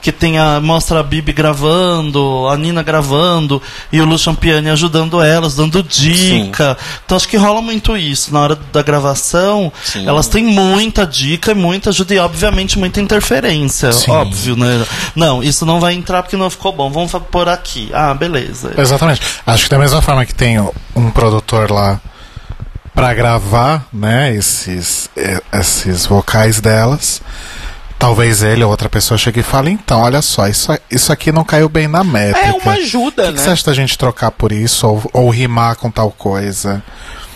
que 0.00 0.12
tem 0.12 0.38
a, 0.38 0.60
mostra 0.60 1.00
a 1.00 1.02
Bibi 1.02 1.32
gravando, 1.32 2.46
a 2.48 2.56
Nina 2.56 2.82
gravando, 2.82 3.60
e 3.90 4.00
o 4.00 4.04
Lucian 4.04 4.34
Piani 4.34 4.70
ajudando 4.70 5.20
elas, 5.22 5.56
dando 5.56 5.82
dica. 5.82 6.76
Então 7.04 7.16
acho 7.16 7.28
que 7.28 7.36
rola 7.36 7.62
muito 7.62 7.96
isso. 7.96 8.32
Na 8.32 8.40
hora 8.40 8.58
da 8.72 8.82
gravação, 8.82 9.72
Sim. 9.82 10.06
elas 10.06 10.28
têm 10.28 10.44
muita 10.44 11.06
dica 11.06 11.52
e 11.52 11.54
muita 11.54 11.90
ajuda, 11.90 12.14
e 12.14 12.18
obviamente 12.18 12.78
muita 12.78 13.00
interferência. 13.00 13.92
Sim. 13.92 14.10
Óbvio, 14.10 14.56
né? 14.56 14.84
Não, 15.16 15.42
isso 15.42 15.64
não 15.64 15.80
vai 15.80 15.94
entrar 15.94 16.22
porque 16.22 16.36
não 16.36 16.50
ficou 16.50 16.72
bom. 16.72 16.90
Vamos 16.90 17.12
pôr 17.30 17.48
aqui. 17.48 17.90
Ah, 17.92 18.12
beleza. 18.14 18.74
Exatamente. 18.76 19.22
Acho 19.46 19.64
que 19.64 19.70
da 19.70 19.78
mesma 19.78 20.02
forma 20.02 20.24
que 20.26 20.34
tem 20.34 20.60
um 20.94 21.10
produtor 21.10 21.70
lá 21.70 22.00
pra 22.94 23.12
gravar, 23.12 23.86
né, 23.92 24.34
esses, 24.34 25.10
eh, 25.16 25.40
esses 25.52 26.06
vocais 26.06 26.60
delas, 26.60 27.20
talvez 27.98 28.42
ele 28.42 28.62
ou 28.62 28.70
outra 28.70 28.88
pessoa 28.88 29.18
chegue 29.18 29.40
e 29.40 29.42
fale, 29.42 29.70
então, 29.70 30.00
olha 30.00 30.22
só, 30.22 30.46
isso, 30.46 30.70
isso 30.90 31.12
aqui 31.12 31.32
não 31.32 31.44
caiu 31.44 31.68
bem 31.68 31.88
na 31.88 32.04
métrica. 32.04 32.46
É 32.48 32.52
uma 32.52 32.72
ajuda, 32.74 33.22
O 33.22 33.26
que, 33.26 33.32
que 33.32 33.38
né? 33.38 33.44
você 33.44 33.50
acha 33.50 33.66
da 33.66 33.74
gente 33.74 33.98
trocar 33.98 34.30
por 34.30 34.52
isso? 34.52 34.86
Ou, 34.86 35.10
ou 35.12 35.30
rimar 35.30 35.76
com 35.76 35.90
tal 35.90 36.10
coisa? 36.10 36.82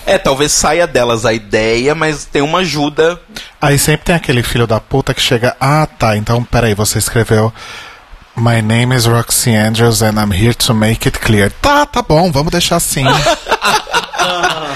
É, 0.06 0.16
talvez 0.16 0.52
saia 0.52 0.86
delas 0.86 1.26
a 1.26 1.32
ideia, 1.34 1.94
mas 1.94 2.24
tem 2.24 2.40
uma 2.40 2.60
ajuda. 2.60 3.20
Aí 3.60 3.78
sempre 3.78 4.06
tem 4.06 4.14
aquele 4.14 4.42
filho 4.42 4.66
da 4.66 4.80
puta 4.80 5.12
que 5.12 5.20
chega, 5.20 5.54
ah, 5.60 5.86
tá, 5.86 6.16
então 6.16 6.42
peraí, 6.44 6.74
você 6.74 6.98
escreveu 6.98 7.52
My 8.36 8.62
name 8.62 8.94
is 8.94 9.04
Roxy 9.04 9.52
Andrews 9.54 10.00
and 10.00 10.12
I'm 10.12 10.32
here 10.32 10.54
to 10.54 10.72
make 10.72 11.08
it 11.08 11.18
clear. 11.18 11.50
Tá, 11.60 11.84
tá 11.84 12.00
bom, 12.00 12.30
vamos 12.30 12.52
deixar 12.52 12.76
assim. 12.76 13.02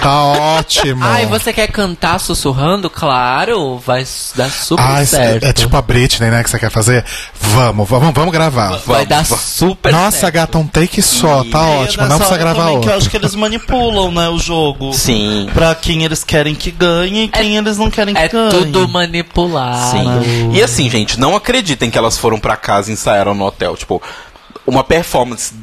tá 0.03 0.23
ótimo. 0.23 1.03
Ai, 1.03 1.25
você 1.25 1.51
quer 1.53 1.67
cantar 1.67 2.19
sussurrando? 2.19 2.89
Claro, 2.89 3.77
vai 3.79 4.05
dar 4.35 4.49
super 4.51 4.83
Ah, 4.83 5.01
esse- 5.01 5.15
certo. 5.15 5.43
é 5.45 5.53
tipo 5.53 5.75
a 5.75 5.81
Britney, 5.81 6.29
né, 6.29 6.43
que 6.43 6.49
você 6.49 6.59
quer 6.59 6.69
fazer? 6.69 7.03
Vamos, 7.39 7.87
vamos, 7.87 8.13
vamos 8.13 8.31
gravar. 8.31 8.77
Vai 8.85 9.05
dar 9.05 9.25
super 9.25 9.91
Nossa, 9.91 10.17
certo. 10.19 10.33
gata, 10.33 10.57
um 10.57 10.67
take 10.67 11.01
só, 11.01 11.43
tá 11.45 11.59
E 11.59 11.77
ótimo, 11.83 12.05
não 12.07 12.17
precisa 12.17 12.37
gravar 12.37 12.59
também 12.61 12.79
que 12.81 12.87
eu 12.87 12.91
outro. 12.91 12.97
acho 12.97 13.09
que 13.09 13.17
eles 13.17 13.35
manipulam, 13.35 14.11
né, 14.11 14.29
o 14.29 14.37
jogo. 14.37 14.93
Sim. 14.93 15.49
Pra 15.53 15.73
quem 15.75 16.03
eles 16.03 16.23
querem 16.23 16.53
que 16.55 16.69
ganhe 16.71 17.23
e 17.25 17.27
quem 17.29 17.55
eles 17.57 17.77
não 17.77 17.89
querem 17.89 18.13
que 18.13 18.21
É 18.21 18.27
ganhe. 18.27 18.49
tudo 18.51 18.87
manipulado. 18.87 19.91
Sim. 19.91 20.51
E 20.53 20.61
assim, 20.61 20.89
gente, 20.89 21.19
não 21.19 21.35
acreditem 21.35 21.89
que 21.89 21.97
elas 21.97 22.17
foram 22.17 22.39
pra 22.39 22.55
casa 22.57 22.89
e 22.89 22.93
ensaiaram 22.93 23.33
no 23.33 23.45
hotel. 23.45 23.75
Tipo, 23.77 24.01
uma 24.65 24.83
performance 24.83 25.53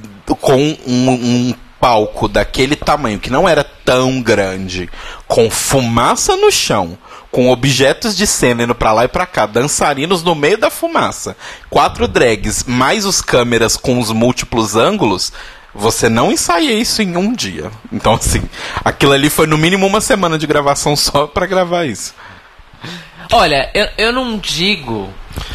com 0.40 0.76
um, 0.86 1.08
um 1.10 1.54
palco 1.80 2.28
daquele 2.28 2.76
tamanho, 2.76 3.18
que 3.18 3.30
não 3.30 3.48
era 3.48 3.64
tão 3.64 4.20
grande, 4.20 4.88
com 5.26 5.50
fumaça 5.50 6.36
no 6.36 6.50
chão, 6.52 6.98
com 7.30 7.50
objetos 7.50 8.16
de 8.16 8.26
cena 8.26 8.64
indo 8.64 8.74
pra 8.74 8.92
lá 8.92 9.04
e 9.04 9.08
pra 9.08 9.24
cá, 9.26 9.46
dançarinos 9.46 10.22
no 10.22 10.34
meio 10.34 10.58
da 10.58 10.68
fumaça, 10.70 11.36
quatro 11.70 12.06
drags, 12.06 12.64
mais 12.64 13.06
os 13.06 13.20
câmeras 13.22 13.76
com 13.76 13.98
os 13.98 14.10
múltiplos 14.12 14.76
ângulos, 14.76 15.32
você 15.74 16.08
não 16.08 16.30
ensaia 16.32 16.72
isso 16.72 17.00
em 17.00 17.16
um 17.16 17.32
dia. 17.32 17.70
Então, 17.92 18.14
assim, 18.14 18.42
aquilo 18.84 19.12
ali 19.12 19.30
foi 19.30 19.46
no 19.46 19.56
mínimo 19.56 19.86
uma 19.86 20.00
semana 20.00 20.36
de 20.36 20.46
gravação 20.46 20.96
só 20.96 21.26
pra 21.28 21.46
gravar 21.46 21.84
isso. 21.86 22.12
Olha, 23.32 23.70
eu, 23.72 23.86
eu 23.96 24.12
não 24.12 24.36
digo. 24.38 25.08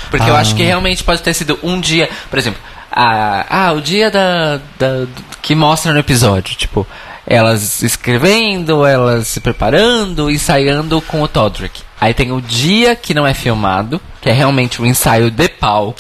Porque 0.10 0.30
eu 0.30 0.35
Ah. 0.35 0.39
acho 0.39 0.56
que 0.56 0.64
realmente 0.64 1.03
pode 1.03 1.22
ter 1.22 1.34
sido 1.34 1.60
um 1.61 1.80
dia. 1.81 2.10
Por 2.30 2.39
exemplo, 2.39 2.61
a, 2.95 3.67
ah, 3.67 3.72
o 3.73 3.81
dia 3.81 4.09
da, 4.09 4.57
da- 4.80 5.05
que 5.41 5.53
mostra 5.53 5.91
no 5.93 5.99
episódio. 5.99 6.55
Tipo, 6.55 6.88
elas 7.27 7.81
escrevendo, 7.84 8.85
elas 8.85 9.27
se 9.27 9.39
preparando, 9.39 10.31
ensaiando 10.31 11.01
com 11.01 11.22
o 11.22 11.27
Todrick. 11.27 11.81
Aí 11.99 12.13
tem 12.13 12.31
o 12.31 12.41
dia 12.41 12.95
que 12.95 13.13
não 13.13 13.26
é 13.26 13.34
filmado, 13.34 13.99
que 14.22 14.30
é 14.30 14.34
realmente 14.34 14.81
um 14.81 14.85
ensaio 14.85 15.31
de 15.31 15.47
palco 15.47 15.99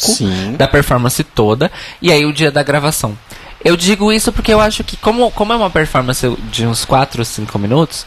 da 0.57 0.67
performance 0.67 1.23
toda, 1.23 1.71
e 2.01 2.11
aí 2.11 2.25
o 2.25 2.33
dia 2.33 2.51
da 2.51 2.61
gravação. 2.63 3.17
Eu 3.65 3.75
digo 3.75 4.13
isso 4.13 4.31
porque 4.31 4.53
eu 4.53 4.61
acho 4.61 4.83
que, 4.83 4.95
como, 4.95 5.31
como 5.31 5.51
é 5.51 5.55
uma 5.55 5.71
performance 5.71 6.37
de 6.51 6.67
uns 6.67 6.85
4 6.85 7.21
ou 7.21 7.25
5 7.25 7.57
minutos, 7.57 8.05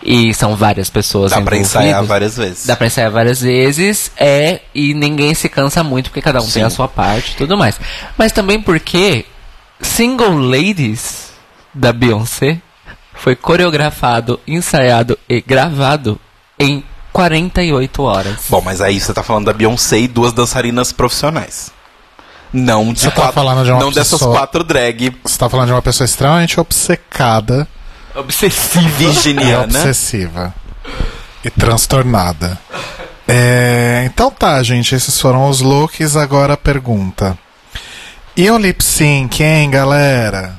e 0.00 0.32
são 0.32 0.54
várias 0.54 0.88
pessoas 0.88 1.32
Dá 1.32 1.42
pra 1.42 1.56
ensaiar 1.56 2.04
várias 2.04 2.36
vezes. 2.36 2.64
Dá 2.64 2.76
pra 2.76 2.86
ensaiar 2.86 3.10
várias 3.10 3.40
vezes, 3.40 4.12
é, 4.16 4.60
e 4.72 4.94
ninguém 4.94 5.34
se 5.34 5.48
cansa 5.48 5.82
muito, 5.82 6.10
porque 6.10 6.22
cada 6.22 6.38
um 6.38 6.44
tem 6.44 6.52
Sim. 6.52 6.62
a 6.62 6.70
sua 6.70 6.86
parte 6.86 7.32
e 7.32 7.34
tudo 7.34 7.58
mais. 7.58 7.80
Mas 8.16 8.30
também 8.30 8.62
porque 8.62 9.26
Single 9.80 10.38
Ladies 10.38 11.32
da 11.74 11.92
Beyoncé 11.92 12.58
foi 13.12 13.34
coreografado, 13.34 14.38
ensaiado 14.46 15.18
e 15.28 15.40
gravado 15.40 16.20
em 16.56 16.84
48 17.12 18.02
horas. 18.04 18.36
Bom, 18.48 18.60
mas 18.60 18.80
aí 18.80 19.00
você 19.00 19.12
tá 19.12 19.24
falando 19.24 19.46
da 19.46 19.52
Beyoncé 19.52 19.98
e 19.98 20.06
duas 20.06 20.32
dançarinas 20.32 20.92
profissionais. 20.92 21.72
Não 22.52 22.92
de 22.92 23.00
Você 23.00 23.10
tá 23.10 23.16
quatro, 23.16 23.32
falando 23.34 23.64
de 23.64 23.70
uma 23.70 23.80
não 23.80 23.92
dessas 23.92 24.18
pessoa- 24.18 24.36
quatro 24.36 24.64
drag 24.64 25.16
Você 25.24 25.38
tá 25.38 25.48
falando 25.48 25.66
de 25.68 25.72
uma 25.72 25.82
pessoa 25.82 26.04
extremamente 26.04 26.58
obcecada. 26.58 27.66
Obsessiva. 28.14 28.88
Virginiana. 28.96 29.62
E 29.62 29.64
obsessiva. 29.76 30.54
E 31.44 31.50
transtornada. 31.50 32.58
É, 33.28 34.02
então 34.04 34.30
tá, 34.30 34.60
gente. 34.62 34.94
Esses 34.94 35.20
foram 35.20 35.48
os 35.48 35.60
looks. 35.60 36.16
Agora 36.16 36.54
a 36.54 36.56
pergunta. 36.56 37.38
E 38.36 38.50
o 38.50 38.58
lip 38.58 38.82
sync, 38.82 39.42
hein, 39.42 39.70
galera? 39.70 40.58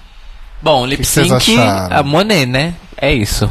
Bom, 0.61 0.85
lip 0.85 1.01
que 1.01 1.07
vocês 1.07 1.27
sync, 1.43 1.59
a 1.59 2.01
Monet, 2.03 2.45
né? 2.45 2.73
É 2.95 3.11
isso. 3.11 3.49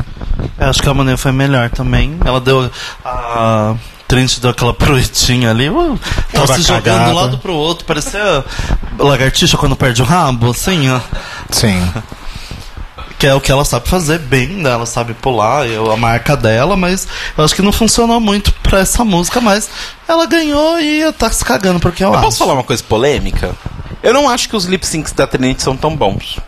Eu 0.59 0.69
acho 0.71 0.81
que 0.83 0.89
a 0.89 0.95
Monet 0.95 1.17
foi 1.19 1.33
melhor 1.33 1.69
também. 1.71 2.17
Ela 2.25 2.41
deu. 2.41 2.71
A 3.05 3.75
Trinity 4.11 4.41
deu 4.41 4.51
aquela 4.51 4.75
proetinha 4.75 5.51
ali. 5.51 5.71
uh, 5.71 5.99
Tava 6.33 6.55
se 6.55 6.63
jogando 6.63 6.83
cagada. 6.85 7.05
de 7.05 7.11
um 7.11 7.15
lado 7.15 7.39
pro 7.39 7.55
outro. 7.55 7.85
Parecia 7.87 8.45
lagartixa 8.99 9.57
quando 9.57 9.77
perde 9.77 10.03
o 10.03 10.05
rabo, 10.05 10.51
assim, 10.51 10.91
ó. 10.91 11.01
Sim. 11.51 11.81
Que 13.19 13.27
é 13.27 13.35
o 13.35 13.41
que 13.41 13.53
ela 13.53 13.67
sabe 13.67 13.87
fazer 13.87 14.19
bem, 14.19 14.47
né? 14.49 14.71
Ela 14.71 14.87
sabe 14.87 15.13
pular, 15.13 15.67
eu, 15.69 15.93
a 15.93 15.97
marca 15.97 16.35
dela, 16.35 16.75
mas 16.75 17.07
eu 17.37 17.45
acho 17.45 17.55
que 17.55 17.61
não 17.61 17.71
funcionou 17.71 18.19
muito 18.19 18.51
pra 18.63 18.79
essa 18.79 19.05
música, 19.05 19.43
mas 19.43 19.69
ela 20.09 20.25
ganhou 20.25 20.81
e 20.81 21.13
tá 21.13 21.31
se 21.31 21.45
cagando 21.45 21.79
porque 21.79 22.03
eu, 22.03 22.09
Eu 22.09 22.15
acho. 22.15 22.23
posso 22.23 22.39
falar 22.39 22.55
uma 22.55 22.65
coisa 22.65 22.83
polêmica? 22.83 23.55
Eu 24.03 24.15
não 24.15 24.27
acho 24.27 24.49
que 24.49 24.57
os 24.57 24.65
lip 24.65 24.87
syncs 24.87 25.13
da 25.13 25.27
Trinity 25.27 25.63
são 25.63 25.77
tão 25.77 25.95
bons. 25.95 26.39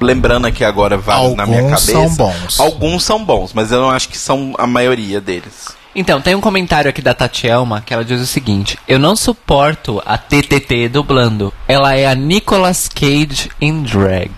Lembrando 0.00 0.46
aqui 0.46 0.62
agora 0.64 0.96
vários 0.96 1.34
na 1.34 1.44
minha 1.46 1.62
Alguns 1.62 1.80
cabeça. 1.84 1.92
são 1.92 2.08
bons. 2.14 2.60
Alguns 2.60 3.02
são 3.02 3.24
bons, 3.24 3.52
mas 3.52 3.72
eu 3.72 3.80
não 3.80 3.90
acho 3.90 4.08
que 4.08 4.16
são 4.16 4.54
a 4.56 4.68
maioria 4.68 5.20
deles. 5.20 5.79
Então, 5.94 6.20
tem 6.20 6.34
um 6.34 6.40
comentário 6.40 6.88
aqui 6.88 7.02
da 7.02 7.12
Tatielma 7.12 7.82
que 7.84 7.92
ela 7.92 8.04
diz 8.04 8.20
o 8.20 8.26
seguinte: 8.26 8.78
Eu 8.86 8.98
não 8.98 9.16
suporto 9.16 10.00
a 10.06 10.16
TTT 10.16 10.88
dublando. 10.88 11.52
Ela 11.66 11.94
é 11.94 12.06
a 12.06 12.14
Nicolas 12.14 12.88
Cage 12.88 13.50
em 13.60 13.82
drag. 13.82 14.30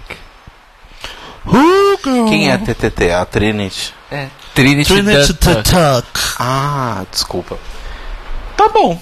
Quem 2.28 2.48
é 2.48 2.52
a 2.54 2.58
TTT? 2.58 3.10
A 3.12 3.24
Trinity? 3.24 3.92
É. 4.10 4.28
Trinity, 4.54 4.92
Trinity 4.92 5.34
Tuck. 5.34 5.62
Tuck. 5.62 6.20
Ah, 6.38 7.04
desculpa. 7.10 7.58
Tá 8.56 8.68
bom. 8.68 9.00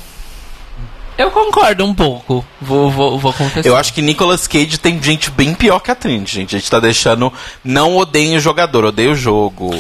Eu 1.19 1.31
concordo 1.31 1.85
um 1.85 1.95
pouco. 1.95 2.45
Vou, 2.61 2.91
vou, 2.91 3.19
vou 3.19 3.33
confessar. 3.33 3.69
Eu 3.69 3.77
acho 3.77 3.93
que 3.93 4.01
Nicolas 4.01 4.47
Cage 4.47 4.79
tem 4.79 5.01
gente 5.03 5.31
bem 5.31 5.55
pior 5.55 5.79
que 5.81 5.91
a 5.91 5.95
Trinity, 5.95 6.35
gente. 6.35 6.57
A 6.57 6.59
gente 6.59 6.71
tá 6.71 6.81
deixando. 6.81 7.33
Não 7.63 7.97
odeiem 7.97 8.37
o 8.37 8.41
jogador, 8.41 8.87
odeiem 8.87 9.13
o 9.13 9.15
jogo. 9.15 9.71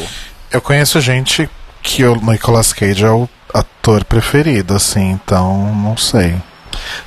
Eu 0.51 0.61
conheço 0.61 1.01
gente 1.01 1.49
que 1.83 2.05
o 2.05 2.17
Nicolas 2.17 2.73
Cage 2.73 3.05
é 3.05 3.11
o 3.11 3.29
ator 3.53 4.05
preferido, 4.05 4.75
assim, 4.75 5.11
então 5.11 5.75
não 5.75 5.97
sei. 5.97 6.35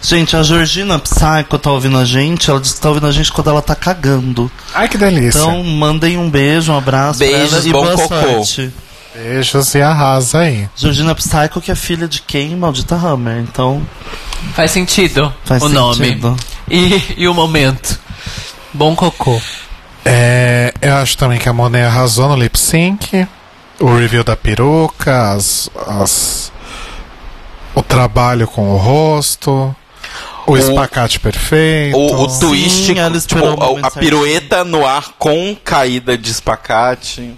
Gente, 0.02 0.36
a 0.36 0.44
Georgina 0.44 1.00
Psycho 1.00 1.58
tá 1.58 1.72
ouvindo 1.72 1.98
a 1.98 2.06
gente, 2.06 2.50
ela 2.50 2.60
disse 2.60 2.76
que 2.76 2.82
tá 2.82 2.90
ouvindo 2.90 3.08
a 3.08 3.12
gente 3.12 3.32
quando 3.32 3.50
ela 3.50 3.62
tá 3.62 3.76
cagando. 3.76 4.52
Ai, 4.74 4.88
que 4.88 4.98
delícia. 4.98 5.40
Então, 5.40 5.64
mandem 5.64 6.18
um 6.18 6.30
beijo, 6.30 6.72
um 6.72 6.78
abraço 6.78 7.20
Beijos, 7.20 7.50
pra 7.50 7.58
ela 7.60 7.68
e 7.68 7.72
bom 7.72 7.82
boa 7.84 7.96
cocô. 7.96 8.08
sorte. 8.44 8.74
Beijos 9.16 9.76
e 9.76 9.82
arrasa 9.82 10.40
aí. 10.40 10.68
Georgina 10.76 11.16
Psycho, 11.16 11.62
que 11.62 11.72
é 11.72 11.76
filha 11.76 12.08
de 12.08 12.22
quem? 12.22 12.56
Maldita 12.56 12.96
Hammer. 12.96 13.38
Então, 13.40 13.82
Faz 14.54 14.72
sentido 14.72 15.34
Faz 15.46 15.64
o 15.64 15.70
sentido. 15.70 16.30
nome. 16.30 16.38
E, 16.70 17.02
e 17.18 17.28
o 17.28 17.34
momento. 17.34 18.00
Bom 18.74 18.96
cocô. 18.96 19.40
É, 20.06 20.74
eu 20.82 20.96
acho 20.98 21.18
também 21.18 21.40
que 21.40 21.48
a 21.48 21.54
Monet 21.54 21.86
arrasou 21.86 22.28
no 22.28 22.36
lip 22.36 22.60
sync. 22.60 23.26
O 23.84 23.98
review 23.98 24.24
da 24.24 24.36
peruca, 24.38 25.34
as, 25.34 25.70
as- 25.88 26.52
o 27.76 27.82
trabalho 27.82 28.48
com 28.48 28.70
o 28.70 28.78
rosto, 28.78 29.76
o, 30.48 30.58
espacate 30.58 31.20
perfeito. 31.20 31.98
O, 31.98 32.24
o 32.24 32.40
twist, 32.40 32.86
Sim, 32.94 33.00
ela 33.00 33.20
tipo, 33.20 33.44
o 33.44 33.78
a- 33.84 33.88
a, 33.88 33.92
pirueta 33.92 34.64
no 34.64 34.86
ar 34.86 35.14
com 35.20 35.56
caída 35.64 36.18
de 36.18 36.32
espacate. 36.32 37.34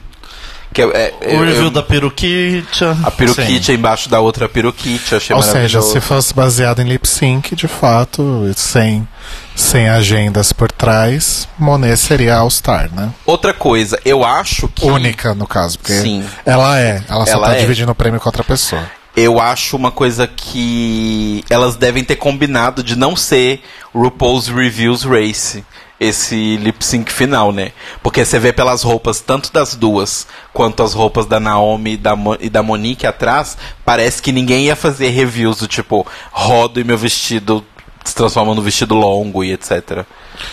Que 0.71 0.81
é, 0.83 1.13
é, 1.21 1.35
o 1.37 1.43
review 1.43 1.63
eu- 1.63 1.69
da 1.71 1.81
peruquita. 1.81 2.95
A 3.03 3.09
peruquite 3.09 3.71
embaixo 3.71 4.07
da 4.09 4.19
outra 4.19 4.47
peruquite, 4.47 5.15
achei 5.15 5.35
Ou 5.35 5.41
seja, 5.41 5.81
se 5.81 5.99
fosse 6.01 6.33
baseado 6.33 6.79
em 6.81 6.85
lip 6.87 7.07
sync, 7.07 7.55
de 7.55 7.67
fato, 7.67 8.51
sem, 8.55 9.07
sem 9.55 9.87
agendas 9.87 10.51
por 10.51 10.71
trás, 10.71 11.47
Monet 11.57 11.97
seria 11.97 12.35
All-Star, 12.37 12.93
né? 12.93 13.11
Outra 13.25 13.53
coisa, 13.53 13.99
eu 14.03 14.23
acho 14.23 14.67
que. 14.67 14.85
Única, 14.85 15.33
no 15.33 15.47
caso, 15.47 15.79
porque 15.79 15.93
Sim. 15.93 16.23
ela 16.45 16.79
é, 16.79 17.01
ela 17.07 17.25
só 17.25 17.33
Ela 17.33 17.47
tá 17.49 17.55
é. 17.55 17.59
dividindo 17.59 17.91
o 17.91 17.95
prêmio 17.95 18.19
com 18.19 18.27
outra 18.27 18.43
pessoa. 18.43 18.83
Eu 19.15 19.39
acho 19.39 19.77
uma 19.77 19.91
coisa 19.91 20.27
que 20.27 21.43
elas 21.49 21.77
devem 21.77 22.03
ter 22.03 22.17
combinado 22.17 22.83
de 22.83 22.97
não 22.97 23.15
ser 23.15 23.63
RuPaul's 23.93 24.47
Reviews 24.49 25.03
Race, 25.03 25.63
esse 25.97 26.57
lip 26.57 26.83
sync 26.85 27.09
final, 27.09 27.53
né? 27.53 27.71
Porque 28.03 28.25
você 28.25 28.37
vê 28.37 28.51
pelas 28.51 28.83
roupas, 28.83 29.21
tanto 29.21 29.53
das 29.53 29.73
duas, 29.73 30.27
quanto 30.51 30.83
as 30.83 30.93
roupas 30.93 31.25
da 31.25 31.39
Naomi 31.39 31.93
e 31.93 31.97
da, 31.97 32.13
Mo- 32.13 32.37
e 32.41 32.49
da 32.49 32.61
Monique 32.61 33.07
atrás, 33.07 33.57
parece 33.85 34.21
que 34.21 34.33
ninguém 34.33 34.65
ia 34.65 34.75
fazer 34.75 35.07
reviews 35.11 35.59
do 35.59 35.67
tipo, 35.67 36.05
rodo 36.33 36.81
e 36.81 36.83
meu 36.83 36.97
vestido 36.97 37.65
se 38.09 38.15
transforma 38.15 38.53
no 38.55 38.61
vestido 38.61 38.95
longo 38.95 39.43
e 39.43 39.51
etc. 39.53 40.05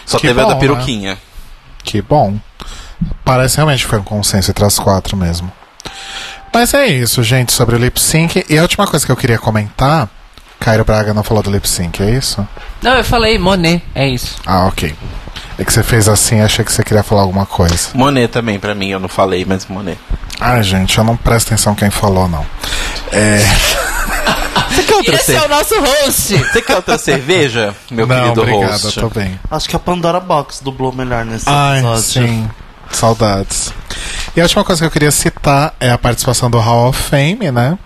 Só 0.07 0.19
Que 0.19 0.29
teve 0.29 0.41
a 0.41 0.45
bom, 0.45 0.49
da 0.49 0.55
né? 0.55 0.61
peruquinha. 0.61 1.19
Que 1.85 2.01
bom. 2.03 2.37
Parece 3.25 3.57
realmente 3.57 3.85
que 3.85 3.91
foi 3.91 3.99
um 3.99 4.05
consenso 4.05 4.51
entre 4.51 4.65
as 4.65 4.79
quatro 4.79 5.17
mesmo. 5.17 5.51
Mas 6.55 6.75
é 6.75 6.87
isso, 6.87 7.23
gente, 7.23 7.51
sobre 7.53 7.75
o 7.75 7.79
lip 7.79 7.99
sync. 8.01 8.45
E 8.49 8.59
a 8.59 8.63
última 8.63 8.87
coisa 8.87 9.05
que 9.05 9.11
eu 9.11 9.17
queria 9.17 9.39
comentar. 9.39 10.09
Cairo 10.61 10.85
Braga 10.85 11.13
não 11.13 11.25
falou 11.25 11.43
do 11.43 11.51
lip 11.51 11.69
sync, 11.69 12.01
é 12.01 12.11
isso? 12.11 12.47
Não, 12.81 12.93
eu 12.93 13.03
falei 13.03 13.37
Monet, 13.37 13.83
é 13.97 14.07
isso. 14.09 14.37
Ah, 14.47 14.67
ok. 14.67 14.95
É 15.59 15.65
que 15.65 15.73
você 15.73 15.83
fez 15.83 16.09
assim, 16.09 16.41
achei 16.41 16.65
que 16.65 16.73
você 16.73 16.85
queria 16.85 17.03
falar 17.03 17.23
alguma 17.23 17.45
coisa. 17.45 17.89
Monet 17.95 18.29
também, 18.31 18.61
pra 18.61 18.73
mim, 18.75 18.89
eu 18.91 19.01
não 19.01 19.09
falei, 19.09 19.45
mas 19.45 19.67
Monet. 19.67 19.99
Ah, 20.39 20.63
gente, 20.63 20.97
eu 20.97 21.03
não 21.05 21.17
presto 21.17 21.49
atenção 21.49 21.75
quem 21.75 21.91
falou, 21.91 22.29
não. 22.29 22.47
É. 23.11 23.39
Você 24.75 24.83
quer 24.85 24.95
outra, 24.95 25.15
Esse 25.17 25.35
é 25.35 25.43
o 25.43 25.49
nosso 25.49 25.75
host. 25.81 26.37
Você 26.39 26.63
quer 26.63 26.77
outra 26.77 26.99
cerveja, 26.99 27.75
meu 27.91 28.07
não, 28.07 28.17
querido 28.35 28.41
obrigado, 28.43 28.83
host? 28.83 29.01
tô 29.01 29.09
bem. 29.11 29.39
Acho 29.51 29.69
que 29.69 29.77
a 29.77 29.79
Pandora 29.79 30.21
Box 30.21 30.61
dublou 30.63 30.93
melhor 30.93 31.25
nesse 31.25 31.45
Ai, 31.49 31.79
episódio. 31.79 32.03
sim. 32.03 32.51
Saudades. 32.91 33.73
E 34.37 34.41
a 34.41 34.45
última 34.45 34.65
coisa 34.65 34.81
que 34.83 34.87
eu 34.87 34.91
queria 34.91 35.11
citar 35.11 35.75
é 35.81 35.91
a 35.91 35.99
participação 35.99 36.51
do 36.51 36.59
Hall 36.59 36.89
of 36.89 37.03
Fame, 37.03 37.51
né? 37.51 37.79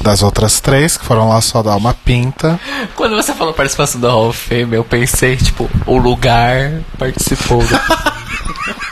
Das 0.00 0.22
outras 0.22 0.58
três, 0.60 0.96
que 0.96 1.04
foram 1.04 1.28
lá 1.28 1.40
só 1.40 1.62
dar 1.62 1.76
uma 1.76 1.94
pinta. 1.94 2.58
Quando 2.96 3.14
você 3.14 3.32
falou 3.32 3.54
participação 3.54 4.00
da 4.00 4.08
Hall 4.10 4.28
of 4.30 4.38
Fame, 4.48 4.74
eu 4.74 4.82
pensei, 4.84 5.36
tipo, 5.36 5.70
o 5.86 5.96
lugar 5.96 6.72
participou. 6.98 7.58
do- 7.64 7.80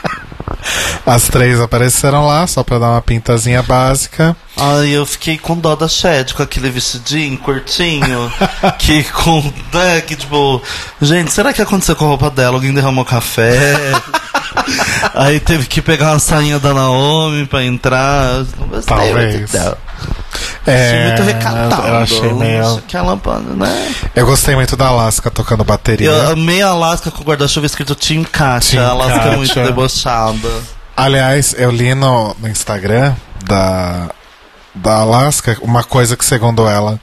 As 1.05 1.27
três 1.27 1.59
apareceram 1.59 2.25
lá, 2.25 2.45
só 2.47 2.63
pra 2.63 2.79
dar 2.79 2.91
uma 2.91 3.01
pintazinha 3.01 3.61
básica. 3.61 4.35
Ai, 4.55 4.89
eu 4.89 5.05
fiquei 5.05 5.37
com 5.37 5.57
dó 5.57 5.75
da 5.75 5.87
Shed, 5.87 6.33
com 6.33 6.43
aquele 6.43 6.69
vestidinho 6.69 7.37
curtinho, 7.37 8.31
que 8.79 9.03
com. 9.03 9.41
Né, 9.73 10.01
que 10.01 10.15
tipo. 10.15 10.61
Gente, 11.01 11.31
será 11.31 11.51
que 11.51 11.61
aconteceu 11.61 11.95
com 11.95 12.05
a 12.05 12.09
roupa 12.09 12.29
dela? 12.29 12.55
Alguém 12.55 12.73
derramou 12.73 13.03
café? 13.03 13.75
Aí 15.13 15.39
teve 15.39 15.65
que 15.67 15.81
pegar 15.81 16.11
uma 16.11 16.19
sainha 16.19 16.59
da 16.59 16.73
Naomi 16.73 17.45
pra 17.45 17.63
entrar. 17.63 18.45
Não 18.57 18.67
gostei 18.67 18.95
Talvez. 18.95 19.51
É, 20.65 21.07
muito 21.07 21.23
recatado. 21.23 21.87
eu 21.87 21.95
achei 21.97 22.33
meio- 22.33 22.77
Aquela, 22.77 23.19
né? 23.55 23.95
Eu 24.15 24.25
gostei 24.25 24.55
muito 24.55 24.75
da 24.77 24.87
Alaska 24.87 25.29
tocando 25.29 25.63
bateria. 25.63 26.09
Eu 26.09 26.31
amei 26.31 26.61
a 26.61 26.69
Alaska 26.69 27.11
com 27.11 27.21
o 27.21 27.25
guarda-chuva 27.25 27.65
escrito 27.65 27.95
Team 27.95 28.23
Katia. 28.23 28.79
Team 28.79 28.87
A 28.87 28.91
Alaska 28.91 29.29
é 29.29 29.35
muito 29.35 29.53
debochada. 29.55 30.49
Aliás, 30.95 31.55
eu 31.57 31.71
li 31.71 31.93
no, 31.95 32.35
no 32.39 32.47
Instagram 32.47 33.13
da, 33.45 34.09
da 34.75 34.95
Alaska 34.97 35.57
uma 35.61 35.83
coisa 35.83 36.15
que, 36.15 36.23
segundo 36.23 36.67
ela, 36.67 36.99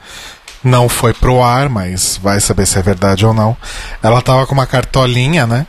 não 0.63 0.89
foi 0.89 1.13
pro 1.13 1.43
ar, 1.43 1.69
mas 1.69 2.19
vai 2.23 2.39
saber 2.41 2.67
se 2.67 2.79
é 2.79 2.83
verdade 2.83 3.27
ou 3.27 3.35
não. 3.35 3.57
Ela 4.03 4.23
tava 4.23 4.47
com 4.47 4.55
uma 4.55 4.67
cartolinha, 4.67 5.47
né? 5.47 5.67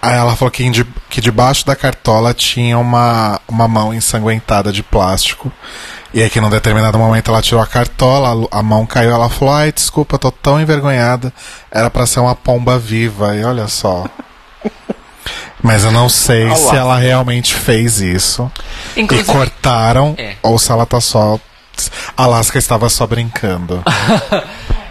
Aí 0.00 0.16
ela 0.16 0.36
falou 0.36 0.50
que, 0.50 0.68
de, 0.70 0.84
que 1.10 1.20
debaixo 1.20 1.66
da 1.66 1.74
cartola 1.74 2.32
tinha 2.32 2.78
uma, 2.78 3.40
uma 3.48 3.66
mão 3.66 3.92
ensanguentada 3.92 4.70
de 4.72 4.82
plástico. 4.82 5.50
E 6.14 6.22
aí 6.22 6.30
que 6.30 6.40
num 6.40 6.48
determinado 6.48 6.96
momento 6.98 7.30
ela 7.30 7.42
tirou 7.42 7.60
a 7.62 7.66
cartola, 7.66 8.46
a 8.52 8.60
a 8.60 8.62
mão 8.62 8.86
caiu, 8.86 9.10
ela 9.10 9.28
falou, 9.28 9.54
ai, 9.54 9.72
desculpa, 9.72 10.16
tô 10.18 10.30
tão 10.30 10.60
envergonhada. 10.60 11.32
Era 11.70 11.90
pra 11.90 12.06
ser 12.06 12.20
uma 12.20 12.34
pomba 12.34 12.78
viva, 12.78 13.36
e 13.36 13.44
olha 13.44 13.66
só. 13.68 14.06
Mas 15.62 15.84
eu 15.84 15.90
não 15.90 16.08
sei 16.08 16.46
Olá. 16.46 16.54
se 16.56 16.76
ela 16.76 16.98
realmente 16.98 17.54
fez 17.54 18.00
isso. 18.00 18.50
Inclusive- 18.96 19.28
E 19.28 19.32
cortaram, 19.34 20.14
É. 20.16 20.36
ou 20.42 20.58
se 20.58 20.70
ela 20.70 20.86
tá 20.86 21.00
só. 21.00 21.38
A 22.16 22.24
Alaska 22.24 22.58
estava 22.58 22.88
só 22.88 23.06
brincando. 23.06 23.82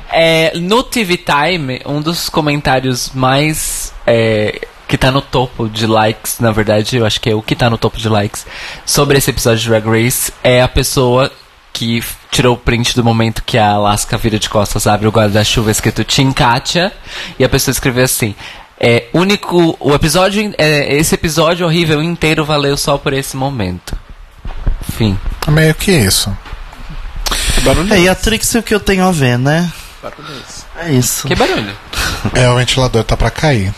É, 0.10 0.58
no 0.58 0.82
TV 0.84 1.18
Time, 1.18 1.82
um 1.86 2.02
dos 2.02 2.30
comentários 2.30 3.12
mais. 3.14 3.94
é, 4.08 4.62
que 4.88 4.98
tá 4.98 5.12
no 5.12 5.22
topo 5.22 5.68
de 5.68 5.86
likes, 5.86 6.40
na 6.40 6.52
verdade, 6.52 6.98
eu 6.98 7.06
acho 7.06 7.20
que 7.20 7.30
é 7.30 7.36
o 7.36 7.42
que 7.42 7.56
tá 7.56 7.70
no 7.70 7.78
topo 7.78 7.98
de 7.98 8.08
likes, 8.08 8.46
sobre 8.86 9.18
esse 9.18 9.30
episódio 9.30 9.60
de 9.60 9.70
Drag 9.70 9.86
Race, 9.86 10.32
é 10.44 10.62
a 10.62 10.68
pessoa 10.68 11.32
que 11.74 12.04
tirou 12.32 12.56
o 12.56 12.58
print 12.58 12.96
do 12.96 13.04
momento 13.04 13.44
que 13.44 13.58
a 13.58 13.72
Alaska 13.72 14.18
vira 14.18 14.40
de 14.40 14.50
costas, 14.50 14.88
abre 14.88 15.08
o 15.08 15.12
guarda-chuva 15.12 15.70
escrito 15.70 16.04
Team 16.04 16.32
Katia, 16.34 16.92
e 17.38 17.44
a 17.44 17.50
pessoa 17.50 17.72
escreveu 17.72 18.06
assim. 18.06 18.34
É, 18.80 19.06
único. 19.14 19.76
O 19.80 19.94
episódio. 19.94 20.54
É, 20.58 20.96
esse 20.96 21.16
episódio 21.16 21.66
horrível 21.66 22.02
inteiro 22.02 22.46
valeu 22.46 22.78
só 22.78 22.98
por 22.98 23.12
esse 23.12 23.36
momento. 23.36 23.98
Fim. 24.96 25.18
Meio 25.48 25.74
que 25.74 25.92
isso. 25.92 26.36
É, 27.92 28.00
e 28.02 28.10
a 28.10 28.16
Trixie 28.16 28.60
o 28.60 28.64
que 28.64 28.74
eu 28.74 28.80
tenho 28.80 29.04
a 29.06 29.12
ver, 29.12 29.38
né? 29.38 29.72
É 30.80 30.92
isso. 30.92 31.28
Que 31.28 31.36
barulho. 31.36 31.76
É, 32.34 32.48
o 32.50 32.56
ventilador 32.56 33.04
tá 33.04 33.18
pra 33.18 33.32
cair. 33.32 33.74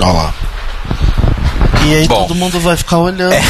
Olha 0.00 0.12
lá. 0.12 0.34
E 1.86 1.94
aí 1.94 2.08
Bom. 2.08 2.26
todo 2.26 2.34
mundo 2.34 2.60
vai 2.60 2.76
ficar 2.76 2.98
olhando. 2.98 3.34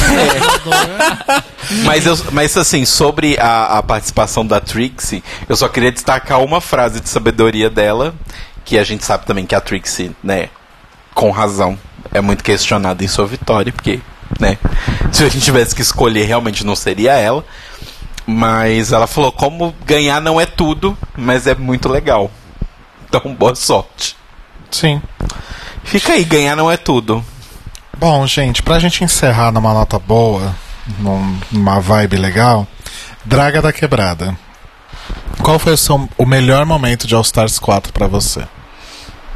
Mas, 1.84 2.04
eu, 2.04 2.18
mas 2.32 2.56
assim, 2.56 2.84
sobre 2.84 3.38
a, 3.38 3.78
a 3.78 3.82
participação 3.82 4.44
da 4.44 4.60
Trixie, 4.60 5.22
eu 5.48 5.56
só 5.56 5.68
queria 5.68 5.92
destacar 5.92 6.42
uma 6.42 6.60
frase 6.60 7.00
de 7.00 7.08
sabedoria 7.08 7.70
dela, 7.70 8.14
que 8.64 8.76
a 8.76 8.82
gente 8.82 9.04
sabe 9.04 9.24
também 9.24 9.46
que 9.46 9.54
a 9.54 9.60
Trixie, 9.60 10.10
né, 10.22 10.48
com 11.14 11.30
razão, 11.30 11.78
é 12.12 12.20
muito 12.20 12.42
questionada 12.42 13.04
em 13.04 13.08
sua 13.08 13.26
vitória, 13.26 13.72
porque, 13.72 14.00
né, 14.40 14.58
se 15.12 15.22
a 15.22 15.28
gente 15.28 15.44
tivesse 15.44 15.74
que 15.74 15.82
escolher, 15.82 16.24
realmente 16.24 16.66
não 16.66 16.74
seria 16.74 17.12
ela. 17.12 17.44
Mas 18.26 18.92
ela 18.92 19.06
falou, 19.06 19.32
como 19.32 19.74
ganhar 19.84 20.20
não 20.20 20.40
é 20.40 20.46
tudo, 20.46 20.96
mas 21.16 21.46
é 21.46 21.54
muito 21.54 21.88
legal. 21.88 22.30
Então, 23.08 23.34
boa 23.34 23.54
sorte. 23.54 24.16
Sim. 24.70 25.00
Fica 25.84 26.12
aí, 26.12 26.24
ganhar 26.24 26.54
não 26.56 26.70
é 26.70 26.76
tudo. 26.76 27.24
Bom, 27.98 28.26
gente, 28.26 28.62
pra 28.62 28.78
gente 28.78 29.02
encerrar 29.04 29.50
numa 29.52 29.72
nota 29.74 29.98
boa, 29.98 30.54
num- 30.98 31.38
numa 31.50 31.80
vibe 31.80 32.16
legal, 32.16 32.66
Draga 33.24 33.60
da 33.60 33.72
Quebrada. 33.72 34.34
Qual 35.42 35.58
foi 35.58 35.74
o, 35.74 35.76
seu, 35.76 36.08
o 36.16 36.24
melhor 36.26 36.64
momento 36.64 37.06
de 37.06 37.14
All 37.14 37.22
Stars 37.22 37.58
4 37.58 37.92
pra 37.92 38.06
você? 38.06 38.46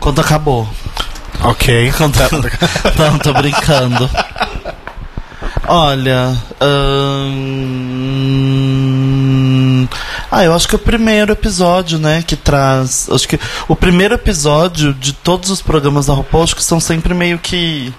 Quando 0.00 0.20
acabou. 0.20 0.68
Ok. 1.42 1.92
Não, 2.98 3.18
tô 3.18 3.32
brincando. 3.34 4.08
Olha. 5.66 6.36
ahn, 8.54 9.88
Ah, 10.30 10.44
eu 10.44 10.54
acho 10.54 10.66
que 10.68 10.74
o 10.76 10.78
primeiro 10.78 11.32
episódio, 11.32 11.98
né, 11.98 12.22
que 12.26 12.36
traz. 12.36 13.08
Acho 13.10 13.28
que 13.28 13.38
o 13.68 13.76
primeiro 13.76 14.14
episódio 14.14 14.92
de 14.94 15.12
todos 15.12 15.50
os 15.50 15.60
programas 15.62 16.06
da 16.06 16.12
RuPaul, 16.14 16.44
acho 16.44 16.56
que 16.56 16.64
são 16.64 16.80
sempre 16.80 17.14
meio 17.14 17.38
que. 17.38 17.92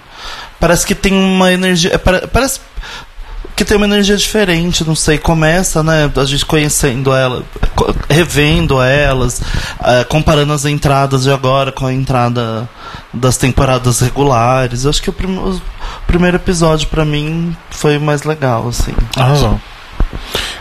Parece 0.60 0.86
que 0.86 0.94
tem 0.94 1.12
uma 1.12 1.52
energia. 1.52 1.94
é, 1.94 1.98
pare- 1.98 2.26
Parece 2.26 2.60
que 3.54 3.64
tem 3.64 3.76
uma 3.78 3.86
energia 3.86 4.16
diferente, 4.16 4.84
não 4.86 4.94
sei. 4.94 5.16
Começa, 5.16 5.82
né, 5.82 6.10
a 6.14 6.24
gente 6.26 6.44
conhecendo 6.44 7.14
ela, 7.14 7.42
revendo 8.08 8.82
elas, 8.82 9.40
eh, 9.82 10.04
comparando 10.04 10.52
as 10.52 10.66
entradas 10.66 11.22
de 11.22 11.30
agora 11.30 11.72
com 11.72 11.86
a 11.86 11.92
entrada 11.92 12.68
das 13.14 13.38
temporadas 13.38 14.00
regulares. 14.00 14.84
Eu 14.84 14.90
acho 14.90 15.00
que 15.02 15.08
o, 15.08 15.12
prim- 15.12 15.38
o 15.38 15.58
primeiro 16.06 16.36
episódio 16.36 16.86
pra 16.88 17.02
mim 17.04 17.56
foi 17.70 17.96
o 17.96 18.00
mais 18.00 18.24
legal, 18.24 18.68
assim. 18.68 18.92
Arrasou. 19.16 19.58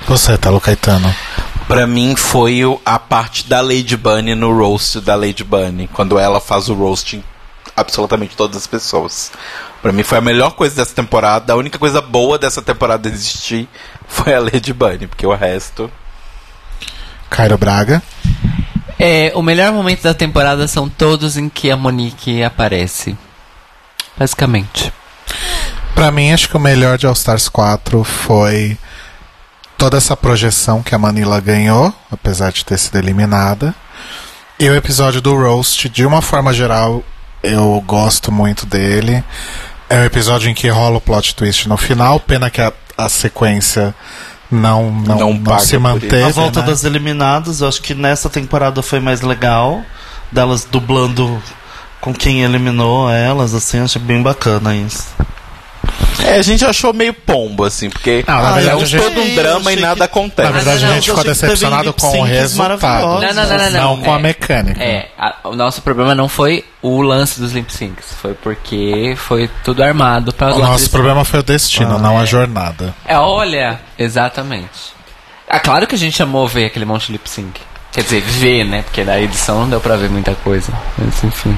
Você, 0.08 0.38
Telo 0.38 0.62
Caetano. 0.62 1.14
Pra 1.68 1.88
mim 1.88 2.16
foi 2.16 2.62
a 2.86 3.00
parte 3.00 3.48
da 3.48 3.60
Lady 3.60 3.98
Bunny 3.98 4.36
no 4.36 4.56
roast 4.56 5.00
da 5.02 5.16
Lady 5.16 5.44
Bunny, 5.44 5.88
quando 5.88 6.20
ela 6.20 6.40
faz 6.40 6.70
o 6.70 6.76
roast 6.76 7.18
em 7.18 7.24
absolutamente 7.76 8.36
todas 8.36 8.58
as 8.58 8.68
pessoas. 8.68 9.32
Pra 9.82 9.92
mim 9.92 10.04
foi 10.04 10.20
a 10.20 10.22
melhor 10.22 10.52
coisa 10.52 10.76
dessa 10.76 10.94
temporada, 10.94 11.54
a 11.54 11.56
única 11.56 11.78
coisa 11.78 12.02
boa 12.02 12.38
dessa 12.38 12.62
temporada 12.62 13.10
existir 13.10 13.68
foi 14.08 14.34
a 14.34 14.40
Lady 14.40 14.74
Bunny, 14.74 15.08
porque 15.08 15.26
o 15.26 15.34
resto 15.34 15.92
Cairo 17.30 17.58
Braga. 17.58 18.02
É, 18.98 19.32
o 19.36 19.42
melhor 19.42 19.74
momento 19.74 20.04
da 20.04 20.14
temporada 20.14 20.68
são 20.68 20.88
todos 20.88 21.36
em 21.36 21.50
que 21.50 21.70
a 21.70 21.76
Monique 21.76 22.44
aparece. 22.44 23.18
Basicamente. 24.18 24.94
Pra 25.94 26.12
mim, 26.12 26.32
acho 26.32 26.48
que 26.48 26.56
o 26.56 26.60
melhor 26.60 26.98
de 26.98 27.06
All 27.06 27.14
Stars 27.14 27.50
4 27.50 28.04
foi 28.04 28.78
toda 29.78 29.98
essa 29.98 30.16
projeção 30.16 30.82
que 30.82 30.96
a 30.96 31.00
Manila 31.00 31.40
ganhou, 31.40 31.94
apesar 32.12 32.52
de 32.52 32.64
ter 32.64 32.78
sido 32.78 32.98
eliminada. 32.98 33.74
E 34.60 34.70
o 34.70 34.76
episódio 34.76 35.22
do 35.22 35.36
Roast, 35.36 35.90
de 35.90 36.06
uma 36.06 36.22
forma 36.22 36.54
geral, 36.54 37.04
eu 37.44 37.84
gosto 37.86 38.32
muito 38.32 38.66
dele. 38.66 39.24
É 39.90 40.00
um 40.00 40.04
episódio 40.04 40.50
em 40.50 40.54
que 40.54 40.68
rola 40.70 40.98
o 40.98 41.02
plot 41.02 41.36
twist 41.36 41.68
no 41.68 41.78
final, 41.78 42.20
pena 42.20 42.50
que 42.50 42.62
a, 42.62 42.72
a 42.98 43.10
sequência 43.10 43.94
não, 44.50 44.92
não, 44.92 45.34
não, 45.34 45.60
se 45.60 45.78
manteve. 45.78 46.24
A 46.24 46.30
volta 46.30 46.62
né? 46.62 46.68
das 46.68 46.84
eliminadas, 46.84 47.62
eu 47.62 47.68
acho 47.68 47.82
que 47.82 47.94
nessa 47.94 48.30
temporada 48.30 48.82
foi 48.82 49.00
mais 49.00 49.22
legal. 49.22 49.84
Delas 50.32 50.66
dublando 50.70 51.42
com 52.02 52.14
quem 52.14 52.44
eliminou 52.44 53.10
elas, 53.10 53.54
assim, 53.54 53.80
achei 53.80 54.02
bem 54.02 54.22
bacana 54.22 54.76
isso. 54.76 55.08
É, 56.24 56.38
a 56.38 56.42
gente 56.42 56.66
achou 56.66 56.94
meio 56.94 57.14
pombo, 57.14 57.64
assim, 57.64 57.90
porque 57.90 58.24
Não, 58.28 58.42
na 58.42 58.50
é 58.50 58.54
verdade, 58.54 58.78
um- 58.78 58.82
a 58.82 58.86
gente- 58.86 59.04
todo 59.04 59.22
um 59.22 59.36
drama 59.36 59.74
e 59.74 59.76
nada 59.76 60.06
acontece. 60.06 60.50
Na 60.50 60.52
verdade, 60.52 60.86
a 60.86 60.94
gente 60.94 61.10
ficou 61.10 61.24
decepcionado 61.24 61.94
com 61.94 62.20
o 62.20 62.24
resultado. 62.24 63.06
Não, 63.22 63.22
não, 63.22 63.34
não, 63.34 63.58
não, 63.58 63.72
não. 63.72 63.98
com 64.02 64.14
a 64.14 64.18
É, 64.18 64.22
mecânica. 64.22 64.84
É, 64.84 65.10
a- 65.18 65.36
o 65.46 65.56
nosso 65.56 65.82
problema 65.82 66.16
não 66.16 66.28
foi 66.30 66.64
o 66.82 67.02
lance 67.02 67.40
dos 67.40 67.52
lip 67.52 67.72
syncs, 67.72 68.06
foi 68.22 68.34
porque 68.34 69.16
foi 69.18 69.50
tudo 69.64 69.84
armado 69.84 70.34
para 70.34 70.56
O 70.56 70.60
nosso 70.60 70.90
problema 70.90 71.24
foi 71.26 71.40
o 71.40 71.44
destino, 71.44 71.98
não 72.00 72.18
a 72.20 72.26
jornada. 72.26 72.94
É, 73.08 73.18
olha, 73.18 73.80
exatamente. 73.98 74.96
É 75.48 75.60
claro 75.60 75.86
que 75.86 75.96
a 75.96 75.98
gente 75.98 76.22
amou 76.24 76.48
ver 76.48 76.66
aquele 76.66 76.86
monte 76.86 77.08
de 77.08 77.12
lip 77.14 77.30
sync. 77.30 77.60
Quer 77.92 78.04
dizer, 78.04 78.22
ver, 78.22 78.64
né? 78.66 78.82
Porque 78.82 79.04
na 79.04 79.20
edição 79.22 79.60
não 79.62 79.70
deu 79.70 79.80
pra 79.80 79.96
ver 79.96 80.10
muita 80.10 80.34
coisa. 80.44 80.74
Mas 80.98 81.24
enfim. 81.24 81.56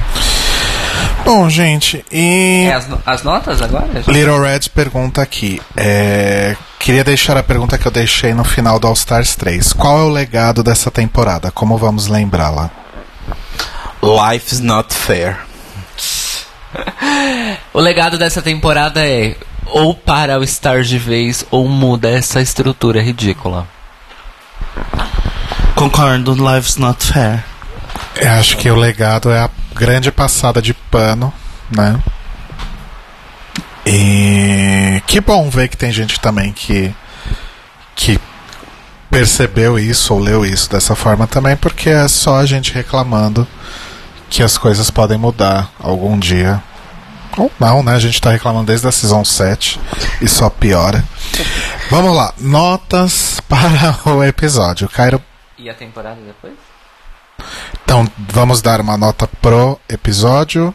Bom, 1.28 1.50
gente, 1.50 2.06
e. 2.12 2.68
É 2.70 2.74
as, 2.74 2.88
no- 2.88 3.02
as 3.06 3.22
notas 3.24 3.62
agora? 3.62 3.88
Little 4.08 4.40
Red 4.42 4.62
pergunta 4.74 5.22
aqui. 5.22 5.62
é, 5.76 6.56
Queria 6.80 7.04
deixar 7.04 7.36
a 7.36 7.44
pergunta 7.44 7.78
que 7.78 7.86
eu 7.86 7.92
deixei 7.92 8.34
no 8.34 8.46
final 8.46 8.80
do 8.80 8.88
All 8.88 8.94
Stars 8.94 9.36
3. 9.36 9.74
Qual 9.74 10.00
é 10.00 10.04
o 10.04 10.10
legado 10.10 10.64
dessa 10.64 10.90
temporada? 10.90 11.52
Como 11.52 11.78
vamos 11.78 12.08
lembrá-la? 12.08 12.70
Life's 14.02 14.60
not 14.62 14.94
fair. 14.94 15.38
O 17.74 17.80
legado 17.80 18.18
dessa 18.18 18.42
temporada 18.42 19.06
é 19.08 19.36
ou 19.68 19.94
para 19.94 20.40
o 20.40 20.46
Star 20.48 20.82
de 20.82 20.98
vez 20.98 21.46
ou 21.52 21.68
muda 21.68 22.10
essa 22.10 22.42
estrutura 22.42 23.02
ridícula. 23.02 23.68
Concordo, 25.76 26.34
Life's 26.34 26.78
Not 26.78 27.06
Fair. 27.06 27.44
Eu 28.16 28.32
acho 28.32 28.58
que 28.58 28.70
o 28.70 28.76
legado 28.76 29.32
é 29.32 29.40
a 29.40 29.50
grande 29.74 30.12
passada 30.12 30.62
de 30.62 30.74
pano, 30.74 31.34
né? 31.70 32.00
E 33.86 35.02
que 35.08 35.22
bom 35.22 35.50
ver 35.50 35.70
que 35.70 35.78
tem 35.78 35.92
gente 35.92 36.20
também 36.20 36.52
que 36.52 36.94
que 37.96 38.20
percebeu 39.10 39.80
isso 39.80 40.14
ou 40.14 40.20
leu 40.20 40.46
isso 40.46 40.70
dessa 40.70 40.94
forma 40.96 41.26
também, 41.26 41.56
porque 41.56 41.90
é 41.90 42.08
só 42.08 42.38
a 42.38 42.46
gente 42.46 42.74
reclamando 42.74 43.48
que 44.30 44.44
as 44.44 44.58
coisas 44.58 44.90
podem 44.92 45.18
mudar 45.18 45.72
algum 45.80 46.20
dia. 46.20 46.62
Ou 47.38 47.52
não, 47.60 47.82
né? 47.82 47.94
A 47.94 48.00
gente 48.00 48.20
tá 48.22 48.32
reclamando 48.32 48.66
desde 48.66 48.88
a 48.88 48.92
Season 48.92 49.24
7 49.24 49.80
e 50.22 50.28
só 50.28 50.50
piora. 50.50 51.04
Vamos 51.90 52.16
lá, 52.16 52.34
notas 52.38 53.40
para 53.48 53.98
o 54.12 54.24
episódio. 54.24 54.90
Cairo, 54.90 55.22
E 55.58 55.70
a 55.70 55.74
temporada 55.74 56.20
depois? 56.26 56.67
Então 57.84 58.08
vamos 58.30 58.62
dar 58.62 58.82
uma 58.82 58.98
nota 58.98 59.28
pro 59.42 59.80
episódio 59.90 60.74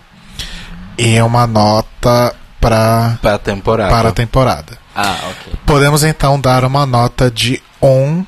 e 0.99 1.21
uma 1.23 1.47
nota 1.47 2.35
para 2.61 3.19
Para 3.21 3.35
a 3.35 3.39
temporada. 3.39 3.91
para 3.91 4.13
temporada. 4.13 4.79
Ah, 4.95 5.17
ok. 5.31 5.53
Podemos 5.67 6.05
então 6.05 6.41
dar 6.41 6.65
uma 6.65 6.85
nota 6.87 7.31
de 7.31 7.63
1 7.81 8.25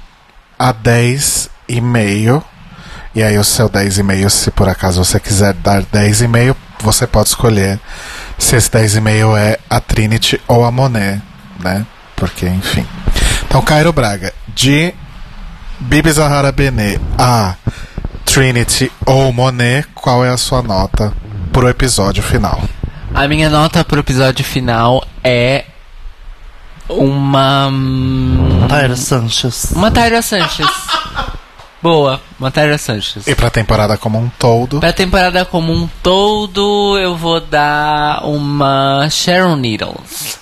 a 0.59 0.73
10 0.73 1.51
e 1.69 1.81
meio. 1.81 2.43
E 3.15 3.23
aí 3.23 3.39
o 3.39 3.45
seu 3.45 3.69
10 3.69 3.99
e 3.99 4.03
meio, 4.03 4.29
se 4.29 4.51
por 4.51 4.69
acaso 4.69 5.05
você 5.05 5.21
quiser 5.21 5.53
dar 5.55 5.83
10 5.83 6.23
e 6.23 6.29
meio, 6.29 6.57
você 6.81 7.07
pode 7.07 7.29
escolher 7.29 7.79
se 8.37 8.57
esse 8.57 8.71
10 8.71 8.97
e 8.97 9.01
meio 9.01 9.37
é 9.37 9.57
a 9.71 9.79
Trinity 9.79 10.41
ou 10.49 10.65
a 10.65 10.71
Monet, 10.73 11.23
né? 11.61 11.87
Porque, 12.16 12.47
enfim. 12.47 12.85
Então, 13.47 13.62
Cairo 13.62 13.93
Braga, 13.93 14.33
de 14.49 14.93
Bibi 15.79 16.11
Zahara 16.11 16.51
Benet 16.51 17.01
a 17.19 17.55
Trinity 18.35 18.90
ou 19.06 19.32
Monet, 19.32 19.86
qual 19.94 20.24
é 20.24 20.28
a 20.28 20.36
sua 20.36 20.61
nota 20.61 21.12
pro 21.52 21.69
episódio 21.69 22.20
final? 22.20 22.61
A 23.15 23.28
minha 23.28 23.48
nota 23.48 23.85
pro 23.85 24.01
episódio 24.01 24.44
final 24.44 25.06
é 25.23 25.66
uma. 26.89 27.69
hum, 27.69 28.66
Tyra 28.69 28.97
Sanchez. 28.97 29.70
Uma 29.70 29.89
Tyra 29.93 30.20
Sanchez. 30.20 30.66
Boa, 31.81 32.20
uma 32.36 32.51
Tyra 32.51 32.77
Sanchez. 32.77 33.24
E 33.28 33.36
pra 33.36 33.51
temporada 33.51 33.97
como 33.97 34.19
um 34.19 34.28
todo? 34.36 34.81
Pra 34.81 34.93
temporada 34.93 35.44
como 35.44 35.73
um 35.73 35.89
todo, 36.02 36.98
eu 36.98 37.16
vou 37.16 37.40
dar 37.40 38.27
uma 38.27 39.09
Sharon 39.11 39.55
Needles. 39.55 40.40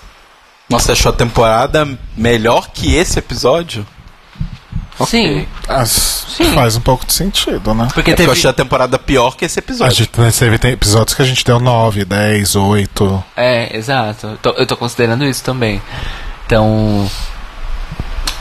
Nossa, 0.67 0.93
achou 0.93 1.13
a 1.13 1.15
temporada 1.15 1.87
melhor 2.17 2.71
que 2.73 2.95
esse 2.95 3.19
episódio? 3.19 3.87
Sim. 5.07 5.47
As- 5.69 6.23
Faz 6.55 6.77
um 6.77 6.81
pouco 6.81 7.07
de 7.07 7.13
sentido, 7.13 7.75
né? 7.75 7.89
Porque 7.95 8.15
eu 8.19 8.33
achei 8.33 8.49
a 8.49 8.53
temporada 8.53 8.99
pior 8.99 9.37
que 9.37 9.45
esse 9.45 9.59
A 9.59 9.61
episódio. 9.61 9.95
gente 9.97 10.11
teve 10.33 10.59
tem 10.59 10.73
episódios 10.73 11.15
que 11.15 11.23
a 11.23 11.25
gente 11.25 11.45
deu 11.45 11.61
9, 11.61 12.05
10, 12.05 12.57
8. 12.57 13.25
É, 13.37 13.77
exato. 13.77 14.27
Eu 14.29 14.37
tô, 14.39 14.51
eu 14.51 14.67
tô 14.67 14.77
considerando 14.77 15.25
isso 15.25 15.43
também. 15.45 15.81
Então. 16.47 17.09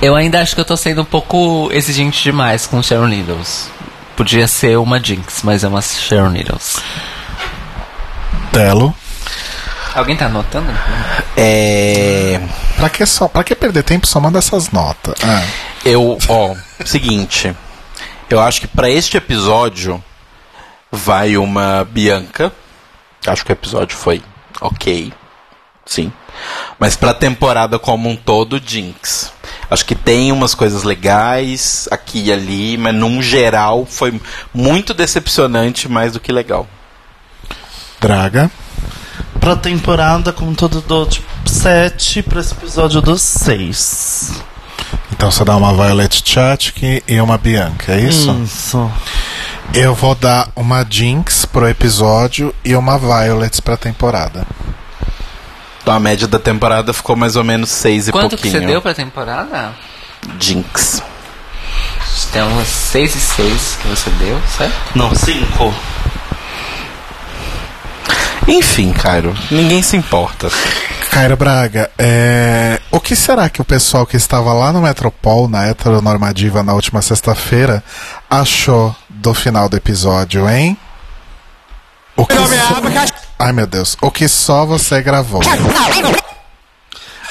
Eu 0.01 0.15
ainda 0.15 0.41
acho 0.41 0.55
que 0.55 0.61
eu 0.61 0.65
tô 0.65 0.75
sendo 0.75 1.01
um 1.01 1.05
pouco 1.05 1.69
exigente 1.71 2.23
demais 2.23 2.65
com 2.65 2.81
Sharon 2.81 3.07
Needles. 3.07 3.69
Podia 4.15 4.47
ser 4.47 4.77
uma 4.77 4.99
Jinx, 5.03 5.41
mas 5.43 5.63
é 5.63 5.67
uma 5.67 5.81
Sharon 5.81 6.29
Needles. 6.29 6.79
Telo. 8.51 8.93
Alguém 9.93 10.15
tá 10.15 10.25
anotando? 10.25 10.71
É. 11.35 12.39
Pra 12.77 12.89
que, 12.89 13.05
só, 13.05 13.27
pra 13.27 13.43
que 13.43 13.53
perder 13.55 13.83
tempo 13.83 14.07
somando 14.07 14.37
essas 14.37 14.71
notas? 14.71 15.15
Ah, 15.23 15.43
Eu, 15.83 16.17
ó, 16.29 16.55
seguinte. 16.85 17.55
Eu 18.29 18.39
acho 18.39 18.61
que 18.61 18.67
pra 18.67 18.89
este 18.89 19.17
episódio 19.17 20.01
vai 20.91 21.35
uma 21.37 21.85
Bianca. 21.89 22.51
Acho 23.27 23.43
que 23.45 23.51
o 23.51 23.53
episódio 23.53 23.97
foi 23.97 24.21
ok. 24.61 25.11
Sim. 25.85 26.11
Mas 26.79 26.95
pra 26.95 27.13
temporada 27.13 27.77
como 27.77 28.09
um 28.09 28.15
todo, 28.15 28.61
Jinx. 28.63 29.31
Acho 29.69 29.85
que 29.85 29.95
tem 29.95 30.31
umas 30.31 30.55
coisas 30.55 30.83
legais 30.83 31.87
aqui 31.91 32.25
e 32.25 32.31
ali, 32.31 32.77
mas 32.77 32.95
num 32.95 33.21
geral 33.21 33.85
foi 33.85 34.19
muito 34.53 34.93
decepcionante 34.93 35.89
mais 35.89 36.13
do 36.13 36.19
que 36.19 36.31
legal. 36.31 36.67
Draga. 37.99 38.49
Pra 39.41 39.55
temporada, 39.55 40.31
como 40.31 40.55
todo, 40.55 40.81
dou 40.81 41.05
tipo 41.05 41.25
7, 41.49 42.21
pra 42.21 42.39
esse 42.39 42.53
episódio 42.53 43.01
dos 43.01 43.21
6. 43.21 44.33
Então 45.11 45.29
você 45.31 45.43
dá 45.43 45.57
uma 45.57 45.73
Violet 45.73 46.21
Chachki 46.23 47.03
e 47.07 47.19
uma 47.19 47.37
Bianca, 47.37 47.93
é 47.93 48.01
isso? 48.01 48.31
Isso. 48.43 48.91
Eu 49.73 49.95
vou 49.95 50.13
dar 50.13 50.47
uma 50.55 50.85
Jinx 50.87 51.43
pro 51.45 51.67
episódio 51.67 52.53
e 52.63 52.75
uma 52.75 52.97
Violet 52.99 53.61
pra 53.63 53.75
temporada. 53.75 54.45
Então 55.81 55.93
a 55.95 55.99
média 55.99 56.27
da 56.27 56.37
temporada 56.37 56.93
ficou 56.93 57.15
mais 57.15 57.35
ou 57.35 57.43
menos 57.43 57.69
6 57.71 58.09
e 58.09 58.11
Quanto 58.11 58.35
que 58.35 58.43
pouquinho. 58.43 58.61
você 58.61 58.67
deu 58.67 58.81
pra 58.81 58.93
temporada? 58.93 59.71
Jinx. 60.39 61.01
Tem 62.31 62.43
umas 62.43 62.67
6 62.67 63.15
e 63.15 63.19
6 63.19 63.77
que 63.81 63.87
você 63.87 64.09
deu, 64.11 64.39
certo? 64.55 64.75
Não, 64.95 65.13
5. 65.15 65.73
Enfim, 68.47 68.91
Cairo, 68.91 69.35
ninguém 69.49 69.81
se 69.81 69.95
importa. 69.95 70.49
Cairo 71.11 71.35
Braga, 71.35 71.91
é... 71.97 72.79
o 72.89 72.99
que 72.99 73.15
será 73.15 73.49
que 73.49 73.61
o 73.61 73.65
pessoal 73.65 74.05
que 74.05 74.15
estava 74.15 74.53
lá 74.53 74.71
no 74.71 74.81
Metropol, 74.81 75.47
na 75.47 75.67
heteronormativa, 75.67 76.63
na 76.63 76.73
última 76.73 77.01
sexta-feira, 77.01 77.83
achou 78.29 78.95
do 79.09 79.33
final 79.33 79.67
do 79.67 79.77
episódio, 79.77 80.49
hein? 80.49 80.77
O 82.15 82.25
que 82.25 82.35
só... 82.35 82.45
Ai 83.37 83.51
meu 83.51 83.67
Deus, 83.67 83.97
o 84.01 84.11
que 84.11 84.27
só 84.27 84.65
você 84.65 85.01
gravou. 85.01 85.41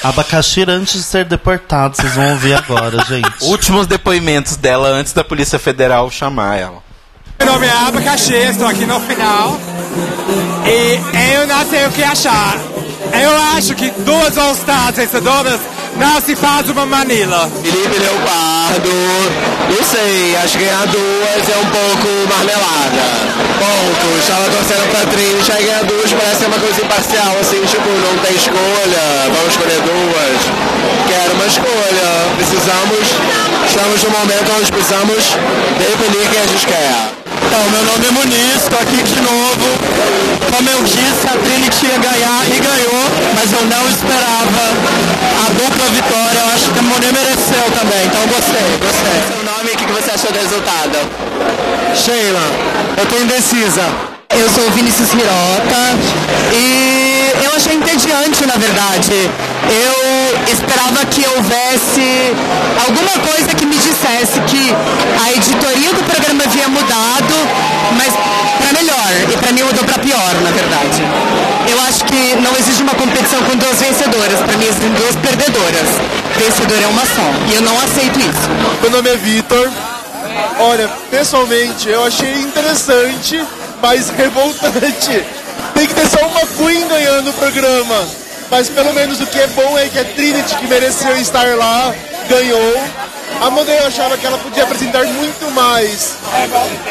Abacaxi 0.03 0.65
antes 0.67 0.93
de 0.93 1.03
ser 1.03 1.25
deportado, 1.25 1.95
vocês 1.95 2.13
vão 2.13 2.31
ouvir 2.31 2.53
agora, 2.55 3.03
gente. 3.05 3.43
Últimos 3.43 3.85
depoimentos 3.85 4.55
dela 4.57 4.89
antes 4.89 5.13
da 5.13 5.23
Polícia 5.23 5.59
Federal 5.59 6.09
chamar 6.09 6.57
ela. 6.57 6.83
Meu 7.39 7.53
nome 7.53 7.67
é 7.67 7.71
Abacaxi, 7.71 8.33
estou 8.33 8.67
aqui 8.67 8.85
no 8.85 8.99
final. 8.99 9.59
E 10.65 11.35
eu 11.35 11.47
não 11.47 11.69
sei 11.69 11.85
o 11.85 11.91
que 11.91 12.03
achar. 12.03 12.57
Eu 13.13 13.57
acho 13.57 13.75
que 13.75 13.91
duas 14.01 14.37
All-Stars 14.37 14.95
vencedoras 14.95 15.59
não 15.97 16.21
se 16.21 16.35
faz 16.35 16.69
uma 16.69 16.85
Manila. 16.85 17.49
Felipe 17.61 17.99
Leopardo, 17.99 18.89
não 19.69 19.83
sei, 19.83 20.35
acho 20.37 20.57
que 20.57 20.63
ganhar 20.63 20.87
duas 20.87 21.49
é 21.49 21.57
um 21.57 21.65
pouco 21.65 22.07
marmelada. 22.29 23.03
Ponto, 23.59 24.19
estava 24.19 24.45
torcendo 24.49 24.89
pra 24.91 25.05
Trinity, 25.11 25.51
aí 25.51 25.65
ganhar 25.65 25.83
duas 25.83 26.11
parece 26.13 26.45
uma 26.45 26.59
coisa 26.59 26.81
imparcial, 26.81 27.37
assim, 27.39 27.61
tipo, 27.65 27.89
não 27.89 28.17
tem 28.23 28.35
escolha, 28.35 29.03
vamos 29.35 29.51
escolher 29.51 29.81
duas. 29.81 30.39
Quero 31.07 31.33
uma 31.33 31.45
escolha, 31.45 32.09
precisamos, 32.37 33.07
estamos 33.67 34.03
num 34.03 34.09
momento 34.11 34.51
onde 34.57 34.71
precisamos 34.71 35.35
definir 35.77 36.29
quem 36.29 36.41
a 36.41 36.47
gente 36.47 36.65
quer. 36.65 37.20
Então, 37.51 37.69
meu 37.69 37.83
nome 37.83 38.07
é 38.07 38.11
Muniz, 38.11 38.63
tô 38.69 38.77
aqui 38.77 39.03
de 39.03 39.19
novo. 39.19 39.67
Como 40.55 40.69
eu 40.69 40.83
disse, 40.83 41.27
a 41.27 41.35
Trinity 41.35 41.85
ia 41.85 41.97
ganhar 41.99 42.47
e 42.47 42.57
ganhou, 42.61 43.03
mas 43.35 43.51
eu 43.51 43.65
não 43.67 43.89
esperava 43.91 44.63
a 45.35 45.49
dupla 45.59 45.85
vitória. 45.91 46.39
Eu 46.39 46.53
acho 46.55 46.71
que 46.71 46.79
a 46.79 46.81
Monet 46.81 47.11
mereceu 47.11 47.67
também, 47.77 48.05
então 48.07 48.23
gostei, 48.31 48.71
gostei. 48.79 49.19
Seu 49.27 49.43
nome, 49.43 49.69
o 49.69 49.75
que 49.75 49.85
você 49.91 50.11
achou 50.11 50.31
do 50.31 50.39
resultado? 50.39 50.95
Sheila, 51.93 52.39
eu 52.95 53.05
tô 53.07 53.17
indecisa. 53.17 53.83
Eu 54.29 54.49
sou 54.49 54.65
o 54.65 54.71
Vinícius 54.71 55.11
Hirota 55.11 55.81
e 56.53 57.33
eu 57.43 57.53
achei 57.53 57.75
entediante, 57.75 58.45
na 58.47 58.55
verdade. 58.55 59.29
Eu 59.69 60.51
esperava 60.51 61.05
que 61.05 61.25
houvesse 61.27 62.33
alguma 62.85 63.11
coisa 63.27 63.53
que 63.55 63.65
me 63.65 63.77
dissesse 63.77 64.39
que 64.41 64.75
a 65.23 65.31
editoria 65.31 65.93
do 65.93 66.03
programa 66.03 66.43
havia 66.43 66.67
mudado, 66.67 67.35
mas 67.97 68.13
para 68.57 68.73
melhor. 68.73 69.11
E 69.31 69.37
para 69.37 69.51
mim 69.51 69.63
mudou 69.63 69.83
para 69.83 69.99
pior, 69.99 70.33
na 70.41 70.51
verdade. 70.51 71.01
Eu 71.69 71.79
acho 71.81 72.03
que 72.05 72.35
não 72.41 72.55
existe 72.57 72.81
uma 72.81 72.95
competição 72.95 73.39
com 73.43 73.55
duas 73.55 73.79
vencedoras. 73.79 74.39
Para 74.39 74.57
mim 74.57 74.65
existem 74.65 74.91
duas 74.93 75.15
perdedoras. 75.15 75.89
Vencedora 76.37 76.81
é 76.81 76.87
uma 76.87 77.05
só. 77.05 77.27
E 77.51 77.55
eu 77.55 77.61
não 77.61 77.77
aceito 77.79 78.19
isso. 78.19 78.49
Meu 78.81 78.91
nome 78.91 79.09
é 79.09 79.17
Vitor. 79.17 79.69
Olha, 80.59 80.87
pessoalmente 81.09 81.89
eu 81.89 82.03
achei 82.03 82.41
interessante, 82.41 83.43
mas 83.81 84.09
revoltante. 84.17 85.23
Tem 85.73 85.87
que 85.87 85.93
ter 85.93 86.07
só 86.07 86.25
uma 86.25 86.41
Queen 86.41 86.87
ganhando 86.87 87.29
o 87.29 87.33
programa. 87.33 88.07
Mas 88.51 88.69
pelo 88.69 88.93
menos 88.93 89.21
o 89.21 89.25
que 89.25 89.39
é 89.39 89.47
bom 89.47 89.79
é 89.79 89.87
que 89.87 89.97
a 89.97 90.03
Trinity, 90.03 90.55
que 90.57 90.67
mereceu 90.67 91.15
estar 91.15 91.47
lá, 91.55 91.95
ganhou. 92.27 92.83
A 93.39 93.71
eu 93.71 93.87
achava 93.87 94.17
que 94.17 94.25
ela 94.25 94.37
podia 94.37 94.63
apresentar 94.63 95.05
muito 95.05 95.49
mais. 95.51 96.17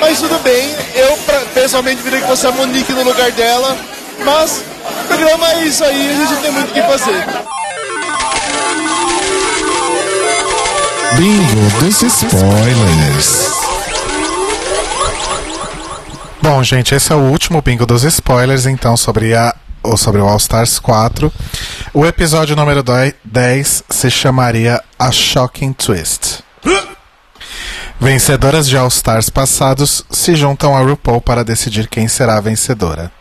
Mas 0.00 0.18
tudo 0.18 0.42
bem, 0.42 0.74
eu 0.94 1.18
pessoalmente 1.52 2.02
virei 2.02 2.22
que 2.22 2.26
fosse 2.26 2.46
a 2.46 2.50
Monique 2.50 2.92
no 2.94 3.04
lugar 3.04 3.30
dela. 3.32 3.76
Mas 4.24 4.64
o 5.04 5.06
programa 5.06 5.52
é 5.52 5.64
isso 5.64 5.84
aí, 5.84 6.10
a 6.10 6.14
gente 6.14 6.32
não 6.32 6.42
tem 6.42 6.50
muito 6.50 6.70
o 6.70 6.72
que 6.72 6.82
fazer. 6.82 7.26
Bingo 11.16 11.80
dos 11.80 12.02
spoilers. 12.02 13.50
Bom, 16.40 16.62
gente, 16.62 16.94
esse 16.94 17.12
é 17.12 17.14
o 17.14 17.30
último 17.30 17.60
bingo 17.60 17.84
dos 17.84 18.02
spoilers, 18.02 18.64
então, 18.64 18.96
sobre 18.96 19.34
a 19.34 19.54
ou 19.82 19.96
sobre 19.96 20.20
o 20.20 20.26
All 20.28 20.36
Stars 20.36 20.78
4. 20.78 21.32
O 21.94 22.06
episódio 22.06 22.54
número 22.56 22.82
doi- 22.82 23.14
10 23.24 23.84
se 23.88 24.10
chamaria 24.10 24.82
A 24.98 25.10
Shocking 25.10 25.72
Twist. 25.72 26.40
Vencedoras 28.00 28.66
de 28.68 28.76
All 28.76 28.88
Stars 28.88 29.28
passados 29.28 30.04
se 30.10 30.34
juntam 30.34 30.74
a 30.76 30.80
RuPaul 30.80 31.20
para 31.20 31.44
decidir 31.44 31.86
quem 31.88 32.08
será 32.08 32.38
a 32.38 32.40
vencedora. 32.40 33.12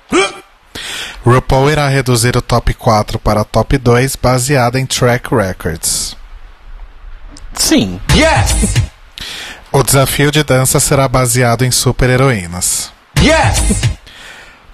RuPaul 1.26 1.70
irá 1.70 1.88
reduzir 1.90 2.38
o 2.38 2.42
top 2.42 2.74
4 2.74 3.20
para 3.20 3.44
top 3.44 3.78
2 3.78 4.16
baseada 4.16 4.80
em 4.80 4.86
track 4.86 5.34
records. 5.36 6.16
Sim. 7.54 8.00
Yes! 8.16 8.74
O 9.72 9.84
desafio 9.84 10.32
de 10.32 10.44
dança 10.44 10.80
será 10.80 11.08
baseado 11.10 11.66
em 11.66 11.72
super-heroínas. 11.72 12.92
Yes! 13.20 13.82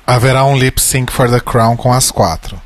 Haverá 0.08 0.44
um 0.46 0.56
lip 0.58 0.80
sync 0.82 1.12
for 1.12 1.30
the 1.30 1.40
crown 1.40 1.76
com 1.76 1.92
as 1.92 2.12
quatro. 2.12 2.60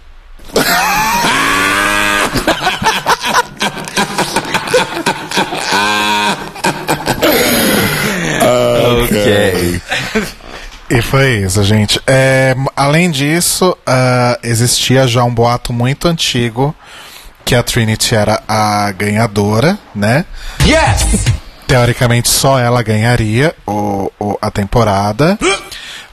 Ok. 9.04 9.82
E 10.90 11.02
foi 11.02 11.38
isso, 11.44 11.64
gente. 11.64 12.02
É, 12.08 12.56
além 12.76 13.12
disso, 13.12 13.78
ah, 13.86 14.38
existia 14.42 15.08
já 15.08 15.24
um 15.24 15.34
boato 15.34 15.72
muito 15.72 16.08
antigo 16.08 16.76
que 17.46 17.54
a 17.56 17.62
Trinity 17.64 18.16
era 18.16 18.42
a 18.48 18.92
ganhadora, 18.92 19.78
né? 19.94 20.26
Yes! 20.66 21.26
Teoricamente 21.68 22.28
só 22.28 22.60
ela 22.60 22.82
ganharia 22.82 23.54
o, 23.68 24.12
o- 24.20 24.38
a 24.42 24.50
temporada. 24.50 25.38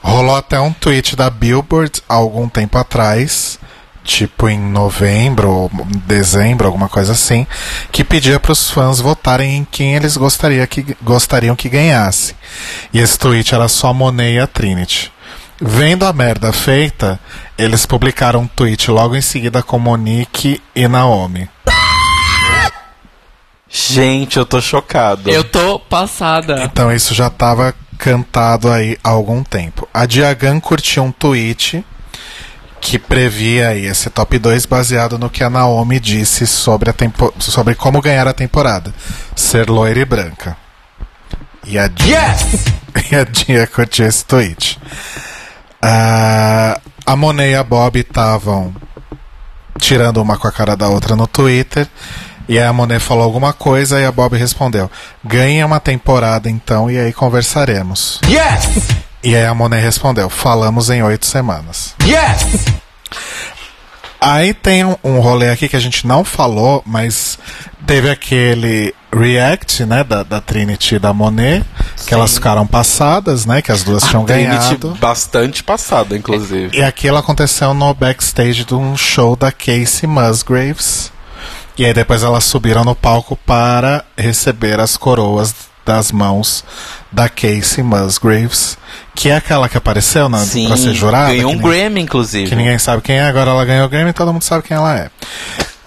Rolou 0.07 0.37
até 0.37 0.57
um 0.57 0.71
tweet 0.71 1.17
da 1.17 1.29
Billboard 1.29 2.01
há 2.07 2.13
algum 2.13 2.47
tempo 2.47 2.77
atrás, 2.77 3.59
tipo 4.05 4.47
em 4.47 4.57
novembro 4.57 5.51
ou 5.51 5.71
dezembro, 6.07 6.65
alguma 6.65 6.87
coisa 6.87 7.11
assim, 7.11 7.45
que 7.91 8.05
pedia 8.05 8.39
para 8.39 8.53
os 8.53 8.71
fãs 8.71 9.01
votarem 9.01 9.57
em 9.57 9.67
quem 9.69 9.95
eles 9.95 10.15
gostaria 10.15 10.65
que, 10.65 10.95
gostariam 11.01 11.57
que 11.57 11.67
ganhasse. 11.67 12.37
E 12.93 12.99
esse 12.99 13.19
tweet 13.19 13.53
era 13.53 13.67
só 13.67 13.93
Monet 13.93 14.35
e 14.35 14.39
a 14.39 14.47
Trinity. 14.47 15.11
Vendo 15.59 16.05
a 16.05 16.13
merda 16.13 16.53
feita, 16.53 17.19
eles 17.57 17.85
publicaram 17.85 18.43
um 18.43 18.47
tweet 18.47 18.89
logo 18.89 19.13
em 19.13 19.21
seguida 19.21 19.61
com 19.61 19.77
Monique 19.77 20.61
e 20.73 20.87
Naomi. 20.87 21.49
Gente, 23.69 24.37
eu 24.37 24.45
tô 24.45 24.61
chocado. 24.61 25.29
Eu 25.29 25.43
tô 25.43 25.77
passada. 25.77 26.63
Então 26.63 26.93
isso 26.93 27.13
já 27.13 27.27
estava 27.27 27.75
cantado 27.97 28.71
aí 28.71 28.97
há 29.03 29.09
algum 29.09 29.43
tempo. 29.43 29.87
A 29.93 30.05
Diagan 30.05 30.59
curtiu 30.59 31.03
um 31.03 31.11
tweet 31.11 31.85
que 32.79 32.99
previa 32.99 33.69
aí 33.69 33.85
esse 33.85 34.09
top 34.09 34.37
2 34.37 34.65
baseado 34.65 35.17
no 35.17 35.29
que 35.29 35.43
a 35.43 35.49
Naomi 35.49 35.99
disse 35.99 36.45
sobre, 36.47 36.89
a 36.89 36.93
tempo, 36.93 37.33
sobre 37.39 37.75
como 37.75 38.01
ganhar 38.01 38.27
a 38.27 38.33
temporada. 38.33 38.93
Ser 39.35 39.69
loira 39.69 39.99
e 39.99 40.05
branca. 40.05 40.55
E 41.65 41.77
a 41.77 41.87
Dia, 41.87 42.35
e 43.11 43.15
a 43.15 43.23
Dia 43.23 43.67
curtiu 43.67 44.05
esse 44.05 44.23
tweet. 44.23 44.79
Ah, 45.81 46.79
a 47.05 47.15
Monet 47.15 47.51
e 47.51 47.55
a 47.55 47.63
Bob 47.63 47.99
estavam 47.99 48.73
tirando 49.79 50.21
uma 50.21 50.37
com 50.37 50.47
a 50.47 50.51
cara 50.51 50.75
da 50.75 50.87
outra 50.87 51.15
no 51.15 51.27
Twitter. 51.27 51.87
E 52.47 52.57
aí 52.57 52.65
a 52.65 52.71
Monet 52.73 52.99
falou 52.99 53.23
alguma 53.23 53.51
coisa 53.53 53.99
e 53.99 54.05
a 54.05 54.11
Bob 54.11 54.37
respondeu: 54.37 54.89
Ganhe 55.23 55.63
uma 55.63 55.79
temporada 55.79 56.49
então 56.49 56.89
e 56.89 56.97
aí 56.97 57.11
conversaremos. 57.11 58.21
Yes! 58.27 58.87
E 59.23 59.35
aí 59.35 59.45
a 59.45 59.53
Monet 59.53 59.81
respondeu: 59.81 60.29
Falamos 60.29 60.89
em 60.89 61.03
oito 61.03 61.25
semanas. 61.25 61.93
Yes! 62.05 62.65
Aí 64.19 64.53
tem 64.53 64.83
um, 64.83 64.95
um 65.03 65.19
rolê 65.19 65.49
aqui 65.49 65.69
que 65.69 65.75
a 65.75 65.79
gente 65.79 66.07
não 66.07 66.23
falou, 66.23 66.81
mas 66.85 67.37
teve 67.85 68.09
aquele 68.09 68.93
react, 69.13 69.85
né, 69.85 70.03
da, 70.03 70.23
da 70.23 70.41
Trinity 70.41 70.95
e 70.95 70.99
da 70.99 71.13
Monet, 71.13 71.63
que 72.05 72.13
elas 72.13 72.33
ficaram 72.33 72.65
passadas, 72.65 73.45
né, 73.45 73.61
que 73.61 73.71
as 73.71 73.83
duas 73.83 74.03
tinham 74.03 74.25
Trinity 74.25 74.49
ganhado. 74.49 74.97
bastante 74.99 75.63
passada, 75.63 76.17
inclusive. 76.17 76.77
E 76.77 76.83
aquilo 76.83 77.17
aconteceu 77.17 77.73
no 77.73 77.93
backstage 77.93 78.65
de 78.65 78.73
um 78.73 78.97
show 78.97 79.35
da 79.35 79.51
Casey 79.51 80.07
Musgraves. 80.07 81.11
E 81.77 81.85
aí 81.85 81.93
depois 81.93 82.23
elas 82.23 82.43
subiram 82.43 82.83
no 82.83 82.95
palco 82.95 83.37
para 83.45 84.03
receber 84.17 84.79
as 84.79 84.97
coroas 84.97 85.53
das 85.85 86.11
mãos 86.11 86.65
da 87.11 87.29
Casey 87.29 87.81
Musgraves, 87.83 88.77
que 89.15 89.29
é 89.29 89.35
aquela 89.37 89.69
que 89.69 89.77
apareceu 89.77 90.27
na, 90.27 90.39
Sim, 90.39 90.67
pra 90.67 90.75
ser 90.75 90.93
jurada. 90.93 91.29
ganhou 91.29 91.51
um 91.51 91.57
Grammy, 91.57 92.01
inclusive. 92.01 92.49
Que 92.49 92.55
ninguém 92.55 92.77
sabe 92.77 93.01
quem 93.01 93.17
é, 93.17 93.23
agora 93.23 93.51
ela 93.51 93.63
ganhou 93.63 93.85
o 93.85 93.89
Grammy 93.89 94.09
e 94.09 94.13
todo 94.13 94.33
mundo 94.33 94.41
sabe 94.43 94.63
quem 94.63 94.75
ela 94.75 94.97
é. 94.97 95.09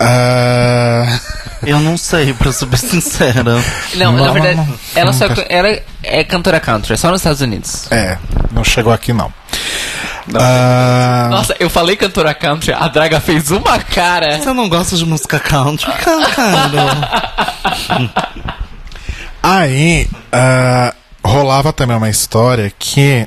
Ah, 0.00 1.20
Eu 1.66 1.78
não 1.80 1.96
sei, 1.98 2.32
pra 2.32 2.50
ser 2.52 2.64
bem 2.66 2.78
sincera. 2.80 3.42
Não, 3.94 4.12
na 4.12 4.24
Não, 4.24 4.32
verdade, 4.32 4.56
não, 4.56 4.64
não. 4.66 4.78
ela 4.96 5.12
só 5.12 5.28
Nunca- 5.28 5.46
ela 5.48 5.78
é 6.02 6.24
cantora 6.24 6.58
country, 6.58 6.94
é 6.94 6.96
só 6.96 7.10
nos 7.10 7.20
Estados 7.20 7.42
Unidos. 7.42 7.86
É, 7.92 8.16
não 8.50 8.64
chegou 8.64 8.92
aqui 8.92 9.12
não. 9.12 9.30
Ah, 10.34 11.28
Nossa, 11.30 11.54
eu 11.60 11.68
falei 11.68 11.96
cantora 11.96 12.32
country, 12.32 12.72
a 12.72 12.88
Draga 12.88 13.20
fez 13.20 13.50
uma 13.50 13.78
cara. 13.78 14.38
Você 14.38 14.52
não 14.52 14.68
gosta 14.68 14.96
de 14.96 15.04
música 15.04 15.38
country? 15.38 15.90
Cara, 15.92 17.10
Aí 19.42 20.08
ah, 20.32 20.94
rolava 21.24 21.72
também 21.72 21.96
uma 21.96 22.10
história 22.10 22.72
que, 22.78 23.26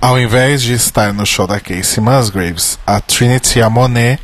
ao 0.00 0.18
invés 0.18 0.62
de 0.62 0.72
estar 0.74 1.12
no 1.12 1.26
show 1.26 1.46
da 1.46 1.60
Casey 1.60 2.00
Musgraves, 2.02 2.78
a 2.86 3.00
Trinity 3.00 3.58
e 3.58 3.62
a 3.62 3.68
Monet 3.70 4.20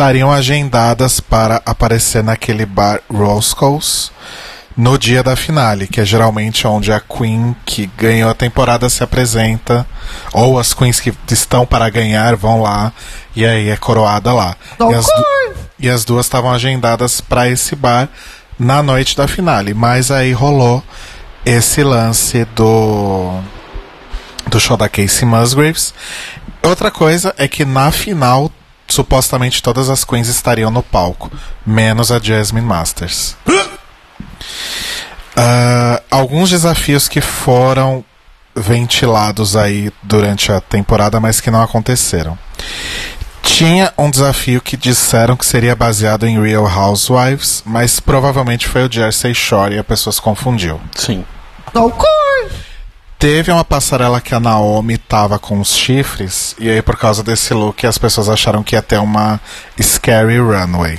estariam 0.00 0.32
agendadas 0.32 1.20
para 1.20 1.60
aparecer 1.66 2.24
naquele 2.24 2.64
bar 2.64 3.02
Roscoe's 3.12 4.10
no 4.74 4.96
dia 4.96 5.22
da 5.22 5.36
finale, 5.36 5.86
que 5.86 6.00
é 6.00 6.06
geralmente 6.06 6.66
onde 6.66 6.90
a 6.90 6.98
Queen 6.98 7.54
que 7.66 7.84
ganhou 7.98 8.30
a 8.30 8.34
temporada 8.34 8.88
se 8.88 9.04
apresenta, 9.04 9.86
ou 10.32 10.58
as 10.58 10.72
Queens 10.72 11.00
que 11.00 11.12
estão 11.30 11.66
para 11.66 11.90
ganhar 11.90 12.34
vão 12.34 12.62
lá, 12.62 12.94
e 13.36 13.44
aí 13.44 13.68
é 13.68 13.76
coroada 13.76 14.32
lá. 14.32 14.56
E 14.80 14.94
as, 14.94 15.06
e 15.78 15.90
as 15.90 16.02
duas 16.02 16.24
estavam 16.24 16.50
agendadas 16.50 17.20
para 17.20 17.50
esse 17.50 17.76
bar 17.76 18.08
na 18.58 18.82
noite 18.82 19.14
da 19.14 19.28
finale, 19.28 19.74
mas 19.74 20.10
aí 20.10 20.32
rolou 20.32 20.82
esse 21.44 21.84
lance 21.84 22.46
do 22.56 23.38
do 24.46 24.58
show 24.58 24.78
da 24.78 24.88
Casey 24.88 25.28
Musgraves. 25.28 25.92
Outra 26.62 26.90
coisa 26.90 27.34
é 27.36 27.46
que 27.46 27.66
na 27.66 27.92
final 27.92 28.50
supostamente 28.94 29.62
todas 29.62 29.88
as 29.88 30.04
queens 30.04 30.28
estariam 30.28 30.70
no 30.70 30.82
palco, 30.82 31.30
menos 31.64 32.10
a 32.10 32.18
Jasmine 32.18 32.66
Masters. 32.66 33.36
Ah, 35.36 36.02
alguns 36.10 36.50
desafios 36.50 37.08
que 37.08 37.20
foram 37.20 38.04
ventilados 38.54 39.56
aí 39.56 39.90
durante 40.02 40.52
a 40.52 40.60
temporada, 40.60 41.20
mas 41.20 41.40
que 41.40 41.50
não 41.50 41.62
aconteceram. 41.62 42.38
Tinha 43.42 43.92
um 43.96 44.10
desafio 44.10 44.60
que 44.60 44.76
disseram 44.76 45.36
que 45.36 45.46
seria 45.46 45.74
baseado 45.74 46.26
em 46.26 46.40
Real 46.40 46.64
Housewives, 46.64 47.62
mas 47.64 48.00
provavelmente 48.00 48.68
foi 48.68 48.86
o 48.86 48.92
Jersey 48.92 49.34
Shore 49.34 49.76
e 49.76 49.78
a 49.78 49.84
pessoa 49.84 50.12
se 50.12 50.20
confundiu. 50.20 50.80
Sim. 50.94 51.24
Teve 53.20 53.52
uma 53.52 53.62
passarela 53.62 54.18
que 54.18 54.34
a 54.34 54.40
Naomi 54.40 54.96
tava 54.96 55.38
com 55.38 55.60
os 55.60 55.76
chifres, 55.76 56.56
e 56.58 56.70
aí 56.70 56.80
por 56.80 56.96
causa 56.96 57.22
desse 57.22 57.52
look 57.52 57.86
as 57.86 57.98
pessoas 57.98 58.30
acharam 58.30 58.62
que 58.62 58.74
ia 58.74 58.80
ter 58.80 58.98
uma 58.98 59.38
Scary 59.78 60.38
Runway. 60.38 60.98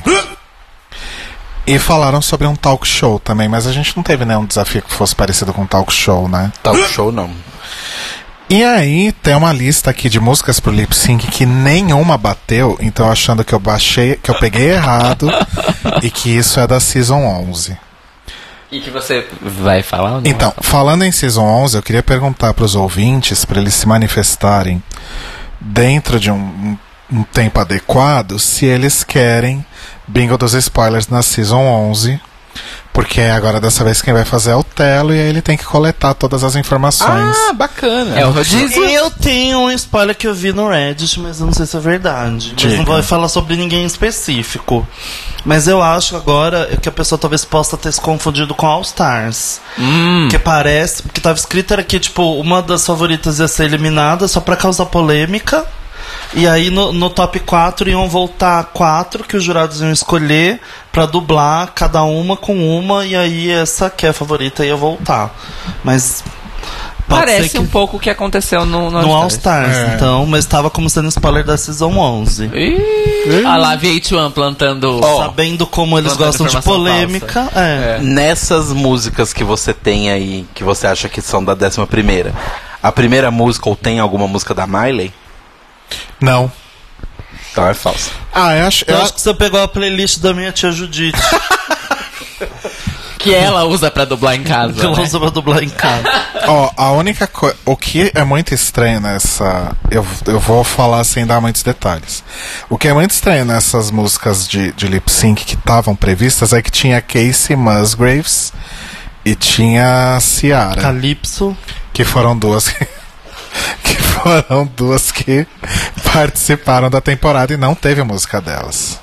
E 1.65 1.80
falaram 1.80 2.22
sobre 2.22 2.45
um 2.45 2.56
talk 2.56 2.88
show 2.88 3.18
também, 3.18 3.49
mas 3.49 3.65
a 3.65 3.73
gente 3.73 3.98
não 3.98 4.03
teve 4.03 4.23
nenhum 4.23 4.45
desafio 4.45 4.84
que 4.84 4.93
fosse 4.93 5.15
parecido 5.15 5.52
com 5.52 5.64
um 5.64 5.65
talk 5.65 5.91
show, 5.91 6.30
né? 6.30 6.53
Talk 6.61 6.80
show 6.89 7.11
não. 7.11 7.31
E 8.48 8.64
aí 8.64 9.11
tem 9.14 9.34
uma 9.34 9.52
lista 9.52 9.89
aqui 9.89 10.07
de 10.07 10.19
músicas 10.19 10.60
pro 10.60 10.72
lip 10.72 10.95
sync 10.95 11.26
que 11.26 11.48
nenhuma 11.48 12.19
bateu, 12.19 12.77
então 12.80 13.10
achando 13.10 13.43
que 13.43 13.53
eu 13.53 13.60
baixei, 13.60 14.18
que 14.22 14.30
eu 14.30 14.38
peguei 14.38 14.69
errado 14.69 15.27
e 16.03 16.11
que 16.11 16.30
isso 16.30 16.60
é 16.60 16.68
da 16.68 16.80
season 16.80 17.26
11. 17.26 17.76
E 18.72 18.80
que 18.80 18.89
você 18.89 19.27
vai 19.41 19.84
falar 19.84 20.15
ou 20.15 20.22
não? 20.22 20.30
Então, 20.30 20.53
falando 20.61 21.03
em 21.03 21.11
Season 21.11 21.43
11, 21.43 21.77
eu 21.77 21.84
queria 21.84 22.02
perguntar 22.03 22.53
para 22.53 22.64
os 22.64 22.73
ouvintes, 22.76 23.43
para 23.43 23.60
eles 23.60 23.73
se 23.73 23.88
manifestarem 23.88 24.81
dentro 25.60 26.19
de 26.19 26.31
um, 26.31 26.77
um- 27.11 27.23
tempo 27.23 27.60
adequado, 27.60 28.39
se 28.39 28.65
eles 28.65 29.03
querem 29.03 29.65
bingo 30.07 30.38
dos 30.38 30.53
spoilers 30.53 31.10
na 31.10 31.22
Season 31.22 31.60
11. 31.61 32.19
Porque 32.94 33.22
agora 33.22 33.61
dessa 33.61 33.86
vez 33.86 34.02
quem 34.02 34.14
vai 34.14 34.26
fazer 34.26 34.52
é 34.52 34.56
o 34.56 34.64
Telo 34.64 35.14
e 35.14 35.19
aí 35.19 35.30
ele 35.30 35.41
tem 35.41 35.56
que 35.56 35.64
coletar 35.64 36.14
todas 36.14 36.44
as 36.44 36.57
informações. 36.57 37.38
Ah, 37.49 37.53
bacana. 37.53 38.19
É 38.19 38.26
o 38.26 38.32
rodízio? 38.32 38.84
Eu 38.84 39.10
tenho 39.10 39.60
um 39.60 39.72
spoiler 39.72 40.15
que 40.15 40.28
eu 40.28 40.34
vi 40.34 40.52
no 40.52 40.69
Reddit, 40.69 41.19
mas 41.19 41.40
eu 41.40 41.45
não 41.45 41.53
sei 41.53 41.65
se 41.65 41.78
é 41.78 41.80
verdade. 41.80 42.49
Mas 42.53 42.61
Diga. 42.61 42.78
não 42.78 42.86
vou 42.86 43.02
falar 43.02 43.30
sobre 43.30 43.56
ninguém 43.56 43.86
específico. 43.86 44.86
Mas 45.45 45.68
eu 45.68 45.82
acho 45.82 46.18
agora 46.18 46.69
que 46.82 46.90
a 46.90 46.91
pessoa 46.91 47.18
talvez 47.18 47.45
possa 47.45 47.78
ter 47.78 47.91
se 47.91 48.02
confundido 48.02 48.53
com 48.53 48.68
All 48.68 48.82
Stars. 48.82 49.61
Hum. 49.80 50.28
Que 50.30 50.38
parece. 50.38 51.03
Porque 51.03 51.22
tava 51.22 51.38
escrito 51.38 51.72
era 51.72 51.84
que, 51.84 51.99
tipo, 51.99 52.40
uma 52.40 52.61
das 52.61 52.86
favoritas 52.86 53.40
ia 53.40 53.48
ser 53.48 53.65
eliminada 53.65 54.28
só 54.28 54.41
pra 54.41 54.57
causar 54.57 54.86
polêmica. 54.88 55.65
E 56.34 56.48
aí 56.48 56.70
no, 56.70 56.94
no 56.94 57.10
top 57.10 57.40
4 57.41 57.90
iam 57.90 58.08
voltar 58.08 58.64
quatro 58.74 59.24
que 59.24 59.36
os 59.36 59.44
jurados 59.44 59.82
iam 59.82 59.91
escolher 59.91 60.60
pra 60.91 61.06
dublar 61.06 61.74
cada 61.76 62.03
uma 62.03 62.38
com 62.38 62.56
uma, 62.78 63.06
e 63.06 63.16
aí 63.16 63.49
essa 63.49 63.90
que 63.90 64.06
é 64.06 64.10
a 64.10 64.14
favorita 64.14 64.66
ia 64.66 64.76
voltar. 64.76 65.36
Mas. 65.84 66.24
Parece 67.08 67.60
um 67.60 67.66
pouco 67.68 67.98
o 67.98 67.99
que 67.99 68.10
aconteceu 68.10 68.66
no, 68.66 68.90
no, 68.90 69.02
no 69.02 69.14
All 69.14 69.28
Stars, 69.28 69.76
É. 69.76 69.95
então, 69.95 70.26
mas 70.26 70.45
tava 70.45 70.70
como 70.70 70.90
sendo 70.90 71.10
spoiler 71.10 71.44
da 71.44 71.58
Season 71.58 71.91
11. 71.98 72.49
A 73.45 73.58
lá 73.58 73.78
VH1 73.78 74.32
plantando. 74.32 75.02
Sabendo 75.18 75.68
como 75.68 75.98
eles 75.98 76.16
gostam 76.16 76.48
de 76.48 76.62
polêmica, 76.62 77.44
falsa. 77.44 77.60
é. 77.60 77.99
Nessas 78.02 78.72
músicas 78.72 79.34
que 79.34 79.44
você 79.44 79.74
tem 79.74 80.10
aí, 80.10 80.45
que 80.56 80.64
você 80.64 80.88
acha 80.88 81.10
que 81.10 81.22
são 81.22 81.44
da 81.44 81.53
décima 81.53 81.86
primeira, 81.86 82.34
a 82.82 82.94
primeira 82.94 83.30
música 83.30 83.68
ou 83.68 83.76
tem 83.76 83.99
alguma 83.99 84.26
música 84.28 84.53
da 84.53 84.66
Miley? 84.66 85.12
Não. 86.19 86.51
Então 87.51 87.68
é 87.68 87.73
falsa. 87.73 88.11
Ah, 88.34 88.55
eu 88.55 88.68
acho. 88.68 88.85
Eu 88.88 89.01
acho 89.01 89.13
que 89.13 89.22
você 89.22 89.34
pegou 89.34 89.61
a 89.61 89.68
playlist 89.68 90.19
da 90.19 90.34
minha 90.34 90.51
tia 90.51 90.72
Judite. 90.72 91.19
Que 93.18 93.35
ela 93.35 93.65
usa 93.65 93.91
pra 93.91 94.03
dublar 94.03 94.34
em 94.34 94.41
casa. 94.41 94.73
que 94.73 94.84
ela 94.84 94.97
né? 94.97 95.03
usa 95.03 95.19
pra 95.19 95.30
dublar 95.30 95.61
em 95.63 95.69
casa. 95.69 96.03
Ó, 96.47 96.72
a 96.76 96.91
única 96.93 97.27
coisa. 97.27 97.55
O 97.65 97.77
que 97.77 98.11
é 98.15 98.23
muito 98.23 98.51
estranho 98.51 98.99
nessa. 98.99 99.76
Eu, 99.91 100.03
eu 100.26 100.39
vou 100.39 100.63
falar 100.63 101.03
sem 101.03 101.23
dar 101.23 101.39
muitos 101.39 101.61
detalhes. 101.61 102.23
O 102.68 102.80
que 102.80 102.88
é 102.88 102.93
muito 102.93 103.11
estranho 103.11 103.45
nessas 103.45 103.91
músicas 103.91 104.47
de, 104.47 104.72
de 104.72 104.88
lip 104.88 105.07
sync 105.11 105.45
que 105.45 105.53
estavam 105.53 105.95
previstas 105.95 106.51
é 106.51 106.63
que 106.63 106.72
tinha 106.72 106.99
Casey 106.99 107.55
Musgraves 107.55 108.51
e 109.23 109.35
tinha 109.35 110.18
Ciara. 110.19 110.81
Calypso. 110.81 111.55
Que 111.93 112.03
foram 112.03 112.35
duas. 112.35 112.69
que- 112.73 112.88
que 113.84 114.01
foram 114.11 114.65
duas 114.75 115.11
que 115.11 115.45
participaram 116.11 116.89
da 116.89 117.01
temporada 117.01 117.53
e 117.53 117.57
não 117.57 117.73
teve 117.73 118.03
música 118.03 118.41
delas. 118.41 118.99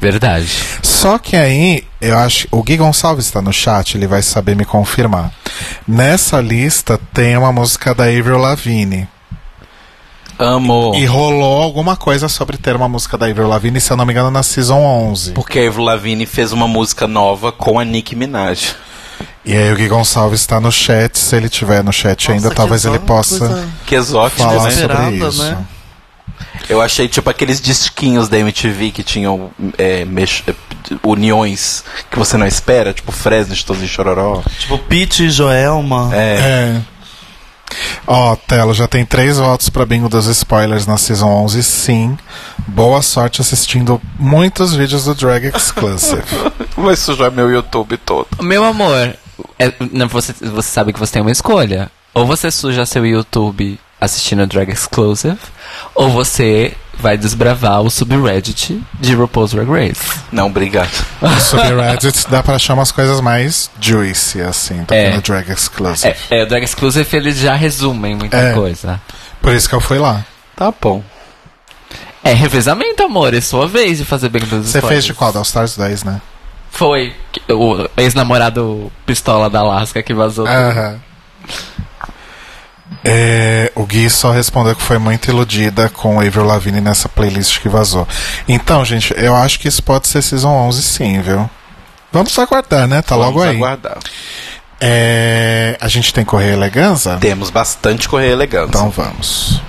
Verdade. 0.00 0.62
Só 0.82 1.18
que 1.18 1.36
aí, 1.36 1.84
eu 2.00 2.16
acho. 2.16 2.46
O 2.52 2.62
Gui 2.62 2.76
Gonçalves 2.76 3.26
está 3.26 3.42
no 3.42 3.52
chat, 3.52 3.96
ele 3.96 4.06
vai 4.06 4.22
saber 4.22 4.54
me 4.54 4.64
confirmar. 4.64 5.32
Nessa 5.86 6.40
lista 6.40 6.98
tem 7.12 7.36
uma 7.36 7.52
música 7.52 7.94
da 7.94 8.04
Avril 8.04 8.38
Lavigne. 8.38 9.08
Amo. 10.38 10.94
E 10.94 11.04
rolou 11.04 11.60
alguma 11.60 11.96
coisa 11.96 12.28
sobre 12.28 12.56
ter 12.56 12.76
uma 12.76 12.88
música 12.88 13.18
da 13.18 13.26
Avril 13.26 13.48
Lavigne, 13.48 13.80
se 13.80 13.90
eu 13.90 13.96
não 13.96 14.06
me 14.06 14.12
engano, 14.12 14.30
na 14.30 14.44
Season 14.44 14.78
11. 14.78 15.32
Porque 15.32 15.58
a 15.58 15.66
Avril 15.66 15.84
Lavigne 15.84 16.26
fez 16.26 16.52
uma 16.52 16.68
música 16.68 17.08
nova 17.08 17.50
com 17.50 17.80
a 17.80 17.84
Nicki 17.84 18.14
Minaj. 18.14 18.76
E 19.48 19.56
aí 19.56 19.72
o 19.72 19.76
Gui 19.76 19.88
Gonçalves 19.88 20.40
está 20.40 20.60
no 20.60 20.70
chat, 20.70 21.18
se 21.18 21.34
ele 21.34 21.48
tiver 21.48 21.82
no 21.82 21.90
chat 21.92 22.30
ainda, 22.30 22.50
que 22.50 22.54
talvez 22.54 22.84
ele 22.84 22.98
possa 22.98 23.66
Que 23.86 23.94
exótico, 23.94 24.42
falar 24.42 24.64
né? 24.64 24.70
sobre 24.70 25.16
isso. 25.28 25.42
né? 25.42 25.64
Eu 26.68 26.82
achei 26.82 27.08
tipo 27.08 27.30
aqueles 27.30 27.58
disquinhos 27.60 28.28
da 28.28 28.38
MTV 28.38 28.90
que 28.90 29.02
tinham 29.02 29.50
é, 29.78 30.04
mex- 30.04 30.42
é, 30.46 30.54
uniões 31.02 31.82
que 32.10 32.18
você 32.18 32.36
não 32.36 32.46
espera, 32.46 32.92
tipo 32.92 33.10
Fresno, 33.10 33.54
Chitãozinho 33.56 33.86
e 33.86 33.88
Chororó. 33.88 34.42
Tipo 34.58 34.76
Pete 34.78 35.24
e 35.24 35.30
Joelma. 35.30 36.10
É. 36.12 36.78
Ó, 38.06 38.36
Telo, 38.36 38.72
já 38.74 38.86
tem 38.86 39.04
três 39.04 39.38
votos 39.38 39.68
pra 39.70 39.84
bingo 39.86 40.08
dos 40.10 40.26
spoilers 40.26 40.86
na 40.86 40.96
Season 40.98 41.26
11, 41.28 41.62
sim. 41.62 42.18
Boa 42.66 43.00
sorte 43.02 43.40
assistindo 43.40 44.00
muitos 44.18 44.74
vídeos 44.74 45.04
do 45.04 45.14
Drag 45.14 45.46
Exclusive. 45.54 46.22
Vai 46.76 46.96
sujar 46.96 47.30
meu 47.30 47.50
YouTube 47.50 47.96
todo. 47.98 48.26
Meu 48.40 48.64
amor, 48.64 49.14
é- 49.58 49.72
não, 49.92 50.08
você, 50.08 50.32
você 50.40 50.68
sabe 50.68 50.92
que 50.92 50.98
você 50.98 51.12
tem 51.14 51.22
uma 51.22 51.30
escolha. 51.32 51.90
Ou 52.14 52.26
você 52.26 52.50
suja 52.50 52.84
seu 52.86 53.04
YouTube 53.06 53.78
assistindo 54.00 54.46
Drag 54.46 54.70
Exclusive, 54.70 55.36
ou 55.94 56.08
você 56.10 56.72
vai 56.94 57.16
desbravar 57.18 57.80
o 57.82 57.90
subreddit 57.90 58.80
de 59.00 59.14
RuPaul's 59.14 59.52
Drag 59.52 59.68
Race. 59.68 60.20
Não, 60.32 60.46
obrigado. 60.46 60.90
No 61.20 61.40
subreddit 61.40 62.28
dá 62.30 62.42
pra 62.42 62.54
achar 62.56 62.74
umas 62.74 62.90
coisas 62.92 63.20
mais 63.20 63.70
juicy, 63.80 64.40
assim, 64.40 64.78
do 64.82 64.86
que 64.86 64.94
É. 64.94 65.14
no 65.14 65.20
Drag 65.22 65.48
Exclusive. 65.50 66.14
É, 66.30 66.38
é, 66.40 66.42
o 66.44 66.46
Drag 66.46 66.62
Exclusive 66.64 67.16
eles 67.16 67.38
já 67.38 67.54
resumem 67.54 68.14
muita 68.16 68.36
É. 68.36 68.52
coisa. 68.54 69.00
Por 69.42 69.52
isso 69.54 69.68
que 69.68 69.74
eu 69.74 69.80
fui 69.80 69.98
lá. 69.98 70.24
Tá 70.56 70.72
bom. 70.80 71.02
É 72.22 72.32
revezamento, 72.32 73.02
amor. 73.02 73.32
É 73.34 73.40
sua 73.40 73.66
vez 73.66 73.98
de 73.98 74.04
fazer 74.04 74.28
bem 74.28 74.42
dos 74.42 74.66
Você 74.68 74.80
fez 74.82 75.04
de 75.04 75.14
qual? 75.14 75.32
Da 75.32 75.38
All 75.38 75.44
Stars 75.44 75.76
10, 75.76 76.04
né? 76.04 76.20
Foi 76.70 77.12
o 77.50 77.88
ex-namorado 77.96 78.90
pistola 79.06 79.48
da 79.50 79.60
Alaska 79.60 80.02
que 80.02 80.14
vazou. 80.14 80.46
Aham. 80.46 81.00
É, 83.04 83.70
o 83.74 83.84
Gui 83.86 84.08
só 84.10 84.30
respondeu 84.32 84.74
que 84.74 84.82
foi 84.82 84.98
muito 84.98 85.30
iludida 85.30 85.88
com 85.88 86.16
o 86.16 86.20
Avril 86.20 86.44
Lavigne 86.44 86.80
nessa 86.80 87.08
playlist 87.08 87.60
que 87.60 87.68
vazou. 87.68 88.06
Então, 88.46 88.84
gente, 88.84 89.14
eu 89.16 89.34
acho 89.36 89.58
que 89.60 89.68
isso 89.68 89.82
pode 89.82 90.08
ser 90.08 90.22
Season 90.22 90.48
11 90.48 90.82
sim, 90.82 91.20
viu? 91.20 91.48
Vamos 92.12 92.38
aguardar, 92.38 92.86
né? 92.88 93.02
Tá 93.02 93.14
logo 93.14 93.38
Vamos 93.38 93.48
aí. 93.48 93.56
aguardar. 93.56 93.98
É, 94.80 95.76
a 95.80 95.88
gente 95.88 96.14
tem 96.14 96.24
Correio 96.24 96.52
Eleganza? 96.52 97.16
Temos 97.20 97.50
bastante 97.50 98.08
correio 98.08 98.32
elegante. 98.32 98.68
Então 98.68 98.90
vamos. 98.90 99.60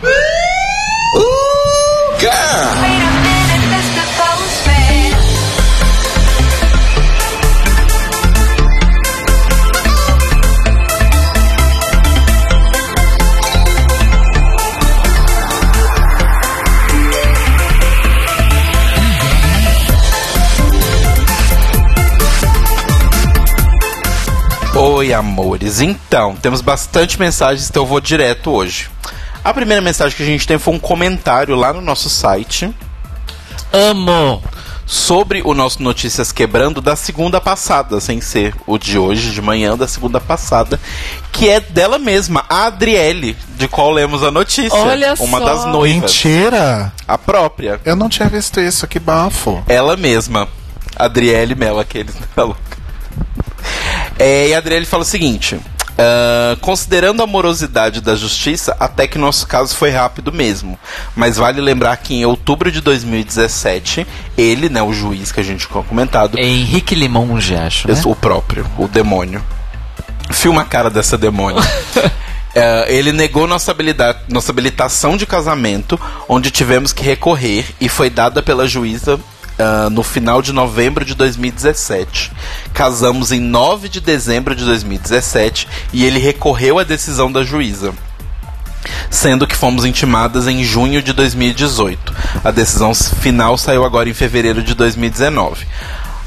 Oi, 24.92 25.14
amores. 25.14 25.82
Então, 25.82 26.36
temos 26.36 26.62
bastante 26.62 27.20
mensagens, 27.20 27.70
então 27.70 27.84
eu 27.84 27.88
vou 27.88 28.02
direto 28.02 28.50
hoje. 28.50 28.90
A 29.44 29.54
primeira 29.54 29.84
mensagem 29.84 30.18
que 30.18 30.24
a 30.24 30.26
gente 30.26 30.48
tem 30.48 30.58
foi 30.58 30.74
um 30.74 30.80
comentário 30.80 31.56
lá 31.56 31.72
no 31.72 31.80
nosso 31.80 32.10
site. 32.10 32.74
Amo! 33.72 34.42
Sobre 34.88 35.44
o 35.46 35.54
nosso 35.54 35.84
Notícias 35.84 36.32
Quebrando 36.32 36.82
da 36.82 36.96
segunda 36.96 37.40
passada, 37.40 38.02
sem 38.02 38.20
ser 38.20 38.56
o 38.66 38.80
de 38.80 38.98
hoje, 38.98 39.30
de 39.30 39.40
manhã, 39.44 39.78
da 39.78 39.88
segunda 39.88 40.20
passada, 40.20 40.80
que 41.32 41.48
é 41.48 41.60
dela 41.60 42.00
mesma, 42.00 42.44
a 42.50 42.66
Adriele, 42.66 43.38
de 43.58 43.68
qual 43.68 43.92
lemos 43.92 44.24
a 44.24 44.32
notícia. 44.32 44.76
Olha 44.76 45.14
Uma 45.20 45.38
só. 45.38 45.46
das 45.46 45.66
noivas. 45.66 46.02
Mentira! 46.02 46.92
A 47.08 47.16
própria. 47.16 47.80
Eu 47.86 47.96
não 47.96 48.10
tinha 48.10 48.28
visto 48.28 48.60
isso, 48.60 48.88
que 48.88 49.00
bafo. 49.00 49.64
Ela 49.68 49.96
mesma. 49.96 50.48
Adriele 50.96 51.54
Mello, 51.54 51.80
aqueles. 51.80 52.16
Tá 52.36 52.44
louca. 52.44 52.80
É, 54.18 54.50
e 54.50 54.54
a 54.54 54.58
Adriele 54.58 54.86
fala 54.86 55.04
o 55.04 55.06
seguinte: 55.06 55.60
ah, 56.00 56.56
considerando 56.62 57.22
a 57.22 57.28
morosidade 57.28 58.00
da 58.00 58.16
justiça, 58.16 58.76
até 58.80 59.06
que 59.06 59.18
nosso 59.18 59.46
caso 59.46 59.76
foi 59.76 59.90
rápido 59.90 60.32
mesmo. 60.32 60.80
Mas 61.14 61.36
vale 61.36 61.60
lembrar 61.60 61.98
que 61.98 62.16
em 62.16 62.26
outubro 62.26 62.72
de 62.72 62.80
2017, 62.80 64.08
ele, 64.38 64.70
né, 64.70 64.82
o 64.82 64.94
juiz 64.94 65.30
que 65.30 65.42
a 65.42 65.44
gente 65.44 65.68
tinha 65.68 65.84
comentado. 65.84 66.40
Henrique 66.40 66.96
Limonge, 66.96 67.54
acho. 67.54 67.88
Né? 67.90 68.02
O 68.06 68.16
próprio, 68.16 68.66
o 68.78 68.88
demônio. 68.88 69.44
Filma 70.32 70.62
a 70.62 70.66
cara 70.66 70.90
dessa 70.90 71.18
demônio. 71.18 71.62
É, 72.56 72.92
ele 72.92 73.12
negou 73.12 73.46
nossa, 73.46 73.70
habilidade, 73.70 74.22
nossa 74.28 74.52
habilitação 74.52 75.16
de 75.16 75.28
casamento, 75.28 76.00
onde 76.28 76.50
tivemos 76.50 76.92
que 76.92 77.04
recorrer 77.04 77.64
e 77.80 77.88
foi 77.88 78.10
dada 78.10 78.42
pela 78.42 78.68
juíza 78.68 79.20
ah, 79.60 79.90
no 79.90 80.02
final 80.04 80.42
de 80.42 80.52
novembro 80.54 81.04
de 81.06 81.14
2017. 81.14 82.32
Casamos 82.74 83.32
em 83.32 83.40
9 83.40 83.90
de 83.90 84.00
dezembro 84.02 84.56
de 84.56 84.64
2017 84.66 85.68
e 85.94 86.06
ele 86.06 86.20
recorreu 86.20 86.80
à 86.80 86.84
decisão 86.84 87.32
da 87.32 87.44
juíza. 87.44 87.94
Sendo 89.12 89.46
que 89.46 89.56
fomos 89.56 89.86
intimadas 89.86 90.48
em 90.48 90.64
junho 90.64 91.02
de 91.02 91.12
2018. 91.14 92.14
A 92.44 92.52
decisão 92.52 92.94
final 92.94 93.58
saiu 93.58 93.84
agora 93.84 94.10
em 94.10 94.14
fevereiro 94.14 94.64
de 94.64 94.74
2019. 94.74 95.66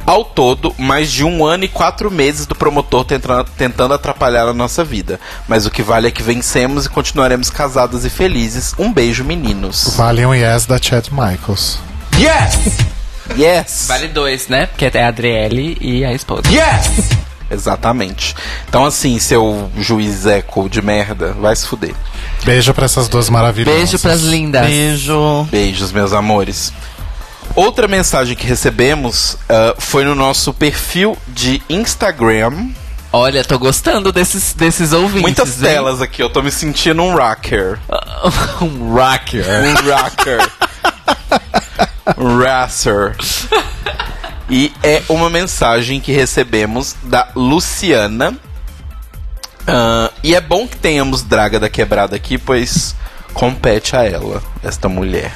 Ao 0.04 0.24
todo, 0.24 0.74
mais 0.78 1.10
de 1.12 1.22
um 1.24 1.46
ano 1.46 1.62
e 1.64 1.68
quatro 1.68 2.10
meses 2.10 2.44
do 2.44 2.56
promotor 2.56 3.04
tenta- 3.04 3.44
tentando 3.56 3.94
atrapalhar 3.94 4.48
a 4.48 4.52
nossa 4.52 4.82
vida. 4.84 5.20
Mas 5.46 5.64
o 5.64 5.70
que 5.70 5.80
vale 5.82 6.08
é 6.08 6.10
que 6.10 6.22
vencemos 6.24 6.86
e 6.86 6.88
continuaremos 6.90 7.48
casadas 7.50 8.04
e 8.04 8.10
felizes. 8.10 8.74
Um 8.76 8.92
beijo, 8.92 9.22
meninos. 9.24 9.94
Vale 9.96 10.26
um 10.26 10.34
yes 10.34 10.66
da 10.66 10.76
Chad 10.82 11.06
Michaels. 11.10 11.78
Yes! 12.18 12.58
Yes! 13.36 13.86
Vale 13.88 14.08
dois, 14.08 14.48
né? 14.48 14.66
Porque 14.66 14.86
é 14.86 15.02
a 15.02 15.08
Adriele 15.08 15.76
e 15.80 16.04
a 16.04 16.12
esposa. 16.12 16.42
Yes! 16.50 17.10
Exatamente. 17.50 18.34
Então, 18.66 18.84
assim, 18.86 19.18
seu 19.18 19.70
juiz 19.76 20.24
eco 20.24 20.68
de 20.70 20.80
merda, 20.80 21.32
vai 21.34 21.54
se 21.54 21.66
fuder. 21.66 21.94
Beijo 22.44 22.72
pra 22.72 22.86
essas 22.86 23.08
duas 23.08 23.28
maravilhosas. 23.28 23.78
Beijo 23.78 23.98
pras 23.98 24.22
lindas. 24.22 24.66
Beijo. 24.66 25.46
Beijos, 25.50 25.92
meus 25.92 26.12
amores. 26.14 26.72
Outra 27.54 27.86
mensagem 27.86 28.34
que 28.34 28.46
recebemos 28.46 29.36
ah, 29.48 29.74
foi 29.78 30.04
no 30.04 30.14
nosso 30.14 30.54
perfil 30.54 31.16
de 31.28 31.62
Instagram. 31.68 32.70
Olha, 33.12 33.44
tô 33.44 33.58
gostando 33.58 34.10
desses, 34.10 34.54
desses 34.54 34.94
ouvintes. 34.94 35.20
Muitas 35.20 35.56
hein? 35.56 35.68
telas 35.68 36.00
aqui, 36.00 36.22
eu 36.22 36.30
tô 36.30 36.40
me 36.40 36.50
sentindo 36.50 37.02
um 37.02 37.14
rocker. 37.14 37.78
um 38.62 38.94
rocker. 38.94 39.44
Um 39.44 39.74
rocker. 39.74 40.50
racer. 42.42 43.16
E 44.50 44.72
é 44.82 45.02
uma 45.08 45.30
mensagem 45.30 46.00
que 46.00 46.12
recebemos 46.12 46.94
da 47.04 47.28
Luciana. 47.34 48.36
Ah, 49.66 50.10
e 50.22 50.34
é 50.34 50.40
bom 50.40 50.66
que 50.68 50.76
tenhamos 50.76 51.22
Draga 51.22 51.58
da 51.58 51.70
Quebrada 51.70 52.16
aqui, 52.16 52.36
pois 52.36 52.94
compete 53.32 53.96
a 53.96 54.04
ela, 54.04 54.42
esta 54.62 54.88
mulher. 54.88 55.32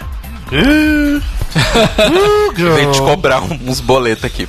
Vem 2.54 2.92
te 2.92 2.98
cobrar 2.98 3.42
uns 3.42 3.80
boletos 3.80 4.24
aqui. 4.24 4.48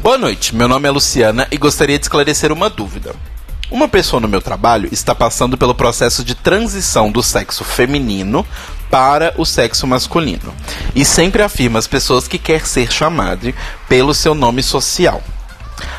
Boa 0.00 0.18
noite, 0.18 0.54
meu 0.54 0.68
nome 0.68 0.88
é 0.88 0.90
Luciana 0.90 1.46
e 1.50 1.56
gostaria 1.56 1.98
de 1.98 2.04
esclarecer 2.04 2.52
uma 2.52 2.68
dúvida. 2.68 3.14
Uma 3.70 3.88
pessoa 3.88 4.20
no 4.20 4.26
meu 4.26 4.42
trabalho 4.42 4.88
está 4.90 5.14
passando 5.14 5.56
pelo 5.56 5.74
processo 5.74 6.24
de 6.24 6.34
transição 6.34 7.10
do 7.12 7.22
sexo 7.22 7.62
feminino 7.62 8.44
para 8.90 9.32
o 9.38 9.46
sexo 9.46 9.86
masculino 9.86 10.52
e 10.94 11.04
sempre 11.04 11.42
afirma 11.42 11.78
às 11.78 11.86
pessoas 11.86 12.26
que 12.26 12.38
quer 12.38 12.66
ser 12.66 12.90
chamado 12.92 13.54
pelo 13.88 14.12
seu 14.12 14.34
nome 14.34 14.62
social. 14.62 15.22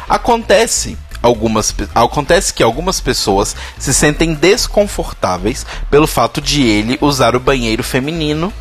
Acontece 0.07 0.97
algumas 1.23 1.73
acontece 1.93 2.53
que 2.53 2.63
algumas 2.63 2.99
pessoas 2.99 3.55
se 3.77 3.93
sentem 3.93 4.34
desconfortáveis 4.34 5.65
pelo 5.89 6.07
fato 6.07 6.41
de 6.41 6.63
ele 6.63 6.97
usar 6.99 7.35
o 7.35 7.39
banheiro 7.39 7.84
feminino 7.84 8.51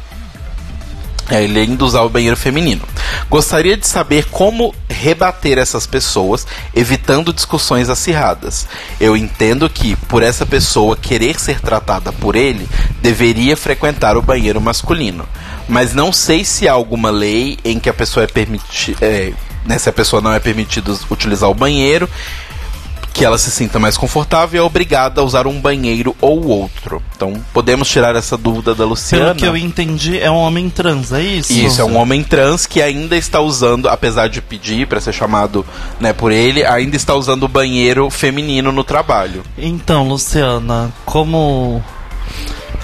ele 1.39 1.61
ainda 1.61 1.85
usar 1.85 2.03
o 2.03 2.09
banheiro 2.09 2.37
feminino. 2.37 2.83
Gostaria 3.29 3.77
de 3.77 3.87
saber 3.87 4.25
como 4.27 4.75
rebater 4.89 5.59
essas 5.59 5.87
pessoas, 5.87 6.47
evitando 6.75 7.33
discussões 7.33 7.89
acirradas. 7.89 8.67
Eu 9.01 9.17
entendo 9.17 9.69
que, 9.69 9.97
por 10.09 10.23
essa 10.23 10.45
pessoa 10.45 10.97
querer 10.97 11.39
ser 11.39 11.61
tratada 11.61 12.13
por 12.13 12.37
ele, 12.37 12.69
deveria 13.01 13.57
frequentar 13.57 14.17
o 14.17 14.23
banheiro 14.23 14.61
masculino. 14.61 15.29
Mas 15.69 15.95
não 15.95 16.13
sei 16.13 16.45
se 16.45 16.69
há 16.69 16.73
alguma 16.73 17.11
lei 17.11 17.59
em 17.65 17.79
que 17.79 17.89
a 17.89 17.95
pessoa 17.95 18.25
é 18.25 18.27
permitida. 18.27 18.99
É, 19.05 19.33
né, 19.65 19.79
se 19.79 19.89
a 19.89 19.93
pessoa 19.93 20.21
não 20.21 20.33
é 20.33 20.41
permitida 20.41 20.93
utilizar 21.11 21.49
o 21.49 21.55
banheiro, 21.55 22.09
que 23.13 23.25
ela 23.25 23.39
se 23.39 23.51
sinta 23.51 23.79
mais 23.79 23.97
confortável 23.97 24.61
e 24.61 24.63
é 24.63 24.67
obrigada 24.67 25.21
a 25.21 25.25
usar 25.25 25.47
um 25.47 25.61
banheiro 25.61 26.17
ou 26.21 26.47
outro. 26.47 27.03
Então, 27.17 27.35
podemos 27.53 27.89
tirar 27.89 28.17
essa 28.17 28.37
dúvida 28.37 28.75
da 28.75 28.85
Luciana. 28.85 29.27
Pelo 29.27 29.37
que 29.37 29.45
eu 29.45 29.57
entendi, 29.57 30.19
é 30.19 30.31
um 30.31 30.37
homem 30.37 30.71
trans, 30.71 31.13
é 31.13 31.23
isso? 31.23 31.53
Isso, 31.53 31.81
é 31.81 31.85
um 31.85 31.97
homem 31.97 32.23
trans 32.23 32.67
que 32.67 32.81
ainda 32.81 33.17
está 33.17 33.41
usando, 33.41 33.89
apesar 33.89 34.29
de 34.29 34.41
pedir 34.41 34.87
para 34.87 35.01
ser 35.01 35.13
chamado 35.13 35.67
né, 35.99 36.13
por 36.13 36.33
ele, 36.33 36.65
ainda 36.65 36.97
está 36.97 37.15
usando 37.15 37.45
o 37.45 37.49
banheiro 37.49 38.09
feminino 38.11 38.73
no 38.73 38.85
trabalho. 38.85 39.43
Então, 39.59 40.09
Luciana, 40.09 40.93
como 41.05 41.83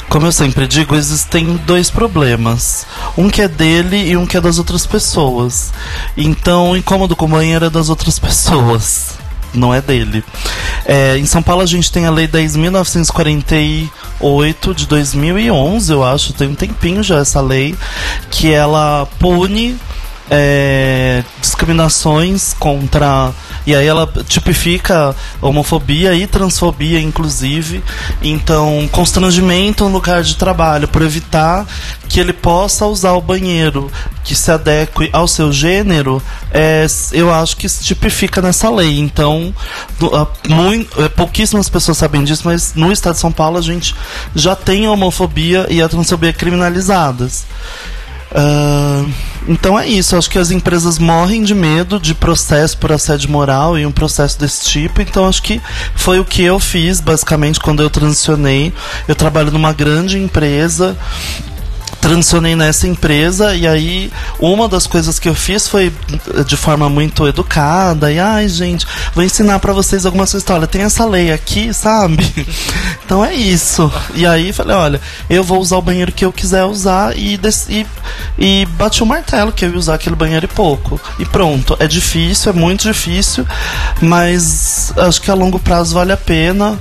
como 0.09 0.27
eu 0.27 0.33
sempre 0.33 0.67
digo, 0.67 0.95
existem 0.95 1.57
dois 1.67 1.91
problemas. 1.91 2.87
Um 3.19 3.29
que 3.29 3.43
é 3.43 3.49
dele 3.49 4.09
e 4.09 4.17
um 4.17 4.25
que 4.27 4.37
é 4.37 4.41
das 4.41 4.59
outras 4.59 4.87
pessoas. 4.87 5.73
Então, 6.17 6.71
o 6.71 6.77
incômodo 6.77 7.17
com 7.17 7.27
o 7.27 7.29
banheiro 7.29 7.67
é 7.67 7.71
das 7.71 7.89
outras 7.89 8.19
pessoas. 8.19 9.26
Não 9.57 9.75
é 9.75 9.81
dele. 9.81 10.23
É, 10.85 11.19
em 11.19 11.27
São 11.27 11.43
Paulo 11.43 11.63
a 11.63 11.67
gente 11.67 11.91
tem 11.91 12.07
a 12.07 12.11
Lei 12.11 12.29
10.948 12.29 14.75
de 14.75 14.87
2011, 14.87 15.93
eu 15.93 16.05
acho, 16.05 16.33
tem 16.33 16.47
um 16.49 16.55
tempinho 16.55 17.03
já 17.03 17.19
essa 17.19 17.41
lei, 17.41 17.75
que 18.31 18.53
ela 18.53 19.09
pune 19.19 19.77
é, 20.31 21.23
discriminações 21.41 22.55
contra. 22.59 23.33
E 23.67 23.75
aí 23.75 23.87
ela 23.87 24.09
tipifica 24.29 25.15
homofobia 25.41 26.15
e 26.15 26.27
transfobia, 26.27 27.01
inclusive. 27.01 27.83
Então, 28.23 28.89
constrangimento 28.93 29.85
no 29.85 29.91
lugar 29.91 30.23
de 30.23 30.37
trabalho, 30.37 30.87
por 30.87 31.03
evitar 31.03 31.67
que 32.09 32.21
ele 32.21 32.33
possa 32.33 32.87
usar 32.87 33.13
o 33.13 33.21
banheiro 33.21 33.91
que 34.23 34.35
se 34.37 34.51
adeque 34.53 35.09
ao 35.13 35.27
seu 35.27 35.53
gênero, 35.53 36.23
é, 36.53 36.87
eu 37.13 37.33
acho 37.33 37.57
que 37.57 37.69
se 37.69 37.83
tipifica 37.85 38.41
nessa 38.41 38.71
lei. 38.71 39.01
Então, 39.01 39.53
do- 39.99 40.15
a- 40.15 40.29
mui- 40.49 40.89
é, 40.99 41.09
pouquíssimas 41.09 41.69
pessoas 41.69 41.99
sabem 41.99 42.23
disso, 42.23 42.43
mas 42.45 42.73
no 42.75 42.93
estado 42.93 43.15
de 43.15 43.21
São 43.21 43.33
Paulo 43.33 43.59
a 43.59 43.63
gente 43.63 43.95
já 44.35 44.55
tem 44.55 44.87
a 44.87 44.91
homofobia 44.93 45.67
e 45.69 45.83
a 45.83 45.89
transfobia 45.89 46.33
criminalizadas. 46.33 47.45
Ah, 48.35 49.05
então 49.49 49.79
é 49.79 49.87
isso, 49.87 50.17
acho 50.17 50.29
que 50.29 50.39
as 50.39 50.51
empresas 50.51 50.99
morrem 50.99 51.43
de 51.43 51.55
medo 51.55 52.01
de 52.01 52.15
processo 52.15 52.77
por 52.79 52.91
assédio 52.91 53.31
moral 53.31 53.79
e 53.79 53.87
um 53.87 53.93
processo 53.93 54.39
desse 54.39 54.65
tipo, 54.67 55.01
então 55.01 55.29
acho 55.29 55.43
que 55.43 55.61
foi 55.95 56.19
o 56.19 56.25
que 56.25 56.43
eu 56.43 56.59
fiz 56.59 57.01
basicamente 57.01 57.61
quando 57.61 57.83
eu 57.83 57.89
transicionei. 57.89 58.73
Eu 59.07 59.15
trabalho 59.15 59.53
numa 59.53 59.73
grande 59.73 60.19
empresa 60.19 60.97
transicionei 62.07 62.55
nessa 62.55 62.87
empresa 62.87 63.57
e 63.57 63.67
aí 63.67 64.13
uma 64.39 64.69
das 64.69 64.87
coisas 64.87 65.19
que 65.19 65.29
eu 65.29 65.35
fiz 65.35 65.67
foi 65.67 65.93
eh, 66.37 66.45
de 66.45 66.57
forma 66.57 66.89
muito 66.89 67.27
educada 67.27 68.13
e 68.13 68.21
ai 68.21 68.49
gente 68.49 68.87
vou 69.13 69.25
ensinar 69.25 69.59
pra 69.59 69.73
vocês 69.73 70.07
algumas 70.07 70.31
coisas 70.31 70.49
olha 70.49 70.69
tem 70.69 70.83
essa 70.83 71.05
lei 71.05 71.33
aqui 71.33 71.75
sabe? 71.75 72.25
Então 73.05 73.25
é 73.25 73.33
isso. 73.35 73.93
E 74.15 74.27
aí 74.27 74.53
falei 74.53 74.75
olha 74.75 75.01
eu 75.31 75.43
vou 75.43 75.61
usar 75.61 75.77
o 75.77 75.83
banheiro 75.83 76.11
que 76.11 76.25
eu 76.25 76.33
quiser 76.33 76.65
usar 76.65 77.17
e 77.17 77.39
e, 77.69 77.87
e 78.37 78.67
bati 78.67 79.03
o 79.03 79.07
martelo 79.07 79.53
que 79.53 79.65
eu 79.65 79.71
ia 79.71 79.79
usar 79.79 79.95
aquele 79.95 80.17
banheiro 80.17 80.45
e 80.45 80.49
pouco. 80.49 81.01
E 81.19 81.25
pronto 81.25 81.77
é 81.81 81.89
difícil 81.89 82.51
é 82.51 82.55
muito 82.55 82.83
difícil 82.83 83.47
mas 84.01 84.93
acho 84.97 85.21
que 85.21 85.31
a 85.31 85.35
longo 85.35 85.59
prazo 85.59 85.95
vale 85.95 86.13
a 86.13 86.17
pena 86.17 86.79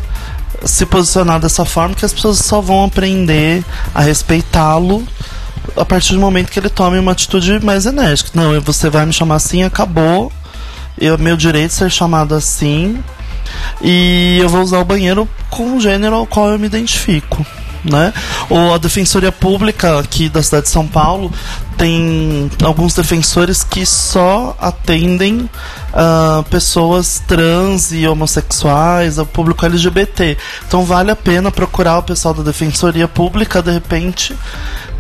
se 0.64 0.86
posicionar 0.86 1.40
dessa 1.40 1.66
forma 1.66 1.96
que 1.96 2.06
as 2.06 2.14
pessoas 2.14 2.40
só 2.40 2.62
vão 2.62 2.84
aprender 2.84 3.64
a 3.94 4.02
respeitá-lo 4.02 5.06
a 5.76 5.86
partir 5.86 6.14
do 6.14 6.20
momento 6.20 6.52
que 6.52 6.60
ele 6.60 6.70
tome 6.70 6.98
uma 6.98 7.12
atitude 7.12 7.64
mais 7.64 7.86
enérgica. 7.86 8.32
Não, 8.34 8.60
você 8.62 8.90
vai 8.90 9.06
me 9.06 9.14
chamar 9.14 9.36
assim, 9.36 9.64
acabou. 9.64 10.32
Eu 10.98 11.18
meu 11.18 11.36
direito 11.36 11.70
de 11.70 11.74
ser 11.74 11.92
chamado 11.92 12.34
assim. 12.34 13.04
E 13.82 14.38
eu 14.40 14.50
vou 14.50 14.62
usar 14.62 14.80
o 14.80 14.86
banheiro 14.86 15.28
com 15.50 15.76
o 15.76 15.82
gênero 15.82 16.16
ao 16.16 16.26
qual 16.26 16.50
eu 16.50 16.60
me 16.60 16.68
identifico. 16.68 17.46
Né? 17.90 18.12
Ou 18.50 18.74
a 18.74 18.80
Defensoria 18.80 19.32
Pública 19.32 20.00
aqui 20.00 20.28
da 20.28 20.42
cidade 20.42 20.66
de 20.66 20.72
São 20.72 20.88
Paulo 20.88 21.32
tem 21.78 22.50
alguns 22.64 22.94
defensores 22.94 23.64
que 23.64 23.86
só 23.86 24.56
atendem 24.60 25.48
ah, 25.94 26.44
pessoas 26.50 27.22
trans 27.28 27.92
e 27.92 28.08
homossexuais, 28.08 29.18
o 29.20 29.26
público 29.26 29.66
LGBT. 29.66 30.38
Então 30.68 30.84
vale 30.84 31.12
a 31.12 31.16
pena 31.16 31.52
procurar 31.52 32.00
o 32.00 32.04
pessoal 32.04 32.34
da 32.34 32.44
Defensoria 32.44 33.08
Pública 33.08 33.62
de 33.62 33.72
repente 33.72 34.36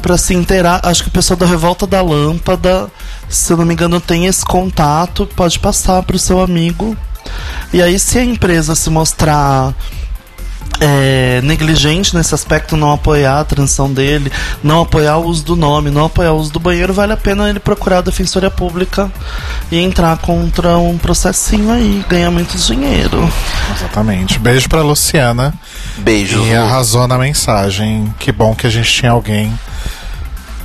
para 0.01 0.17
se 0.17 0.33
inteirar. 0.33 0.81
Acho 0.83 1.03
que 1.03 1.09
o 1.09 1.13
pessoal 1.13 1.37
da 1.37 1.45
Revolta 1.45 1.87
da 1.87 2.01
Lâmpada, 2.01 2.87
se 3.27 3.51
eu 3.51 3.57
não 3.57 3.65
me 3.65 3.73
engano, 3.73 3.99
tem 3.99 4.25
esse 4.25 4.45
contato, 4.45 5.27
pode 5.35 5.57
passar 5.59 6.03
para 6.03 6.15
o 6.15 6.19
seu 6.19 6.39
amigo. 6.41 6.95
E 7.73 7.81
aí, 7.81 7.97
se 7.97 8.19
a 8.19 8.23
empresa 8.23 8.75
se 8.75 8.89
mostrar 8.89 9.73
é, 10.79 11.41
negligente 11.43 12.15
nesse 12.15 12.33
aspecto, 12.33 12.75
não 12.75 12.91
apoiar 12.91 13.39
a 13.39 13.45
transição 13.45 13.91
dele, 13.91 14.31
não 14.63 14.81
apoiar 14.81 15.17
o 15.17 15.25
uso 15.25 15.43
do 15.43 15.55
nome, 15.55 15.89
não 15.89 16.05
apoiar 16.05 16.31
o 16.31 16.37
uso 16.37 16.51
do 16.51 16.59
banheiro, 16.59 16.93
vale 16.93 17.13
a 17.13 17.17
pena 17.17 17.49
ele 17.49 17.59
procurar 17.59 17.99
a 17.99 18.01
Defensoria 18.01 18.51
Pública 18.51 19.11
e 19.71 19.79
entrar 19.79 20.17
contra 20.17 20.77
um 20.77 20.97
processinho 20.97 21.71
aí, 21.71 22.03
ganhar 22.09 22.31
muito 22.31 22.57
dinheiro. 22.57 23.31
Exatamente. 23.75 24.39
Beijo 24.39 24.67
pra 24.69 24.81
Luciana. 24.81 25.53
Beijos. 25.97 26.45
E 26.47 26.53
arrasou 26.53 27.07
na 27.07 27.17
mensagem. 27.17 28.13
Que 28.19 28.31
bom 28.31 28.53
que 28.55 28.67
a 28.67 28.69
gente 28.69 28.91
tinha 28.91 29.11
alguém 29.11 29.57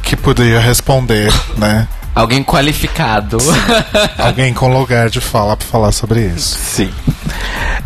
que 0.03 0.17
poderia 0.17 0.61
responder, 0.61 1.33
né? 1.57 1.87
Alguém 2.15 2.43
qualificado. 2.43 3.39
Alguém 4.19 4.53
com 4.53 4.69
lugar 4.69 5.09
de 5.11 5.21
fala 5.21 5.57
pra 5.57 5.67
falar 5.67 5.93
sobre 5.93 6.27
isso. 6.27 6.59
Sim. 6.59 6.91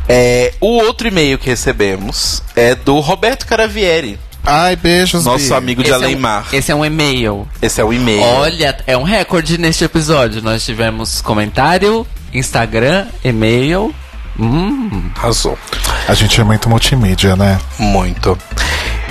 É, 0.08 0.52
o 0.60 0.66
outro 0.78 1.08
e-mail 1.08 1.38
que 1.38 1.48
recebemos 1.48 2.42
é 2.56 2.74
do 2.74 2.98
Roberto 3.00 3.46
Caravieri. 3.46 4.18
Ai, 4.46 4.76
beijos, 4.76 5.24
Nosso 5.24 5.48
Bi. 5.48 5.54
amigo 5.54 5.82
de 5.82 5.88
Esse 5.88 5.94
é 5.94 5.98
um- 5.98 6.04
Aleimar. 6.04 6.46
esse 6.52 6.72
é 6.72 6.74
um 6.74 6.84
e-mail. 6.84 7.48
Esse 7.62 7.80
é 7.80 7.84
o 7.84 7.92
e-mail. 7.92 8.20
Olha, 8.22 8.76
é 8.86 8.96
um 8.96 9.02
recorde 9.02 9.56
neste 9.56 9.84
episódio. 9.84 10.42
Nós 10.42 10.64
tivemos 10.64 11.22
comentário, 11.22 12.06
Instagram, 12.32 13.06
e-mail. 13.24 13.94
Hum. 14.38 15.10
Arrasou. 15.16 15.56
A 16.08 16.12
gente 16.12 16.38
é 16.40 16.44
muito 16.44 16.68
multimídia, 16.68 17.36
né? 17.36 17.58
Muito. 17.78 18.36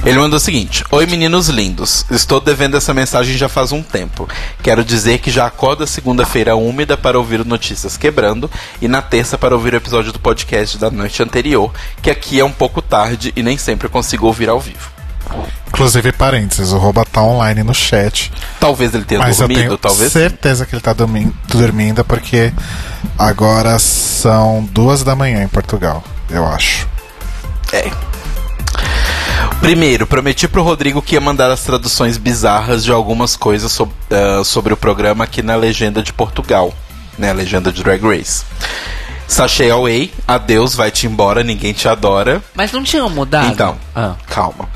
Ele 0.06 0.20
mandou 0.20 0.38
o 0.38 0.40
seguinte: 0.40 0.84
Oi 0.92 1.06
meninos 1.06 1.48
lindos, 1.48 2.06
estou 2.12 2.42
devendo 2.42 2.76
essa 2.76 2.94
mensagem 2.94 3.38
já 3.38 3.48
faz 3.48 3.72
um 3.72 3.82
tempo. 3.82 4.28
Quero 4.62 4.84
dizer 4.84 5.20
que 5.20 5.32
já 5.32 5.46
acordo 5.46 5.84
a 5.84 5.88
segunda-feira 5.88 6.56
úmida 6.56 6.98
para 6.98 7.18
ouvir 7.18 7.46
Notícias 7.46 7.96
Quebrando 7.96 8.52
e 8.82 8.88
na 8.88 9.02
terça 9.02 9.38
para 9.38 9.56
ouvir 9.56 9.74
o 9.74 9.78
episódio 9.78 10.12
do 10.12 10.20
podcast 10.20 10.78
da 10.78 10.92
noite 10.92 11.24
anterior, 11.24 11.72
que 12.02 12.10
aqui 12.10 12.40
é 12.40 12.46
um 12.46 12.52
pouco 12.52 12.82
tarde 12.82 13.32
e 13.36 13.42
nem 13.42 13.58
sempre 13.58 13.88
consigo 13.88 14.28
ouvir 14.28 14.50
ao 14.50 14.60
vivo. 14.60 14.92
Inclusive, 15.70 16.12
parênteses, 16.12 16.74
o 16.74 16.78
Roba 16.78 17.06
tá 17.06 17.22
online 17.24 17.64
no 17.64 17.74
chat. 17.74 18.32
Talvez 18.60 18.94
ele 18.94 19.06
tenha 19.06 19.22
Mas 19.22 19.38
dormido, 19.38 19.62
eu 19.62 19.66
tenho 19.66 19.78
talvez. 19.78 20.12
certeza 20.12 20.66
que 20.66 20.76
ele 20.76 20.82
tá 20.82 20.92
dormindo, 20.94 21.34
dormindo 21.48 22.04
porque 22.04 22.54
agora 23.18 23.80
são 23.80 24.68
duas 24.72 25.02
da 25.02 25.16
manhã 25.16 25.44
em 25.44 25.48
Portugal, 25.48 26.04
eu 26.30 26.46
acho. 26.46 26.88
É. 27.72 27.90
Primeiro, 29.60 30.06
prometi 30.06 30.48
pro 30.48 30.62
Rodrigo 30.64 31.02
que 31.02 31.16
ia 31.16 31.22
mandar 31.22 31.50
as 31.50 31.62
traduções 31.62 32.18
bizarras 32.18 32.84
de 32.84 32.92
algumas 32.92 33.36
coisas 33.36 33.72
sob- 33.72 33.94
ah, 34.12 34.44
sobre 34.44 34.74
o 34.74 34.78
programa 34.78 35.24
aqui 35.24 35.42
na 35.42 35.56
legenda 35.56 36.04
de 36.04 36.12
Portugal, 36.12 36.74
né? 37.18 37.30
A 37.30 37.34
legenda 37.34 37.72
de 37.72 37.82
Drag 37.84 38.02
Race. 38.06 38.44
Sachei 39.28 39.72
away, 39.72 40.14
adeus, 40.28 40.76
vai-te 40.76 41.08
embora, 41.08 41.44
ninguém 41.44 41.72
te 41.74 41.88
adora. 41.88 42.42
Mas 42.54 42.72
não 42.72 42.84
tinham 42.84 43.10
mudado? 43.10 43.48
Então, 43.48 43.78
Ah. 43.96 44.16
calma. 44.28 44.68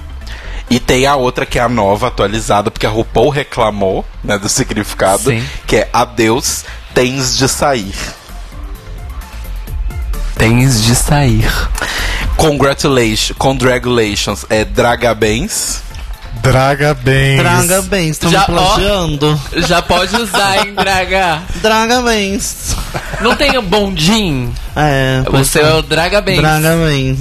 E 0.70 0.80
tem 0.80 1.06
a 1.06 1.16
outra 1.16 1.46
que 1.46 1.60
é 1.60 1.62
a 1.62 1.70
nova, 1.70 2.08
atualizada, 2.08 2.72
porque 2.72 2.86
a 2.86 2.90
RuPaul 2.90 3.30
reclamou, 3.30 4.06
né, 4.24 4.38
do 4.38 4.50
significado, 4.50 5.30
Sim. 5.30 5.44
que 5.66 5.78
é 5.78 5.90
adeus, 5.94 6.64
tens 6.94 7.38
de 7.38 7.48
sair. 7.48 7.94
Tens 10.38 10.84
de 10.84 10.96
sair. 10.96 11.50
Congratulations, 12.38 13.36
congratulations, 13.38 14.46
é 14.50 14.64
dragabens. 14.64 15.82
Draga 16.42 16.94
bem. 16.94 17.38
Draga 17.38 17.82
bem, 17.82 18.10
estão 18.10 18.30
Já, 18.30 18.44
ó. 18.44 18.46
plagiando. 18.46 19.42
Já 19.68 19.82
pode 19.82 20.16
usar, 20.16 20.66
hein, 20.66 20.74
Draga? 20.76 21.42
Draga 21.62 22.02
bem. 22.04 22.40
Não 23.22 23.36
tem 23.36 23.58
o 23.58 23.62
bondim? 23.62 24.54
É. 24.76 25.24
Você 25.32 25.60
é 25.60 25.74
o 25.74 25.82
Draga 25.82 26.22
bem. 26.22 26.40
Draga 26.40 26.76
bem. 26.88 27.18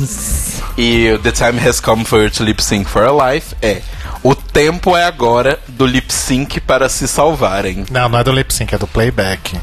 E 0.77 1.11
o 1.13 1.19
The 1.19 1.33
Time 1.33 1.67
Has 1.67 1.81
Come 1.81 2.05
for 2.05 2.23
You 2.23 2.31
to 2.31 2.45
Lip 2.45 2.63
Sync 2.63 2.89
for 2.89 3.03
a 3.05 3.33
Life 3.33 3.57
é 3.63 3.81
o 4.23 4.35
tempo 4.35 4.97
é 4.97 5.05
agora 5.05 5.59
do 5.69 5.87
lip 5.87 6.13
sync 6.13 6.61
para 6.61 6.89
se 6.89 7.07
salvarem. 7.07 7.85
Não, 7.91 8.09
não 8.09 8.19
é 8.19 8.25
do 8.25 8.33
lip 8.33 8.53
sync, 8.53 8.75
é 8.75 8.79
do 8.79 8.87
playback. 8.87 9.57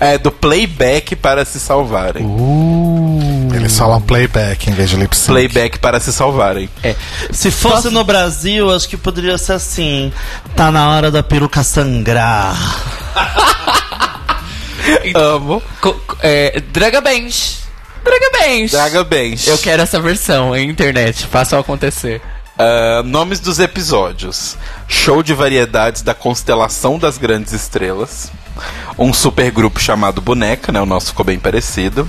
É 0.00 0.18
do 0.18 0.32
playback 0.32 1.14
para 1.16 1.44
se 1.44 1.60
salvarem. 1.60 2.26
Eles 3.54 3.76
falam 3.78 4.00
playback 4.00 4.68
em 4.70 4.72
vez 4.72 4.90
de 4.90 4.96
lip 4.96 5.14
sync. 5.16 5.26
Playback 5.28 5.78
para 5.78 6.00
se 6.00 6.12
salvarem. 6.12 6.68
É. 6.82 6.94
Se 7.32 7.50
fosse 7.50 7.90
no 7.90 8.04
Brasil, 8.04 8.74
acho 8.74 8.88
que 8.88 8.96
poderia 8.96 9.36
ser 9.38 9.52
assim. 9.54 10.12
Tá 10.56 10.70
na 10.70 10.90
hora 10.90 11.10
da 11.10 11.22
peruca 11.22 11.62
sangrar. 11.62 12.56
Amo. 15.14 15.62
Co- 15.80 16.00
é, 16.22 16.60
Draga 16.72 17.00
Bench. 17.00 17.58
Draga 18.04 18.30
Bench. 18.40 18.70
Draga 18.72 19.04
Bench. 19.04 19.48
Eu 19.48 19.58
quero 19.58 19.82
essa 19.82 20.00
versão 20.00 20.56
em 20.56 20.68
internet. 20.68 21.26
Faça 21.26 21.58
acontecer. 21.58 22.20
Ah, 22.58 23.02
nomes 23.04 23.40
dos 23.40 23.58
episódios: 23.58 24.56
Show 24.88 25.22
de 25.22 25.34
variedades 25.34 26.02
da 26.02 26.14
constelação 26.14 26.98
das 26.98 27.18
grandes 27.18 27.52
estrelas. 27.52 28.30
Um 28.98 29.12
supergrupo 29.12 29.78
chamado 29.80 30.20
Boneca, 30.20 30.72
né? 30.72 30.80
O 30.80 30.86
nosso 30.86 31.08
ficou 31.08 31.24
bem 31.24 31.38
parecido. 31.38 32.08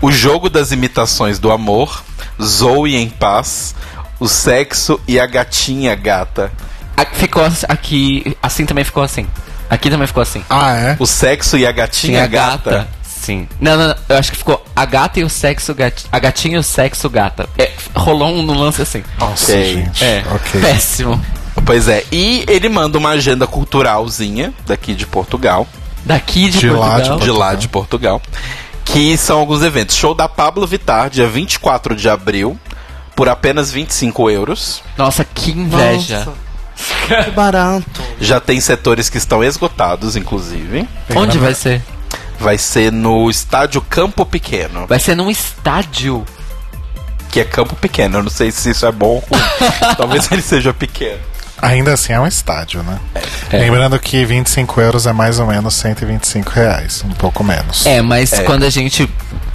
O 0.00 0.10
jogo 0.10 0.48
das 0.50 0.72
imitações 0.72 1.38
do 1.38 1.50
amor. 1.52 2.02
Zoe 2.42 2.96
em 2.96 3.08
paz. 3.08 3.74
O 4.18 4.28
sexo 4.28 5.00
e 5.06 5.18
a 5.20 5.26
gatinha 5.26 5.94
gata. 5.94 6.50
Aqui 6.96 7.16
ficou 7.16 7.42
aqui. 7.68 8.36
Assim 8.42 8.64
também 8.66 8.84
ficou 8.84 9.02
assim. 9.02 9.26
Aqui 9.68 9.90
também 9.90 10.06
ficou 10.06 10.22
assim. 10.22 10.42
Ah, 10.48 10.72
é? 10.74 10.96
O 10.98 11.06
sexo 11.06 11.56
e 11.58 11.66
a 11.66 11.72
gatinha 11.72 12.12
Tinha 12.12 12.24
a 12.24 12.26
gata. 12.26 12.70
gata. 12.70 12.88
Sim. 13.02 13.48
Não, 13.60 13.76
não, 13.76 13.88
não. 13.88 13.96
Eu 14.08 14.18
acho 14.18 14.30
que 14.30 14.38
ficou 14.38 14.64
a 14.74 14.84
gata 14.84 15.18
e 15.20 15.24
o 15.24 15.28
sexo 15.28 15.74
gata. 15.74 16.02
A 16.12 16.18
gatinha 16.18 16.56
e 16.56 16.58
o 16.58 16.62
sexo 16.62 17.10
gata. 17.10 17.48
É, 17.58 17.72
rolou 17.94 18.28
um 18.28 18.46
lance 18.58 18.80
assim. 18.82 19.02
Nossa, 19.18 19.52
Ok. 19.52 19.74
gente. 19.74 20.04
É. 20.04 20.24
Ok. 20.30 20.60
Péssimo. 20.60 21.20
Pois 21.66 21.88
é. 21.88 22.04
E 22.12 22.44
ele 22.48 22.68
manda 22.68 22.96
uma 22.96 23.10
agenda 23.10 23.46
culturalzinha 23.46 24.54
daqui 24.66 24.94
de 24.94 25.04
Portugal. 25.06 25.66
Daqui 26.04 26.48
de, 26.48 26.60
De 26.60 26.70
lá 26.70 26.90
Portugal. 26.94 27.18
de 27.18 27.24
de 27.24 27.30
lá 27.32 27.54
de 27.54 27.68
Portugal. 27.68 28.22
Que 28.84 29.16
são 29.18 29.40
alguns 29.40 29.62
eventos. 29.62 29.96
Show 29.96 30.14
da 30.14 30.28
Pablo 30.28 30.64
Vittar, 30.66 31.10
dia 31.10 31.26
24 31.26 31.96
de 31.96 32.08
abril, 32.08 32.56
por 33.16 33.28
apenas 33.28 33.72
25 33.72 34.30
euros. 34.30 34.80
Nossa, 34.96 35.24
que 35.24 35.50
inveja. 35.50 36.28
Que 37.24 37.30
barato. 37.32 38.02
Já 38.20 38.38
tem 38.38 38.60
setores 38.60 39.08
que 39.10 39.18
estão 39.18 39.42
esgotados, 39.42 40.14
inclusive. 40.14 40.88
Onde 41.16 41.36
vai 41.38 41.54
ser? 41.54 41.82
Vai 42.38 42.58
ser 42.58 42.92
no 42.92 43.28
estádio 43.30 43.80
Campo 43.80 44.24
Pequeno, 44.26 44.86
Vai 44.86 45.00
ser 45.00 45.14
num 45.16 45.30
estádio. 45.30 46.24
que 47.32 47.40
é 47.40 47.44
Campo 47.44 47.74
Pequeno. 47.76 48.18
Eu 48.18 48.22
não 48.22 48.30
sei 48.30 48.52
se 48.52 48.70
isso 48.70 48.86
é 48.86 48.92
bom 48.92 49.08
ou 49.08 49.24
ruim. 49.38 49.42
Talvez 49.96 50.30
ele 50.30 50.42
seja 50.42 50.72
pequeno. 50.72 51.18
Ainda 51.62 51.94
assim 51.94 52.12
é 52.12 52.20
um 52.20 52.26
estádio, 52.26 52.82
né? 52.82 52.98
É. 53.50 53.58
Lembrando 53.58 53.98
que 53.98 54.24
25 54.24 54.80
euros 54.80 55.06
é 55.06 55.12
mais 55.12 55.38
ou 55.38 55.46
menos 55.46 55.74
125 55.74 56.50
reais, 56.50 57.02
um 57.04 57.12
pouco 57.12 57.42
menos. 57.42 57.86
É, 57.86 58.02
mas 58.02 58.32
É. 58.32 58.42
quando 58.42 58.64
a 58.64 58.70
gente 58.70 59.08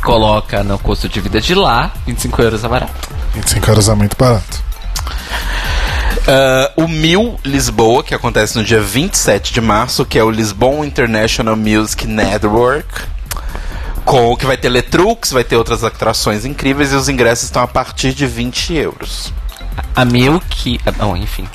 coloca 0.04 0.64
no 0.64 0.80
custo 0.80 1.08
de 1.08 1.20
vida 1.22 1.40
de 1.40 1.54
lá, 1.54 1.92
25 2.08 2.42
euros 2.42 2.64
é 2.64 2.68
barato. 2.68 3.10
25 3.36 3.70
euros 3.70 3.88
é 3.90 3.94
muito 3.94 4.18
barato. 4.18 4.64
Ah, 6.28 6.72
o 6.76 6.88
Mil 6.88 7.40
Lisboa, 7.46 8.04
que 8.04 8.14
acontece 8.14 8.58
no 8.58 8.64
dia 8.64 8.82
27 8.82 9.54
de 9.54 9.62
março, 9.62 10.06
que 10.06 10.18
é 10.20 10.24
o 10.24 10.30
Lisbon 10.30 10.84
International 10.84 11.56
Music 11.56 12.08
Network. 12.08 12.88
Com 14.04 14.36
que 14.36 14.46
vai 14.48 14.58
ter 14.58 14.70
Letrux, 14.70 15.32
vai 15.32 15.44
ter 15.44 15.56
outras 15.56 15.84
atrações 15.84 16.44
incríveis 16.44 16.92
e 16.92 16.96
os 16.96 17.08
ingressos 17.08 17.46
estão 17.46 17.62
a 17.62 17.68
partir 17.68 18.14
de 18.14 18.26
20 18.26 18.74
euros. 18.74 19.32
A 19.96 20.04
Mil 20.04 20.42
que. 20.50 20.80
ah, 20.86 20.92
Não, 20.98 21.16
enfim. 21.16 21.48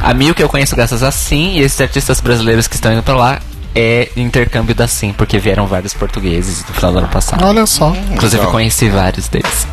A 0.00 0.14
Mil 0.14 0.34
que 0.34 0.42
eu 0.42 0.48
conheço 0.48 0.74
graças 0.74 1.02
a 1.02 1.10
Sim 1.10 1.52
e 1.56 1.60
esses 1.60 1.80
artistas 1.80 2.20
brasileiros 2.20 2.66
que 2.66 2.74
estão 2.74 2.92
indo 2.92 3.02
pra 3.02 3.14
lá 3.16 3.40
é 3.74 4.10
intercâmbio 4.16 4.74
da 4.74 4.88
Sim, 4.88 5.12
porque 5.12 5.38
vieram 5.38 5.66
vários 5.66 5.94
portugueses 5.94 6.64
no 6.66 6.74
final 6.74 6.92
do 6.92 6.98
ano 6.98 7.08
passado. 7.08 7.44
Olha 7.44 7.64
só, 7.66 7.94
Inclusive 8.10 8.36
eu 8.36 8.40
legal. 8.40 8.52
conheci 8.52 8.88
vários 8.88 9.28
deles. 9.28 9.66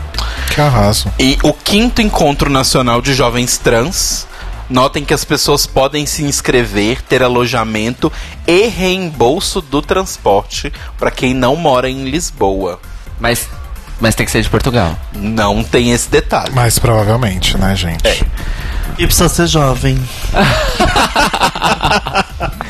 que 0.54 0.62
arraso. 0.62 1.12
E 1.20 1.38
o 1.44 1.52
quinto 1.54 2.02
encontro 2.02 2.50
nacional 2.50 3.02
de 3.02 3.14
jovens 3.14 3.58
trans. 3.58 4.28
Notem 4.70 5.06
que 5.06 5.14
as 5.14 5.24
pessoas 5.24 5.66
podem 5.66 6.06
se 6.06 6.24
inscrever, 6.26 7.02
ter 7.02 7.24
alojamento 7.24 8.12
e 8.46 8.68
reembolso 8.68 9.62
do 9.62 9.82
transporte 9.82 10.74
para 11.00 11.10
quem 11.10 11.34
não 11.34 11.56
mora 11.56 11.90
em 11.90 12.10
Lisboa. 12.10 12.78
Mas, 13.18 13.48
mas 14.02 14.14
tem 14.14 14.26
que 14.26 14.32
ser 14.34 14.42
de 14.42 14.50
Portugal. 14.50 14.94
Não 15.16 15.64
tem 15.64 15.92
esse 15.94 16.10
detalhe. 16.10 16.52
Mas 16.54 16.78
provavelmente, 16.80 17.58
né, 17.58 17.74
gente? 17.78 18.26
E 18.98 19.06
precisa 19.06 19.30
ser 19.30 19.48
jovem. 19.48 19.98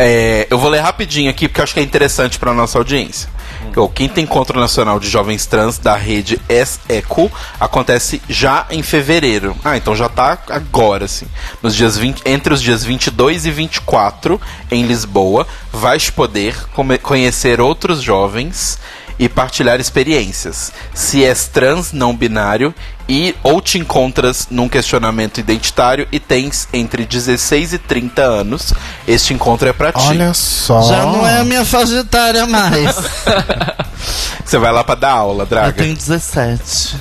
É, 0.00 0.46
eu 0.48 0.56
vou 0.56 0.70
ler 0.70 0.78
rapidinho 0.78 1.28
aqui 1.28 1.48
porque 1.48 1.60
eu 1.60 1.64
acho 1.64 1.74
que 1.74 1.80
é 1.80 1.82
interessante 1.82 2.38
para 2.38 2.54
nossa 2.54 2.78
audiência. 2.78 3.28
O 3.74 3.88
quinto 3.88 4.20
encontro 4.20 4.58
nacional 4.58 5.00
de 5.00 5.08
jovens 5.08 5.44
trans 5.44 5.76
da 5.76 5.96
rede 5.96 6.40
SECO 6.48 7.28
acontece 7.58 8.22
já 8.28 8.64
em 8.70 8.80
fevereiro. 8.80 9.56
Ah, 9.64 9.76
então 9.76 9.96
já 9.96 10.08
tá 10.08 10.38
agora, 10.50 11.06
assim. 11.06 11.26
Nos 11.60 11.74
dias 11.74 11.98
20, 11.98 12.22
entre 12.26 12.54
os 12.54 12.62
dias 12.62 12.84
22 12.84 13.46
e 13.46 13.50
24 13.50 14.40
em 14.70 14.84
Lisboa, 14.84 15.48
vais 15.72 16.10
poder 16.10 16.54
conhecer 17.02 17.60
outros 17.60 18.00
jovens 18.00 18.78
e 19.18 19.28
partilhar 19.28 19.80
experiências. 19.80 20.72
Se 20.94 21.24
és 21.24 21.46
trans 21.46 21.92
não 21.92 22.14
binário 22.16 22.74
e 23.08 23.34
ou 23.42 23.60
te 23.60 23.78
encontras 23.78 24.46
num 24.50 24.68
questionamento 24.68 25.38
identitário 25.38 26.06
e 26.12 26.20
tens 26.20 26.68
entre 26.72 27.04
16 27.06 27.72
e 27.72 27.78
30 27.78 28.22
anos, 28.22 28.72
este 29.06 29.32
encontro 29.34 29.68
é 29.68 29.72
pra 29.72 29.92
ti. 29.92 30.06
Olha 30.06 30.32
só. 30.34 30.82
Já 30.82 31.02
não 31.06 31.26
é 31.26 31.40
a 31.40 31.44
minha 31.44 31.64
faixa 31.64 31.94
etária 32.00 32.46
mais. 32.46 32.94
Você 34.44 34.58
vai 34.58 34.72
lá 34.72 34.82
pra 34.84 34.94
dar 34.94 35.10
aula, 35.12 35.42
Eu 35.42 35.46
Draga. 35.46 35.72
tenho 35.82 35.94
17. 35.94 36.96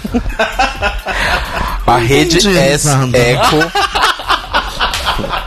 A 1.86 1.98
rede 1.98 2.38
Entendi, 2.38 2.58
S. 2.58 2.88
Eco. 3.14 3.72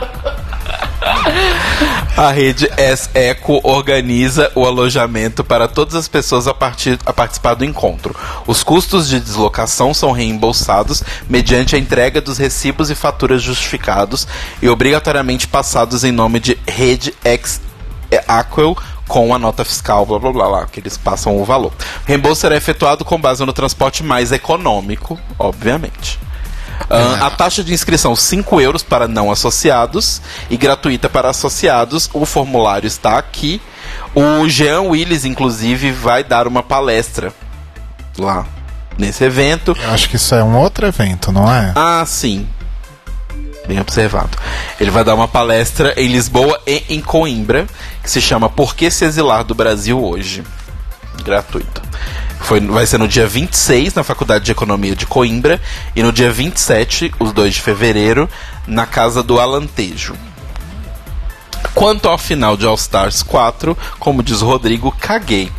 A 2.15 2.29
rede 2.29 2.69
Eco 3.13 3.61
organiza 3.63 4.51
o 4.53 4.65
alojamento 4.65 5.43
para 5.43 5.67
todas 5.67 5.95
as 5.95 6.07
pessoas 6.09 6.45
a, 6.45 6.53
partir, 6.53 6.99
a 7.05 7.13
participar 7.13 7.53
do 7.53 7.63
encontro. 7.63 8.15
Os 8.45 8.63
custos 8.63 9.07
de 9.07 9.19
deslocação 9.19 9.93
são 9.93 10.11
reembolsados 10.11 11.01
mediante 11.29 11.75
a 11.75 11.79
entrega 11.79 12.19
dos 12.19 12.37
recibos 12.37 12.91
e 12.91 12.95
faturas 12.95 13.41
justificados 13.41 14.27
e 14.61 14.67
obrigatoriamente 14.67 15.47
passados 15.47 16.03
em 16.03 16.11
nome 16.11 16.39
de 16.39 16.57
rede 16.67 17.13
X 17.23 17.61
Aquel 18.27 18.75
com 19.07 19.33
a 19.33 19.39
nota 19.39 19.63
fiscal, 19.63 20.05
blá 20.05 20.19
blá 20.19 20.31
blá, 20.31 20.47
blá 20.47 20.65
que 20.67 20.79
eles 20.79 20.97
passam 20.97 21.37
o 21.37 21.45
valor. 21.45 21.71
O 22.03 22.07
reembolso 22.07 22.41
será 22.41 22.55
efetuado 22.55 23.05
com 23.05 23.19
base 23.19 23.45
no 23.45 23.53
transporte 23.53 24.03
mais 24.03 24.31
econômico, 24.31 25.19
obviamente. 25.39 26.19
Ah, 26.89 27.27
a 27.27 27.31
taxa 27.31 27.63
de 27.63 27.73
inscrição 27.73 28.15
5 28.15 28.61
euros 28.61 28.83
para 28.83 29.07
não 29.07 29.31
associados 29.31 30.21
e 30.49 30.57
gratuita 30.57 31.09
para 31.09 31.29
associados. 31.29 32.09
O 32.13 32.25
formulário 32.25 32.87
está 32.87 33.17
aqui. 33.17 33.61
O 34.15 34.47
Jean 34.49 34.81
Willis, 34.81 35.25
inclusive, 35.25 35.91
vai 35.91 36.23
dar 36.23 36.47
uma 36.47 36.63
palestra 36.63 37.33
lá 38.17 38.45
nesse 38.97 39.23
evento. 39.23 39.75
Eu 39.81 39.91
acho 39.91 40.09
que 40.09 40.15
isso 40.15 40.35
é 40.35 40.43
um 40.43 40.55
outro 40.55 40.85
evento, 40.85 41.31
não 41.31 41.51
é? 41.51 41.73
Ah, 41.75 42.03
sim. 42.05 42.47
Bem 43.67 43.79
observado. 43.79 44.37
Ele 44.79 44.91
vai 44.91 45.03
dar 45.03 45.15
uma 45.15 45.27
palestra 45.27 45.93
em 45.95 46.07
Lisboa 46.07 46.59
e 46.65 46.83
em 46.89 46.99
Coimbra, 46.99 47.67
que 48.03 48.09
se 48.09 48.19
chama 48.19 48.49
Por 48.49 48.75
que 48.75 48.89
se 48.89 49.05
exilar 49.05 49.43
do 49.43 49.55
Brasil 49.55 50.03
hoje? 50.03 50.43
Gratuito. 51.23 51.81
Foi, 52.41 52.59
vai 52.59 52.85
ser 52.85 52.97
no 52.97 53.07
dia 53.07 53.27
26, 53.27 53.93
na 53.93 54.03
Faculdade 54.03 54.45
de 54.45 54.51
Economia 54.51 54.95
de 54.95 55.05
Coimbra, 55.05 55.61
e 55.95 56.03
no 56.03 56.11
dia 56.11 56.31
27, 56.31 57.13
os 57.19 57.31
2 57.31 57.53
de 57.53 57.61
fevereiro, 57.61 58.29
na 58.67 58.85
Casa 58.85 59.23
do 59.23 59.39
Alantejo. 59.39 60.15
Quanto 61.73 62.09
ao 62.09 62.17
final 62.17 62.57
de 62.57 62.65
All 62.65 62.75
Stars 62.75 63.23
4, 63.23 63.77
como 63.99 64.23
diz 64.23 64.41
o 64.41 64.45
Rodrigo, 64.45 64.93
caguei. 64.99 65.51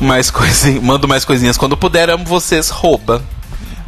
Mais 0.00 0.30
coisinha, 0.30 0.80
mando 0.80 1.06
mais 1.06 1.24
coisinhas 1.24 1.56
quando 1.56 1.76
puder, 1.76 2.10
amo 2.10 2.24
vocês, 2.24 2.70
rouba. 2.70 3.22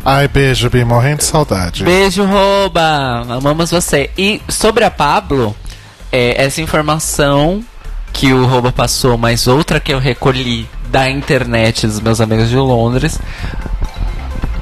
Ai, 0.05 0.29
beijo, 0.29 0.69
Bi, 0.69 0.85
morrendo 0.85 1.19
de 1.19 1.25
saudade. 1.25 1.85
Beijo, 1.85 2.25
rouba! 2.25 3.25
Amamos 3.29 3.71
você. 3.71 4.11
E 4.19 4.43
sobre 4.49 4.85
a 4.85 4.91
Pablo, 4.91 5.55
é, 6.11 6.45
essa 6.45 6.61
informação 6.61 7.65
que 8.13 8.33
o 8.33 8.47
rouba 8.47 8.71
passou, 8.71 9.17
mais 9.17 9.47
outra 9.47 9.81
que 9.81 9.93
eu 9.93 9.99
recolhi 9.99 10.69
da 10.91 11.11
internet 11.11 11.87
dos 11.87 12.01
meus 12.01 12.21
amigos 12.21 12.49
de 12.51 12.57
Londres, 12.57 13.19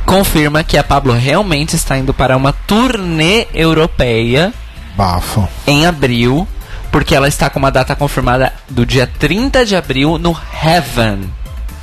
confirma 0.06 0.62
que 0.64 0.78
a 0.78 0.84
Pablo 0.84 1.12
realmente 1.12 1.76
está 1.76 1.98
indo 1.98 2.14
para 2.14 2.36
uma 2.36 2.52
turnê 2.52 3.46
europeia 3.52 4.52
Bafo. 4.96 5.48
em 5.66 5.86
abril, 5.86 6.46
porque 6.90 7.14
ela 7.14 7.28
está 7.28 7.50
com 7.50 7.58
uma 7.58 7.70
data 7.70 7.94
confirmada 7.96 8.52
do 8.68 8.86
dia 8.86 9.06
30 9.18 9.64
de 9.64 9.76
abril 9.76 10.18
no 10.18 10.36
Heaven, 10.64 11.30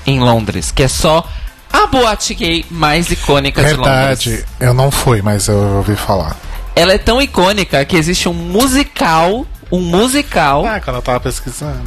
em 0.06 0.19
Londres, 0.19 0.72
que 0.72 0.84
é 0.84 0.88
só 0.88 1.27
a 1.72 1.88
boate 1.88 2.34
gay 2.34 2.65
mais 2.69 3.11
icônica 3.11 3.64
de 3.64 3.73
Londres. 3.73 4.23
Verdade, 4.23 4.45
eu 4.60 4.73
não 4.73 4.89
fui, 4.89 5.22
mas 5.22 5.48
eu 5.48 5.57
ouvi 5.77 5.95
falar. 5.95 6.35
Ela 6.76 6.94
é 6.94 6.98
tão 6.98 7.22
icônica 7.22 7.84
que 7.85 7.95
existe 7.98 8.30
um 8.30 8.34
musical, 8.34 9.45
um 9.72 9.80
musical, 9.80 10.65
Ah, 10.65 10.80
quando 10.80 10.95
eu 10.98 11.02
tava 11.02 11.19
pesquisando. 11.19 11.81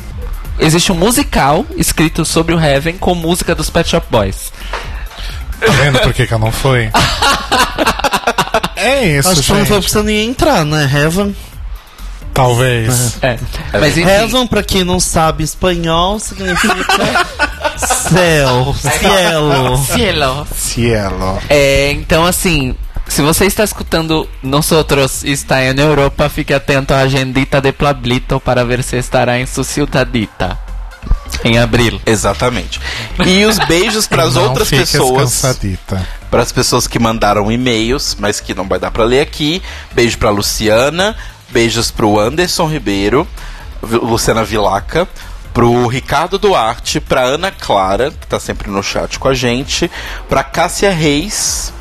existe 0.59 0.93
um 0.93 0.95
musical 0.95 1.65
escrito 1.77 2.25
sobre 2.25 2.55
o 2.55 2.61
Heaven 2.61 2.99
com 2.99 3.15
música 3.15 3.55
dos 3.55 3.71
Pet 3.71 3.89
Shop 3.89 4.07
Boys. 4.11 4.53
Tá 5.61 5.73
vendo 5.73 5.99
por 6.01 6.13
que, 6.15 6.27
que 6.27 6.33
eu 6.35 6.39
não 6.39 6.51
fui? 6.53 6.91
é 8.77 9.07
isso, 9.19 9.29
Acho 9.31 9.43
que 9.43 9.53
não 9.53 9.67
foi 9.67 9.81
gente. 9.83 9.95
não 9.97 10.11
ia 10.11 10.25
entrar, 10.25 10.65
né? 10.65 10.91
Heaven. 10.93 11.35
Talvez. 12.33 13.19
É. 13.23 13.39
Mas 13.73 13.99
enfim, 13.99 14.09
Heaven, 14.09 14.47
pra 14.47 14.63
quem 14.63 14.85
não 14.85 15.01
sabe 15.01 15.43
espanhol, 15.45 16.19
significa 16.19 17.27
céu, 17.77 18.75
cielo. 18.79 19.79
Cielo. 19.85 20.47
Cielo. 20.55 21.39
É, 21.51 21.91
então 21.93 22.25
assim, 22.25 22.75
se 23.11 23.23
você 23.23 23.45
está 23.45 23.65
escutando 23.65 24.29
nosotros 24.41 25.25
e 25.25 25.33
está 25.33 25.57
na 25.75 25.83
Europa, 25.83 26.29
fique 26.29 26.55
atento 26.55 26.95
à 26.95 27.01
agendita 27.01 27.61
de 27.61 27.73
Pablito 27.73 28.39
para 28.39 28.65
ver 28.65 28.85
se 28.85 28.97
estará 28.97 29.39
em 29.39 29.47
sua 29.47 29.65
cidadita. 29.65 30.57
Em 31.45 31.59
abril. 31.59 32.01
Exatamente. 32.07 32.81
E 33.27 33.45
os 33.45 33.59
beijos 33.67 34.07
para 34.09 34.23
as 34.23 34.37
outras 34.37 34.71
pessoas. 34.71 35.43
Para 36.31 36.43
as 36.43 36.53
pessoas 36.53 36.87
que 36.87 37.01
mandaram 37.01 37.51
e-mails, 37.51 38.17
mas 38.19 38.39
que 38.39 38.55
não 38.55 38.69
vai 38.69 38.79
dar 38.79 38.93
para 38.93 39.05
ler 39.05 39.21
aqui. 39.21 39.61
Beijo 39.93 40.17
para 40.17 40.31
Luciana, 40.31 41.17
beijos 41.49 41.91
pro 41.91 42.21
Anderson 42.21 42.67
Ribeiro, 42.67 43.27
Luciana 43.83 44.45
Vilaca, 44.45 45.09
pro 45.53 45.89
Ricardo 45.89 46.39
Duarte, 46.39 47.01
pra 47.01 47.23
Ana 47.23 47.51
Clara, 47.51 48.13
que 48.13 48.27
tá 48.29 48.39
sempre 48.39 48.71
no 48.71 48.85
chat 48.85 49.19
com 49.19 49.27
a 49.27 49.35
gente, 49.35 49.91
pra 50.29 50.45
Cássia 50.45 50.93
Reis 50.93 51.73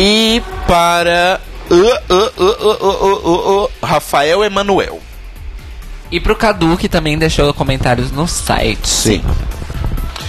e 0.00 0.40
para 0.64 1.40
uh, 1.68 1.74
uh, 1.74 2.32
uh, 2.38 2.44
uh, 2.44 2.84
uh, 2.84 3.28
uh, 3.28 3.64
uh, 3.64 3.70
Rafael 3.82 4.44
Emanuel. 4.44 5.00
E 6.08 6.20
pro 6.20 6.36
Cadu, 6.36 6.76
que 6.76 6.88
também 6.88 7.18
deixou 7.18 7.52
comentários 7.52 8.12
no 8.12 8.28
site. 8.28 8.88
Sim. 8.88 9.24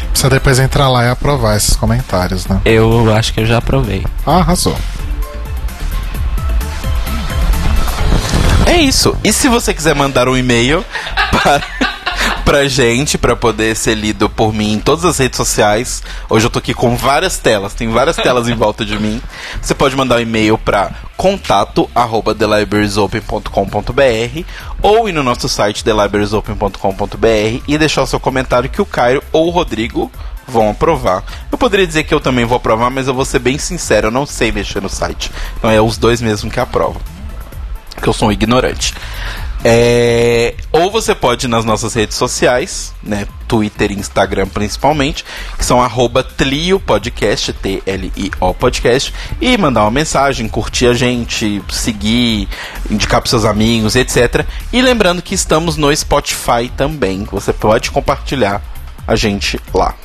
Precisa 0.10 0.30
depois 0.32 0.58
entrar 0.58 0.90
lá 0.90 1.06
e 1.06 1.10
aprovar 1.10 1.56
esses 1.56 1.76
comentários, 1.76 2.48
né? 2.48 2.60
Eu 2.66 3.14
acho 3.16 3.32
que 3.32 3.42
eu 3.42 3.46
já 3.46 3.60
aprovei. 3.60 4.04
Ah, 4.26 4.38
arrasou. 4.38 4.76
É 8.66 8.78
isso. 8.78 9.16
E 9.24 9.32
se 9.32 9.48
você 9.48 9.72
quiser 9.72 9.94
mandar 9.94 10.28
um 10.28 10.36
e-mail 10.36 10.84
para 11.44 11.62
pra 12.50 12.68
gente, 12.68 13.16
pra 13.16 13.36
poder 13.36 13.76
ser 13.76 13.94
lido 13.94 14.28
por 14.28 14.52
mim 14.52 14.74
em 14.74 14.80
todas 14.80 15.06
as 15.06 15.20
redes 15.20 15.38
sociais. 15.38 16.02
Hoje 16.28 16.48
eu 16.48 16.50
tô 16.50 16.58
aqui 16.58 16.74
com 16.74 16.98
várias 16.98 17.38
telas, 17.38 17.76
tem 17.76 17.88
várias 17.90 18.16
telas 18.18 18.50
em 18.50 18.56
volta 18.56 18.84
de 18.84 18.98
mim. 18.98 19.22
Você 19.62 19.76
pode 19.76 19.96
mandar 19.96 20.16
um 20.16 20.20
e-mail 20.20 20.58
pra 20.58 20.90
contato 21.16 21.88
arroba 21.94 22.34
thelibrariesopen.com.br 22.34 24.44
ou 24.82 25.08
ir 25.08 25.12
no 25.12 25.22
nosso 25.22 25.48
site 25.48 25.84
thelibrariesopen.com.br 25.84 27.64
e 27.68 27.78
deixar 27.78 28.02
o 28.02 28.08
seu 28.08 28.20
comentário 28.20 28.68
que 28.68 28.82
o 28.82 28.86
Cairo 28.86 29.24
ou 29.32 29.46
o 29.46 29.52
Rodrigo 29.52 30.12
vão 30.48 30.72
aprovar. 30.72 31.24
Eu 31.52 31.58
poderia 31.60 31.86
dizer 31.86 32.06
que 32.06 32.14
eu 32.16 32.20
também 32.20 32.46
vou 32.46 32.58
aprovar, 32.58 32.90
mas 32.90 33.08
eu 33.08 33.14
vou 33.14 33.26
ser 33.26 33.38
bem 33.38 33.60
sincero, 33.60 34.08
eu 34.08 34.12
não 34.12 34.26
sei 34.26 34.52
mexer 34.52 34.82
no 34.82 34.90
site. 34.90 35.32
Então 35.56 35.70
é 35.70 35.80
os 35.80 36.00
dois 36.00 36.20
mesmo 36.20 36.50
que 36.50 36.60
aprovam 36.60 37.00
que 38.02 38.08
eu 38.08 38.14
sou 38.14 38.30
um 38.30 38.32
ignorante. 38.32 38.96
É, 39.64 40.56
ou 40.72 40.90
você 40.90 41.14
pode 41.14 41.46
ir 41.46 41.50
nas 41.50 41.66
nossas 41.66 41.94
redes 41.94 42.16
sociais, 42.16 42.94
né? 43.04 43.28
Twitter 43.48 43.92
e 43.92 43.96
Instagram 43.96 44.48
principalmente, 44.48 45.26
que 45.58 45.66
são 45.66 45.82
arroba 45.82 46.24
Tlio 46.24 46.80
Podcast, 46.80 47.52
T-L-I-O 47.52 48.54
Podcast, 48.54 49.14
e 49.42 49.58
mandar 49.58 49.82
uma 49.82 49.92
mensagem, 49.92 50.48
curtir 50.48 50.88
a 50.88 50.94
gente, 50.94 51.62
seguir, 51.70 52.48
indicar 52.90 53.22
para 53.22 53.30
seus 53.30 53.44
amigos, 53.44 53.96
etc. 53.96 54.46
E 54.72 54.82
lembrando 54.82 55.22
que 55.22 55.36
estamos 55.36 55.76
no 55.78 55.96
Spotify 55.96 56.72
também. 56.78 57.24
Você 57.32 57.52
pode 57.52 57.92
compartilhar 57.92 58.62
a 59.08 59.16
gente 59.16 59.60
lá. 59.74 59.96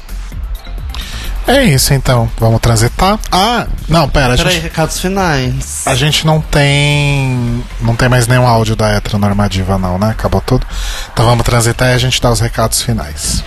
É 1.47 1.63
isso 1.63 1.93
então, 1.93 2.31
vamos 2.39 2.59
transitar. 2.61 3.19
Ah, 3.31 3.67
não, 3.87 4.09
pera, 4.09 4.33
a 4.33 4.37
Peraí, 4.37 4.55
gente, 4.55 4.63
recados 4.63 4.99
finais. 4.99 5.83
a 5.87 5.95
gente 5.95 6.27
não 6.27 6.41
tem. 6.41 7.63
Não 7.81 7.95
tem 7.95 8.09
mais 8.09 8.27
nenhum 8.27 8.47
áudio 8.47 8.75
da 8.75 8.89
heteronormativa, 8.93 9.77
não, 9.77 9.99
né? 9.99 10.11
Acabou 10.11 10.41
tudo. 10.41 10.67
Então 11.13 11.27
vamos 11.27 11.45
transitar 11.45 11.91
e 11.91 11.93
a 11.93 11.99
gente 11.99 12.21
dá 12.21 12.31
os 12.31 12.41
recados 12.41 12.81
finais. 12.81 13.45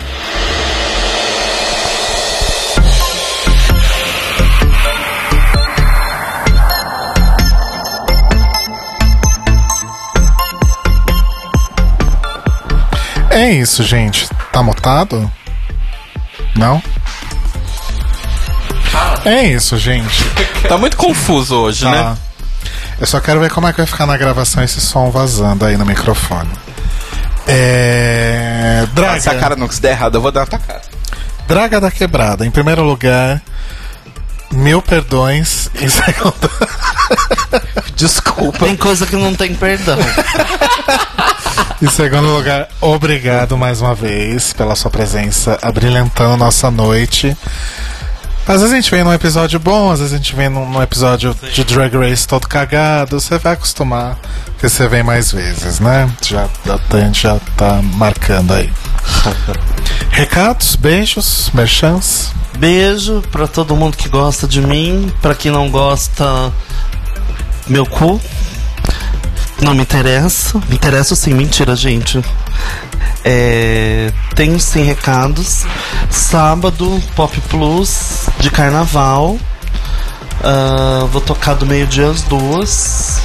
É 13.30 13.52
isso, 13.52 13.84
gente. 13.84 14.28
Tá 14.52 14.64
mutado? 14.64 15.32
Não? 16.56 16.82
É 19.28 19.44
isso, 19.44 19.78
gente. 19.78 20.24
Tá 20.70 20.78
muito 20.78 20.96
confuso 20.96 21.56
hoje, 21.56 21.84
Tá. 21.84 21.92
né? 21.92 22.18
Eu 23.00 23.06
só 23.06 23.20
quero 23.20 23.40
ver 23.40 23.52
como 23.52 23.68
é 23.68 23.72
que 23.72 23.78
vai 23.78 23.86
ficar 23.86 24.06
na 24.06 24.16
gravação 24.18 24.64
esse 24.64 24.80
som 24.82 25.12
vazando 25.12 25.66
aí 25.66 25.76
no 25.78 25.86
microfone. 25.86 26.50
É. 27.46 28.88
Draga. 28.94 29.20
Se 29.20 29.30
a 29.30 29.36
cara 29.36 29.56
não 29.56 29.70
se 29.70 29.82
der 29.82 29.92
errado, 29.92 30.16
eu 30.16 30.22
vou 30.22 30.32
dar 30.32 30.42
uma 30.42 30.48
tacada. 30.48 30.82
Draga 31.48 31.80
da 31.80 31.92
Quebrada. 31.92 32.46
Em 32.46 32.52
primeiro 32.52 32.84
lugar, 32.84 33.42
mil 34.52 34.82
perdões. 34.82 35.70
Em 35.80 35.88
segundo. 35.90 36.50
Desculpa. 37.96 38.66
Tem 38.66 38.76
coisa 38.76 39.06
que 39.06 39.16
não 39.16 39.36
tem 39.36 39.54
perdão. 39.54 39.98
em 41.82 41.90
segundo 41.90 42.34
lugar, 42.34 42.68
obrigado 42.82 43.58
mais 43.58 43.82
uma 43.82 43.94
vez 43.94 44.54
pela 44.54 44.76
sua 44.76 44.90
presença, 44.92 45.58
abrilhantando 45.62 46.38
nossa 46.38 46.72
noite. 46.72 47.36
Às 48.48 48.62
vezes 48.62 48.72
a 48.72 48.76
gente 48.78 48.90
vem 48.90 49.04
num 49.04 49.12
episódio 49.12 49.60
bom, 49.60 49.92
às 49.92 50.00
vezes 50.00 50.14
a 50.14 50.18
gente 50.18 50.34
vem 50.34 50.48
num, 50.48 50.70
num 50.70 50.82
episódio 50.82 51.36
de 51.54 51.66
Drag 51.66 51.94
Race 51.98 52.26
todo 52.26 52.48
cagado. 52.48 53.20
Você 53.20 53.38
vai 53.38 53.54
acostumar, 53.54 54.18
porque 54.46 54.70
você 54.70 54.88
vem 54.88 55.04
mais 55.04 55.34
vezes, 55.34 55.82
né? 55.82 56.10
Já, 56.22 56.48
a 56.66 56.98
gente 57.00 57.24
já 57.24 57.38
tá 57.58 57.82
marcando 57.82 58.54
aí. 58.54 58.72
Recados, 60.12 60.78
beijos, 60.78 61.52
merchants. 61.54 62.32
Beijo 62.58 63.22
pra 63.32 63.48
todo 63.48 63.76
mundo 63.76 63.98
que 63.98 64.08
gosta 64.08 64.48
de 64.48 64.62
mim. 64.62 65.12
Pra 65.22 65.36
quem 65.36 65.52
não 65.52 65.70
gosta, 65.70 66.52
meu 67.68 67.86
cu. 67.86 68.20
Não 69.62 69.74
me 69.74 69.82
interessa. 69.82 70.60
Me 70.70 70.76
interessa 70.76 71.16
sim, 71.16 71.34
mentira, 71.34 71.76
gente. 71.76 72.24
É, 73.24 74.12
tenho 74.36 74.60
sim 74.60 74.84
recados. 74.84 75.66
Sábado, 76.10 77.02
Pop 77.16 77.40
Plus 77.50 78.28
de 78.40 78.50
carnaval. 78.50 79.38
Ah, 80.44 81.06
vou 81.12 81.22
tocar 81.22 81.56
do 81.56 81.66
meio-dia 81.66 82.10
às 82.10 82.22
duas. 82.24 83.22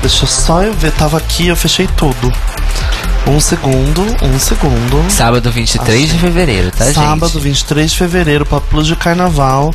Deixa 0.00 0.26
só 0.26 0.62
eu 0.62 0.72
ver, 0.72 0.92
tava 0.92 1.18
aqui, 1.18 1.48
eu 1.48 1.56
fechei 1.56 1.86
tudo. 1.96 2.32
Um 3.26 3.38
segundo, 3.38 4.00
um 4.22 4.38
segundo. 4.38 5.10
Sábado 5.10 5.50
23 5.50 6.08
de 6.08 6.18
fevereiro, 6.18 6.70
tá, 6.70 6.86
gente? 6.86 6.94
Sábado 6.94 7.38
23 7.38 7.90
de 7.90 7.98
fevereiro, 7.98 8.46
Papo 8.46 8.82
de 8.82 8.96
Carnaval, 8.96 9.74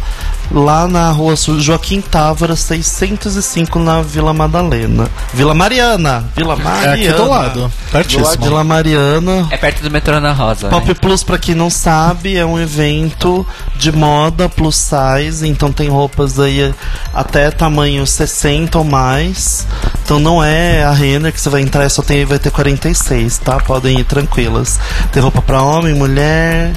lá 0.51 0.87
na 0.87 1.11
rua 1.11 1.35
Joaquim 1.35 2.01
Távora, 2.01 2.55
605, 2.55 3.79
na 3.79 4.01
Vila 4.01 4.33
Madalena. 4.33 5.09
Vila 5.33 5.53
Mariana! 5.53 6.25
Vila 6.35 6.55
Mariana. 6.55 6.93
aqui 6.93 7.11
do 7.11 7.29
lado, 7.29 7.71
pertíssimo. 7.91 8.43
Vila 8.43 8.63
Mariana. 8.63 9.47
É 9.51 9.57
perto 9.57 9.81
do 9.81 9.91
metrô 9.91 10.15
Ana 10.15 10.31
Rosa. 10.31 10.69
Pop 10.69 10.87
né? 10.87 10.93
Plus, 10.93 11.23
pra 11.23 11.37
quem 11.37 11.55
não 11.55 11.69
sabe, 11.69 12.35
é 12.35 12.45
um 12.45 12.59
evento 12.59 13.45
de 13.75 13.91
moda 13.91 14.47
plus 14.49 14.75
size, 14.75 15.47
então 15.47 15.71
tem 15.71 15.89
roupas 15.89 16.39
aí 16.39 16.73
até 17.13 17.51
tamanho 17.51 18.05
60 18.05 18.77
ou 18.77 18.83
mais. 18.83 19.67
Então 20.03 20.19
não 20.19 20.43
é 20.43 20.83
a 20.83 20.91
Renner 20.91 21.33
que 21.33 21.41
você 21.41 21.49
vai 21.49 21.61
entrar, 21.61 21.89
só 21.89 22.01
tem, 22.01 22.25
vai 22.25 22.39
ter 22.39 22.51
46, 22.51 23.39
tá? 23.39 23.57
Podem 23.57 23.99
ir 23.99 24.05
tranquilas. 24.05 24.79
Tem 25.11 25.21
roupa 25.21 25.41
pra 25.41 25.61
homem, 25.61 25.93
mulher 25.93 26.73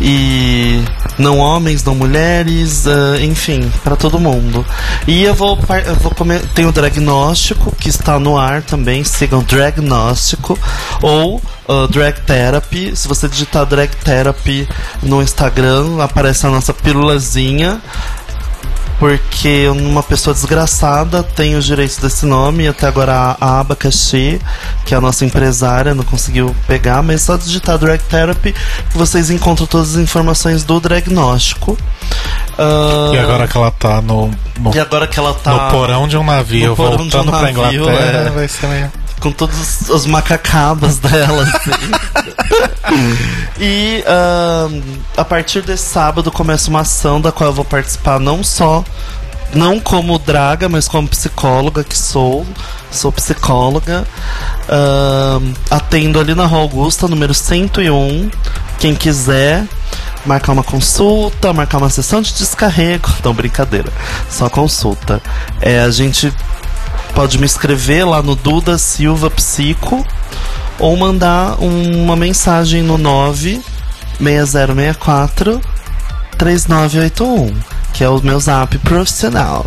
e 0.00 0.82
não 1.18 1.38
homens, 1.38 1.84
não 1.84 1.94
mulheres, 1.94 2.86
ah, 2.86 3.20
enfim, 3.20 3.70
pra 3.84 3.96
todo 3.96 4.18
mundo. 4.18 4.64
E 5.06 5.22
eu 5.24 5.34
vou, 5.34 5.58
eu 5.86 5.94
vou 5.96 6.12
tem 6.54 6.66
o 6.66 6.72
Dragnóstico 6.72 7.74
que 7.76 7.88
está 7.88 8.18
no 8.18 8.36
ar 8.38 8.62
também, 8.62 9.04
sigam 9.04 9.42
Dragnóstico 9.42 10.58
ou 11.00 11.40
ah, 11.68 11.86
Drag 11.90 12.20
Therapy. 12.22 12.96
Se 12.96 13.08
você 13.08 13.28
digitar 13.28 13.66
Drag 13.66 13.90
Therapy 13.96 14.68
no 15.02 15.22
Instagram, 15.22 16.02
aparece 16.02 16.46
a 16.46 16.50
nossa 16.50 16.72
pílulazinha. 16.72 17.80
Porque 19.02 19.66
uma 19.68 20.00
pessoa 20.00 20.32
desgraçada 20.32 21.24
tem 21.24 21.56
os 21.56 21.64
direitos 21.64 21.96
desse 21.96 22.24
nome 22.24 22.62
e 22.62 22.68
até 22.68 22.86
agora 22.86 23.36
a, 23.40 23.58
Abacaxi, 23.58 24.40
que 24.86 24.94
é 24.94 24.96
a 24.96 25.00
nossa 25.00 25.24
empresária, 25.24 25.92
não 25.92 26.04
conseguiu 26.04 26.54
pegar, 26.68 27.02
mas 27.02 27.22
só 27.22 27.36
digitar 27.36 27.76
Drag 27.78 28.00
Therapy 28.00 28.52
que 28.52 28.96
vocês 28.96 29.28
encontram 29.28 29.66
todas 29.66 29.96
as 29.96 30.00
informações 30.00 30.62
do 30.62 30.80
Diagnóstico. 30.80 31.76
Ah, 32.56 33.10
E 33.12 33.18
agora 33.18 33.48
que 33.48 33.56
ela 33.56 33.72
tá 33.72 34.00
no, 34.00 34.30
no, 34.60 34.72
E 34.72 34.78
agora 34.78 35.08
que 35.08 35.18
ela 35.18 35.34
tá 35.34 35.50
no 35.50 35.70
porão 35.72 36.06
de 36.06 36.16
um 36.16 36.22
navio, 36.22 36.60
de 36.60 36.68
um 36.70 36.74
voltando 36.76 37.32
pra 37.32 37.50
navio, 37.50 37.82
Inglaterra, 37.82 38.26
é. 38.28 38.30
vai 38.30 38.46
ser 38.46 38.68
meio... 38.68 39.01
com 39.22 39.30
todos 39.30 39.88
os 39.88 40.04
macacabas 40.04 40.98
dela. 40.98 41.42
assim. 41.44 41.70
e 43.58 44.04
a 45.16 45.24
partir 45.24 45.62
desse 45.62 45.84
sábado 45.84 46.30
começa 46.30 46.68
uma 46.68 46.80
ação 46.80 47.20
da 47.20 47.30
qual 47.30 47.50
eu 47.50 47.54
vou 47.54 47.64
participar 47.64 48.18
não 48.18 48.42
só 48.42 48.84
não 49.54 49.78
como 49.78 50.18
draga, 50.18 50.68
mas 50.68 50.88
como 50.88 51.06
psicóloga 51.06 51.84
que 51.84 51.96
sou. 51.96 52.46
Sou 52.90 53.12
psicóloga. 53.12 54.06
Atendo 55.70 56.18
ali 56.18 56.34
na 56.34 56.46
Rua 56.46 56.62
Augusta, 56.62 57.06
número 57.06 57.34
101. 57.34 58.30
Quem 58.78 58.94
quiser 58.94 59.64
marcar 60.24 60.52
uma 60.52 60.62
consulta, 60.62 61.52
marcar 61.52 61.78
uma 61.78 61.90
sessão 61.90 62.22
de 62.22 62.32
descarrego. 62.34 63.08
Não, 63.22 63.34
brincadeira. 63.34 63.92
Só 64.30 64.48
consulta. 64.48 65.22
É, 65.60 65.80
a 65.80 65.90
gente 65.90 66.32
pode 67.14 67.38
me 67.38 67.46
escrever 67.46 68.04
lá 68.04 68.20
no 68.22 68.34
Duda 68.34 68.76
Silva 68.78 69.30
Psico 69.30 70.04
ou 70.78 70.96
mandar 70.96 71.56
um- 71.60 72.02
uma 72.04 72.16
mensagem 72.16 72.82
no 72.82 72.96
96064 72.98 75.60
3981, 76.38 77.54
que 77.92 78.02
é 78.02 78.08
o 78.08 78.20
meu 78.22 78.40
zap 78.40 78.76
profissional. 78.78 79.64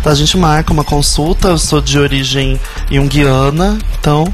Então 0.00 0.10
a 0.12 0.14
gente 0.14 0.36
marca 0.36 0.72
uma 0.72 0.84
consulta, 0.84 1.48
eu 1.48 1.58
sou 1.58 1.80
de 1.80 1.98
origem 1.98 2.60
junguiana, 2.90 3.78
então 3.98 4.30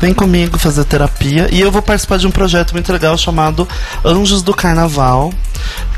vem 0.00 0.14
comigo 0.14 0.58
fazer 0.58 0.84
terapia. 0.84 1.48
E 1.50 1.60
eu 1.60 1.72
vou 1.72 1.82
participar 1.82 2.18
de 2.18 2.26
um 2.26 2.30
projeto 2.30 2.72
muito 2.72 2.92
legal 2.92 3.16
chamado 3.18 3.66
Anjos 4.04 4.42
do 4.42 4.54
Carnaval, 4.54 5.32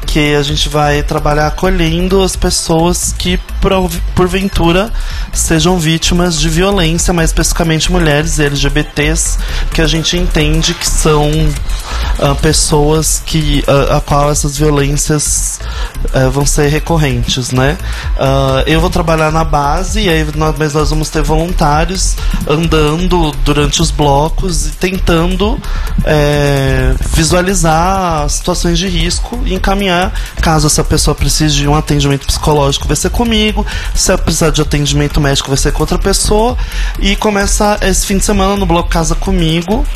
que 0.07 0.35
a 0.35 0.43
gente 0.43 0.69
vai 0.69 1.03
trabalhar 1.03 1.47
acolhendo 1.47 2.23
as 2.23 2.37
pessoas 2.37 3.15
que 3.17 3.39
porventura 4.15 4.93
sejam 5.33 5.79
vítimas 5.79 6.39
de 6.39 6.49
violência, 6.49 7.15
mais 7.15 7.31
especificamente 7.31 7.91
mulheres 7.91 8.39
LGBTs, 8.39 9.39
que 9.73 9.81
a 9.81 9.87
gente 9.87 10.17
entende 10.17 10.75
que 10.75 10.87
são 10.87 11.31
ah, 12.19 12.35
pessoas 12.35 13.23
que 13.25 13.65
ah, 13.67 13.97
a 13.97 14.01
qual 14.01 14.31
essas 14.31 14.57
violências 14.59 15.61
ah, 16.13 16.29
vão 16.29 16.45
ser 16.45 16.69
recorrentes, 16.69 17.53
né? 17.53 17.79
Ah, 18.19 18.65
eu 18.67 18.81
vou 18.81 18.91
trabalhar 18.91 19.33
na 19.33 19.45
base, 19.45 20.01
e 20.01 20.09
aí 20.09 20.27
nós, 20.37 20.55
mas 20.59 20.75
nós 20.75 20.91
vamos 20.91 21.09
ter 21.09 21.23
voluntários 21.23 22.17
andando 22.47 23.33
durante 23.45 23.81
os 23.81 23.91
blocos 23.91 24.67
e 24.67 24.71
tentando 24.73 25.59
eh, 26.05 26.95
visualizar 27.15 28.29
situações 28.29 28.79
de 28.79 28.89
risco 28.89 29.41
e 29.53 29.57
encaminhar 29.57 30.13
caso 30.41 30.67
essa 30.67 30.83
pessoa 30.83 31.15
precise 31.15 31.55
de 31.55 31.69
um 31.69 31.75
atendimento 31.75 32.27
psicológico 32.27 32.87
vai 32.87 32.97
ser 32.97 33.11
comigo, 33.11 33.65
se 33.95 34.11
ela 34.11 34.19
precisar 34.21 34.51
de 34.51 34.61
atendimento 34.61 35.21
médico 35.21 35.49
vai 35.49 35.57
ser 35.57 35.73
com 35.73 35.83
outra 35.83 35.99
pessoa 35.99 36.57
e 36.99 37.15
começa 37.17 37.79
esse 37.83 38.07
fim 38.07 38.19
de 38.19 38.25
semana 38.25 38.57
no 38.57 38.67
bloco 38.67 38.89
Casa 38.89 39.15
Comigo 39.15 39.87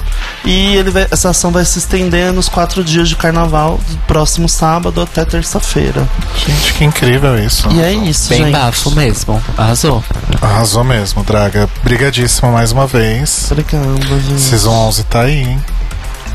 e 0.44 0.76
ele 0.76 0.90
vai- 0.90 1.06
essa 1.10 1.30
ação 1.30 1.50
vai 1.50 1.64
se 1.64 1.78
estender 1.78 2.32
nos 2.32 2.48
quatro 2.48 2.82
dias 2.84 3.08
de 3.08 3.16
carnaval 3.16 3.78
do 3.88 3.96
próximo 4.06 4.48
sábado 4.48 5.00
até 5.00 5.24
terça-feira. 5.24 6.06
Gente, 6.46 6.74
que 6.74 6.84
incrível 6.84 7.38
isso. 7.38 7.68
E 7.70 7.80
é 7.80 7.92
isso, 7.92 8.28
Bem 8.28 8.44
gente. 8.44 8.52
bafo 8.52 8.90
mesmo. 8.92 9.42
Arrasou. 9.56 10.02
Arrasou 10.40 10.84
mesmo, 10.84 11.24
Draga. 11.24 11.68
Brigadíssimo 11.82 12.52
mais 12.52 12.72
uma 12.72 12.86
vez. 12.86 13.48
Obrigado, 13.50 13.98
gente. 14.22 14.40
Season 14.40 14.70
11 14.70 15.04
tá 15.04 15.22
aí, 15.22 15.42
hein? 15.42 15.64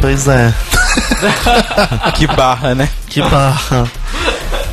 Pois 0.02 0.28
é. 0.28 0.54
que 2.18 2.28
barra, 2.28 2.74
né? 2.76 2.90
Que 3.08 3.22
barra. 3.22 3.90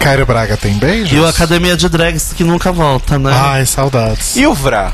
Cairo 0.01 0.25
Braga 0.25 0.57
tem 0.57 0.79
beijos? 0.79 1.13
E 1.13 1.21
o 1.21 1.27
Academia 1.27 1.77
de 1.77 1.89
Drags 1.89 2.33
que 2.33 2.43
nunca 2.43 2.73
volta, 2.73 3.19
né? 3.19 3.31
Ai, 3.35 3.67
saudades. 3.67 4.37
E 4.37 4.47
o 4.47 4.55
Vrá? 4.55 4.93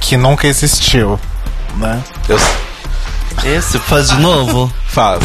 Que 0.00 0.16
nunca 0.16 0.48
existiu, 0.48 1.20
né? 1.76 2.02
Eu... 2.28 2.38
Esse 3.44 3.78
faz 3.78 4.08
de 4.08 4.16
novo? 4.16 4.72
Faz. 4.88 5.22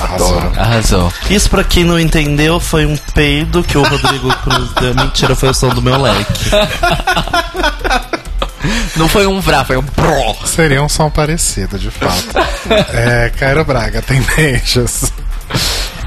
Arrasou. 0.00 0.52
Arrasou. 0.56 1.12
Isso 1.28 1.50
pra 1.50 1.64
quem 1.64 1.84
não 1.84 1.98
entendeu 1.98 2.60
foi 2.60 2.86
um 2.86 2.96
peido 3.14 3.62
que 3.64 3.76
o 3.76 3.82
Rodrigo 3.82 4.32
Cruz 4.36 4.70
deu. 4.80 4.94
Mentira, 4.94 5.34
foi 5.34 5.48
o 5.50 5.54
som 5.54 5.68
do 5.70 5.82
meu 5.82 6.00
leque. 6.00 6.50
Não 8.96 9.08
foi 9.08 9.26
um 9.26 9.40
vrá, 9.40 9.64
foi 9.64 9.76
um 9.76 9.82
pro. 9.82 10.36
Seria 10.46 10.82
um 10.82 10.88
som 10.88 11.10
parecido, 11.10 11.78
de 11.78 11.90
fato. 11.90 12.38
é, 12.94 13.30
Cairo 13.38 13.64
Braga 13.64 14.02
tem 14.02 14.20
beijos. 14.36 15.12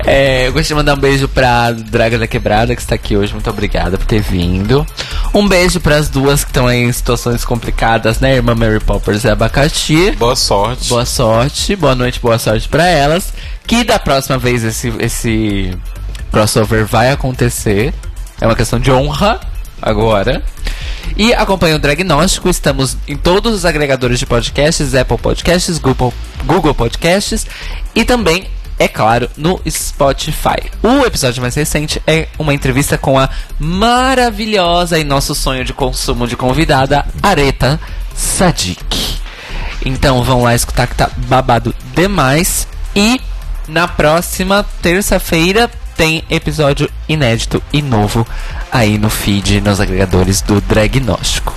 É, 0.06 0.48
eu 0.48 0.53
gostaria 0.53 0.68
de 0.69 0.73
mandar 0.76 0.94
um 0.95 0.99
beijo 0.99 1.27
pra 1.27 1.72
Draga 1.72 2.18
da 2.18 2.27
Quebrada, 2.27 2.76
que 2.76 2.81
está 2.81 2.95
aqui 2.95 3.18
hoje. 3.18 3.34
Muito 3.34 3.49
obrigada 3.49 3.98
por 3.98 4.06
ter 4.06 4.22
vindo. 4.22 4.86
Um 5.34 5.48
beijo 5.48 5.80
pras 5.80 6.10
duas 6.10 6.44
que 6.44 6.49
estão 6.49 6.68
aí 6.68 6.80
em 6.80 6.91
situações 6.91 7.44
complicadas, 7.44 8.19
né? 8.19 8.36
Irmã 8.36 8.56
Mary 8.56 8.80
Poppers 8.80 9.23
e 9.23 9.30
Abacaxi. 9.30 10.11
Boa 10.11 10.36
sorte. 10.36 10.90
Boa 10.90 11.06
sorte. 11.06 11.76
Boa 11.76 11.95
noite, 11.95 12.19
boa 12.19 12.40
sorte 12.40 12.68
pra 12.68 12.88
elas. 12.88 13.34
Que 13.68 13.84
da 13.84 13.99
próxima 13.99 14.38
vez 14.38 14.64
esse, 14.64 14.91
esse 14.99 15.77
crossover 16.31 16.86
vai 16.86 17.11
acontecer. 17.11 17.94
É 18.41 18.45
uma 18.45 18.56
questão 18.56 18.80
de 18.80 18.91
honra 18.91 19.40
agora. 19.81 20.43
E 21.18 21.34
acompanha 21.34 21.76
o 21.76 21.80
Dragnóstico. 21.80 22.49
Estamos 22.49 22.97
em 23.07 23.18
todos 23.18 23.53
os 23.53 23.65
agregadores 23.65 24.19
de 24.19 24.26
podcasts, 24.26 24.93
Apple 24.95 25.18
Podcasts, 25.18 25.77
Google, 25.77 26.14
Google 26.45 26.73
Podcasts 26.73 27.45
e 27.95 28.06
também, 28.06 28.47
é 28.77 28.88
claro, 28.88 29.30
no 29.35 29.60
Spotify. 29.69 30.72
O 30.81 31.06
episódio 31.06 31.41
mais 31.41 31.56
recente 31.56 32.01
é 32.06 32.27
uma 32.38 32.53
entrevista 32.53 32.97
com 32.97 33.18
a 33.19 33.30
maravilhosa 33.60 34.99
e 34.99 35.03
nosso 35.03 35.35
sonho 35.35 35.65
de 35.65 35.73
consumo 35.73 36.27
de 36.27 36.38
convidada, 36.38 37.06
Areta 37.22 37.80
Sadik. 38.15 39.19
Então 39.85 40.23
vão 40.23 40.43
lá 40.43 40.53
escutar 40.53 40.88
que 40.88 40.95
tá 40.95 41.10
babado 41.27 41.73
demais. 41.95 42.68
E 42.95 43.19
na 43.68 43.88
próxima 43.88 44.65
terça-feira 44.81 45.69
tem 45.99 46.23
episódio 46.30 46.89
inédito 47.09 47.61
e 47.73 47.81
novo 47.81 48.26
aí 48.71 48.97
no 48.97 49.09
feed, 49.09 49.59
nos 49.59 49.81
agregadores 49.81 50.41
do 50.41 50.61
Dragnóstico. 50.61 51.53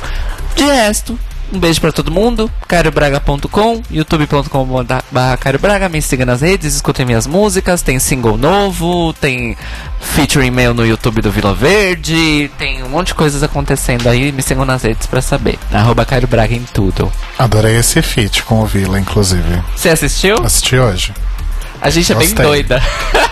De 0.56 0.64
resto, 0.64 1.16
um 1.52 1.60
beijo 1.60 1.80
pra 1.80 1.92
todo 1.92 2.10
mundo. 2.10 2.50
CarioBraga.com, 2.66 3.82
youtube.com.br. 3.88 5.88
Me 5.92 6.02
siga 6.02 6.26
nas 6.26 6.40
redes, 6.40 6.74
escutem 6.74 7.06
minhas 7.06 7.24
músicas. 7.24 7.82
Tem 7.82 8.00
single 8.00 8.36
novo, 8.36 9.12
tem 9.12 9.56
featuring 10.00 10.50
meu 10.50 10.74
no 10.74 10.84
YouTube 10.84 11.22
do 11.22 11.30
Vila 11.30 11.54
Verde. 11.54 12.50
Tem 12.58 12.82
um 12.82 12.88
monte 12.88 13.08
de 13.08 13.14
coisas 13.14 13.44
acontecendo 13.44 14.08
aí. 14.08 14.32
Me 14.32 14.42
sigam 14.42 14.64
nas 14.64 14.82
redes 14.82 15.06
pra 15.06 15.22
saber. 15.22 15.56
Arroba 15.72 16.04
Cairo 16.04 16.26
Braga 16.26 16.52
em 16.52 16.64
tudo. 16.74 17.12
Adorei 17.38 17.76
esse 17.76 18.02
feat 18.02 18.42
com 18.42 18.60
o 18.60 18.66
Vila, 18.66 18.98
inclusive. 18.98 19.62
Você 19.76 19.90
assistiu? 19.90 20.34
Assisti 20.42 20.76
hoje. 20.76 21.14
A 21.82 21.90
gente 21.90 22.12
é 22.12 22.14
bem 22.14 22.28
Gostei. 22.28 22.46
doida. 22.46 22.80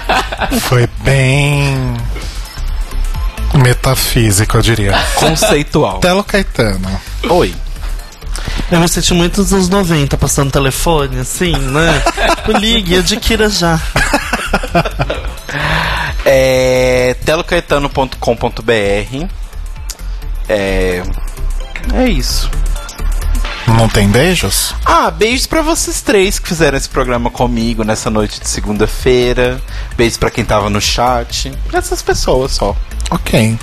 Foi 0.62 0.89
bem. 1.02 1.97
metafísico, 3.55 4.56
eu 4.56 4.62
diria. 4.62 4.93
Conceitual. 5.14 5.98
Telo 6.01 6.24
Caetano. 6.24 7.01
Oi. 7.28 7.55
Eu 8.70 8.81
me 8.81 8.89
senti 8.89 9.14
muito 9.14 9.40
nos 9.40 9.52
anos 9.52 9.68
90, 9.68 10.16
passando 10.16 10.51
telefone, 10.51 11.20
assim, 11.20 11.52
né? 11.56 12.02
Ligue, 12.59 12.98
adquira 12.98 13.48
já. 13.48 13.81
É 16.24 17.14
telocaetano.com.br 17.24 19.27
É. 20.48 21.02
É 21.94 22.09
isso. 22.09 22.51
Não 23.76 23.88
tem 23.88 24.09
beijos? 24.09 24.74
Ah, 24.84 25.10
beijos 25.10 25.47
pra 25.47 25.62
vocês 25.62 26.02
três 26.02 26.38
que 26.38 26.48
fizeram 26.48 26.76
esse 26.76 26.88
programa 26.88 27.30
comigo 27.30 27.84
nessa 27.84 28.10
noite 28.10 28.40
de 28.40 28.48
segunda-feira. 28.48 29.60
Beijos 29.97 30.18
pra 30.18 30.30
quem 30.30 30.44
tava 30.44 30.68
no 30.68 30.80
chat. 30.80 31.51
Pra 31.68 31.78
essas 31.78 32.02
pessoas 32.02 32.52
só. 32.52 32.76
Ok. 33.10 33.59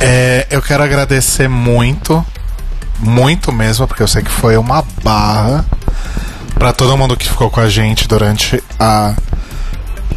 É, 0.00 0.46
eu 0.50 0.60
quero 0.60 0.82
agradecer 0.82 1.48
muito, 1.48 2.24
muito 2.98 3.52
mesmo, 3.52 3.86
porque 3.86 4.02
eu 4.02 4.08
sei 4.08 4.22
que 4.22 4.30
foi 4.30 4.56
uma 4.56 4.84
barra 5.02 5.64
para 6.54 6.72
todo 6.72 6.96
mundo 6.96 7.16
que 7.16 7.28
ficou 7.28 7.50
com 7.50 7.60
a 7.60 7.68
gente 7.68 8.06
durante 8.06 8.62
a 8.78 9.14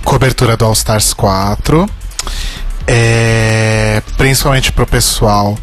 cobertura 0.03 0.57
do 0.57 0.65
All 0.65 0.73
Stars 0.73 1.13
4. 1.13 1.87
É, 2.87 4.01
principalmente 4.17 4.71
pro 4.71 4.85
pessoal 4.85 5.57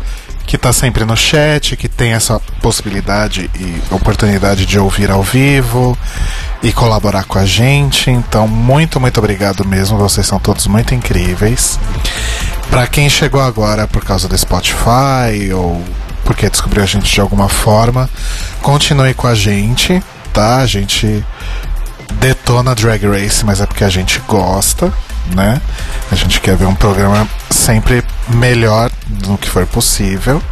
que 0.53 0.59
tá 0.59 0.71
sempre 0.71 1.07
no 1.07 1.17
chat, 1.17 1.79
que 1.79 1.89
tem 1.89 2.13
essa 2.13 2.39
possibilidade 2.61 3.51
e 3.59 3.83
oportunidade 3.91 4.67
de 4.67 4.79
ouvir 4.79 5.11
ao 5.11 5.23
vivo 5.23 5.97
e 6.63 6.71
colaborar 6.71 7.25
com 7.25 7.39
a 7.39 7.47
gente. 7.47 8.11
Então, 8.11 8.47
muito, 8.47 9.01
muito 9.01 9.17
obrigado 9.17 9.67
mesmo. 9.67 9.97
Vocês 9.97 10.27
são 10.27 10.39
todos 10.39 10.67
muito 10.67 10.95
incríveis. 10.95 11.81
Para 12.69 12.87
quem 12.87 13.09
chegou 13.09 13.41
agora 13.41 13.89
por 13.89 14.05
causa 14.05 14.29
do 14.29 14.37
Spotify 14.37 15.51
ou 15.55 15.83
porque 16.23 16.51
descobriu 16.51 16.83
a 16.83 16.87
gente 16.87 17.11
de 17.11 17.21
alguma 17.23 17.49
forma, 17.49 18.07
continue 18.61 19.15
com 19.15 19.29
a 19.29 19.35
gente, 19.35 20.05
tá? 20.35 20.59
A 20.59 20.67
gente 20.67 21.25
detona 22.21 22.75
Drag 22.75 23.07
Race, 23.07 23.43
mas 23.43 23.63
é 23.63 23.65
porque 23.65 23.85
a 23.85 23.89
gente 23.89 24.21
gosta, 24.29 24.93
né? 25.35 25.63
A 26.11 26.15
gente 26.15 26.43
quer 26.43 26.57
ver 26.57 26.67
um 26.67 26.75
programa 26.75 27.27
sempre 27.63 28.03
melhor 28.29 28.91
do 29.09 29.39
que 29.39 29.49
for 29.49 29.65
possível. 29.67 30.43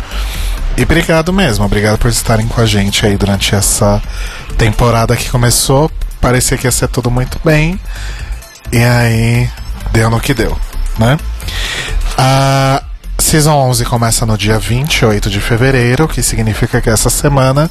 E 0.77 0.83
obrigado 0.85 1.33
mesmo, 1.33 1.65
obrigado 1.65 1.99
por 1.99 2.11
estarem 2.11 2.47
com 2.47 2.61
a 2.61 2.67
gente 2.67 3.05
aí 3.05 3.17
durante 3.17 3.55
essa 3.55 4.01
temporada 4.57 5.17
que 5.17 5.29
começou. 5.29 5.91
Parecia 6.21 6.57
que 6.57 6.67
ia 6.67 6.71
ser 6.71 6.89
tudo 6.89 7.11
muito 7.11 7.41
bem. 7.45 7.79
E 8.73 8.79
aí 8.79 9.51
deu 9.93 10.09
no 10.09 10.21
que 10.21 10.33
deu, 10.33 10.57
né? 10.99 11.19
A 12.17 12.83
Season 13.19 13.53
11 13.53 13.85
começa 13.85 14.25
no 14.25 14.39
dia 14.39 14.59
28 14.59 15.29
de 15.29 15.41
fevereiro, 15.41 16.07
que 16.07 16.23
significa 16.23 16.81
que 16.81 16.89
essa 16.89 17.11
semana 17.11 17.69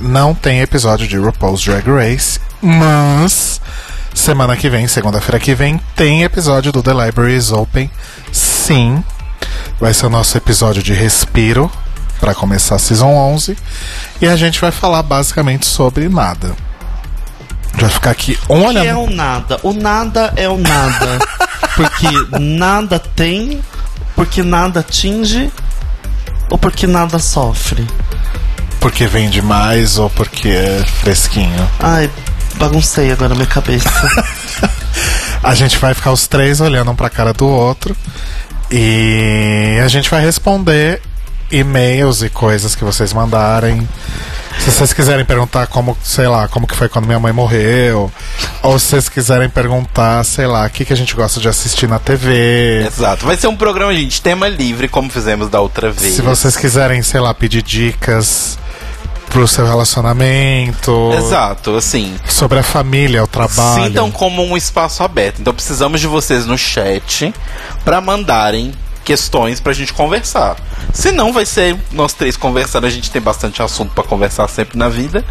não 0.00 0.34
tem 0.34 0.60
episódio 0.60 1.06
de 1.06 1.18
RuPaul's 1.18 1.62
Drag 1.62 1.84
Race, 1.86 2.40
mas 2.60 3.60
semana 4.14 4.56
que 4.56 4.68
vem, 4.68 4.88
segunda-feira 4.88 5.38
que 5.38 5.54
vem, 5.54 5.80
tem 5.94 6.22
episódio 6.22 6.72
do 6.72 6.82
The 6.82 6.92
Library 6.92 7.36
is 7.36 7.52
Open. 7.52 7.90
Sim, 8.62 9.02
vai 9.80 9.92
ser 9.92 10.06
o 10.06 10.08
nosso 10.08 10.36
episódio 10.38 10.84
de 10.84 10.92
respiro 10.94 11.68
para 12.20 12.32
começar 12.32 12.76
a 12.76 12.78
Season 12.78 13.08
11 13.08 13.56
e 14.20 14.28
a 14.28 14.36
gente 14.36 14.60
vai 14.60 14.70
falar 14.70 15.02
basicamente 15.02 15.66
sobre 15.66 16.08
nada. 16.08 16.54
Vai 17.74 17.90
ficar 17.90 18.10
aqui 18.12 18.38
um 18.48 18.58
O 18.58 18.60
que 18.60 18.66
olhando. 18.68 18.86
é 18.86 18.94
o 18.94 19.10
nada? 19.10 19.58
O 19.64 19.72
nada 19.72 20.32
é 20.36 20.48
o 20.48 20.56
nada. 20.56 21.18
Porque 21.74 22.06
nada 22.38 22.98
tem, 23.00 23.60
porque 24.14 24.42
nada 24.42 24.80
atinge, 24.80 25.50
ou 26.50 26.58
porque 26.58 26.86
nada 26.86 27.18
sofre. 27.18 27.84
Porque 28.78 29.06
vende 29.06 29.40
mais 29.40 29.96
ou 29.98 30.10
porque 30.10 30.48
é 30.48 30.84
fresquinho. 31.00 31.66
Ai, 31.80 32.10
baguncei 32.56 33.10
agora 33.10 33.34
minha 33.34 33.46
cabeça. 33.46 33.88
A 35.42 35.54
gente 35.54 35.78
vai 35.78 35.94
ficar 35.94 36.12
os 36.12 36.26
três 36.28 36.60
olhando 36.60 36.90
um 36.90 36.94
pra 36.94 37.08
cara 37.08 37.32
do 37.32 37.46
outro 37.48 37.96
e 38.72 39.78
a 39.84 39.88
gente 39.88 40.08
vai 40.08 40.22
responder 40.22 41.02
e-mails 41.50 42.22
e 42.22 42.30
coisas 42.30 42.74
que 42.74 42.82
vocês 42.82 43.12
mandarem. 43.12 43.86
Se 44.58 44.70
vocês 44.70 44.92
quiserem 44.92 45.24
perguntar 45.24 45.66
como, 45.66 45.96
sei 46.02 46.26
lá, 46.26 46.48
como 46.48 46.66
que 46.66 46.74
foi 46.74 46.88
quando 46.88 47.06
minha 47.06 47.18
mãe 47.18 47.32
morreu, 47.32 48.10
ou 48.62 48.78
se 48.78 48.86
vocês 48.86 49.08
quiserem 49.08 49.48
perguntar, 49.48 50.24
sei 50.24 50.46
lá, 50.46 50.66
o 50.66 50.70
que, 50.70 50.84
que 50.84 50.92
a 50.92 50.96
gente 50.96 51.14
gosta 51.14 51.40
de 51.40 51.48
assistir 51.48 51.86
na 51.86 51.98
TV. 51.98 52.86
Exato. 52.86 53.26
Vai 53.26 53.36
ser 53.36 53.48
um 53.48 53.56
programa, 53.56 53.94
gente, 53.94 54.22
tema 54.22 54.48
livre, 54.48 54.88
como 54.88 55.10
fizemos 55.10 55.50
da 55.50 55.60
outra 55.60 55.90
vez. 55.90 56.14
Se 56.14 56.22
vocês 56.22 56.56
quiserem, 56.56 57.02
sei 57.02 57.20
lá, 57.20 57.34
pedir 57.34 57.62
dicas 57.62 58.58
pro 59.32 59.48
seu 59.48 59.66
relacionamento. 59.66 61.10
Exato, 61.14 61.74
assim. 61.74 62.14
Sobre 62.28 62.58
a 62.58 62.62
família, 62.62 63.24
o 63.24 63.26
trabalho. 63.26 63.84
Sintam 63.84 64.10
como 64.10 64.44
um 64.44 64.56
espaço 64.56 65.02
aberto. 65.02 65.40
Então 65.40 65.54
precisamos 65.54 66.00
de 66.00 66.06
vocês 66.06 66.46
no 66.46 66.58
chat 66.58 67.34
pra 67.84 68.00
mandarem 68.00 68.72
questões 69.04 69.58
pra 69.58 69.72
gente 69.72 69.92
conversar. 69.92 70.56
Se 70.92 71.10
não, 71.10 71.32
vai 71.32 71.46
ser 71.46 71.76
nós 71.90 72.12
três 72.12 72.36
conversando. 72.36 72.86
A 72.86 72.90
gente 72.90 73.10
tem 73.10 73.22
bastante 73.22 73.62
assunto 73.62 73.94
pra 73.94 74.04
conversar 74.04 74.46
sempre 74.48 74.78
na 74.78 74.88
vida. 74.88 75.24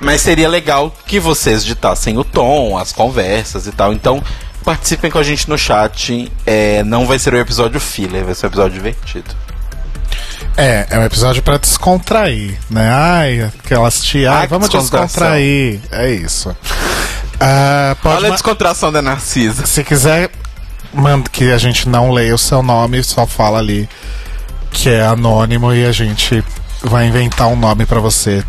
Mas 0.00 0.20
seria 0.20 0.48
legal 0.48 0.92
que 1.06 1.20
vocês 1.20 1.64
ditassem 1.64 2.18
o 2.18 2.24
tom, 2.24 2.76
as 2.76 2.92
conversas 2.92 3.66
e 3.66 3.72
tal. 3.72 3.92
Então 3.92 4.22
participem 4.64 5.10
com 5.10 5.18
a 5.18 5.22
gente 5.22 5.48
no 5.48 5.56
chat. 5.56 6.30
É, 6.44 6.82
não 6.82 7.06
vai 7.06 7.18
ser 7.18 7.32
o 7.32 7.38
episódio 7.38 7.78
filler, 7.78 8.24
vai 8.24 8.34
ser 8.34 8.46
um 8.46 8.48
episódio 8.48 8.74
divertido. 8.74 9.45
É, 10.56 10.86
é 10.90 10.98
um 10.98 11.04
episódio 11.04 11.42
pra 11.42 11.58
descontrair, 11.58 12.58
né? 12.70 12.90
Ai, 12.90 13.42
aquelas 13.42 14.02
tia, 14.02 14.32
ai, 14.32 14.46
vamos 14.46 14.68
descontrair. 14.70 15.80
É 15.90 16.10
isso. 16.10 16.56
Ah, 17.38 17.94
pode 18.02 18.16
Olha 18.16 18.28
a 18.28 18.32
descontração 18.32 18.90
da 18.90 19.02
Narcisa. 19.02 19.66
Se 19.66 19.84
quiser 19.84 20.30
manda 20.94 21.28
que 21.28 21.52
a 21.52 21.58
gente 21.58 21.86
não 21.88 22.10
leia 22.10 22.34
o 22.34 22.38
seu 22.38 22.62
nome, 22.62 23.04
só 23.04 23.26
fala 23.26 23.58
ali 23.58 23.86
que 24.70 24.88
é 24.88 25.04
anônimo 25.04 25.74
e 25.74 25.84
a 25.84 25.92
gente 25.92 26.42
vai 26.82 27.06
inventar 27.06 27.48
um 27.48 27.56
nome 27.56 27.84
pra 27.84 28.00
você. 28.00 28.42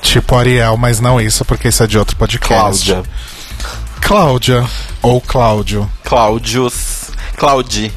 Tipo 0.00 0.36
Ariel, 0.36 0.76
mas 0.76 1.00
não 1.00 1.20
isso, 1.20 1.44
porque 1.44 1.68
isso 1.68 1.82
é 1.82 1.86
de 1.86 1.98
outro 1.98 2.16
podcast. 2.16 2.84
Cláudia. 2.92 3.02
Cláudia. 4.00 4.66
Ou 5.02 5.20
Cláudio. 5.20 5.90
Cláudios. 6.04 7.10
Claudi. 7.36 7.92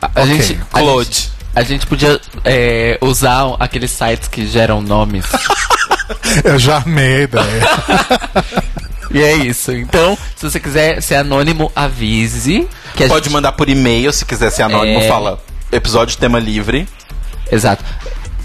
A, 0.00 0.06
a 0.06 0.22
Ok. 0.22 0.26
gente, 0.42 0.60
a 0.72 0.78
Claude. 0.78 1.30
A 1.54 1.62
gente 1.62 1.86
podia 1.86 2.20
é, 2.44 2.98
usar 3.00 3.54
aqueles 3.60 3.90
sites 3.90 4.28
que 4.28 4.46
geram 4.46 4.80
nomes. 4.82 5.24
Eu 6.44 6.58
já 6.58 6.78
amei 6.78 7.16
a 7.16 7.22
ideia. 7.22 7.62
e 9.10 9.22
é 9.22 9.34
isso. 9.34 9.72
Então, 9.72 10.18
se 10.36 10.50
você 10.50 10.60
quiser 10.60 11.00
ser 11.02 11.16
anônimo, 11.16 11.70
avise. 11.74 12.68
Pode 13.08 13.24
gente- 13.24 13.30
mandar 13.30 13.52
por 13.52 13.68
e-mail 13.68 14.12
se 14.12 14.24
quiser 14.24 14.50
ser 14.50 14.62
anônimo. 14.62 15.00
É. 15.00 15.08
Fala 15.08 15.38
episódio 15.72 16.16
tema 16.18 16.38
livre. 16.38 16.88
Exato. 17.50 17.84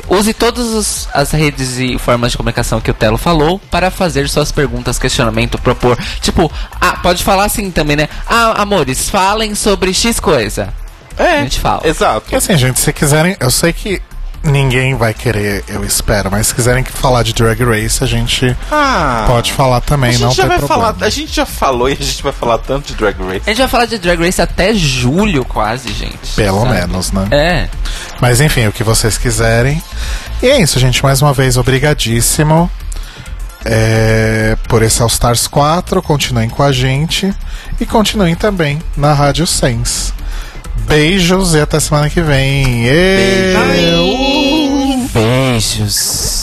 Use 0.08 0.34
todas 0.34 1.08
as 1.14 1.32
redes 1.32 1.78
e 1.78 2.00
formas 2.00 2.32
de 2.32 2.38
comunicação 2.38 2.82
que 2.82 2.90
o 2.90 2.94
Telo 2.96 3.18
falou 3.18 3.60
para 3.70 3.92
fazer 3.92 4.28
suas 4.28 4.52
perguntas, 4.52 4.98
questionamento, 4.98 5.60
propor. 5.60 5.98
Tipo, 6.20 6.52
ah, 6.82 6.98
pode 6.98 7.24
falar 7.24 7.46
assim 7.46 7.70
também, 7.70 7.96
né? 7.96 8.10
Ah, 8.26 8.60
amores, 8.62 9.08
falem 9.08 9.54
sobre 9.54 9.94
X 9.94 10.20
coisa. 10.20 10.74
É, 11.20 11.40
a 11.40 11.44
gente 11.44 11.60
fala. 11.60 11.86
Exato. 11.86 12.24
E 12.32 12.36
assim, 12.36 12.58
gente, 12.58 12.80
se 12.80 12.92
quiserem, 12.94 13.36
eu 13.40 13.52
sei 13.52 13.72
que 13.74 14.02
ninguém 14.42 14.96
vai 14.96 15.14
querer, 15.14 15.66
eu 15.68 15.84
espero, 15.84 16.32
mas 16.32 16.48
se 16.48 16.56
quiserem 16.56 16.82
falar 16.86 17.24
de 17.24 17.34
Drag 17.34 17.62
Race, 17.62 18.02
a 18.02 18.08
gente 18.08 18.56
Ah. 18.72 19.26
pode 19.28 19.52
falar 19.52 19.82
também, 19.82 20.12
a 20.12 20.14
gente 20.14 20.22
não 20.22 20.32
já 20.32 20.44
tem 20.44 20.48
vai 20.48 20.58
problema. 20.60 20.94
falar. 20.94 21.06
A 21.06 21.10
gente 21.10 21.36
já 21.36 21.46
falou 21.46 21.90
e 21.90 21.94
a 21.94 21.96
gente 21.98 22.24
vai 22.24 22.32
falar 22.32 22.58
tanto 22.60 22.88
de 22.88 22.96
Drag 22.96 23.18
Race. 23.22 23.42
A 23.46 23.50
gente 23.50 23.58
vai 23.58 23.68
falar 23.68 23.86
de 23.86 23.98
Drag 23.98 24.18
Race 24.24 24.42
até 24.42 24.74
julho, 24.74 25.44
quase, 25.44 25.92
gente. 25.92 26.36
Pelo 26.38 26.62
sabe? 26.62 26.72
menos, 26.72 27.12
né? 27.12 27.28
É. 27.32 27.70
Mas 28.22 28.40
enfim, 28.40 28.66
o 28.68 28.72
que 28.72 28.82
vocês 28.84 29.18
quiserem. 29.18 29.84
E 30.42 30.48
é 30.48 30.62
isso, 30.62 30.80
gente. 30.80 31.04
Mais 31.04 31.22
uma 31.22 31.34
vez, 31.34 31.58
obrigadíssimo 31.58 32.72
é, 33.66 34.56
por 34.70 34.82
esse 34.82 35.02
All 35.02 35.10
Stars 35.10 35.48
4. 35.48 36.02
Continuem 36.02 36.50
com 36.50 36.64
a 36.64 36.72
gente. 36.72 37.34
E 37.80 37.86
continuem 37.86 38.36
também 38.36 38.82
na 38.96 39.14
Rádio 39.14 39.46
Sense. 39.46 40.14
Beijos 40.90 41.54
e 41.54 41.60
até 41.62 41.80
semana 41.80 42.10
que 42.10 42.20
vem. 42.20 42.84
Beijo, 43.54 44.10
Beijos. 45.14 46.39